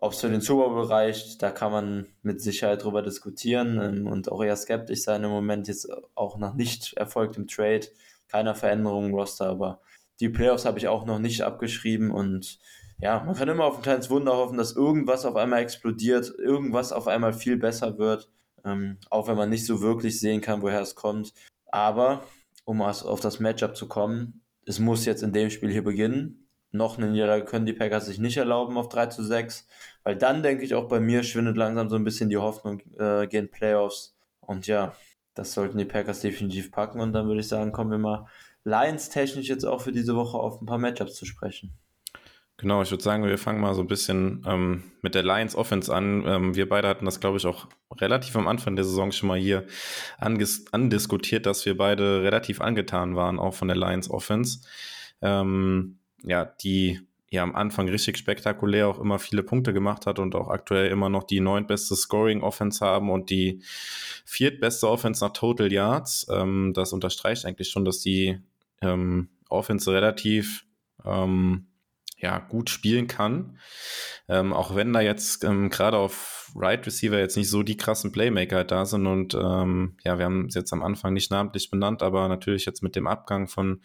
ob 0.04 0.12
es 0.12 0.20
für 0.20 0.30
den 0.30 0.42
Super 0.42 0.68
Bowl 0.68 0.84
reicht, 0.84 1.42
da 1.42 1.50
kann 1.50 1.72
man 1.72 2.08
mit 2.24 2.42
Sicherheit 2.42 2.84
drüber 2.84 3.02
diskutieren 3.02 3.80
ähm, 3.82 4.08
und 4.08 4.30
auch 4.30 4.44
eher 4.44 4.58
skeptisch 4.58 5.04
sein 5.04 5.24
im 5.24 5.30
Moment, 5.30 5.70
jetzt 5.70 5.88
auch 6.14 6.38
nach 6.38 6.56
nicht 6.56 6.92
erfolgtem 6.98 7.48
Trade, 7.48 7.88
keiner 8.28 8.54
Veränderung 8.54 9.06
im 9.06 9.14
Roster, 9.14 9.48
aber 9.48 9.80
die 10.20 10.28
Playoffs 10.28 10.66
habe 10.66 10.78
ich 10.78 10.90
auch 10.90 11.06
noch 11.06 11.20
nicht 11.20 11.44
abgeschrieben 11.44 12.12
und 12.12 12.60
ja, 13.04 13.22
man 13.22 13.36
kann 13.36 13.50
immer 13.50 13.66
auf 13.66 13.76
ein 13.76 13.82
kleines 13.82 14.10
Wunder 14.10 14.32
hoffen, 14.38 14.58
dass 14.58 14.78
irgendwas 14.78 15.26
auf 15.26 15.36
einmal 15.36 15.62
explodiert, 15.62 16.34
irgendwas 16.40 16.94
auf 16.94 17.08
einmal 17.10 17.34
viel 17.34 17.58
besser 17.58 17.98
wird, 17.98 18.30
ähm, 18.64 18.98
auch 19.10 19.28
wenn 19.28 19.36
man 19.36 19.50
nicht 19.50 19.66
so 19.66 19.82
wirklich 19.82 20.22
sehen 20.22 20.40
kann, 20.40 20.62
woher 20.62 20.80
es 20.80 20.96
kommt. 20.96 21.34
Aber 21.70 22.24
um 22.64 22.82
auf 22.82 23.20
das 23.20 23.42
Matchup 23.42 23.76
zu 23.76 23.90
kommen, 23.90 24.42
es 24.66 24.80
muss 24.80 25.04
jetzt 25.04 25.22
in 25.22 25.34
dem 25.34 25.50
Spiel 25.50 25.70
hier 25.70 25.84
beginnen. 25.84 26.48
Noch 26.72 26.98
eine 26.98 27.12
Niederlage 27.12 27.44
können 27.44 27.66
die 27.66 27.74
Packers 27.74 28.06
sich 28.06 28.20
nicht 28.20 28.38
erlauben 28.38 28.78
auf 28.78 28.88
3 28.88 29.08
zu 29.08 29.22
6, 29.22 29.68
weil 30.06 30.16
dann 30.16 30.42
denke 30.42 30.64
ich 30.64 30.74
auch 30.74 30.88
bei 30.88 31.02
mir 31.02 31.24
schwindet 31.24 31.58
langsam 31.58 31.90
so 31.90 31.98
ein 31.98 32.06
bisschen 32.06 32.30
die 32.30 32.38
Hoffnung 32.38 32.80
äh, 32.98 33.28
gegen 33.28 33.52
Playoffs. 33.52 34.16
Und 34.40 34.66
ja, 34.68 34.96
das 35.34 35.52
sollten 35.52 35.78
die 35.78 35.84
Packers 35.84 36.22
definitiv 36.22 36.72
packen 36.72 37.02
und 37.02 37.12
dann 37.12 37.28
würde 37.28 37.42
ich 37.42 37.50
sagen, 37.50 37.74
kommen 37.74 37.92
wir 37.92 37.98
mal 37.98 38.28
Lions 38.64 39.10
technisch 39.10 39.50
jetzt 39.50 39.66
auch 39.66 39.82
für 39.82 39.92
diese 39.92 40.16
Woche 40.16 40.38
auf 40.38 40.62
ein 40.62 40.66
paar 40.66 40.78
Matchups 40.78 41.16
zu 41.16 41.26
sprechen. 41.26 41.78
Genau, 42.64 42.82
ich 42.82 42.92
würde 42.92 43.04
sagen, 43.04 43.26
wir 43.26 43.38
fangen 43.38 43.60
mal 43.60 43.76
so 43.76 43.82
ein 43.82 43.88
bisschen 43.88 44.42
ähm, 44.48 44.84
mit 45.02 45.16
der 45.16 45.24
Lions 45.24 45.54
Offense 45.54 45.94
an. 45.94 46.24
Ähm, 46.26 46.56
wir 46.56 46.70
beide 46.70 46.88
hatten 46.88 47.04
das, 47.04 47.20
glaube 47.20 47.36
ich, 47.36 47.46
auch 47.46 47.68
relativ 48.00 48.38
am 48.38 48.48
Anfang 48.48 48.78
der 48.78 48.86
Saison 48.86 49.12
schon 49.12 49.28
mal 49.28 49.38
hier 49.38 49.66
andiskutiert, 50.22 51.46
dass 51.46 51.66
wir 51.66 51.76
beide 51.76 52.24
relativ 52.24 52.62
angetan 52.62 53.18
waren, 53.18 53.38
auch 53.38 53.54
von 53.54 53.68
der 53.68 53.76
Lions 53.76 54.10
Offense. 54.10 54.62
Ähm, 55.22 55.98
ja, 56.24 56.46
die 56.46 57.02
ja 57.30 57.44
am 57.44 57.54
Anfang 57.54 57.90
richtig 57.90 58.18
spektakulär 58.18 58.88
auch 58.88 59.00
immer 59.00 59.20
viele 59.20 59.44
Punkte 59.44 59.74
gemacht 59.74 60.06
hat 60.06 60.18
und 60.18 60.34
auch 60.34 60.48
aktuell 60.48 60.90
immer 60.90 61.10
noch 61.10 61.24
die 61.24 61.42
neuntbeste 61.42 61.98
Scoring 61.98 62.44
Offense 62.44 62.86
haben 62.86 63.10
und 63.10 63.30
die 63.30 63.62
viertbeste 64.24 64.88
Offense 64.88 65.22
nach 65.22 65.34
Total 65.34 65.70
Yards. 65.70 66.28
Ähm, 66.32 66.72
das 66.74 66.94
unterstreicht 66.94 67.46
eigentlich 67.46 67.68
schon, 67.68 67.84
dass 67.84 68.00
die 68.00 68.40
ähm, 68.82 69.28
Offense 69.50 69.92
relativ 69.92 70.66
ähm, 71.04 71.68
ja, 72.24 72.40
gut 72.40 72.70
spielen 72.70 73.08
kann. 73.08 73.60
Ähm, 74.30 74.54
auch 74.54 74.76
wenn 74.76 74.94
da 74.94 75.02
jetzt 75.02 75.44
ähm, 75.44 75.70
gerade 75.70 75.98
auf 75.98 76.52
Right 76.56 76.86
Receiver 76.86 77.20
jetzt 77.20 77.36
nicht 77.36 77.50
so 77.50 77.64
die 77.64 77.76
krassen 77.76 78.14
Playmaker 78.14 78.64
da 78.64 78.86
sind 78.86 79.06
und 79.08 79.34
ähm, 79.34 79.98
ja, 80.06 80.18
wir 80.18 80.26
haben 80.26 80.46
es 80.46 80.56
jetzt 80.56 80.72
am 80.72 80.84
Anfang 80.84 81.14
nicht 81.14 81.32
namentlich 81.32 81.70
benannt, 81.70 82.02
aber 82.02 82.30
natürlich 82.30 82.66
jetzt 82.66 82.82
mit 82.82 82.96
dem 82.96 83.08
Abgang 83.08 83.50
von 83.50 83.82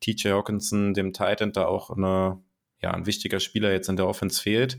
TJ 0.00 0.30
Hawkinson, 0.30 0.94
dem 0.94 1.12
Titan, 1.12 1.52
da 1.52 1.66
auch 1.66 1.90
eine, 1.90 2.40
ja, 2.80 2.92
ein 2.92 3.04
wichtiger 3.04 3.38
Spieler 3.38 3.70
jetzt 3.70 3.90
in 3.90 3.96
der 3.96 4.08
Offense 4.08 4.40
fehlt. 4.40 4.78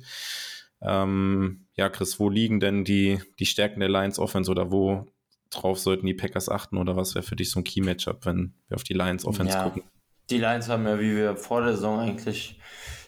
Ähm, 0.82 1.68
ja, 1.76 1.90
Chris, 1.90 2.20
wo 2.20 2.30
liegen 2.30 2.60
denn 2.60 2.84
die, 2.86 3.22
die 3.38 3.46
Stärken 3.46 3.82
der 3.82 3.90
Lions 3.90 4.18
Offense 4.18 4.50
oder 4.50 4.72
wo 4.72 5.06
drauf 5.52 5.78
sollten 5.78 6.08
die 6.08 6.16
Packers 6.16 6.50
achten 6.50 6.78
oder 6.78 6.96
was 6.96 7.14
wäre 7.14 7.24
für 7.24 7.36
dich 7.36 7.52
so 7.52 7.60
ein 7.60 7.64
Key-Matchup, 7.64 8.26
wenn 8.26 8.56
wir 8.68 8.76
auf 8.76 8.84
die 8.84 8.94
Lions 8.94 9.26
Offense 9.26 9.54
ja, 9.54 9.64
gucken? 9.64 9.84
Die 10.32 10.40
Lions 10.40 10.70
haben 10.70 10.88
ja, 10.88 11.00
wie 11.00 11.16
wir 11.16 11.36
vor 11.36 11.62
der 11.62 11.74
Saison 11.76 12.00
eigentlich 12.00 12.60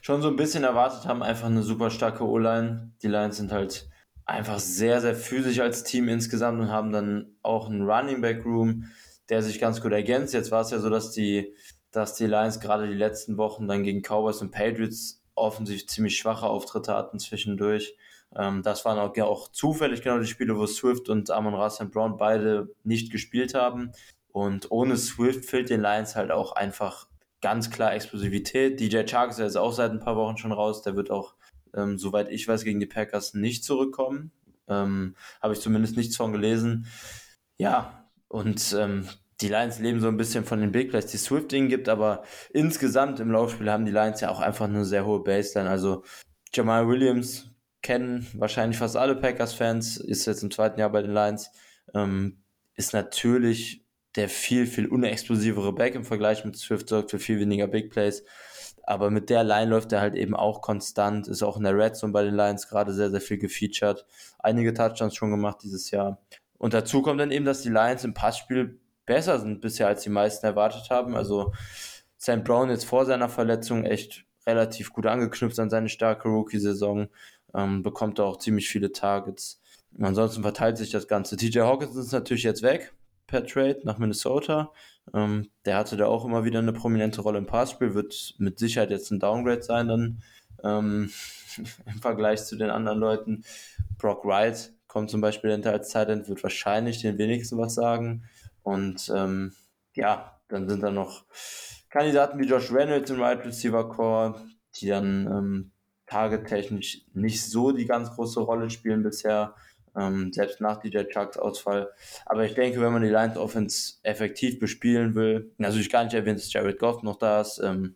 schon 0.08 0.22
so 0.22 0.30
ein 0.30 0.38
bisschen 0.38 0.64
erwartet 0.64 1.06
haben, 1.06 1.22
einfach 1.22 1.48
eine 1.48 1.64
super 1.64 1.90
starke 1.90 2.26
O-Line. 2.26 2.94
Die 3.04 3.10
Lions 3.10 3.36
sind 3.36 3.52
halt 3.52 3.90
einfach 4.24 4.58
sehr, 4.58 5.02
sehr 5.02 5.16
physisch 5.16 5.60
als 5.60 5.84
Team 5.84 6.08
insgesamt 6.08 6.62
und 6.62 6.72
haben 6.72 6.94
dann 6.94 7.36
auch 7.42 7.70
einen 7.70 7.82
Running 7.82 8.22
Back 8.22 8.46
Room, 8.46 8.86
der 9.28 9.44
sich 9.44 9.60
ganz 9.60 9.82
gut 9.82 9.92
ergänzt. 9.92 10.34
Jetzt 10.34 10.50
war 10.50 10.62
es 10.62 10.72
ja 10.72 10.80
so, 10.80 10.90
dass 10.90 11.12
die, 11.12 11.54
dass 11.92 12.14
die 12.14 12.26
Lions 12.26 12.62
gerade 12.62 12.88
die 12.88 12.94
letzten 12.94 13.36
Wochen 13.36 13.68
dann 13.68 13.84
gegen 13.84 14.02
Cowboys 14.02 14.42
und 14.42 14.52
Patriots 14.52 15.22
offensichtlich 15.36 15.90
ziemlich 15.90 16.18
schwache 16.18 16.48
Auftritte 16.48 16.94
hatten 16.94 17.20
zwischendurch. 17.20 17.94
Ähm, 18.34 18.64
das 18.64 18.86
waren 18.86 19.00
auch, 19.00 19.18
auch 19.18 19.52
zufällig 19.52 20.04
genau 20.04 20.20
die 20.20 20.28
Spiele, 20.28 20.58
wo 20.58 20.68
Swift 20.68 21.10
und 21.10 21.32
Amon 21.32 21.54
Rassan 21.54 21.92
Brown 21.92 22.16
beide 22.16 22.74
nicht 22.86 23.12
gespielt 23.12 23.56
haben. 23.56 23.92
Und 24.32 24.72
ohne 24.72 24.96
Swift 24.96 25.44
fehlt 25.44 25.70
den 25.70 25.82
Lions 25.82 26.16
halt 26.16 26.32
auch 26.32 26.54
einfach 26.54 27.07
ganz 27.42 27.70
klar 27.70 27.94
Explosivität. 27.94 28.80
DJ 28.80 29.04
Chark 29.06 29.32
ist 29.32 29.40
ja 29.40 29.46
jetzt 29.46 29.58
auch 29.58 29.74
seit 29.74 29.92
ein 29.92 30.00
paar 30.00 30.16
Wochen 30.16 30.38
schon 30.38 30.52
raus. 30.52 30.82
Der 30.82 30.96
wird 30.96 31.12
auch, 31.12 31.36
ähm, 31.76 31.98
soweit 31.98 32.30
ich 32.30 32.48
weiß, 32.48 32.64
gegen 32.64 32.80
die 32.80 32.86
Packers 32.86 33.34
nicht 33.34 33.64
zurückkommen. 33.64 34.32
Ähm, 34.68 35.16
Habe 35.42 35.54
ich 35.54 35.62
zumindest 35.62 35.98
nichts 35.98 36.18
von 36.18 36.32
gelesen. 36.32 36.88
Ja, 37.58 38.10
und 38.28 38.76
ähm, 38.78 39.08
die 39.42 39.50
Lions 39.50 39.80
leben 39.80 40.00
so 40.00 40.08
ein 40.08 40.18
bisschen 40.18 40.46
von 40.46 40.60
den 40.60 40.72
Big 40.72 40.90
Plays, 40.90 41.06
die 41.08 41.18
Swift 41.18 41.54
ihnen 41.54 41.70
gibt, 41.70 41.90
aber 41.90 42.24
insgesamt 42.52 43.20
im 43.20 43.32
Laufspiel 43.32 43.72
haben 43.72 43.86
die 43.86 43.92
Lions 43.92 44.22
ja 44.22 44.30
auch 44.30 44.40
einfach 44.40 44.66
eine 44.66 44.84
sehr 44.84 45.06
hohe 45.06 45.24
Baseline. 45.24 45.70
Also 45.70 46.04
Jamal 46.54 46.88
Williams 46.88 47.52
kennen 47.82 48.28
wahrscheinlich 48.34 48.78
fast 48.78 48.98
alle 48.98 49.16
Packers-Fans, 49.16 49.98
ist 49.98 50.26
jetzt 50.26 50.44
im 50.44 50.52
zweiten 50.52 50.80
Jahr 50.80 50.92
bei 50.92 51.02
den 51.02 51.14
Lions, 51.14 51.52
ähm, 51.94 52.44
ist 52.74 52.94
natürlich 52.94 53.87
der 54.18 54.30
viel, 54.30 54.66
viel 54.66 54.88
unexplosivere 54.88 55.74
Back 55.74 55.96
im 55.96 56.04
Vergleich 56.04 56.44
mit 56.44 56.58
Swift 56.58 56.90
sorgt 56.90 57.12
für 57.12 57.20
viel 57.20 57.40
weniger 57.40 57.68
Big 57.68 57.92
Plays. 57.92 58.24
Aber 58.84 59.12
mit 59.12 59.30
der 59.30 59.44
Line 59.44 59.70
läuft 59.70 59.92
er 59.92 60.02
halt 60.02 60.16
eben 60.16 60.36
auch 60.36 60.62
konstant, 60.62 61.28
ist 61.28 61.44
auch 61.44 61.58
in 61.58 61.64
der 61.64 61.78
Red 61.78 61.96
Zone 61.96 62.14
bei 62.14 62.24
den 62.24 62.36
Lions 62.36 62.70
gerade 62.70 62.94
sehr, 62.94 63.12
sehr 63.12 63.22
viel 63.22 63.38
gefeatured. 63.38 64.06
Einige 64.40 64.74
Touchdowns 64.74 65.16
schon 65.16 65.30
gemacht 65.30 65.58
dieses 65.62 65.92
Jahr. 65.92 66.22
Und 66.58 66.74
dazu 66.74 67.02
kommt 67.02 67.20
dann 67.20 67.32
eben, 67.32 67.46
dass 67.46 67.62
die 67.62 67.70
Lions 67.70 68.04
im 68.04 68.14
Passspiel 68.14 68.80
besser 69.06 69.40
sind 69.40 69.62
bisher, 69.62 69.88
als 69.88 70.04
die 70.04 70.10
meisten 70.10 70.46
erwartet 70.46 70.90
haben. 70.90 71.16
Also 71.16 71.54
St. 72.20 72.44
Brown 72.44 72.70
jetzt 72.70 72.86
vor 72.86 73.06
seiner 73.06 73.30
Verletzung 73.30 73.84
echt 73.84 74.26
relativ 74.46 74.94
gut 74.94 75.06
angeknüpft 75.06 75.60
an 75.60 75.70
seine 75.70 75.90
starke 75.90 76.30
Rookie-Saison, 76.30 77.08
ähm, 77.54 77.84
bekommt 77.84 78.20
auch 78.20 78.38
ziemlich 78.38 78.70
viele 78.70 78.92
Targets. 78.92 79.62
Ansonsten 80.00 80.42
verteilt 80.42 80.78
sich 80.78 80.92
das 80.92 81.08
Ganze. 81.08 81.38
TJ 81.38 81.60
Hawkins 81.60 81.96
ist 81.96 82.12
natürlich 82.12 82.44
jetzt 82.44 82.62
weg, 82.62 82.94
per 83.28 83.46
Trade 83.46 83.80
nach 83.84 83.98
Minnesota. 83.98 84.72
Ähm, 85.14 85.50
der 85.66 85.78
hatte 85.78 85.98
da 85.98 86.08
auch 86.08 86.26
immer 86.26 86.44
wieder 86.44 86.60
eine 86.60 86.74
prominente 86.74 87.22
Rolle 87.22 87.38
im 87.38 87.46
Passspiel, 87.46 87.94
wird 87.94 88.36
mit 88.40 88.60
Sicherheit 88.60 88.90
jetzt 88.90 89.12
ein 89.12 89.20
Downgrade 89.20 89.62
sein 89.62 89.88
dann 89.88 90.24
ähm, 90.64 91.12
im 91.86 92.02
Vergleich 92.02 92.46
zu 92.46 92.56
den 92.56 92.70
anderen 92.70 93.00
Leuten. 93.00 93.44
Brock 93.98 94.26
Wright 94.26 94.74
kommt 94.88 95.10
zum 95.10 95.22
Beispiel 95.22 95.52
hinter 95.52 95.72
als 95.72 95.90
Titan, 95.90 96.28
wird 96.28 96.44
wahrscheinlich 96.44 97.02
den 97.02 97.18
wenigsten 97.18 97.58
was 97.58 97.76
sagen. 97.76 98.24
Und 98.64 99.12
ähm, 99.16 99.54
ja, 99.94 100.40
dann 100.48 100.68
sind 100.68 100.82
da 100.82 100.92
noch 100.92 101.26
Kandidaten 101.90 102.40
wie 102.40 102.46
Josh 102.46 102.72
Reynolds 102.72 103.10
im 103.10 103.22
Right 103.22 103.46
Receiver 103.46 103.88
Core, 103.90 104.42
die 104.76 104.88
dann 104.88 105.26
ähm, 105.28 105.72
tagetechnisch 106.06 107.06
nicht 107.14 107.44
so 107.44 107.72
die 107.72 107.86
ganz 107.86 108.12
große 108.12 108.40
Rolle 108.40 108.70
spielen 108.70 109.04
bisher, 109.04 109.56
ähm, 109.98 110.32
selbst 110.32 110.62
nach 110.62 110.78
DJ 110.78 111.04
Chucks 111.04 111.38
Ausfall. 111.38 111.90
Aber 112.26 112.46
ich 112.46 112.54
denke, 112.54 112.80
wenn 112.82 112.94
man 112.94 113.02
die 113.02 113.10
Lions 113.10 113.38
Offense 113.38 113.96
effektiv 114.04 114.60
bespielen 114.60 115.16
will, 115.16 115.52
also 115.60 115.80
ich 115.80 115.90
gar 115.90 116.04
nicht 116.04 116.14
erwähnt, 116.14 116.40
dass 116.40 116.52
Jared 116.52 116.80
Goff 116.80 117.04
noch 117.04 117.18
da 117.18 117.42
ist. 117.42 117.60
Ähm, 117.64 117.96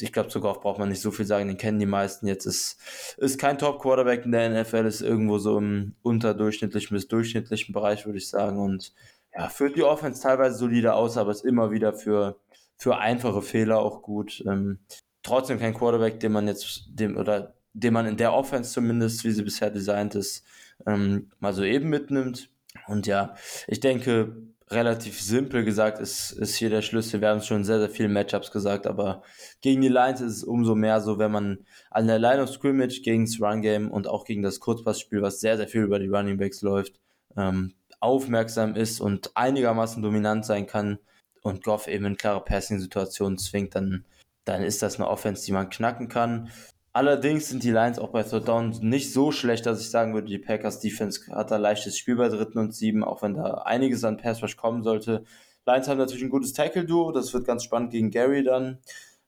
ich 0.00 0.12
glaube, 0.12 0.28
zu 0.28 0.40
Goff 0.40 0.60
braucht 0.60 0.78
man 0.78 0.88
nicht 0.88 1.00
so 1.00 1.10
viel 1.10 1.26
sagen, 1.26 1.48
den 1.48 1.58
kennen 1.58 1.78
die 1.78 1.86
meisten 1.86 2.26
jetzt. 2.26 2.46
Ist, 2.46 2.78
ist 3.18 3.38
kein 3.38 3.58
Top-Quarterback 3.58 4.24
in 4.24 4.32
der 4.32 4.62
NFL, 4.62 4.86
ist 4.86 5.02
irgendwo 5.02 5.38
so 5.38 5.58
im 5.58 5.94
unterdurchschnittlichen 6.02 6.94
bis 6.94 7.08
durchschnittlichen 7.08 7.72
Bereich, 7.72 8.06
würde 8.06 8.18
ich 8.18 8.28
sagen. 8.28 8.58
Und 8.58 8.94
ja, 9.34 9.48
führt 9.48 9.76
die 9.76 9.82
Offense 9.82 10.22
teilweise 10.22 10.56
solide 10.56 10.94
aus, 10.94 11.16
aber 11.16 11.30
ist 11.30 11.44
immer 11.44 11.70
wieder 11.70 11.92
für, 11.92 12.38
für 12.76 12.98
einfache 12.98 13.42
Fehler 13.42 13.78
auch 13.80 14.02
gut. 14.02 14.42
Ähm, 14.46 14.78
trotzdem 15.22 15.58
kein 15.58 15.74
Quarterback, 15.74 16.20
den 16.20 16.32
man 16.32 16.48
jetzt, 16.48 16.88
dem, 16.88 17.16
oder 17.16 17.54
den 17.72 17.92
man 17.92 18.06
in 18.06 18.16
der 18.16 18.32
Offense 18.32 18.72
zumindest, 18.72 19.24
wie 19.24 19.30
sie 19.30 19.42
bisher 19.42 19.70
designt 19.70 20.14
ist, 20.14 20.44
ähm, 20.86 21.30
mal 21.40 21.52
so 21.52 21.62
eben 21.62 21.88
mitnimmt. 21.88 22.50
Und 22.86 23.06
ja, 23.06 23.34
ich 23.66 23.80
denke, 23.80 24.36
relativ 24.70 25.20
simpel 25.20 25.64
gesagt 25.64 25.98
ist, 25.98 26.30
ist 26.30 26.54
hier 26.54 26.70
der 26.70 26.82
Schlüssel. 26.82 27.20
Wir 27.20 27.28
haben 27.28 27.42
schon 27.42 27.64
sehr, 27.64 27.80
sehr 27.80 27.90
viele 27.90 28.08
Matchups 28.08 28.52
gesagt, 28.52 28.86
aber 28.86 29.22
gegen 29.60 29.80
die 29.80 29.88
Lions 29.88 30.20
ist 30.20 30.36
es 30.36 30.44
umso 30.44 30.74
mehr 30.76 31.00
so, 31.00 31.18
wenn 31.18 31.32
man 31.32 31.58
an 31.90 32.06
der 32.06 32.20
Line 32.20 32.42
of 32.42 32.50
Scrimmage 32.50 33.02
gegen 33.02 33.24
das 33.24 33.40
Run 33.40 33.62
Game 33.62 33.90
und 33.90 34.06
auch 34.06 34.24
gegen 34.24 34.42
das 34.42 34.60
Kurzpassspiel, 34.60 35.22
was 35.22 35.40
sehr, 35.40 35.56
sehr 35.56 35.66
viel 35.66 35.82
über 35.82 35.98
die 35.98 36.08
Running 36.08 36.38
Backs 36.38 36.62
läuft, 36.62 37.00
ähm, 37.36 37.74
aufmerksam 37.98 38.76
ist 38.76 39.00
und 39.00 39.36
einigermaßen 39.36 40.02
dominant 40.02 40.46
sein 40.46 40.66
kann 40.66 40.98
und 41.42 41.64
Goff 41.64 41.88
eben 41.88 42.04
in 42.04 42.16
klare 42.16 42.44
Passing-Situationen 42.44 43.38
zwingt, 43.38 43.74
dann, 43.74 44.04
dann 44.44 44.62
ist 44.62 44.82
das 44.82 44.96
eine 44.96 45.08
Offense, 45.08 45.44
die 45.44 45.52
man 45.52 45.68
knacken 45.68 46.08
kann. 46.08 46.50
Allerdings 46.92 47.48
sind 47.48 47.62
die 47.62 47.70
Lions 47.70 48.00
auch 48.00 48.08
bei 48.08 48.24
Third 48.24 48.48
Down 48.48 48.70
nicht 48.80 49.12
so 49.12 49.30
schlecht, 49.30 49.64
dass 49.64 49.80
ich 49.80 49.90
sagen 49.90 50.12
würde, 50.12 50.26
die 50.26 50.38
Packers 50.38 50.80
Defense 50.80 51.20
hat 51.30 51.52
da 51.52 51.56
leichtes 51.56 51.96
Spiel 51.96 52.16
bei 52.16 52.28
dritten 52.28 52.58
und 52.58 52.74
sieben, 52.74 53.04
auch 53.04 53.22
wenn 53.22 53.34
da 53.34 53.62
einiges 53.64 54.02
an 54.02 54.16
Pass 54.16 54.42
Rush 54.42 54.56
kommen 54.56 54.82
sollte. 54.82 55.24
Lions 55.66 55.86
haben 55.86 55.98
natürlich 55.98 56.24
ein 56.24 56.30
gutes 56.30 56.52
Tackle-Duo, 56.52 57.12
das 57.12 57.32
wird 57.32 57.46
ganz 57.46 57.62
spannend 57.62 57.92
gegen 57.92 58.10
Gary 58.10 58.42
dann 58.42 58.78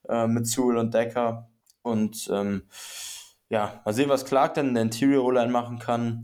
äh, 0.09 0.27
mit 0.27 0.45
Sewell 0.45 0.77
und 0.77 0.93
Decker. 0.93 1.49
Und 1.83 2.29
ähm, 2.33 2.63
ja, 3.47 3.81
mal 3.85 3.93
sehen, 3.93 4.09
was 4.09 4.25
Clark 4.25 4.55
dann 4.55 4.69
in 4.69 4.73
der 4.73 4.83
Interior 4.83 5.23
O-Line 5.23 5.51
machen 5.51 5.79
kann. 5.79 6.23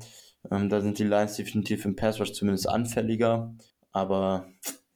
Ähm, 0.51 0.67
da 0.67 0.81
sind 0.81 0.99
die 0.99 1.05
Lions 1.05 1.37
definitiv 1.37 1.85
im 1.85 1.95
Pass 1.95 2.19
Rush 2.19 2.33
zumindest 2.33 2.67
anfälliger. 2.67 3.55
Aber 3.93 4.45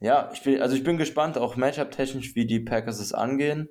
ja, 0.02 0.30
ich 0.34 0.41
bin, 0.41 0.62
also 0.62 0.76
ich 0.76 0.84
bin 0.84 0.98
gespannt, 0.98 1.38
auch 1.38 1.56
Matchup-technisch, 1.56 2.36
wie 2.36 2.46
die 2.46 2.60
Packers 2.60 3.00
es 3.00 3.14
angehen 3.14 3.70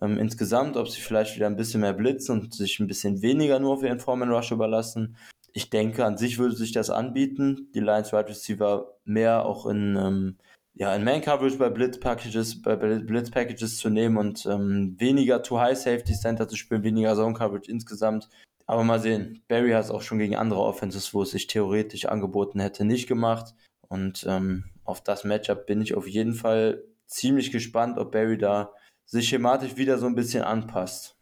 ähm, 0.00 0.18
insgesamt, 0.18 0.76
ob 0.76 0.88
sie 0.88 1.00
vielleicht 1.00 1.36
wieder 1.36 1.46
ein 1.46 1.56
bisschen 1.56 1.80
mehr 1.80 1.92
blitzen 1.92 2.40
und 2.40 2.54
sich 2.54 2.80
ein 2.80 2.86
bisschen 2.86 3.22
weniger 3.22 3.58
nur 3.58 3.74
auf 3.74 3.82
ihren 3.82 4.00
Foreman 4.00 4.30
Rush 4.30 4.50
überlassen. 4.50 5.16
Ich 5.52 5.70
denke, 5.70 6.04
an 6.04 6.18
sich 6.18 6.38
würde 6.38 6.56
sich 6.56 6.72
das 6.72 6.90
anbieten, 6.90 7.68
die 7.74 7.80
Lions 7.80 8.12
Wide 8.12 8.28
Receiver 8.28 8.96
mehr 9.04 9.46
auch 9.46 9.66
in, 9.66 9.96
ähm, 9.96 10.36
ja, 10.74 10.94
in 10.94 11.04
Man 11.04 11.20
Coverage 11.20 11.58
bei 11.58 11.70
Blitz 11.70 12.00
Packages, 12.00 12.60
bei 12.60 12.74
Blitz 12.74 13.30
Packages 13.30 13.76
zu 13.76 13.88
nehmen 13.88 14.16
und 14.16 14.46
ähm, 14.46 14.96
weniger 14.98 15.42
Too 15.42 15.60
High 15.60 15.78
Safety 15.78 16.14
Center 16.14 16.48
zu 16.48 16.56
spielen, 16.56 16.82
weniger 16.82 17.14
Zone 17.14 17.34
Coverage 17.34 17.70
insgesamt. 17.70 18.28
Aber 18.66 18.82
mal 18.82 18.98
sehen. 18.98 19.42
Barry 19.46 19.72
hat 19.72 19.84
es 19.84 19.90
auch 19.90 20.02
schon 20.02 20.18
gegen 20.18 20.36
andere 20.36 20.60
Offenses, 20.60 21.12
wo 21.12 21.22
es 21.22 21.30
sich 21.30 21.46
theoretisch 21.46 22.06
angeboten 22.06 22.60
hätte, 22.60 22.84
nicht 22.84 23.06
gemacht. 23.06 23.54
Und 23.88 24.24
ähm, 24.26 24.64
auf 24.84 25.02
das 25.02 25.24
Matchup 25.24 25.66
bin 25.66 25.82
ich 25.82 25.94
auf 25.94 26.08
jeden 26.08 26.34
Fall 26.34 26.82
ziemlich 27.06 27.52
gespannt, 27.52 27.98
ob 27.98 28.12
Barry 28.12 28.38
da 28.38 28.72
sich 29.04 29.28
schematisch 29.28 29.76
wieder 29.76 29.98
so 29.98 30.06
ein 30.06 30.14
bisschen 30.14 30.42
anpasst. 30.42 31.14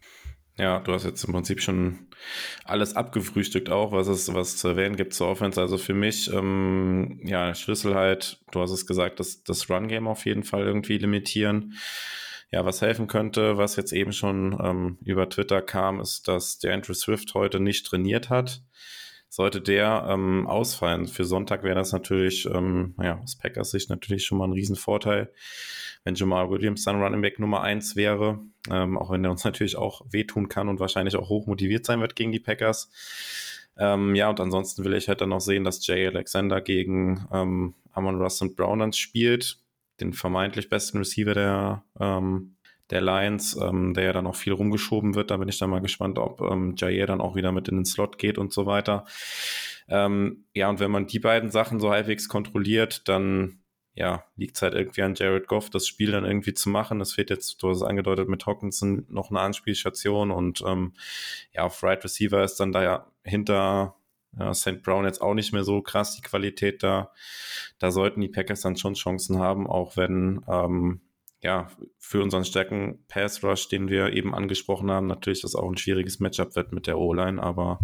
Ja, 0.58 0.80
du 0.80 0.92
hast 0.92 1.04
jetzt 1.04 1.24
im 1.24 1.32
Prinzip 1.32 1.62
schon 1.62 2.08
alles 2.64 2.94
abgefrühstückt 2.94 3.70
auch, 3.70 3.92
was 3.92 4.06
es 4.06 4.32
was 4.34 4.58
zu 4.58 4.68
erwähnen 4.68 4.96
gibt 4.96 5.14
zur 5.14 5.28
Offense. 5.28 5.60
Also 5.60 5.78
für 5.78 5.94
mich, 5.94 6.30
ähm, 6.32 7.20
ja, 7.24 7.54
Schlüssel 7.54 7.94
halt, 7.94 8.38
du 8.52 8.60
hast 8.60 8.70
es 8.70 8.86
gesagt, 8.86 9.18
das, 9.18 9.42
das 9.44 9.70
Run-Game 9.70 10.06
auf 10.06 10.26
jeden 10.26 10.44
Fall 10.44 10.62
irgendwie 10.62 10.98
limitieren. 10.98 11.74
Ja, 12.50 12.66
was 12.66 12.82
helfen 12.82 13.06
könnte, 13.06 13.56
was 13.56 13.76
jetzt 13.76 13.92
eben 13.92 14.12
schon 14.12 14.58
ähm, 14.62 14.98
über 15.06 15.26
Twitter 15.30 15.62
kam, 15.62 16.00
ist, 16.00 16.28
dass 16.28 16.58
der 16.58 16.74
Andrew 16.74 16.92
Swift 16.92 17.32
heute 17.32 17.58
nicht 17.58 17.86
trainiert 17.86 18.28
hat. 18.28 18.62
Sollte 19.34 19.62
der 19.62 20.08
ähm, 20.10 20.46
ausfallen, 20.46 21.06
für 21.06 21.24
Sonntag 21.24 21.62
wäre 21.62 21.74
das 21.74 21.92
natürlich, 21.92 22.44
ähm, 22.44 22.94
ja, 23.02 23.18
aus 23.18 23.36
Packers 23.36 23.70
Sicht 23.70 23.88
natürlich 23.88 24.26
schon 24.26 24.36
mal 24.36 24.44
ein 24.44 24.52
Riesenvorteil. 24.52 25.32
Wenn 26.04 26.16
Jamal 26.16 26.50
Williams 26.50 26.84
dann 26.84 27.00
Running 27.00 27.22
Back 27.22 27.38
Nummer 27.38 27.62
1 27.62 27.96
wäre, 27.96 28.40
ähm, 28.70 28.98
auch 28.98 29.10
wenn 29.10 29.24
er 29.24 29.30
uns 29.30 29.42
natürlich 29.42 29.76
auch 29.76 30.02
wehtun 30.10 30.50
kann 30.50 30.68
und 30.68 30.80
wahrscheinlich 30.80 31.16
auch 31.16 31.30
hoch 31.30 31.46
motiviert 31.46 31.86
sein 31.86 32.02
wird 32.02 32.14
gegen 32.14 32.30
die 32.30 32.40
Packers. 32.40 32.90
Ähm, 33.78 34.14
ja, 34.14 34.28
und 34.28 34.38
ansonsten 34.38 34.84
will 34.84 34.92
ich 34.92 35.08
halt 35.08 35.22
dann 35.22 35.30
noch 35.30 35.40
sehen, 35.40 35.64
dass 35.64 35.86
Jay 35.86 36.06
Alexander 36.06 36.60
gegen 36.60 37.26
ähm, 37.32 37.72
Amon 37.92 38.20
und 38.20 38.54
Brown 38.54 38.80
dann 38.80 38.92
spielt, 38.92 39.56
den 39.98 40.12
vermeintlich 40.12 40.68
besten 40.68 40.98
Receiver 40.98 41.32
der, 41.32 41.84
ähm, 41.98 42.51
der 42.92 43.00
Lions, 43.00 43.56
ähm, 43.56 43.94
der 43.94 44.04
ja 44.04 44.12
dann 44.12 44.26
auch 44.26 44.36
viel 44.36 44.52
rumgeschoben 44.52 45.14
wird. 45.14 45.30
Da 45.30 45.38
bin 45.38 45.48
ich 45.48 45.58
dann 45.58 45.70
mal 45.70 45.80
gespannt, 45.80 46.18
ob 46.18 46.42
ähm, 46.42 46.74
Jair 46.76 47.06
dann 47.06 47.22
auch 47.22 47.34
wieder 47.34 47.50
mit 47.50 47.66
in 47.68 47.76
den 47.76 47.84
Slot 47.86 48.18
geht 48.18 48.36
und 48.36 48.52
so 48.52 48.66
weiter. 48.66 49.06
Ähm, 49.88 50.44
ja, 50.54 50.68
und 50.68 50.78
wenn 50.78 50.90
man 50.90 51.06
die 51.06 51.18
beiden 51.18 51.50
Sachen 51.50 51.80
so 51.80 51.90
halbwegs 51.90 52.28
kontrolliert, 52.28 53.08
dann 53.08 53.62
ja, 53.94 54.24
liegt 54.36 54.56
es 54.56 54.62
halt 54.62 54.74
irgendwie 54.74 55.02
an 55.02 55.14
Jared 55.14 55.48
Goff, 55.48 55.70
das 55.70 55.86
Spiel 55.86 56.12
dann 56.12 56.24
irgendwie 56.24 56.54
zu 56.54 56.68
machen. 56.68 57.00
Es 57.00 57.14
fehlt 57.14 57.30
jetzt, 57.30 57.62
du 57.62 57.70
hast 57.70 57.78
es 57.78 57.82
angedeutet, 57.82 58.28
mit 58.28 58.46
Hawkinson 58.46 59.06
noch 59.08 59.30
eine 59.30 59.40
Anspielstation 59.40 60.30
und 60.30 60.62
ähm, 60.66 60.92
ja, 61.52 61.64
auf 61.64 61.82
Right 61.82 62.04
Receiver 62.04 62.44
ist 62.44 62.56
dann 62.56 62.72
da 62.72 62.82
ja 62.82 63.06
hinter 63.24 63.96
ja, 64.38 64.52
St. 64.54 64.82
Brown 64.82 65.04
jetzt 65.04 65.20
auch 65.20 65.34
nicht 65.34 65.52
mehr 65.52 65.64
so 65.64 65.80
krass 65.82 66.14
die 66.14 66.22
Qualität 66.22 66.82
da. 66.82 67.12
Da 67.78 67.90
sollten 67.90 68.20
die 68.20 68.28
Packers 68.28 68.60
dann 68.60 68.76
schon 68.76 68.94
Chancen 68.94 69.38
haben, 69.38 69.66
auch 69.66 69.96
wenn 69.96 70.42
ähm, 70.48 71.00
ja, 71.42 71.68
für 71.98 72.22
unseren 72.22 72.44
Stärken 72.44 73.04
Pass 73.08 73.42
Rush, 73.42 73.68
den 73.68 73.88
wir 73.88 74.12
eben 74.12 74.34
angesprochen 74.34 74.90
haben, 74.90 75.06
natürlich 75.06 75.42
das 75.42 75.54
auch 75.54 75.68
ein 75.68 75.76
schwieriges 75.76 76.20
Matchup 76.20 76.54
wird 76.54 76.72
mit 76.72 76.86
der 76.86 76.98
O-Line, 76.98 77.42
aber 77.42 77.80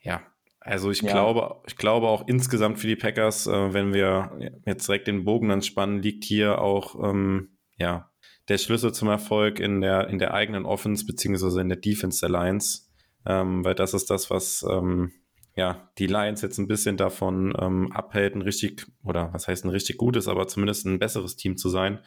ja, 0.00 0.22
also 0.60 0.90
ich 0.90 1.00
ja. 1.00 1.10
glaube, 1.10 1.62
ich 1.66 1.76
glaube 1.76 2.08
auch 2.08 2.28
insgesamt 2.28 2.78
für 2.78 2.86
die 2.86 2.96
Packers, 2.96 3.46
äh, 3.46 3.72
wenn 3.72 3.94
wir 3.94 4.38
jetzt 4.66 4.86
direkt 4.86 5.06
den 5.06 5.24
Bogen 5.24 5.48
dann 5.48 5.62
spannen, 5.62 6.02
liegt 6.02 6.24
hier 6.24 6.60
auch 6.60 6.94
ähm, 7.02 7.56
ja 7.78 8.10
der 8.48 8.58
Schlüssel 8.58 8.92
zum 8.92 9.08
Erfolg 9.08 9.60
in 9.60 9.80
der 9.80 10.08
in 10.08 10.18
der 10.18 10.34
eigenen 10.34 10.66
Offense 10.66 11.06
beziehungsweise 11.06 11.60
in 11.62 11.70
der 11.70 11.78
Defense 11.78 12.20
der 12.20 12.28
Lions, 12.28 12.92
ähm, 13.26 13.64
weil 13.64 13.74
das 13.74 13.94
ist 13.94 14.10
das, 14.10 14.30
was 14.30 14.64
ähm, 14.68 15.12
ja 15.58 15.90
die 15.98 16.06
Lions 16.06 16.40
jetzt 16.40 16.58
ein 16.58 16.68
bisschen 16.68 16.96
davon 16.96 17.52
ähm, 17.60 17.92
abhält, 17.92 18.34
ein 18.34 18.42
richtig 18.42 18.86
oder 19.04 19.32
was 19.32 19.48
heißt 19.48 19.64
ein 19.64 19.70
richtig 19.70 19.98
gutes, 19.98 20.28
aber 20.28 20.46
zumindest 20.46 20.86
ein 20.86 20.98
besseres 20.98 21.36
Team 21.36 21.56
zu 21.56 21.68
sein. 21.68 21.98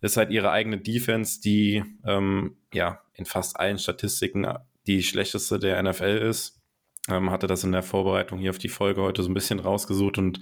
ist 0.00 0.16
halt 0.16 0.30
ihre 0.30 0.52
eigene 0.52 0.78
Defense, 0.78 1.40
die 1.40 1.82
ähm, 2.06 2.56
ja 2.72 3.02
in 3.14 3.26
fast 3.26 3.58
allen 3.58 3.78
Statistiken 3.78 4.46
die 4.86 5.02
schlechteste 5.02 5.58
der 5.58 5.82
NFL 5.82 6.26
ist 6.28 6.59
ähm, 7.10 7.30
hatte 7.30 7.46
das 7.46 7.64
in 7.64 7.72
der 7.72 7.82
Vorbereitung 7.82 8.38
hier 8.38 8.50
auf 8.50 8.58
die 8.58 8.68
Folge 8.68 9.02
heute 9.02 9.22
so 9.22 9.30
ein 9.30 9.34
bisschen 9.34 9.58
rausgesucht 9.58 10.18
und 10.18 10.40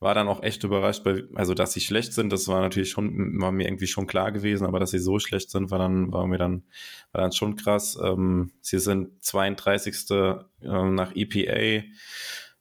war 0.00 0.14
dann 0.14 0.28
auch 0.28 0.42
echt 0.42 0.64
überrascht, 0.64 1.04
bei, 1.04 1.24
also 1.34 1.54
dass 1.54 1.72
sie 1.72 1.80
schlecht 1.80 2.12
sind, 2.12 2.32
das 2.32 2.48
war 2.48 2.60
natürlich 2.60 2.90
schon, 2.90 3.40
war 3.40 3.52
mir 3.52 3.66
irgendwie 3.66 3.86
schon 3.86 4.06
klar 4.06 4.32
gewesen, 4.32 4.66
aber 4.66 4.80
dass 4.80 4.90
sie 4.90 4.98
so 4.98 5.18
schlecht 5.18 5.50
sind, 5.50 5.70
war 5.70 5.78
dann, 5.78 6.12
war 6.12 6.26
mir 6.26 6.38
dann, 6.38 6.64
war 7.12 7.22
dann 7.22 7.32
schon 7.32 7.56
krass. 7.56 7.98
Ähm, 8.02 8.52
sie 8.60 8.78
sind 8.78 9.22
32. 9.24 10.10
Äh, 10.10 10.34
nach 10.60 11.12
EPA, 11.14 11.84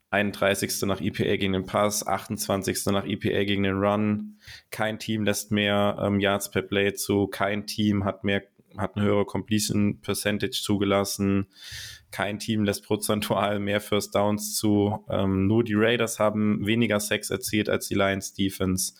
31. 0.10 0.82
nach 0.84 1.02
EPA 1.02 1.38
gegen 1.38 1.54
den 1.54 1.66
Pass, 1.66 2.06
28. 2.06 2.86
nach 2.88 3.06
EPA 3.06 3.44
gegen 3.46 3.64
den 3.64 3.76
Run. 3.76 4.38
Kein 4.70 5.00
Team 5.00 5.24
lässt 5.24 5.52
mehr 5.52 5.98
ähm, 6.02 6.20
Yards 6.20 6.52
per 6.52 6.62
Play 6.62 6.94
zu, 6.94 7.28
kein 7.28 7.66
Team 7.66 8.06
hat 8.06 8.24
mehr 8.24 8.44
hat 8.78 8.96
eine 8.96 9.06
höhere 9.06 9.26
Completion 9.26 10.00
Percentage 10.02 10.62
zugelassen. 10.62 11.48
Kein 12.14 12.38
Team 12.38 12.64
lässt 12.64 12.86
prozentual 12.86 13.58
mehr 13.60 13.82
First 13.82 14.14
Downs 14.14 14.56
zu. 14.56 15.04
Ähm, 15.10 15.48
nur 15.48 15.64
die 15.64 15.74
Raiders 15.74 16.20
haben 16.20 16.64
weniger 16.64 17.00
Sex 17.00 17.32
erzielt 17.32 17.70
als 17.70 17.88
die 17.88 17.96
Lions 17.96 18.36
Defense. 18.36 18.94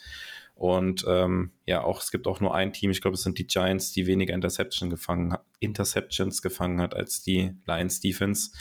Und 0.56 1.06
ähm, 1.08 1.52
ja, 1.68 1.84
auch 1.84 2.02
es 2.02 2.10
gibt 2.10 2.26
auch 2.26 2.40
nur 2.40 2.56
ein 2.56 2.74
Team, 2.74 2.90
ich 2.90 3.02
glaube, 3.02 3.14
es 3.14 3.22
sind 3.22 3.38
die 3.38 3.46
Giants, 3.46 3.92
die 3.92 4.08
weniger 4.08 4.34
Interception 4.34 4.90
gefangen, 4.90 5.38
Interceptions 5.60 6.42
gefangen 6.42 6.82
hat 6.82 6.96
als 6.96 7.22
die 7.22 7.54
Lions 7.68 8.00
Defense. 8.00 8.52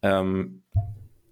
Ähm, 0.00 0.62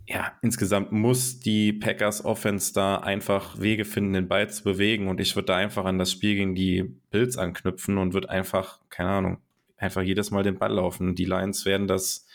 ja, 0.06 0.32
insgesamt 0.42 0.92
muss 0.92 1.40
die 1.40 1.72
Packers 1.72 2.22
Offense 2.22 2.74
da 2.74 2.98
einfach 2.98 3.58
Wege 3.60 3.86
finden, 3.86 4.12
den 4.12 4.28
Ball 4.28 4.50
zu 4.50 4.62
bewegen. 4.62 5.08
Und 5.08 5.20
ich 5.20 5.36
würde 5.36 5.46
da 5.46 5.56
einfach 5.56 5.86
an 5.86 5.98
das 5.98 6.12
Spiel 6.12 6.34
gegen 6.34 6.54
die 6.54 6.82
Bills 7.10 7.38
anknüpfen 7.38 7.96
und 7.96 8.12
würde 8.12 8.28
einfach, 8.28 8.80
keine 8.90 9.08
Ahnung, 9.08 9.38
einfach 9.76 10.02
jedes 10.02 10.30
Mal 10.30 10.42
den 10.42 10.58
Ball 10.58 10.72
laufen. 10.72 11.14
Die 11.14 11.24
Lions 11.24 11.64
werden 11.64 11.86
das 11.86 12.26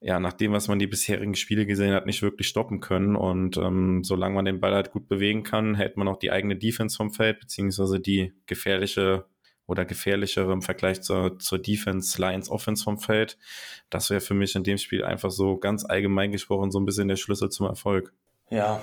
ja, 0.00 0.20
nach 0.20 0.34
dem, 0.34 0.52
was 0.52 0.68
man 0.68 0.78
die 0.78 0.86
bisherigen 0.86 1.34
Spiele 1.34 1.66
gesehen 1.66 1.94
hat, 1.94 2.06
nicht 2.06 2.22
wirklich 2.22 2.48
stoppen 2.48 2.80
können. 2.80 3.16
Und 3.16 3.56
ähm, 3.56 4.04
solange 4.04 4.34
man 4.34 4.44
den 4.44 4.60
Ball 4.60 4.74
halt 4.74 4.92
gut 4.92 5.08
bewegen 5.08 5.42
kann, 5.42 5.74
hält 5.74 5.96
man 5.96 6.06
auch 6.08 6.18
die 6.18 6.30
eigene 6.30 6.56
Defense 6.56 6.96
vom 6.96 7.10
Feld, 7.10 7.40
beziehungsweise 7.40 7.98
die 7.98 8.32
gefährliche 8.46 9.24
oder 9.66 9.84
gefährlichere 9.84 10.52
im 10.52 10.62
Vergleich 10.62 11.02
zur, 11.02 11.38
zur 11.38 11.58
Defense 11.58 12.20
Lions 12.20 12.50
Offense 12.50 12.84
vom 12.84 12.98
Feld. 12.98 13.36
Das 13.90 14.10
wäre 14.10 14.20
für 14.20 14.34
mich 14.34 14.54
in 14.54 14.62
dem 14.62 14.78
Spiel 14.78 15.02
einfach 15.02 15.30
so 15.30 15.56
ganz 15.56 15.84
allgemein 15.84 16.30
gesprochen 16.30 16.70
so 16.70 16.78
ein 16.78 16.84
bisschen 16.84 17.08
der 17.08 17.16
Schlüssel 17.16 17.48
zum 17.48 17.66
Erfolg. 17.66 18.12
Ja, 18.48 18.80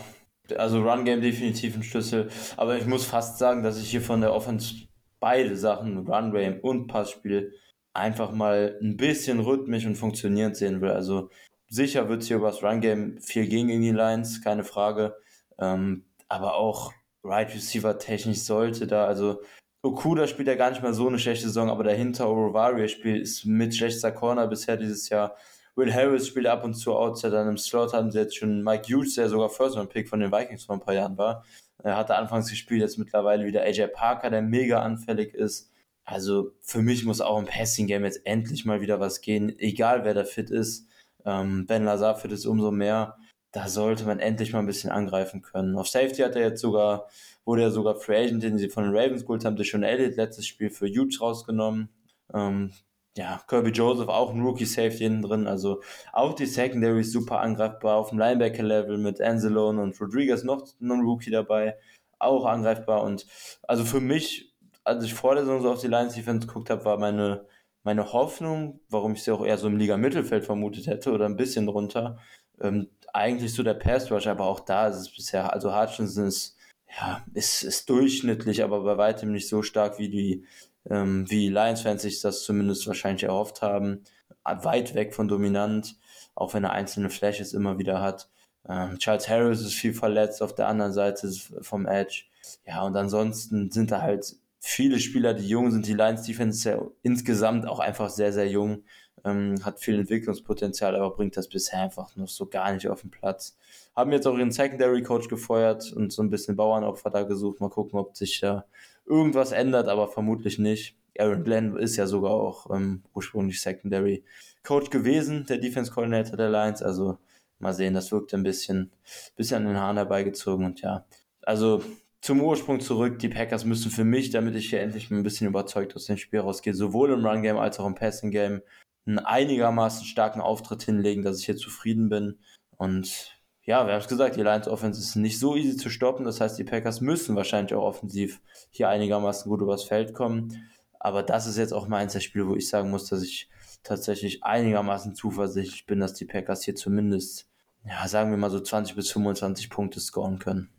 also 0.57 0.81
Run 0.81 1.05
Game 1.05 1.21
definitiv 1.21 1.75
ein 1.75 1.83
Schlüssel. 1.83 2.29
Aber 2.57 2.77
ich 2.77 2.85
muss 2.85 3.05
fast 3.05 3.37
sagen, 3.37 3.63
dass 3.63 3.81
ich 3.81 3.89
hier 3.89 4.01
von 4.01 4.19
der 4.19 4.33
Offense 4.33 4.75
beide 5.23 5.55
Sachen, 5.55 6.05
Run 6.05 6.33
Game 6.33 6.59
und 6.59 6.87
Passspiel, 6.87 7.53
einfach 7.93 8.31
mal 8.31 8.77
ein 8.81 8.97
bisschen 8.97 9.39
rhythmisch 9.39 9.85
und 9.85 9.95
funktionierend 9.95 10.57
sehen 10.57 10.81
will. 10.81 10.91
Also 10.91 11.29
sicher 11.69 12.09
wird 12.09 12.23
es 12.23 12.27
hier 12.27 12.35
über 12.35 12.47
das 12.47 12.61
Run 12.61 12.81
Game 12.81 13.21
viel 13.21 13.47
gegen 13.47 13.69
in 13.69 13.81
die 13.81 13.91
Lines, 13.91 14.41
keine 14.43 14.65
Frage. 14.65 15.15
Ähm, 15.57 16.03
aber 16.27 16.55
auch 16.55 16.91
Right 17.23 17.55
Receiver 17.55 17.97
technisch 17.97 18.39
sollte 18.39 18.85
da, 18.85 19.05
also 19.05 19.39
Okuda 19.81 20.27
spielt 20.27 20.49
ja 20.49 20.55
gar 20.55 20.71
nicht 20.71 20.83
mal 20.83 20.93
so 20.93 21.07
eine 21.07 21.19
schlechte 21.19 21.47
Saison, 21.47 21.69
aber 21.69 21.85
dahinter 21.85 22.27
Orovaria 22.27 22.89
spielt 22.89 23.21
ist 23.21 23.45
mit 23.45 23.73
schlechter 23.73 24.11
Corner 24.11 24.47
bisher 24.47 24.75
dieses 24.75 25.07
Jahr. 25.07 25.37
Will 25.77 25.93
Harris 25.93 26.27
spielt 26.27 26.47
ab 26.47 26.65
und 26.65 26.73
zu 26.73 26.93
Outside, 26.93 27.31
dann 27.31 27.47
im 27.47 27.57
Slot 27.57 27.93
haben 27.93 28.11
sie 28.11 28.19
jetzt 28.19 28.35
schon 28.35 28.61
Mike 28.61 28.93
Hughes, 28.93 29.15
der 29.15 29.29
sogar 29.29 29.49
First 29.49 29.77
Round 29.77 29.89
Pick 29.89 30.09
von 30.09 30.19
den 30.19 30.33
Vikings 30.33 30.65
vor 30.65 30.75
ein 30.75 30.81
paar 30.81 30.93
Jahren 30.93 31.17
war. 31.17 31.45
Er 31.83 31.97
hatte 31.97 32.15
anfangs 32.15 32.49
gespielt, 32.49 32.81
jetzt 32.81 32.97
mittlerweile 32.97 33.45
wieder 33.45 33.61
AJ 33.61 33.87
Parker, 33.87 34.29
der 34.29 34.41
mega 34.41 34.81
anfällig 34.81 35.33
ist. 35.33 35.71
Also 36.05 36.51
für 36.61 36.81
mich 36.81 37.05
muss 37.05 37.21
auch 37.21 37.39
im 37.39 37.45
Passing 37.45 37.87
Game 37.87 38.03
jetzt 38.03 38.25
endlich 38.25 38.65
mal 38.65 38.81
wieder 38.81 38.99
was 38.99 39.21
gehen, 39.21 39.57
egal 39.59 40.03
wer 40.03 40.13
da 40.13 40.23
fit 40.23 40.49
ist. 40.49 40.87
Ähm, 41.25 41.65
ben 41.65 41.85
Lazar 41.85 42.15
fit 42.15 42.31
ist 42.31 42.45
umso 42.45 42.71
mehr. 42.71 43.17
Da 43.51 43.67
sollte 43.67 44.05
man 44.05 44.19
endlich 44.19 44.51
mal 44.51 44.59
ein 44.59 44.65
bisschen 44.65 44.89
angreifen 44.89 45.41
können. 45.41 45.77
Auf 45.77 45.87
Safety 45.87 46.23
hat 46.23 46.35
er 46.35 46.41
jetzt 46.41 46.61
sogar, 46.61 47.07
wurde 47.45 47.63
er 47.63 47.71
sogar 47.71 47.95
Free 47.95 48.17
Agent, 48.17 48.43
den 48.43 48.57
sie 48.57 48.69
von 48.69 48.83
den 48.83 48.95
Ravens 48.95 49.21
geholt 49.21 49.45
haben, 49.45 49.61
schon 49.63 49.83
Elliott 49.83 50.15
letztes 50.15 50.47
Spiel 50.47 50.69
für 50.69 50.87
Hughes 50.87 51.21
rausgenommen. 51.21 51.89
Ähm, 52.33 52.71
ja, 53.17 53.41
Kirby 53.47 53.71
Joseph 53.71 54.09
auch 54.09 54.31
ein 54.31 54.41
Rookie 54.41 54.65
Safety 54.65 54.99
hinten 54.99 55.21
drin. 55.21 55.47
Also 55.47 55.81
auch 56.11 56.33
die 56.33 56.45
Secondary 56.45 57.01
ist 57.01 57.11
super 57.11 57.39
angreifbar 57.41 57.97
auf 57.97 58.09
dem 58.09 58.19
Linebacker-Level 58.19 58.97
mit 58.97 59.21
Anzalone 59.21 59.81
und 59.81 59.99
Rodriguez 59.99 60.43
noch 60.43 60.65
ein 60.81 60.91
Rookie 61.01 61.31
dabei. 61.31 61.77
Auch 62.19 62.45
angreifbar 62.45 63.03
und 63.03 63.27
also 63.67 63.83
für 63.83 63.99
mich 63.99 64.53
als 64.83 65.03
ich 65.03 65.13
vor 65.13 65.35
der 65.35 65.45
Saison 65.45 65.61
so 65.61 65.71
auf 65.71 65.81
die 65.81 65.87
Lions 65.87 66.15
Defense 66.15 66.47
geguckt 66.47 66.69
habe, 66.69 66.85
war 66.85 66.97
meine, 66.97 67.45
meine 67.83 68.13
Hoffnung, 68.13 68.79
warum 68.89 69.13
ich 69.13 69.23
sie 69.23 69.31
auch 69.31 69.45
eher 69.45 69.57
so 69.57 69.67
im 69.67 69.77
Liga-Mittelfeld 69.77 70.45
vermutet 70.45 70.87
hätte 70.87 71.11
oder 71.11 71.25
ein 71.25 71.37
bisschen 71.37 71.67
drunter, 71.67 72.19
ähm, 72.61 72.89
eigentlich 73.13 73.53
so 73.53 73.63
der 73.63 73.75
Pass 73.75 74.11
Rush, 74.11 74.27
aber 74.27 74.45
auch 74.45 74.59
da 74.59 74.87
ist 74.87 74.97
es 74.97 75.15
bisher, 75.15 75.53
also 75.53 75.75
Hutchinson 75.75 76.27
ist, 76.27 76.57
ja, 76.99 77.23
ist, 77.33 77.63
ist 77.63 77.89
durchschnittlich, 77.89 78.63
aber 78.63 78.83
bei 78.83 78.97
weitem 78.97 79.31
nicht 79.31 79.47
so 79.47 79.61
stark, 79.61 79.99
wie 79.99 80.09
die, 80.09 80.45
ähm, 80.89 81.29
wie 81.29 81.49
Lions-Fans 81.49 82.01
sich 82.01 82.21
das 82.21 82.43
zumindest 82.43 82.87
wahrscheinlich 82.87 83.23
erhofft 83.23 83.61
haben. 83.61 84.03
Weit 84.43 84.93
weg 84.95 85.13
von 85.15 85.27
dominant, 85.27 85.95
auch 86.35 86.53
wenn 86.53 86.63
er 86.63 86.73
einzelne 86.73 87.09
Flashes 87.09 87.53
immer 87.53 87.77
wieder 87.77 88.01
hat. 88.01 88.29
Ähm, 88.67 88.97
Charles 88.97 89.29
Harris 89.29 89.61
ist 89.61 89.73
viel 89.73 89.93
verletzt 89.93 90.41
auf 90.41 90.55
der 90.55 90.67
anderen 90.67 90.93
Seite 90.93 91.31
vom 91.61 91.85
Edge. 91.85 92.25
Ja, 92.65 92.83
und 92.83 92.95
ansonsten 92.95 93.71
sind 93.71 93.91
da 93.91 94.01
halt 94.01 94.35
viele 94.59 94.99
Spieler, 94.99 95.33
die 95.33 95.47
jung 95.47 95.71
sind. 95.71 95.87
Die 95.87 95.93
Lions 95.93 96.23
Defense 96.23 96.57
ist 96.57 96.63
ja 96.63 96.81
insgesamt 97.01 97.67
auch 97.67 97.79
einfach 97.79 98.09
sehr, 98.09 98.31
sehr 98.31 98.47
jung, 98.47 98.83
ähm, 99.25 99.55
hat 99.63 99.79
viel 99.79 99.99
Entwicklungspotenzial, 99.99 100.95
aber 100.95 101.15
bringt 101.15 101.37
das 101.37 101.49
bisher 101.49 101.81
einfach 101.81 102.15
noch 102.15 102.29
so 102.29 102.45
gar 102.47 102.71
nicht 102.73 102.87
auf 102.87 103.01
den 103.01 103.11
Platz. 103.11 103.57
Haben 103.95 104.11
jetzt 104.11 104.25
auch 104.25 104.37
ihren 104.37 104.51
Secondary 104.51 105.03
Coach 105.03 105.27
gefeuert 105.27 105.91
und 105.93 106.11
so 106.11 106.21
ein 106.21 106.29
bisschen 106.29 106.55
Bauernopfer 106.55 107.09
da 107.09 107.23
gesucht. 107.23 107.59
Mal 107.59 107.69
gucken, 107.69 107.99
ob 107.99 108.15
sich 108.15 108.39
da 108.39 108.65
irgendwas 109.05 109.51
ändert, 109.51 109.87
aber 109.87 110.07
vermutlich 110.07 110.59
nicht. 110.59 110.95
Aaron 111.17 111.43
Glenn 111.43 111.77
ist 111.77 111.95
ja 111.95 112.07
sogar 112.07 112.31
auch 112.31 112.73
ähm, 112.73 113.03
ursprünglich 113.13 113.61
Secondary 113.61 114.23
Coach 114.63 114.89
gewesen, 114.89 115.45
der 115.47 115.57
Defense 115.57 115.91
Coordinator 115.91 116.37
der 116.37 116.49
Lions. 116.49 116.81
Also 116.81 117.17
mal 117.59 117.73
sehen, 117.73 117.93
das 117.93 118.11
wirkt 118.11 118.33
ein 118.33 118.43
bisschen, 118.43 118.91
bisschen 119.35 119.57
an 119.57 119.67
den 119.67 119.77
Haaren 119.77 119.97
herbeigezogen 119.97 120.65
und 120.65 120.81
ja. 120.81 121.05
Also 121.41 121.83
zum 122.23 122.41
Ursprung 122.41 122.79
zurück. 122.79 123.19
Die 123.19 123.27
Packers 123.27 123.65
müssen 123.65 123.91
für 123.91 124.05
mich, 124.05 124.29
damit 124.29 124.55
ich 124.55 124.69
hier 124.69 124.79
endlich 124.79 125.11
ein 125.11 125.23
bisschen 125.23 125.47
überzeugt 125.47 125.93
aus 125.95 126.05
dem 126.05 126.17
Spiel 126.17 126.39
rausgehe, 126.39 126.73
sowohl 126.73 127.11
im 127.11 127.25
Run-Game 127.25 127.57
als 127.57 127.79
auch 127.79 127.85
im 127.85 127.95
Passing-Game 127.95 128.61
einen 129.05 129.19
einigermaßen 129.19 130.05
starken 130.05 130.39
Auftritt 130.39 130.83
hinlegen, 130.83 131.23
dass 131.23 131.39
ich 131.39 131.45
hier 131.45 131.57
zufrieden 131.57 132.07
bin. 132.07 132.39
Und 132.77 133.35
ja, 133.65 133.85
wir 133.85 133.93
haben 133.93 134.01
es 134.01 134.07
gesagt, 134.07 134.35
die 134.35 134.41
Lions 134.41 134.67
Offense 134.67 134.99
ist 134.99 135.15
nicht 135.15 135.39
so 135.39 135.55
easy 135.55 135.77
zu 135.77 135.89
stoppen. 135.89 136.25
Das 136.25 136.41
heißt, 136.41 136.57
die 136.59 136.65
Packers 136.65 136.99
müssen 136.99 137.35
wahrscheinlich 137.35 137.73
auch 137.73 137.83
offensiv 137.83 138.41
hier 138.69 138.89
einigermaßen 138.89 139.49
gut 139.49 139.61
übers 139.61 139.83
Feld 139.83 140.13
kommen. 140.13 140.67
Aber 140.99 141.23
das 141.23 141.47
ist 141.47 141.57
jetzt 141.57 141.73
auch 141.73 141.87
mal 141.87 141.97
eins 141.97 142.13
der 142.13 142.19
Spiele, 142.19 142.47
wo 142.47 142.55
ich 142.55 142.67
sagen 142.67 142.89
muss, 142.89 143.07
dass 143.07 143.23
ich 143.23 143.49
tatsächlich 143.83 144.43
einigermaßen 144.43 145.15
zuversichtlich 145.15 145.85
bin, 145.85 145.99
dass 145.99 146.13
die 146.13 146.25
Packers 146.25 146.63
hier 146.63 146.75
zumindest, 146.75 147.49
ja, 147.85 148.07
sagen 148.07 148.31
wir 148.31 148.37
mal 148.37 148.49
so 148.49 148.59
20 148.59 148.95
bis 148.95 149.11
25 149.11 149.69
Punkte 149.69 149.99
scoren 149.99 150.39
können. 150.39 150.69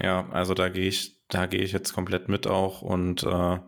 Ja, 0.00 0.28
also 0.30 0.54
da 0.54 0.68
gehe 0.68 0.88
ich, 0.88 1.20
da 1.28 1.46
gehe 1.46 1.60
ich 1.60 1.72
jetzt 1.72 1.92
komplett 1.92 2.28
mit 2.28 2.46
auch 2.46 2.82
und 2.82 3.22
äh, 3.24 3.58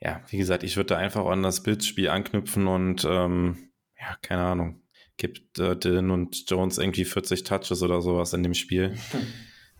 ja, 0.00 0.20
wie 0.28 0.38
gesagt, 0.38 0.62
ich 0.62 0.76
würde 0.76 0.88
da 0.88 0.96
einfach 0.98 1.24
an 1.26 1.42
das 1.42 1.62
Bildspiel 1.62 2.08
anknüpfen 2.08 2.66
und 2.66 3.04
ähm, 3.04 3.70
ja, 3.98 4.16
keine 4.22 4.42
Ahnung, 4.42 4.83
gibt 5.16 5.58
äh, 5.58 5.76
Dylan 5.76 6.10
und 6.10 6.50
Jones 6.50 6.78
irgendwie 6.78 7.04
40 7.04 7.44
Touches 7.44 7.82
oder 7.82 8.00
sowas 8.02 8.32
in 8.32 8.42
dem 8.42 8.54
Spiel. 8.54 8.96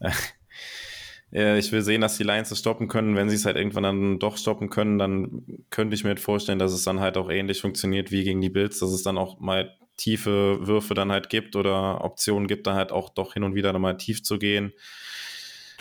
äh, 1.33 1.59
ich 1.59 1.73
will 1.73 1.83
sehen, 1.83 2.01
dass 2.01 2.17
die 2.17 2.23
Lions 2.23 2.51
es 2.51 2.61
stoppen 2.61 2.89
können. 2.89 3.17
Wenn 3.17 3.29
sie 3.29 3.37
es 3.37 3.45
halt 3.45 3.57
irgendwann 3.57 3.83
dann 3.83 4.19
doch 4.19 4.37
stoppen 4.37 4.71
können, 4.71 4.99
dann 4.99 5.45
könnte 5.71 5.95
ich 5.95 6.05
mir 6.05 6.11
halt 6.11 6.21
vorstellen, 6.21 6.59
dass 6.59 6.73
es 6.73 6.85
dann 6.85 7.01
halt 7.01 7.17
auch 7.17 7.31
ähnlich 7.31 7.61
funktioniert 7.61 8.11
wie 8.11 8.25
gegen 8.25 8.41
die 8.41 8.51
Bills, 8.51 8.79
dass 8.79 8.91
es 8.91 9.03
dann 9.03 9.19
auch 9.19 9.41
mal 9.41 9.77
tiefe 9.97 10.59
Würfe 10.67 10.95
dann 10.95 11.13
halt 11.13 11.29
gibt 11.31 11.57
oder 11.57 12.05
Optionen 12.05 12.49
gibt, 12.49 12.67
dann 12.67 12.75
halt 12.75 12.93
auch 12.93 13.11
doch 13.11 13.35
hin 13.35 13.45
und 13.45 13.55
wieder 13.55 13.77
mal 13.79 13.97
tief 13.97 14.23
zu 14.23 14.39
gehen. 14.39 14.73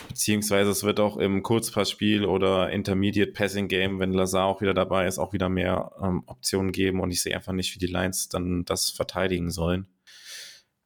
Beziehungsweise 0.08 0.70
es 0.70 0.84
wird 0.84 1.00
auch 1.00 1.16
im 1.16 1.42
Kurzpassspiel 1.42 2.24
oder 2.24 2.70
Intermediate 2.70 3.32
Passing 3.32 3.68
Game, 3.68 3.98
wenn 3.98 4.12
Lazar 4.12 4.46
auch 4.46 4.60
wieder 4.60 4.74
dabei 4.74 5.06
ist, 5.06 5.18
auch 5.18 5.32
wieder 5.32 5.48
mehr 5.48 5.92
ähm, 6.02 6.22
Optionen 6.26 6.72
geben 6.72 7.00
und 7.00 7.10
ich 7.10 7.22
sehe 7.22 7.34
einfach 7.34 7.52
nicht, 7.52 7.74
wie 7.74 7.78
die 7.78 7.92
Lions 7.92 8.28
dann 8.28 8.64
das 8.64 8.90
verteidigen 8.90 9.50
sollen. 9.50 9.88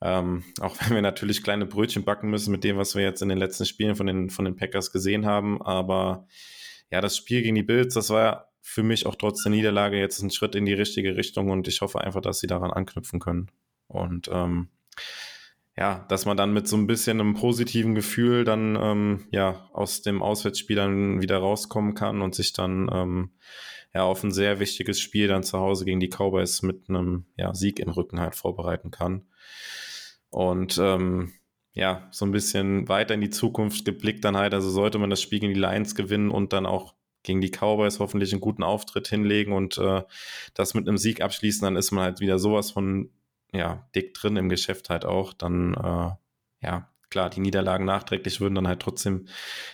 Ähm, 0.00 0.44
auch 0.60 0.76
wenn 0.80 0.94
wir 0.94 1.02
natürlich 1.02 1.42
kleine 1.42 1.66
Brötchen 1.66 2.04
backen 2.04 2.30
müssen 2.30 2.52
mit 2.52 2.64
dem, 2.64 2.76
was 2.76 2.94
wir 2.94 3.02
jetzt 3.02 3.22
in 3.22 3.28
den 3.28 3.38
letzten 3.38 3.66
Spielen 3.66 3.96
von 3.96 4.06
den, 4.06 4.30
von 4.30 4.44
den 4.44 4.56
Packers 4.56 4.92
gesehen 4.92 5.26
haben. 5.26 5.60
Aber 5.62 6.26
ja, 6.90 7.00
das 7.00 7.16
Spiel 7.16 7.42
gegen 7.42 7.56
die 7.56 7.62
Bills, 7.62 7.94
das 7.94 8.10
war 8.10 8.52
für 8.60 8.82
mich 8.82 9.06
auch 9.06 9.14
trotz 9.14 9.42
der 9.42 9.50
Niederlage 9.50 9.98
jetzt 9.98 10.20
ein 10.20 10.30
Schritt 10.30 10.54
in 10.54 10.66
die 10.66 10.74
richtige 10.74 11.16
Richtung 11.16 11.50
und 11.50 11.68
ich 11.68 11.80
hoffe 11.80 12.00
einfach, 12.00 12.20
dass 12.20 12.40
sie 12.40 12.46
daran 12.46 12.70
anknüpfen 12.70 13.18
können. 13.18 13.50
Und 13.86 14.28
ähm, 14.30 14.68
ja, 15.78 16.04
dass 16.08 16.26
man 16.26 16.36
dann 16.36 16.52
mit 16.52 16.66
so 16.66 16.76
ein 16.76 16.88
bisschen 16.88 17.20
einem 17.20 17.34
positiven 17.34 17.94
Gefühl 17.94 18.42
dann 18.42 18.74
ähm, 18.74 19.26
ja 19.30 19.70
aus 19.72 20.02
dem 20.02 20.22
Auswärtsspiel 20.22 20.74
dann 20.74 21.22
wieder 21.22 21.38
rauskommen 21.38 21.94
kann 21.94 22.20
und 22.20 22.34
sich 22.34 22.52
dann 22.52 22.90
ähm, 22.92 23.30
ja 23.94 24.02
auf 24.02 24.24
ein 24.24 24.32
sehr 24.32 24.58
wichtiges 24.58 24.98
Spiel 24.98 25.28
dann 25.28 25.44
zu 25.44 25.60
Hause 25.60 25.84
gegen 25.84 26.00
die 26.00 26.08
Cowboys 26.08 26.62
mit 26.62 26.88
einem 26.88 27.26
ja, 27.36 27.54
Sieg 27.54 27.78
im 27.78 27.90
Rücken 27.90 28.18
halt 28.18 28.34
vorbereiten 28.34 28.90
kann. 28.90 29.28
Und 30.30 30.78
ähm, 30.78 31.32
ja, 31.74 32.08
so 32.10 32.26
ein 32.26 32.32
bisschen 32.32 32.88
weiter 32.88 33.14
in 33.14 33.20
die 33.20 33.30
Zukunft 33.30 33.84
geblickt 33.84 34.24
dann 34.24 34.36
halt, 34.36 34.54
also 34.54 34.70
sollte 34.70 34.98
man 34.98 35.10
das 35.10 35.22
Spiel 35.22 35.38
gegen 35.38 35.54
die 35.54 35.60
Lions 35.60 35.94
gewinnen 35.94 36.32
und 36.32 36.52
dann 36.52 36.66
auch 36.66 36.96
gegen 37.22 37.40
die 37.40 37.52
Cowboys 37.52 38.00
hoffentlich 38.00 38.32
einen 38.32 38.40
guten 38.40 38.64
Auftritt 38.64 39.06
hinlegen 39.06 39.52
und 39.52 39.78
äh, 39.78 40.02
das 40.54 40.74
mit 40.74 40.88
einem 40.88 40.98
Sieg 40.98 41.20
abschließen, 41.20 41.64
dann 41.64 41.76
ist 41.76 41.92
man 41.92 42.02
halt 42.02 42.18
wieder 42.18 42.40
sowas 42.40 42.72
von 42.72 43.10
ja, 43.52 43.88
dick 43.94 44.14
drin 44.14 44.36
im 44.36 44.48
Geschäft 44.48 44.90
halt 44.90 45.04
auch, 45.04 45.32
dann, 45.32 45.74
äh, 45.74 46.66
ja, 46.66 46.90
klar, 47.10 47.30
die 47.30 47.40
Niederlagen 47.40 47.84
nachträglich 47.84 48.40
würden 48.40 48.54
dann 48.54 48.68
halt 48.68 48.80
trotzdem 48.80 49.28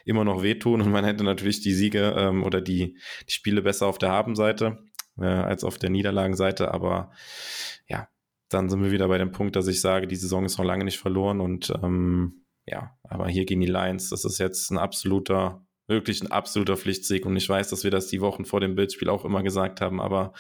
immer 0.05 0.25
noch 0.25 0.43
wehtun 0.43 0.81
und 0.81 0.91
man 0.91 1.05
hätte 1.05 1.25
natürlich 1.25 1.61
die 1.61 1.75
Siege 1.75 2.15
ähm, 2.17 2.45
oder 2.45 2.61
die, 2.61 2.99
die 3.29 3.33
Spiele 3.33 3.63
besser 3.63 3.87
auf 3.87 3.99
der 3.99 4.11
Habenseite 4.11 4.79
äh, 5.19 5.25
als 5.25 5.65
auf 5.65 5.79
der 5.79 5.91
Niederlagenseite, 5.91 6.73
aber 6.73 7.11
ja, 7.89 8.09
dann 8.49 8.69
sind 8.69 8.83
wir 8.83 8.93
wieder 8.93 9.09
bei 9.09 9.19
dem 9.19 9.33
Punkt, 9.33 9.57
dass 9.57 9.67
ich 9.67 9.81
sage, 9.81 10.07
die 10.07 10.17
Saison 10.17 10.45
ist 10.45 10.59
noch 10.59 10.65
lange 10.65 10.85
nicht 10.85 10.99
verloren 10.99 11.41
und 11.41 11.73
ähm, 11.83 12.45
ja, 12.67 12.97
aber 13.03 13.29
hier 13.29 13.45
gegen 13.45 13.61
die 13.61 13.67
Lions, 13.67 14.11
das 14.11 14.25
ist 14.25 14.39
jetzt 14.39 14.71
ein 14.71 14.79
absoluter 14.79 15.67
wirklich 15.87 16.23
ein 16.23 16.31
absoluter 16.31 16.77
Pflichtsieg. 16.77 17.27
Und 17.27 17.37
ich 17.37 17.49
weiß, 17.49 17.69
dass 17.69 17.85
wir 17.85 17.91
das 17.91 18.09
die 18.09 18.21
Wochen 18.21 18.45
vor 18.45 18.61
dem 18.61 18.75
Bildspiel 18.75 19.09
auch 19.09 19.25
immer 19.25 19.43
gesagt 19.43 19.81
haben, 19.81 20.01
aber 20.01 20.33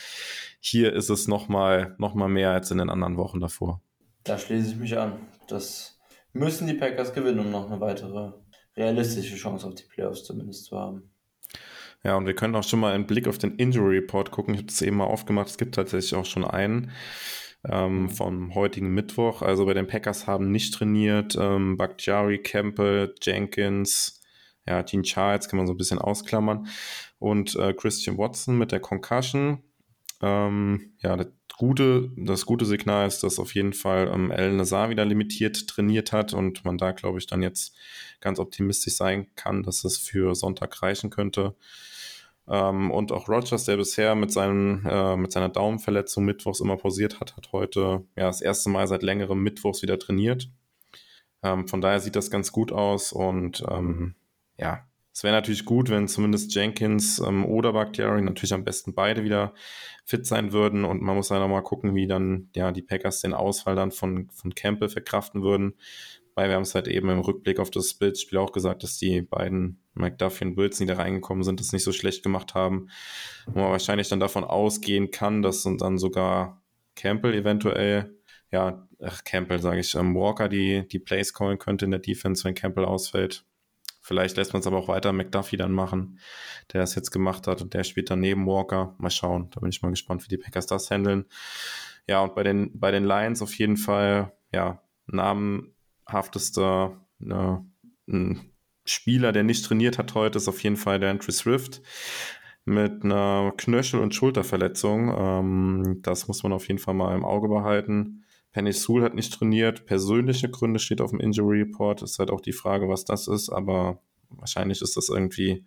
hier 0.60 0.92
ist 0.92 1.10
es 1.10 1.28
nochmal 1.28 1.94
noch 1.98 2.14
mal 2.14 2.28
mehr 2.28 2.50
als 2.50 2.70
in 2.70 2.78
den 2.78 2.90
anderen 2.90 3.16
Wochen 3.16 3.40
davor. 3.40 3.80
Da 4.24 4.38
schließe 4.38 4.70
ich 4.70 4.76
mich 4.76 4.96
an. 4.96 5.12
Das 5.48 5.98
müssen 6.32 6.66
die 6.66 6.74
Packers 6.74 7.12
gewinnen, 7.12 7.40
um 7.40 7.50
noch 7.50 7.70
eine 7.70 7.80
weitere 7.80 8.32
realistische 8.76 9.36
Chance 9.36 9.66
auf 9.66 9.74
die 9.74 9.84
Playoffs 9.84 10.24
zumindest 10.24 10.64
zu 10.64 10.78
haben. 10.78 11.10
Ja, 12.02 12.16
und 12.16 12.26
wir 12.26 12.34
können 12.34 12.54
auch 12.56 12.64
schon 12.64 12.80
mal 12.80 12.94
einen 12.94 13.06
Blick 13.06 13.28
auf 13.28 13.38
den 13.38 13.56
Injury 13.56 13.98
Report 13.98 14.30
gucken. 14.30 14.54
Ich 14.54 14.60
habe 14.60 14.66
das 14.66 14.82
eben 14.82 14.96
mal 14.96 15.04
aufgemacht. 15.04 15.48
Es 15.48 15.58
gibt 15.58 15.74
tatsächlich 15.74 16.14
auch 16.14 16.26
schon 16.26 16.44
einen. 16.44 16.90
ähm, 17.68 18.10
vom 18.10 18.54
heutigen 18.54 18.92
Mittwoch. 18.92 19.42
Also 19.42 19.66
bei 19.66 19.74
den 19.74 19.86
Packers 19.86 20.26
haben 20.26 20.50
nicht 20.50 20.74
trainiert. 20.74 21.36
Ähm, 21.38 21.76
Bakhtiari, 21.76 22.38
Campbell, 22.38 23.14
Jenkins, 23.22 24.20
ja, 24.66 24.82
Gene 24.82 25.02
Charles 25.02 25.48
kann 25.48 25.58
man 25.58 25.66
so 25.66 25.74
ein 25.74 25.76
bisschen 25.76 25.98
ausklammern. 25.98 26.66
Und 27.18 27.56
äh, 27.56 27.72
Christian 27.74 28.18
Watson 28.18 28.58
mit 28.58 28.72
der 28.72 28.80
Concussion. 28.80 29.62
Ähm, 30.22 30.92
ja, 31.02 31.16
das 31.16 31.28
gute, 31.56 32.10
das 32.16 32.46
gute 32.46 32.64
Signal 32.64 33.06
ist, 33.06 33.22
dass 33.22 33.38
auf 33.38 33.54
jeden 33.54 33.72
Fall 33.72 34.10
ähm, 34.12 34.30
El 34.30 34.52
Nazar 34.52 34.90
wieder 34.90 35.04
limitiert 35.04 35.68
trainiert 35.68 36.12
hat 36.12 36.32
und 36.34 36.64
man 36.64 36.78
da, 36.78 36.92
glaube 36.92 37.18
ich, 37.18 37.26
dann 37.26 37.42
jetzt 37.42 37.76
ganz 38.20 38.38
optimistisch 38.38 38.94
sein 38.94 39.28
kann, 39.36 39.62
dass 39.62 39.84
es 39.84 39.98
für 39.98 40.34
Sonntag 40.34 40.82
reichen 40.82 41.10
könnte. 41.10 41.54
Ähm, 42.48 42.90
und 42.90 43.12
auch 43.12 43.28
Rogers, 43.28 43.64
der 43.64 43.76
bisher 43.76 44.14
mit, 44.14 44.32
seinem, 44.32 44.84
äh, 44.86 45.16
mit 45.16 45.32
seiner 45.32 45.48
Daumenverletzung 45.48 46.24
mittwochs 46.24 46.60
immer 46.60 46.76
pausiert 46.76 47.20
hat, 47.20 47.36
hat 47.36 47.52
heute 47.52 48.04
ja, 48.16 48.24
das 48.26 48.40
erste 48.40 48.70
Mal 48.70 48.86
seit 48.86 49.02
längerem 49.02 49.42
mittwochs 49.42 49.82
wieder 49.82 49.98
trainiert. 49.98 50.50
Ähm, 51.42 51.68
von 51.68 51.80
daher 51.80 52.00
sieht 52.00 52.16
das 52.16 52.30
ganz 52.30 52.52
gut 52.52 52.72
aus 52.72 53.12
und 53.12 53.64
ähm, 53.70 54.14
ja, 54.58 54.86
es 55.14 55.22
wäre 55.22 55.34
natürlich 55.34 55.64
gut, 55.64 55.90
wenn 55.90 56.08
zumindest 56.08 56.52
Jenkins 56.56 57.20
ähm, 57.20 57.44
oder 57.46 57.72
Bakhtiari, 57.72 58.20
natürlich 58.20 58.52
am 58.52 58.64
besten 58.64 58.94
beide 58.94 59.22
wieder 59.22 59.54
fit 60.04 60.26
sein 60.26 60.52
würden. 60.52 60.84
Und 60.84 61.02
man 61.02 61.14
muss 61.14 61.28
dann 61.28 61.38
nochmal 61.38 61.62
gucken, 61.62 61.94
wie 61.94 62.08
dann 62.08 62.48
ja 62.56 62.72
die 62.72 62.82
Packers 62.82 63.20
den 63.20 63.32
Ausfall 63.32 63.76
dann 63.76 63.92
von, 63.92 64.28
von 64.32 64.56
Campbell 64.56 64.88
verkraften 64.88 65.42
würden. 65.42 65.74
Weil 66.34 66.48
wir 66.48 66.56
haben 66.56 66.62
es 66.62 66.74
halt 66.74 66.88
eben 66.88 67.10
im 67.10 67.20
Rückblick 67.20 67.60
auf 67.60 67.70
das 67.70 67.94
Bildspiel 67.94 68.38
auch 68.38 68.50
gesagt, 68.50 68.82
dass 68.82 68.98
die 68.98 69.22
beiden 69.22 69.80
McDuffie 69.94 70.46
und 70.46 70.56
Wilson, 70.56 70.88
die 70.88 70.92
da 70.92 70.98
reingekommen 71.00 71.44
sind, 71.44 71.60
das 71.60 71.72
nicht 71.72 71.84
so 71.84 71.92
schlecht 71.92 72.24
gemacht 72.24 72.56
haben. 72.56 72.88
Wo 73.46 73.60
man 73.60 73.70
wahrscheinlich 73.70 74.08
dann 74.08 74.18
davon 74.18 74.42
ausgehen 74.42 75.12
kann, 75.12 75.42
dass 75.42 75.62
dann 75.62 75.96
sogar 75.96 76.60
Campbell 76.96 77.34
eventuell, 77.34 78.18
ja, 78.50 78.88
ach, 79.00 79.22
Campbell 79.22 79.60
sage 79.60 79.78
ich, 79.78 79.94
ähm, 79.94 80.16
Walker 80.16 80.48
die, 80.48 80.88
die 80.88 80.98
Plays 80.98 81.32
callen 81.32 81.58
könnte 81.58 81.84
in 81.84 81.92
der 81.92 82.00
Defense, 82.00 82.42
wenn 82.42 82.56
Campbell 82.56 82.84
ausfällt. 82.84 83.44
Vielleicht 84.06 84.36
lässt 84.36 84.52
man 84.52 84.60
es 84.60 84.66
aber 84.66 84.76
auch 84.76 84.88
weiter 84.88 85.14
McDuffie 85.14 85.56
dann 85.56 85.72
machen, 85.72 86.18
der 86.74 86.82
es 86.82 86.94
jetzt 86.94 87.10
gemacht 87.10 87.46
hat 87.46 87.62
und 87.62 87.72
der 87.72 87.84
spielt 87.84 88.10
dann 88.10 88.20
neben 88.20 88.46
Walker. 88.46 88.94
Mal 88.98 89.08
schauen, 89.08 89.48
da 89.54 89.60
bin 89.60 89.70
ich 89.70 89.80
mal 89.80 89.88
gespannt, 89.88 90.22
wie 90.22 90.28
die 90.28 90.36
Packers 90.36 90.66
das 90.66 90.90
handeln. 90.90 91.24
Ja, 92.06 92.20
und 92.20 92.34
bei 92.34 92.42
den, 92.42 92.78
bei 92.78 92.90
den 92.90 93.06
Lions 93.06 93.40
auf 93.40 93.54
jeden 93.54 93.78
Fall, 93.78 94.34
ja, 94.52 94.82
namenhaftester 95.06 97.00
ne, 97.18 97.64
ein 98.06 98.52
Spieler, 98.84 99.32
der 99.32 99.42
nicht 99.42 99.64
trainiert 99.64 99.96
hat 99.96 100.14
heute, 100.14 100.36
ist 100.36 100.48
auf 100.48 100.62
jeden 100.62 100.76
Fall 100.76 101.00
der 101.00 101.10
Andrew 101.10 101.32
Swift 101.32 101.80
mit 102.66 103.04
einer 103.04 103.54
Knöchel- 103.56 104.00
und 104.00 104.14
Schulterverletzung. 104.14 105.14
Ähm, 105.16 106.00
das 106.02 106.28
muss 106.28 106.42
man 106.42 106.52
auf 106.52 106.68
jeden 106.68 106.78
Fall 106.78 106.92
mal 106.92 107.14
im 107.14 107.24
Auge 107.24 107.48
behalten. 107.48 108.23
Penny 108.54 108.72
Sewell 108.72 109.02
hat 109.02 109.14
nicht 109.14 109.34
trainiert. 109.34 109.84
Persönliche 109.84 110.48
Gründe 110.48 110.78
steht 110.78 111.00
auf 111.00 111.10
dem 111.10 111.18
Injury 111.18 111.62
Report. 111.62 112.02
Ist 112.02 112.20
halt 112.20 112.30
auch 112.30 112.40
die 112.40 112.52
Frage, 112.52 112.88
was 112.88 113.04
das 113.04 113.26
ist, 113.26 113.50
aber 113.50 113.98
wahrscheinlich 114.30 114.80
ist 114.80 114.96
das 114.96 115.08
irgendwie 115.08 115.66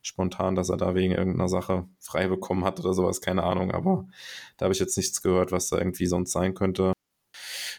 spontan, 0.00 0.54
dass 0.54 0.70
er 0.70 0.76
da 0.76 0.94
wegen 0.94 1.12
irgendeiner 1.12 1.48
Sache 1.48 1.86
frei 1.98 2.28
bekommen 2.28 2.64
hat 2.64 2.78
oder 2.80 2.94
sowas, 2.94 3.20
keine 3.20 3.42
Ahnung, 3.42 3.72
aber 3.72 4.06
da 4.56 4.64
habe 4.64 4.72
ich 4.72 4.80
jetzt 4.80 4.96
nichts 4.96 5.20
gehört, 5.22 5.52
was 5.52 5.68
da 5.68 5.76
irgendwie 5.76 6.06
sonst 6.06 6.32
sein 6.32 6.54
könnte. 6.54 6.92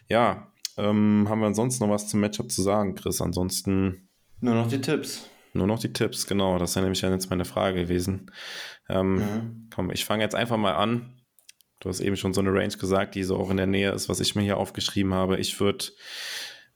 Ja, 0.07 0.51
ähm, 0.77 1.25
haben 1.29 1.39
wir 1.39 1.47
ansonsten 1.47 1.85
noch 1.85 1.93
was 1.93 2.09
zum 2.09 2.19
Matchup 2.19 2.51
zu 2.51 2.61
sagen, 2.61 2.93
Chris? 2.95 3.21
Ansonsten. 3.21 4.09
Nur 4.41 4.53
noch 4.53 4.67
die 4.67 4.81
Tipps. 4.81 5.29
Nur 5.53 5.65
noch 5.65 5.79
die 5.79 5.93
Tipps, 5.93 6.27
genau. 6.27 6.57
Das 6.57 6.75
wäre 6.75 6.83
nämlich 6.83 7.01
jetzt 7.01 7.29
meine 7.29 7.45
Frage 7.45 7.83
gewesen. 7.83 8.31
Ähm, 8.89 9.15
mhm. 9.15 9.69
Komm, 9.73 9.91
ich 9.91 10.05
fange 10.05 10.23
jetzt 10.23 10.35
einfach 10.35 10.57
mal 10.57 10.73
an. 10.73 11.20
Du 11.81 11.89
hast 11.89 11.99
eben 11.99 12.15
schon 12.15 12.33
so 12.33 12.41
eine 12.41 12.53
Range 12.53 12.77
gesagt, 12.77 13.15
die 13.15 13.23
so 13.23 13.37
auch 13.37 13.49
in 13.49 13.57
der 13.57 13.67
Nähe 13.67 13.91
ist, 13.91 14.07
was 14.07 14.19
ich 14.19 14.35
mir 14.35 14.43
hier 14.43 14.57
aufgeschrieben 14.57 15.13
habe. 15.15 15.37
Ich 15.37 15.59
würde 15.59 15.85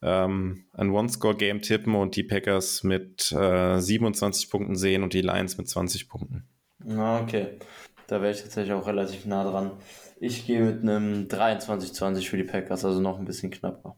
ähm, 0.02 0.64
ein 0.72 0.90
One-Score-Game 0.90 1.62
tippen 1.62 1.94
und 1.94 2.16
die 2.16 2.24
Packers 2.24 2.82
mit 2.82 3.30
äh, 3.32 3.78
27 3.78 4.50
Punkten 4.50 4.74
sehen 4.74 5.04
und 5.04 5.14
die 5.14 5.22
Lions 5.22 5.56
mit 5.58 5.68
20 5.68 6.08
Punkten. 6.08 6.48
Ah, 6.88 7.20
okay. 7.20 7.58
Da 8.08 8.20
wäre 8.20 8.32
ich 8.32 8.42
tatsächlich 8.42 8.72
auch 8.72 8.86
relativ 8.86 9.26
nah 9.26 9.48
dran. 9.48 9.72
Ich 10.18 10.44
gehe 10.44 10.60
mit 10.60 10.82
einem 10.82 11.28
23-20 11.28 12.28
für 12.28 12.36
die 12.36 12.44
Packers, 12.44 12.84
also 12.84 13.00
noch 13.00 13.18
ein 13.18 13.24
bisschen 13.24 13.50
knapper. 13.50 13.96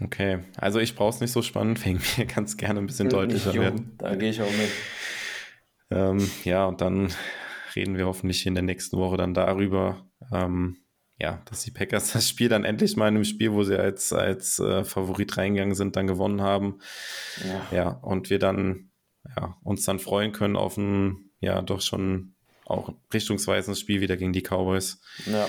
Okay, 0.00 0.40
also 0.56 0.80
ich 0.80 0.94
brauche 0.94 1.10
es 1.10 1.20
nicht 1.20 1.32
so 1.32 1.42
spannend, 1.42 1.84
wegen 1.86 2.00
mir 2.16 2.44
es 2.44 2.56
gerne 2.56 2.80
ein 2.80 2.86
bisschen 2.86 3.08
deutlicher 3.08 3.52
jo, 3.52 3.62
werden. 3.62 3.94
Da 3.98 4.14
gehe 4.16 4.30
ich 4.30 4.42
auch 4.42 4.50
mit. 4.50 4.70
Ähm, 5.90 6.30
ja, 6.44 6.66
und 6.66 6.80
dann 6.80 7.12
reden 7.74 7.96
wir 7.96 8.06
hoffentlich 8.06 8.44
in 8.46 8.54
der 8.54 8.62
nächsten 8.62 8.96
Woche 8.96 9.16
dann 9.16 9.34
darüber, 9.34 10.07
ähm, 10.32 10.78
ja, 11.20 11.42
dass 11.46 11.62
die 11.62 11.70
Packers 11.70 12.12
das 12.12 12.28
Spiel 12.28 12.48
dann 12.48 12.64
endlich 12.64 12.96
mal 12.96 13.08
in 13.08 13.16
einem 13.16 13.24
Spiel, 13.24 13.52
wo 13.52 13.64
sie 13.64 13.78
als, 13.78 14.12
als 14.12 14.58
äh, 14.60 14.84
Favorit 14.84 15.36
reingegangen 15.36 15.74
sind, 15.74 15.96
dann 15.96 16.06
gewonnen 16.06 16.42
haben. 16.42 16.80
Ja, 17.44 17.76
ja 17.76 17.88
und 17.88 18.30
wir 18.30 18.38
dann 18.38 18.90
ja, 19.36 19.56
uns 19.62 19.84
dann 19.84 19.98
freuen 19.98 20.32
können 20.32 20.56
auf 20.56 20.76
ein, 20.76 21.30
ja, 21.40 21.60
doch 21.62 21.80
schon 21.80 22.34
auch 22.64 22.92
richtungsweisendes 23.12 23.80
Spiel 23.80 24.00
wieder 24.00 24.16
gegen 24.16 24.32
die 24.32 24.42
Cowboys. 24.42 25.00
Ja. 25.26 25.48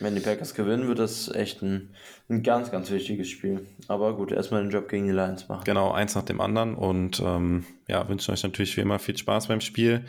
Wenn 0.00 0.16
die 0.16 0.20
Packers 0.20 0.54
gewinnen, 0.54 0.88
wird 0.88 0.98
das 0.98 1.32
echt 1.32 1.62
ein, 1.62 1.94
ein 2.28 2.42
ganz, 2.42 2.72
ganz 2.72 2.90
wichtiges 2.90 3.28
Spiel. 3.28 3.66
Aber 3.86 4.16
gut, 4.16 4.32
erstmal 4.32 4.62
den 4.62 4.72
Job 4.72 4.88
gegen 4.88 5.06
die 5.06 5.12
Lions 5.12 5.48
machen. 5.48 5.62
Genau, 5.64 5.92
eins 5.92 6.16
nach 6.16 6.24
dem 6.24 6.40
anderen. 6.40 6.74
Und 6.74 7.22
ähm, 7.24 7.64
ja, 7.86 8.08
wünschen 8.08 8.32
euch 8.32 8.42
natürlich 8.42 8.76
wie 8.76 8.80
immer 8.80 8.98
viel 8.98 9.16
Spaß 9.16 9.46
beim 9.48 9.60
Spiel. 9.60 10.04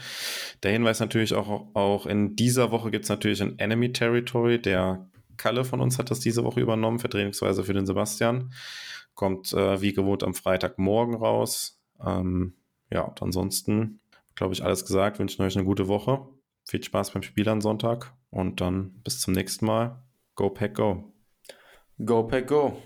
Der 0.64 0.72
Hinweis 0.72 1.00
natürlich 1.00 1.36
auch, 1.36 1.68
auch 1.76 2.08
in 2.08 2.36
dieser 2.36 2.72
Woche 2.72 2.90
gibt 2.90 3.06
es 3.06 3.10
natürlich 3.10 3.44
ein 3.44 3.60
Enemy 3.60 3.94
Territory. 3.94 4.60
Der 4.60 5.08
Kalle 5.38 5.64
von 5.64 5.82
uns 5.82 6.00
hat 6.00 6.10
das 6.10 6.20
diese 6.20 6.44
Woche 6.44 6.62
übernommen, 6.62 6.98
vertretungsweise 6.98 7.64
für 7.64 7.74
den 7.74 7.86
Sebastian. 7.86 8.54
Kommt 9.14 9.54
äh, 9.54 9.82
wie 9.82 9.94
gewohnt 9.94 10.24
am 10.24 10.34
Freitagmorgen 10.34 11.16
raus. 11.16 11.80
Ähm, 12.04 12.56
ja, 12.90 13.02
und 13.02 13.22
ansonsten, 13.22 14.00
glaube 14.34 14.56
ich, 14.56 14.64
alles 14.64 14.84
gesagt. 14.84 15.20
Wünschen 15.20 15.44
euch 15.44 15.56
eine 15.56 15.66
gute 15.66 15.88
Woche. 15.88 16.26
Viel 16.68 16.84
Spaß 16.84 17.12
beim 17.12 17.22
Spiel 17.22 17.48
am 17.48 17.62
Sonntag 17.62 18.14
und 18.36 18.60
dann 18.60 18.92
bis 19.04 19.22
zum 19.22 19.34
nächsten 19.34 19.66
Mal. 19.66 20.04
Go 20.36 20.50
Pack 20.50 20.76
Go. 20.76 21.14
Go 22.04 22.28
Pack 22.28 22.48
Go. 22.48 22.78